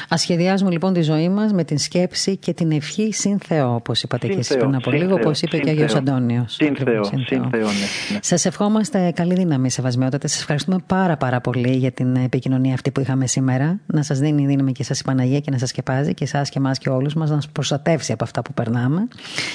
Ασχεδιάζουμε 0.09 0.71
λοιπόν 0.71 0.93
τη 0.93 1.03
ζωή 1.03 1.29
μας 1.29 1.53
με 1.53 1.64
την 1.64 1.79
σκέψη 1.79 2.37
και 2.37 2.53
την 2.53 2.71
ευχή 2.71 3.12
συν 3.12 3.39
Θεό, 3.39 3.75
όπως 3.75 4.03
είπατε 4.03 4.27
και 4.27 4.39
εσείς 4.39 4.57
πριν 4.57 4.75
από 4.75 4.91
λίγο, 4.91 5.14
όπως 5.14 5.43
είπε 5.43 5.59
και 5.59 5.69
ο 5.69 5.73
Αγίος 5.73 5.95
Αντώνιος. 5.95 6.53
Συν 6.55 6.77
Θεό. 6.77 7.05
Συν 7.05 7.49
Θεό, 7.51 7.67
ναι. 7.67 8.19
Σας 8.21 8.45
ευχόμαστε 8.45 9.12
καλή 9.14 9.35
δύναμη, 9.35 9.71
Σεβασμιότατε. 9.71 10.29
Σας 10.29 10.41
ευχαριστούμε 10.41 10.79
πάρα 10.87 11.17
πάρα 11.17 11.41
πολύ 11.41 11.77
για 11.77 11.91
την 11.91 12.17
επικοινωνία 12.17 12.75
αυτή 12.75 12.91
που 12.91 13.01
είχαμε 13.01 13.27
σήμερα. 13.27 13.81
Να 13.87 14.03
σας 14.03 14.19
δίνει 14.19 14.47
δύναμη 14.47 14.73
και 14.73 14.85
σα 14.85 14.95
η 14.95 15.03
Παναγία 15.05 15.41
και 15.41 15.51
να 15.51 15.59
σας 15.59 15.69
σκεπάζει 15.69 16.14
και 16.14 16.25
εσάς 16.25 16.49
και 16.49 16.59
εμάς 16.59 16.79
και 16.79 16.89
όλους 16.89 17.14
μας, 17.14 17.31
να 17.31 17.35
σας 17.35 17.49
προστατεύσει 17.49 18.12
από 18.12 18.25
αυτά 18.25 18.43
που 18.43 18.53
περνάμε 18.53 19.09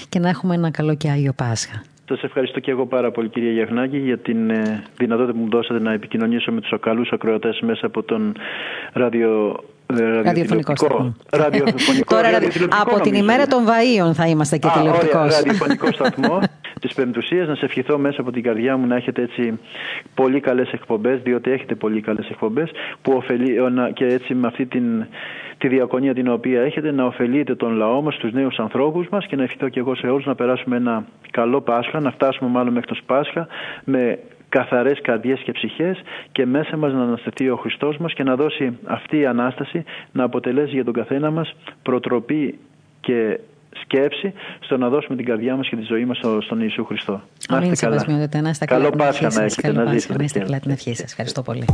και 0.10 0.20
να 0.20 0.30
έχουμε 0.30 0.56
ένα 0.56 0.72
καλό 0.72 0.96
και 0.96 1.10
άγιο 1.10 1.34
Πάσχα. 1.34 1.84
Σας 2.08 2.24
ευχαριστώ 2.24 2.60
και 2.60 2.72
εγώ 2.72 2.86
πάρα 2.86 3.12
πολύ, 3.12 3.30
κυρία 3.30 3.52
Γιαχνάκη, 3.52 3.98
για 3.98 4.18
την 4.18 4.50
ε, 4.50 4.84
δυνατότητα 4.98 5.34
που 5.34 5.44
μου 5.44 5.50
δώσατε 5.50 5.80
να 5.80 5.92
επικοινωνήσω 5.92 6.52
με 6.52 6.62
τους 6.62 6.74
καλού 6.80 7.06
ακροατές 7.12 7.60
μέσα 7.60 7.86
από 7.86 8.04
τον 8.04 8.36
ράδιο 8.94 9.60
ε, 10.00 10.22
ραδιοφωνικό 10.22 10.76
σταθμό. 10.76 11.16
Τώρα, 12.06 12.30
από 12.82 13.00
την 13.00 13.14
ημέρα 13.14 13.48
των 13.48 13.66
Βαΐων 13.66 14.14
θα 14.14 14.28
είμαστε 14.28 14.58
και 14.58 14.68
τηλεοπτικός. 14.78 15.36
Ραδιοφωνικό 15.36 15.92
σταθμό 15.92 16.40
της 16.82 16.94
Πεμπτουσίας. 16.94 17.48
Να 17.48 17.56
σε 17.56 17.66
ευχηθώ 17.66 17.98
μέσα 17.98 18.22
από 18.22 18.32
την 18.32 18.44
καρδιά 18.44 18.78
μου 18.78 18.88
να 18.88 18.96
έχετε 18.96 19.22
έτσι 19.22 19.60
πολύ 20.14 20.40
καλές 20.40 20.72
εκπομπές, 20.72 21.22
διότι 21.22 21.52
έχετε 21.52 21.76
πολύ 21.76 22.02
καλές 22.02 22.30
εκπομπές, 22.30 22.72
που 23.02 23.12
ωφελεί 23.12 23.56
και 23.94 24.06
έτσι 24.06 24.34
με 24.34 24.48
αυτή 24.48 24.66
την, 24.66 25.06
τη 25.62 25.68
διακονία 25.68 26.14
την 26.14 26.28
οποία 26.28 26.62
έχετε 26.62 26.92
να 26.92 27.06
ωφελείτε 27.06 27.56
τον 27.56 27.74
λαό 27.74 28.02
μας, 28.02 28.16
τους 28.16 28.32
νέους 28.32 28.60
ανθρώπους 28.60 29.10
μας 29.10 29.26
και 29.26 29.36
να 29.36 29.44
ευχηθώ 29.44 29.70
και 29.70 29.80
εγώ 29.80 29.96
σε 29.96 30.08
όλους 30.08 30.26
να 30.26 30.36
περάσουμε 30.36 30.76
ένα 30.76 31.06
καλό 31.32 31.62
Πάσχα, 31.62 32.00
να 32.00 32.12
φτάσουμε 32.12 32.50
μάλλον 32.50 32.74
μέχρι 32.74 32.88
το 32.88 32.98
Πάσχα 33.06 33.48
με 33.84 34.20
καθαρές 34.50 35.02
καρδιές 35.02 35.40
και 35.40 35.52
ψυχές 35.52 36.02
και 36.32 36.46
μέσα 36.46 36.78
μας 36.78 36.94
να 36.94 37.02
ανασταθεί 37.02 37.50
ο 37.50 37.56
Χριστός 37.56 37.98
μας 37.98 38.14
και 38.14 38.24
να 38.24 38.36
δώσει 38.36 38.78
αυτή 38.86 39.18
η 39.18 39.26
Ανάσταση 39.26 39.84
να 40.12 40.24
αποτελέσει 40.24 40.74
για 40.74 40.84
τον 40.84 40.94
καθένα 40.94 41.32
μας 41.32 41.56
προτροπή 41.84 42.60
και 43.02 43.40
σκέψη 43.82 44.34
στο 44.60 44.78
να 44.78 44.90
δώσουμε 44.90 45.16
την 45.16 45.26
καρδιά 45.26 45.56
μας 45.56 45.70
και 45.70 45.76
τη 45.76 45.84
ζωή 45.84 46.06
μας 46.06 46.20
στον 46.40 46.60
Ιησού 46.62 46.86
Χριστό. 46.86 47.22
Να 47.50 47.58
είστε 47.58 47.86
καλά. 47.86 48.06
Καλό 48.66 48.90
Πάσχα 48.90 49.30
να 49.34 49.44
έχετε. 49.44 49.72
Να 50.14 50.24
είστε 50.24 50.40
καλά 50.40 50.60
την 50.60 50.72
ευχή 50.72 50.96
σας. 50.96 51.12
Ευχαριστώ 51.12 51.42
πολύ. 51.42 51.66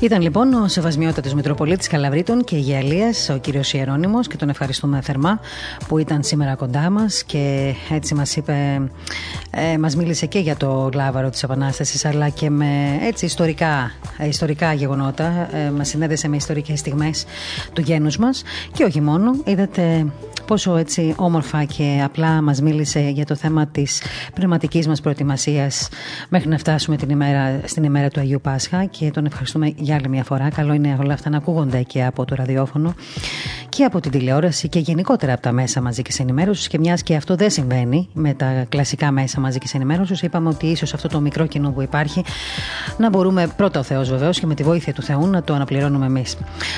Ήταν 0.00 0.20
λοιπόν 0.20 0.52
ο 0.52 0.68
Σεβασμιότατος 0.68 1.34
Μητροπολίτης 1.34 1.88
Καλαβρίτων 1.88 2.44
και 2.44 2.56
Γεαλίας, 2.56 3.28
ο 3.28 3.38
κύριος 3.38 3.72
Ιερόνιμο, 3.72 4.20
και 4.20 4.36
τον 4.36 4.48
ευχαριστούμε 4.48 5.00
θερμά 5.00 5.40
που 5.88 5.98
ήταν 5.98 6.22
σήμερα 6.22 6.54
κοντά 6.54 6.90
μας 6.90 7.22
και 7.24 7.74
έτσι 7.90 8.14
μας 8.14 8.36
είπε, 8.36 8.82
ε, 9.50 9.78
μας 9.78 9.96
μίλησε 9.96 10.26
και 10.26 10.38
για 10.38 10.56
το 10.56 10.90
λάβαρο 10.94 11.30
της 11.30 11.42
Επανάστασης, 11.42 12.04
αλλά 12.04 12.28
και 12.28 12.50
με 12.50 12.98
έτσι 13.02 13.24
ιστορικά, 13.24 13.92
ε, 14.18 14.26
ιστορικά 14.28 14.72
γεγονότα. 14.72 15.48
Ε, 15.52 15.70
μας 15.70 15.88
συνέδεσε 15.88 16.28
με 16.28 16.36
ιστορικές 16.36 16.78
στιγμές 16.78 17.24
του 17.72 17.80
γένους 17.80 18.16
μας 18.16 18.42
και 18.72 18.84
όχι 18.84 19.00
μόνο. 19.00 19.30
Είδατε 19.44 20.06
πόσο 20.46 20.76
έτσι 20.76 21.14
όμορφα 21.16 21.64
και 21.64 22.00
απλά 22.04 22.42
μας 22.42 22.60
μίλησε 22.62 23.00
για 23.00 23.24
το 23.24 23.34
θέμα 23.34 23.66
της 23.66 24.02
πνευματικής 24.34 24.88
μας 24.88 25.00
προετοιμασίας 25.00 25.88
μέχρι 26.28 26.48
να 26.48 26.58
φτάσουμε 26.58 26.96
την 26.96 27.10
ημέρα, 27.10 27.60
στην 27.64 27.84
ημέρα 27.84 28.08
του 28.08 28.20
Αγίου 28.20 28.40
Πάσχα 28.40 28.84
και 28.84 29.10
τον 29.10 29.26
ευχαριστούμε 29.26 29.72
για 29.76 29.94
άλλη 29.94 30.08
μια 30.08 30.24
φορά. 30.24 30.48
Καλό 30.48 30.72
είναι 30.72 30.96
όλα 31.00 31.14
αυτά 31.14 31.30
να 31.30 31.36
ακούγονται 31.36 31.82
και 31.82 32.04
από 32.04 32.24
το 32.24 32.34
ραδιόφωνο 32.34 32.94
και 33.76 33.84
από 33.84 34.00
την 34.00 34.10
τηλεόραση 34.10 34.68
και 34.68 34.78
γενικότερα 34.78 35.32
από 35.32 35.42
τα 35.42 35.52
μέσα 35.52 35.80
μαζικής 35.80 36.20
ενημέρωσης. 36.20 36.68
Και 36.68 36.78
μιας 36.78 37.02
και 37.02 37.16
αυτό 37.16 37.36
δεν 37.36 37.50
συμβαίνει 37.50 38.08
με 38.12 38.34
τα 38.34 38.64
κλασικά 38.68 39.10
μέσα 39.10 39.40
μαζικής 39.40 39.74
ενημέρωσης, 39.74 40.22
είπαμε 40.22 40.48
ότι 40.48 40.66
ίσως 40.66 40.94
αυτό 40.94 41.08
το 41.08 41.20
μικρό 41.20 41.46
κοινό 41.46 41.70
που 41.70 41.82
υπάρχει 41.82 42.24
να 42.98 43.08
μπορούμε 43.08 43.46
πρώτα 43.56 43.80
ο 43.80 43.82
Θεός 43.82 44.10
βεβαίως 44.10 44.40
και 44.40 44.46
με 44.46 44.54
τη 44.54 44.62
βοήθεια 44.62 44.92
του 44.92 45.02
Θεού 45.02 45.26
να 45.26 45.42
το 45.42 45.54
αναπληρώνουμε 45.54 46.06
εμείς. 46.06 46.36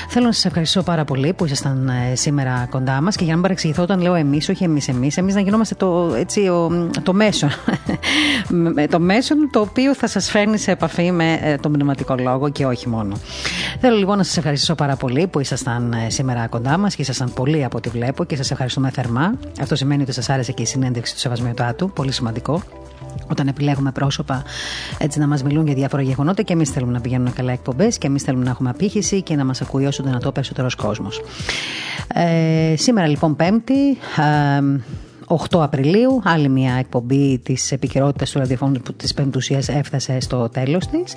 Θέλω 0.09 0.25
να 0.25 0.31
σας 0.31 0.45
ευχαριστήσω 0.45 0.83
πάρα 0.83 1.05
πολύ 1.05 1.33
που 1.33 1.45
ήσασταν 1.45 1.89
ε, 1.89 2.15
σήμερα 2.15 2.67
κοντά 2.69 3.01
μας 3.01 3.15
και 3.15 3.23
για 3.23 3.27
να 3.27 3.33
μην 3.33 3.41
παρεξηγηθώ 3.41 3.83
όταν 3.83 4.01
λέω 4.01 4.13
εμείς, 4.13 4.49
όχι 4.49 4.63
εμείς 4.63 4.87
εμείς, 4.87 5.17
εμείς 5.17 5.35
να 5.35 5.41
γινόμαστε 5.41 5.75
το, 5.75 6.13
έτσι, 6.15 6.47
ο, 6.47 6.89
το 7.03 7.13
μέσο. 7.13 7.47
το 8.91 8.99
μέσο 8.99 9.35
το 9.51 9.59
οποίο 9.59 9.95
θα 9.95 10.07
σας 10.07 10.29
φέρνει 10.29 10.57
σε 10.57 10.71
επαφή 10.71 11.11
με 11.11 11.39
ε, 11.41 11.55
τον 11.55 11.71
πνευματικό 11.71 12.15
λόγο 12.19 12.49
και 12.49 12.65
όχι 12.65 12.89
μόνο. 12.89 13.15
Θέλω 13.79 13.97
λοιπόν 13.97 14.17
να 14.17 14.23
σας 14.23 14.37
ευχαριστήσω 14.37 14.75
πάρα 14.75 14.95
πολύ 14.95 15.27
που 15.27 15.39
ήσασταν 15.39 15.93
ε, 15.93 16.09
σήμερα 16.09 16.47
κοντά 16.47 16.77
μας 16.77 16.88
και 16.95 17.01
ήσασταν 17.01 17.33
πολύ 17.33 17.63
από 17.63 17.77
ό,τι 17.77 17.89
βλέπω 17.89 18.23
και 18.23 18.35
σας 18.35 18.51
ευχαριστούμε 18.51 18.89
θερμά. 18.89 19.33
Αυτό 19.61 19.75
σημαίνει 19.75 20.01
ότι 20.01 20.11
σας 20.11 20.29
άρεσε 20.29 20.51
και 20.51 20.61
η 20.61 20.65
συνέντευξη 20.65 21.13
του 21.13 21.19
Σεβασμιωτάτου. 21.19 21.91
Πολύ 21.91 22.11
σημαντικό 22.11 22.63
όταν 23.31 23.47
επιλέγουμε 23.47 23.91
πρόσωπα 23.91 24.43
έτσι 24.97 25.19
να 25.19 25.27
μας 25.27 25.43
μιλούν 25.43 25.65
για 25.65 25.75
διάφορα 25.75 26.01
γεγονότα 26.01 26.41
και 26.41 26.53
εμείς 26.53 26.69
θέλουμε 26.69 26.91
να 26.91 27.01
πηγαίνουν 27.01 27.33
καλά 27.33 27.51
εκπομπές 27.51 27.97
και 27.97 28.07
εμείς 28.07 28.23
θέλουμε 28.23 28.43
να 28.43 28.49
έχουμε 28.49 28.69
απήχηση 28.69 29.21
και 29.21 29.35
να 29.35 29.45
μας 29.45 29.61
ακούει 29.61 29.85
όσο 29.85 30.03
δυνατό 30.03 30.31
περισσότερος 30.31 30.75
κόσμος. 30.75 31.21
Ε, 32.13 32.73
σήμερα 32.77 33.07
λοιπόν 33.07 33.35
Πέμπτη. 33.35 33.89
Ε, 34.17 34.61
8 35.31 35.61
Απριλίου, 35.63 36.21
άλλη 36.23 36.49
μια 36.49 36.73
εκπομπή 36.73 37.39
της 37.43 37.71
επικαιρότητας 37.71 38.31
του 38.31 38.39
ραδιοφώνου 38.39 38.79
της 38.97 39.13
Πεμπτουσία 39.13 39.61
έφτασε 39.67 40.19
στο 40.19 40.49
τέλος 40.49 40.87
της. 40.87 41.13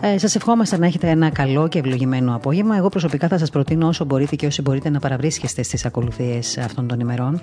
Ε, 0.00 0.18
σας 0.18 0.34
ευχόμαστε 0.34 0.78
να 0.78 0.86
έχετε 0.86 1.08
ένα 1.08 1.30
καλό 1.30 1.68
και 1.68 1.78
ευλογημένο 1.78 2.34
απόγευμα. 2.34 2.76
Εγώ 2.76 2.88
προσωπικά 2.88 3.28
θα 3.28 3.38
σας 3.38 3.50
προτείνω 3.50 3.86
όσο 3.88 4.04
μπορείτε 4.04 4.36
και 4.36 4.46
όσοι 4.46 4.62
μπορείτε 4.62 4.90
να 4.90 4.98
παραβρίσκεστε 4.98 5.62
στις 5.62 5.84
ακολουθίες 5.84 6.58
αυτών 6.58 6.86
των 6.86 7.00
ημερών. 7.00 7.40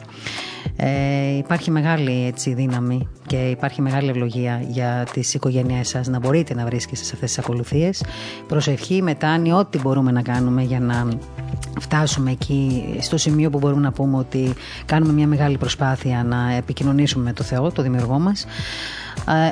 Ε, 0.76 1.38
υπάρχει 1.38 1.72
μεγάλη 1.72 2.26
έτσι, 2.26 2.54
δύναμη 2.54 3.08
και 3.28 3.50
υπάρχει 3.50 3.82
μεγάλη 3.82 4.10
ευλογία 4.10 4.64
για 4.68 5.08
τις 5.14 5.34
οικογένειές 5.34 5.88
σας 5.88 6.08
να 6.08 6.20
μπορείτε 6.20 6.54
να 6.54 6.66
βρίσκεστε 6.66 7.06
σε 7.06 7.12
αυτές 7.14 7.30
τις 7.30 7.40
ακολουθίες. 7.40 8.04
Προσευχή, 8.48 9.02
μετάνοια, 9.02 9.56
ό,τι 9.56 9.80
μπορούμε 9.80 10.12
να 10.12 10.22
κάνουμε 10.22 10.64
για 10.64 10.80
να 10.80 11.08
φτάσουμε 11.80 12.32
εκεί 12.32 12.84
στο 13.02 13.18
σημείο 13.18 13.50
που 13.50 13.58
μπορούμε 13.58 13.82
να 13.82 13.92
πούμε 13.92 14.18
ότι 14.18 14.54
κάνουμε 14.86 15.14
μια 15.14 15.28
μεγάλη 15.28 15.58
προσπάθεια 15.58 15.90
να 16.24 16.52
επικοινωνήσουμε 16.52 17.24
με 17.24 17.34
το 17.34 17.44
Θεό, 17.44 17.72
το 17.72 17.82
Δημιουργό 17.82 18.20
μας. 18.20 18.44
ε, 18.44 18.48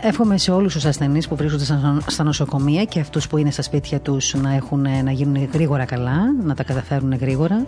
εύχομαι 0.01 0.37
σε 0.37 0.51
όλους 0.51 0.73
τους 0.73 0.85
ασθενείς 0.85 1.27
που 1.27 1.35
βρίσκονται 1.35 1.65
στα 2.07 2.23
νοσοκομεία 2.23 2.83
και 2.85 2.99
αυτούς 2.99 3.27
που 3.27 3.37
είναι 3.37 3.51
στα 3.51 3.61
σπίτια 3.61 3.99
τους 3.99 4.33
να, 4.33 4.53
έχουν, 4.53 4.81
να 5.03 5.11
γίνουν 5.11 5.49
γρήγορα 5.53 5.85
καλά, 5.85 6.19
να 6.43 6.55
τα 6.55 6.63
καταφέρουν 6.63 7.13
γρήγορα. 7.13 7.65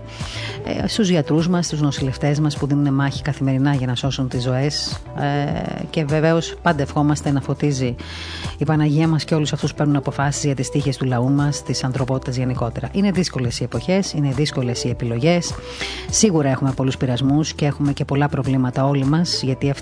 Ε, 0.65 0.87
στους 0.87 1.09
γιατρούς 1.09 1.47
μας, 1.47 1.65
στους 1.65 1.81
νοσηλευτές 1.81 2.39
μας 2.39 2.57
που 2.57 2.67
δίνουν 2.67 2.93
μάχη 2.93 3.21
καθημερινά 3.21 3.73
για 3.73 3.87
να 3.87 3.95
σώσουν 3.95 4.27
τις 4.27 4.43
ζωές. 4.43 5.01
Ε, 5.19 5.83
και 5.89 6.05
βεβαίως 6.05 6.55
πάντα 6.61 6.81
ευχόμαστε 6.81 7.31
να 7.31 7.41
φωτίζει 7.41 7.95
η 8.57 8.65
Παναγία 8.65 9.07
μας 9.07 9.23
και 9.23 9.35
όλους 9.35 9.53
αυτούς 9.53 9.69
που 9.71 9.77
παίρνουν 9.77 9.95
αποφάσεις 9.95 10.43
για 10.43 10.55
τις 10.55 10.69
τύχες 10.69 10.97
του 10.97 11.05
λαού 11.05 11.29
μας, 11.29 11.63
της 11.63 11.83
ανθρωπότητας 11.83 12.35
γενικότερα. 12.35 12.89
Είναι 12.91 13.11
δύσκολες 13.11 13.59
οι 13.59 13.63
εποχές, 13.63 14.13
είναι 14.13 14.31
δύσκολες 14.31 14.83
οι 14.83 14.89
επιλογές. 14.89 15.53
Σίγουρα 16.09 16.49
έχουμε 16.49 16.71
πολλούς 16.71 16.97
πειρασμούς 16.97 17.53
και 17.53 17.65
έχουμε 17.65 17.93
και 17.93 18.05
πολλά 18.05 18.29
προβλήματα 18.29 18.85
όλοι 18.85 19.05
μας, 19.05 19.41
γιατί 19.41 19.73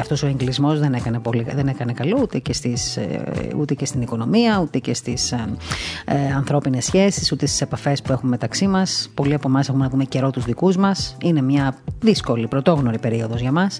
αυτός 0.00 0.22
ο 0.22 0.26
εγκλισμός 0.26 0.78
δεν 0.78 0.94
έκανε 0.94 1.18
πολύ 1.18 1.42
δεν 1.54 1.68
έκανε 1.68 1.92
καλό 1.92 2.18
ούτε 2.22 2.38
και, 2.38 2.52
στις, 2.52 2.96
ε, 2.96 3.48
ούτε 3.56 3.74
και 3.74 3.84
στην 3.84 4.02
οικονομία, 4.02 4.60
ούτε 4.62 4.78
και 4.78 4.94
στις 4.94 5.32
ε, 5.32 5.56
ε, 6.04 6.32
ανθρώπινες 6.36 6.84
σχέσεις, 6.84 7.32
ούτε 7.32 7.46
στις 7.46 7.60
επαφές 7.60 8.02
που 8.02 8.12
έχουμε 8.12 8.30
μεταξύ 8.30 8.66
μας. 8.66 9.10
Πολλοί 9.14 9.34
από 9.34 9.48
εμάς 9.48 9.68
έχουμε 9.68 9.84
να 9.84 9.90
δούμε 9.90 10.04
καιρό 10.04 10.30
τους 10.30 10.44
δικούς 10.44 10.76
μας. 10.76 11.16
Είναι 11.22 11.42
μια 11.42 11.76
δύσκολη, 12.00 12.46
πρωτόγνωρη 12.46 12.98
περίοδος 12.98 13.40
για 13.40 13.52
μας. 13.52 13.78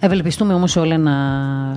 Ευελπιστούμε 0.00 0.54
όμως 0.54 0.76
όλα 0.76 0.98
να 0.98 1.14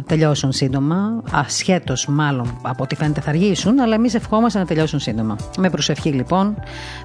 τελειώσουν 0.07 0.51
σύντομα, 0.51 1.23
ασχέτως 1.31 2.07
μάλλον 2.07 2.59
από 2.61 2.83
ό,τι 2.83 2.95
φαίνεται 2.95 3.21
θα 3.21 3.29
αργήσουν, 3.29 3.79
αλλά 3.79 3.95
εμείς 3.95 4.13
ευχόμαστε 4.13 4.59
να 4.59 4.65
τελειώσουν 4.65 4.99
σύντομα. 4.99 5.35
Με 5.57 5.69
προσευχή 5.69 6.09
λοιπόν, 6.09 6.55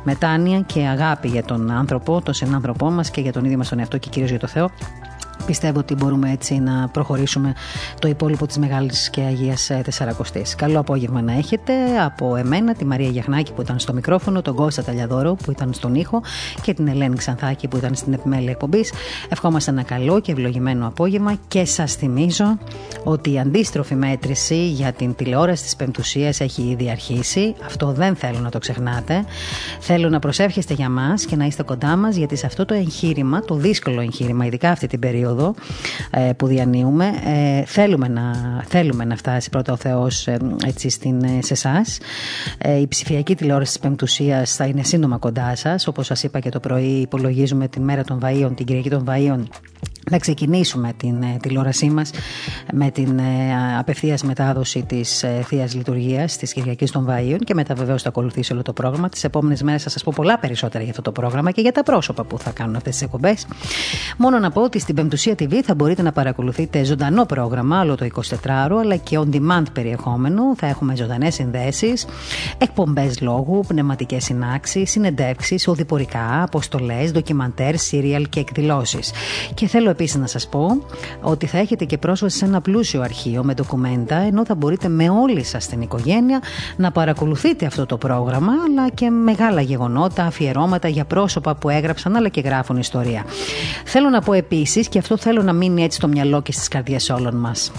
μετάνοια 0.03 0.61
και 0.61 0.87
αγάπη 0.87 1.29
για 1.29 1.43
τον 1.43 1.71
άνθρωπο, 1.71 2.21
τον 2.23 2.35
συνάνθρωπό 2.35 2.91
μας 2.91 3.11
και 3.11 3.21
για 3.21 3.33
τον 3.33 3.45
ίδιο 3.45 3.57
μας 3.57 3.69
τον 3.69 3.79
εαυτό 3.79 3.99
και 3.99 4.09
κυρίως 4.09 4.31
για 4.31 4.39
το 4.39 4.47
Θεό 4.47 4.71
πιστεύω 5.49 5.79
ότι 5.79 5.95
μπορούμε 5.95 6.31
έτσι 6.33 6.59
να 6.59 6.89
προχωρήσουμε 6.89 7.55
το 7.99 8.09
υπόλοιπο 8.09 8.47
της 8.47 8.59
Μεγάλης 8.59 9.11
και 9.11 9.21
Αγίας 9.21 9.71
ε, 9.71 9.81
Τεσσαρακοστής. 9.85 10.55
Καλό 10.55 10.79
απόγευμα 10.79 11.23
να 11.23 11.33
έχετε 11.33 11.73
από 12.05 12.37
εμένα, 12.37 12.75
τη 12.75 12.85
Μαρία 12.85 13.09
Γιαχνάκη 13.09 13.53
που 13.53 13.63
ήταν 13.63 13.79
στο 13.79 13.93
μικρόφωνο, 13.93 14.43
τον 14.43 14.55
Κώστα 14.55 14.83
Ταλιαδόρο 14.83 15.35
που 15.35 15.51
ήταν 15.51 15.73
στον 15.73 15.95
ήχο 15.95 16.23
και 16.63 16.75
την 16.75 16.89
Ελένη 16.89 17.17
Ξανθάκη 17.17 17.69
που 17.69 17.77
ήταν 17.77 17.95
στην 17.95 18.13
επιμέλεια 18.13 18.51
εκπομπής. 18.51 18.93
Ευχόμαστε 19.29 19.71
ένα 19.71 19.83
καλό 19.83 20.21
και 20.21 20.33
ευλογημένο 20.33 20.87
απόγευμα 20.87 21.35
και 21.49 21.65
σας 21.65 21.95
θυμίζω 21.95 22.59
ότι 23.05 23.33
η 23.33 23.39
αντίστροφη 23.39 23.95
μέτρηση 23.95 24.69
για 24.69 24.93
την 24.93 25.15
τηλεόραση 25.15 25.63
της 25.63 25.77
Πεμπτουσίας 25.77 26.41
έχει 26.41 26.63
ήδη 26.63 26.91
αρχίσει. 26.91 27.55
Αυτό 27.65 27.93
δεν 27.93 28.17
θέλω 28.17 28.39
να 28.39 28.51
το 28.51 28.59
ξεχνάτε. 28.59 29.25
Θέλω 29.81 30.09
να 30.09 30.19
προσεύχεστε 30.19 30.75
για 30.75 30.89
μας 30.89 31.25
και 31.25 31.37
να 31.37 31.45
είστε 31.45 31.63
κοντά 31.63 31.97
μας 31.97 32.17
γιατί 32.17 32.37
σε 32.37 32.47
αυτό 32.47 32.65
το 32.65 32.75
εγχείρημα, 32.75 33.41
το 33.41 33.55
δύσκολο 33.55 34.01
εγχείρημα, 34.01 34.45
ειδικά 34.45 34.71
αυτή 34.71 34.87
την 34.87 34.99
περίοδο 34.99 35.38
ε, 36.11 36.31
που 36.37 36.47
διανύουμε. 36.47 37.07
Ε, 37.25 37.65
θέλουμε, 37.65 38.09
να, 38.09 38.33
θέλουμε 38.69 39.05
να 39.05 39.17
φτάσει 39.17 39.51
πρώτα 39.51 39.73
ο 39.73 39.77
Θεός 39.77 40.27
ε, 40.27 40.39
έτσι 40.67 40.89
στην, 40.89 41.21
σε 41.43 41.53
εσάς. 41.53 41.99
η 42.81 42.87
ψηφιακή 42.87 43.35
τηλεόραση 43.35 43.73
της 43.73 43.81
Πεμπτουσίας 43.81 44.55
θα 44.55 44.65
είναι 44.65 44.83
σύντομα 44.83 45.17
κοντά 45.19 45.57
σας. 45.57 45.87
Όπως 45.87 46.07
σας 46.07 46.23
είπα 46.23 46.39
και 46.39 46.49
το 46.49 46.61
πρωί 46.61 47.01
υπολογίζουμε 47.01 47.69
τη 47.69 47.81
μέρα 47.81 48.05
των 48.05 48.21
Βαΐων, 48.23 48.51
την 48.57 48.67
Κυριακή 48.67 48.91
των 48.91 49.05
Βαΐων 49.09 49.43
να 50.11 50.19
ξεκινήσουμε 50.19 50.93
την 50.97 51.23
ε, 51.23 51.37
τηλεόρασή 51.43 51.91
μας 51.91 52.11
με 52.73 52.91
την 52.91 53.19
ε, 53.19 53.79
απευθείας 53.79 54.23
μετάδοση 54.23 54.83
της 54.83 55.23
ε, 55.23 55.43
Θείας 55.47 55.75
Λειτουργίας 55.75 56.37
της 56.37 56.53
Κυριακής 56.53 56.91
των 56.91 57.07
Βαΐων 57.11 57.39
και 57.45 57.55
μετά 57.55 57.75
βεβαίως 57.75 58.03
θα 58.03 58.09
ακολουθήσει 58.09 58.53
όλο 58.53 58.63
το 58.63 58.73
πρόγραμμα. 58.73 59.09
Τις 59.09 59.25
επόμενες 59.25 59.63
μέρες 59.63 59.83
θα 59.83 59.91
σας 59.91 60.03
πω 60.03 60.13
πολλά 60.17 60.39
περισσότερα 60.39 60.83
για 60.83 60.91
αυτό 60.91 61.03
το 61.03 61.13
πρόγραμμα 61.13 61.51
και 61.51 61.61
για 61.61 61.73
τα 61.73 61.83
πρόσωπα 61.83 62.25
που 62.25 62.39
θα 62.39 62.51
κάνουν 62.51 62.77
αυτές 62.77 62.93
τις 62.93 63.03
εκπομπές. 63.03 63.47
Μόνο 64.17 64.39
να 64.39 64.51
πω 64.51 64.63
ότι 64.63 64.79
στην 64.79 64.95
Πεμπτουσία 65.25 65.59
TV 65.59 65.63
θα 65.65 65.75
μπορείτε 65.75 66.03
να 66.03 66.13
παρακολουθείτε 66.13 66.85
ζωντανό 66.85 67.25
πρόγραμμα, 67.25 67.81
όλο 67.81 67.95
το 67.95 68.07
24ωρο, 68.15 68.77
αλλά 68.81 68.97
και 68.97 69.19
on 69.21 69.35
demand 69.35 69.63
περιεχόμενο. 69.73 70.43
Θα 70.57 70.67
έχουμε 70.67 70.97
ζωντανές 70.97 71.35
συνδέσεις, 71.35 72.07
εκπομπές 72.59 73.21
λόγου, 73.21 73.65
πνευματικές 73.67 74.25
συνάξεις, 74.25 74.91
συνεντεύξεις, 74.91 75.69
οδηπορικά, 75.69 76.43
αποστολές, 76.43 77.13
ντοκιμαντέρ, 77.13 77.79
σύριαλ 77.79 78.29
και 78.29 78.41
εκδηλώσεις. 78.41 79.13
Και 79.55 79.67
θέλω 79.67 79.91
επίσης 79.91 80.17
να 80.17 80.27
σας 80.27 80.49
πω 80.49 80.83
ότι 81.21 81.47
θα 81.47 81.59
έχετε 81.59 81.85
και 81.85 81.99
πρόσβαση 81.99 82.37
σε 82.37 82.45
ένα 82.45 82.61
πλούσιο 82.61 83.01
αρχείο 83.01 83.45
με 83.45 83.55
ντοκουμέντα, 83.55 84.17
ενώ 84.17 84.45
θα 84.45 84.55
μπορείτε 84.55 84.89
με 84.89 85.11
όλη 85.11 85.45
σας 85.45 85.67
την 85.67 85.81
οικογένεια 85.81 86.43
να 86.77 86.91
παρακολουθείτε 86.91 87.67
αυτό 87.67 87.87
το 87.87 87.97
πρόγραμμα, 87.97 88.53
αλλά 88.67 88.89
και 88.91 89.11
μεγάλα 89.11 89.61
γεγονότα, 89.61 90.25
αφιερώματα 90.25 90.89
για 90.89 91.05
πρόσωπα 91.05 91.55
που 91.55 91.69
έγραψαν 91.69 92.17
αλλά 92.17 92.29
και 92.29 92.41
γράφουν 92.41 92.77
ιστορία. 92.77 93.25
Θέλω 93.85 94.09
να 94.09 94.21
πω 94.21 94.33
επίσης, 94.33 94.89
και 94.89 94.99
αυτό 95.15 95.29
θέλω 95.29 95.43
να 95.43 95.53
μείνει 95.53 95.83
έτσι 95.83 95.97
στο 95.99 96.09
μυαλό 96.09 96.43
και 96.43 96.53
στις 96.53 96.69
καρδιές 96.69 97.11
όλων 97.11 97.37
μας 97.37 97.73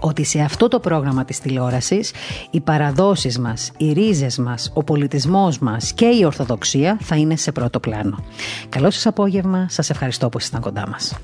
ότι 0.00 0.24
σε 0.24 0.40
αυτό 0.40 0.68
το 0.68 0.80
πρόγραμμα 0.80 1.24
της 1.24 1.40
τηλεόρασης 1.40 2.12
οι 2.50 2.60
παραδόσεις 2.60 3.38
μας, 3.38 3.70
οι 3.76 3.92
ρίζες 3.92 4.38
μας, 4.38 4.70
ο 4.74 4.84
πολιτισμός 4.84 5.58
μας 5.58 5.92
και 5.92 6.06
η 6.06 6.24
Ορθοδοξία 6.24 6.98
θα 7.00 7.16
είναι 7.16 7.36
σε 7.36 7.52
πρώτο 7.52 7.80
πλάνο. 7.80 8.24
Καλό 8.68 8.90
σας 8.90 9.06
απόγευμα, 9.06 9.66
σας 9.68 9.90
ευχαριστώ 9.90 10.28
που 10.28 10.38
ήσασταν 10.38 10.60
κοντά 10.60 10.88
μας. 10.88 11.14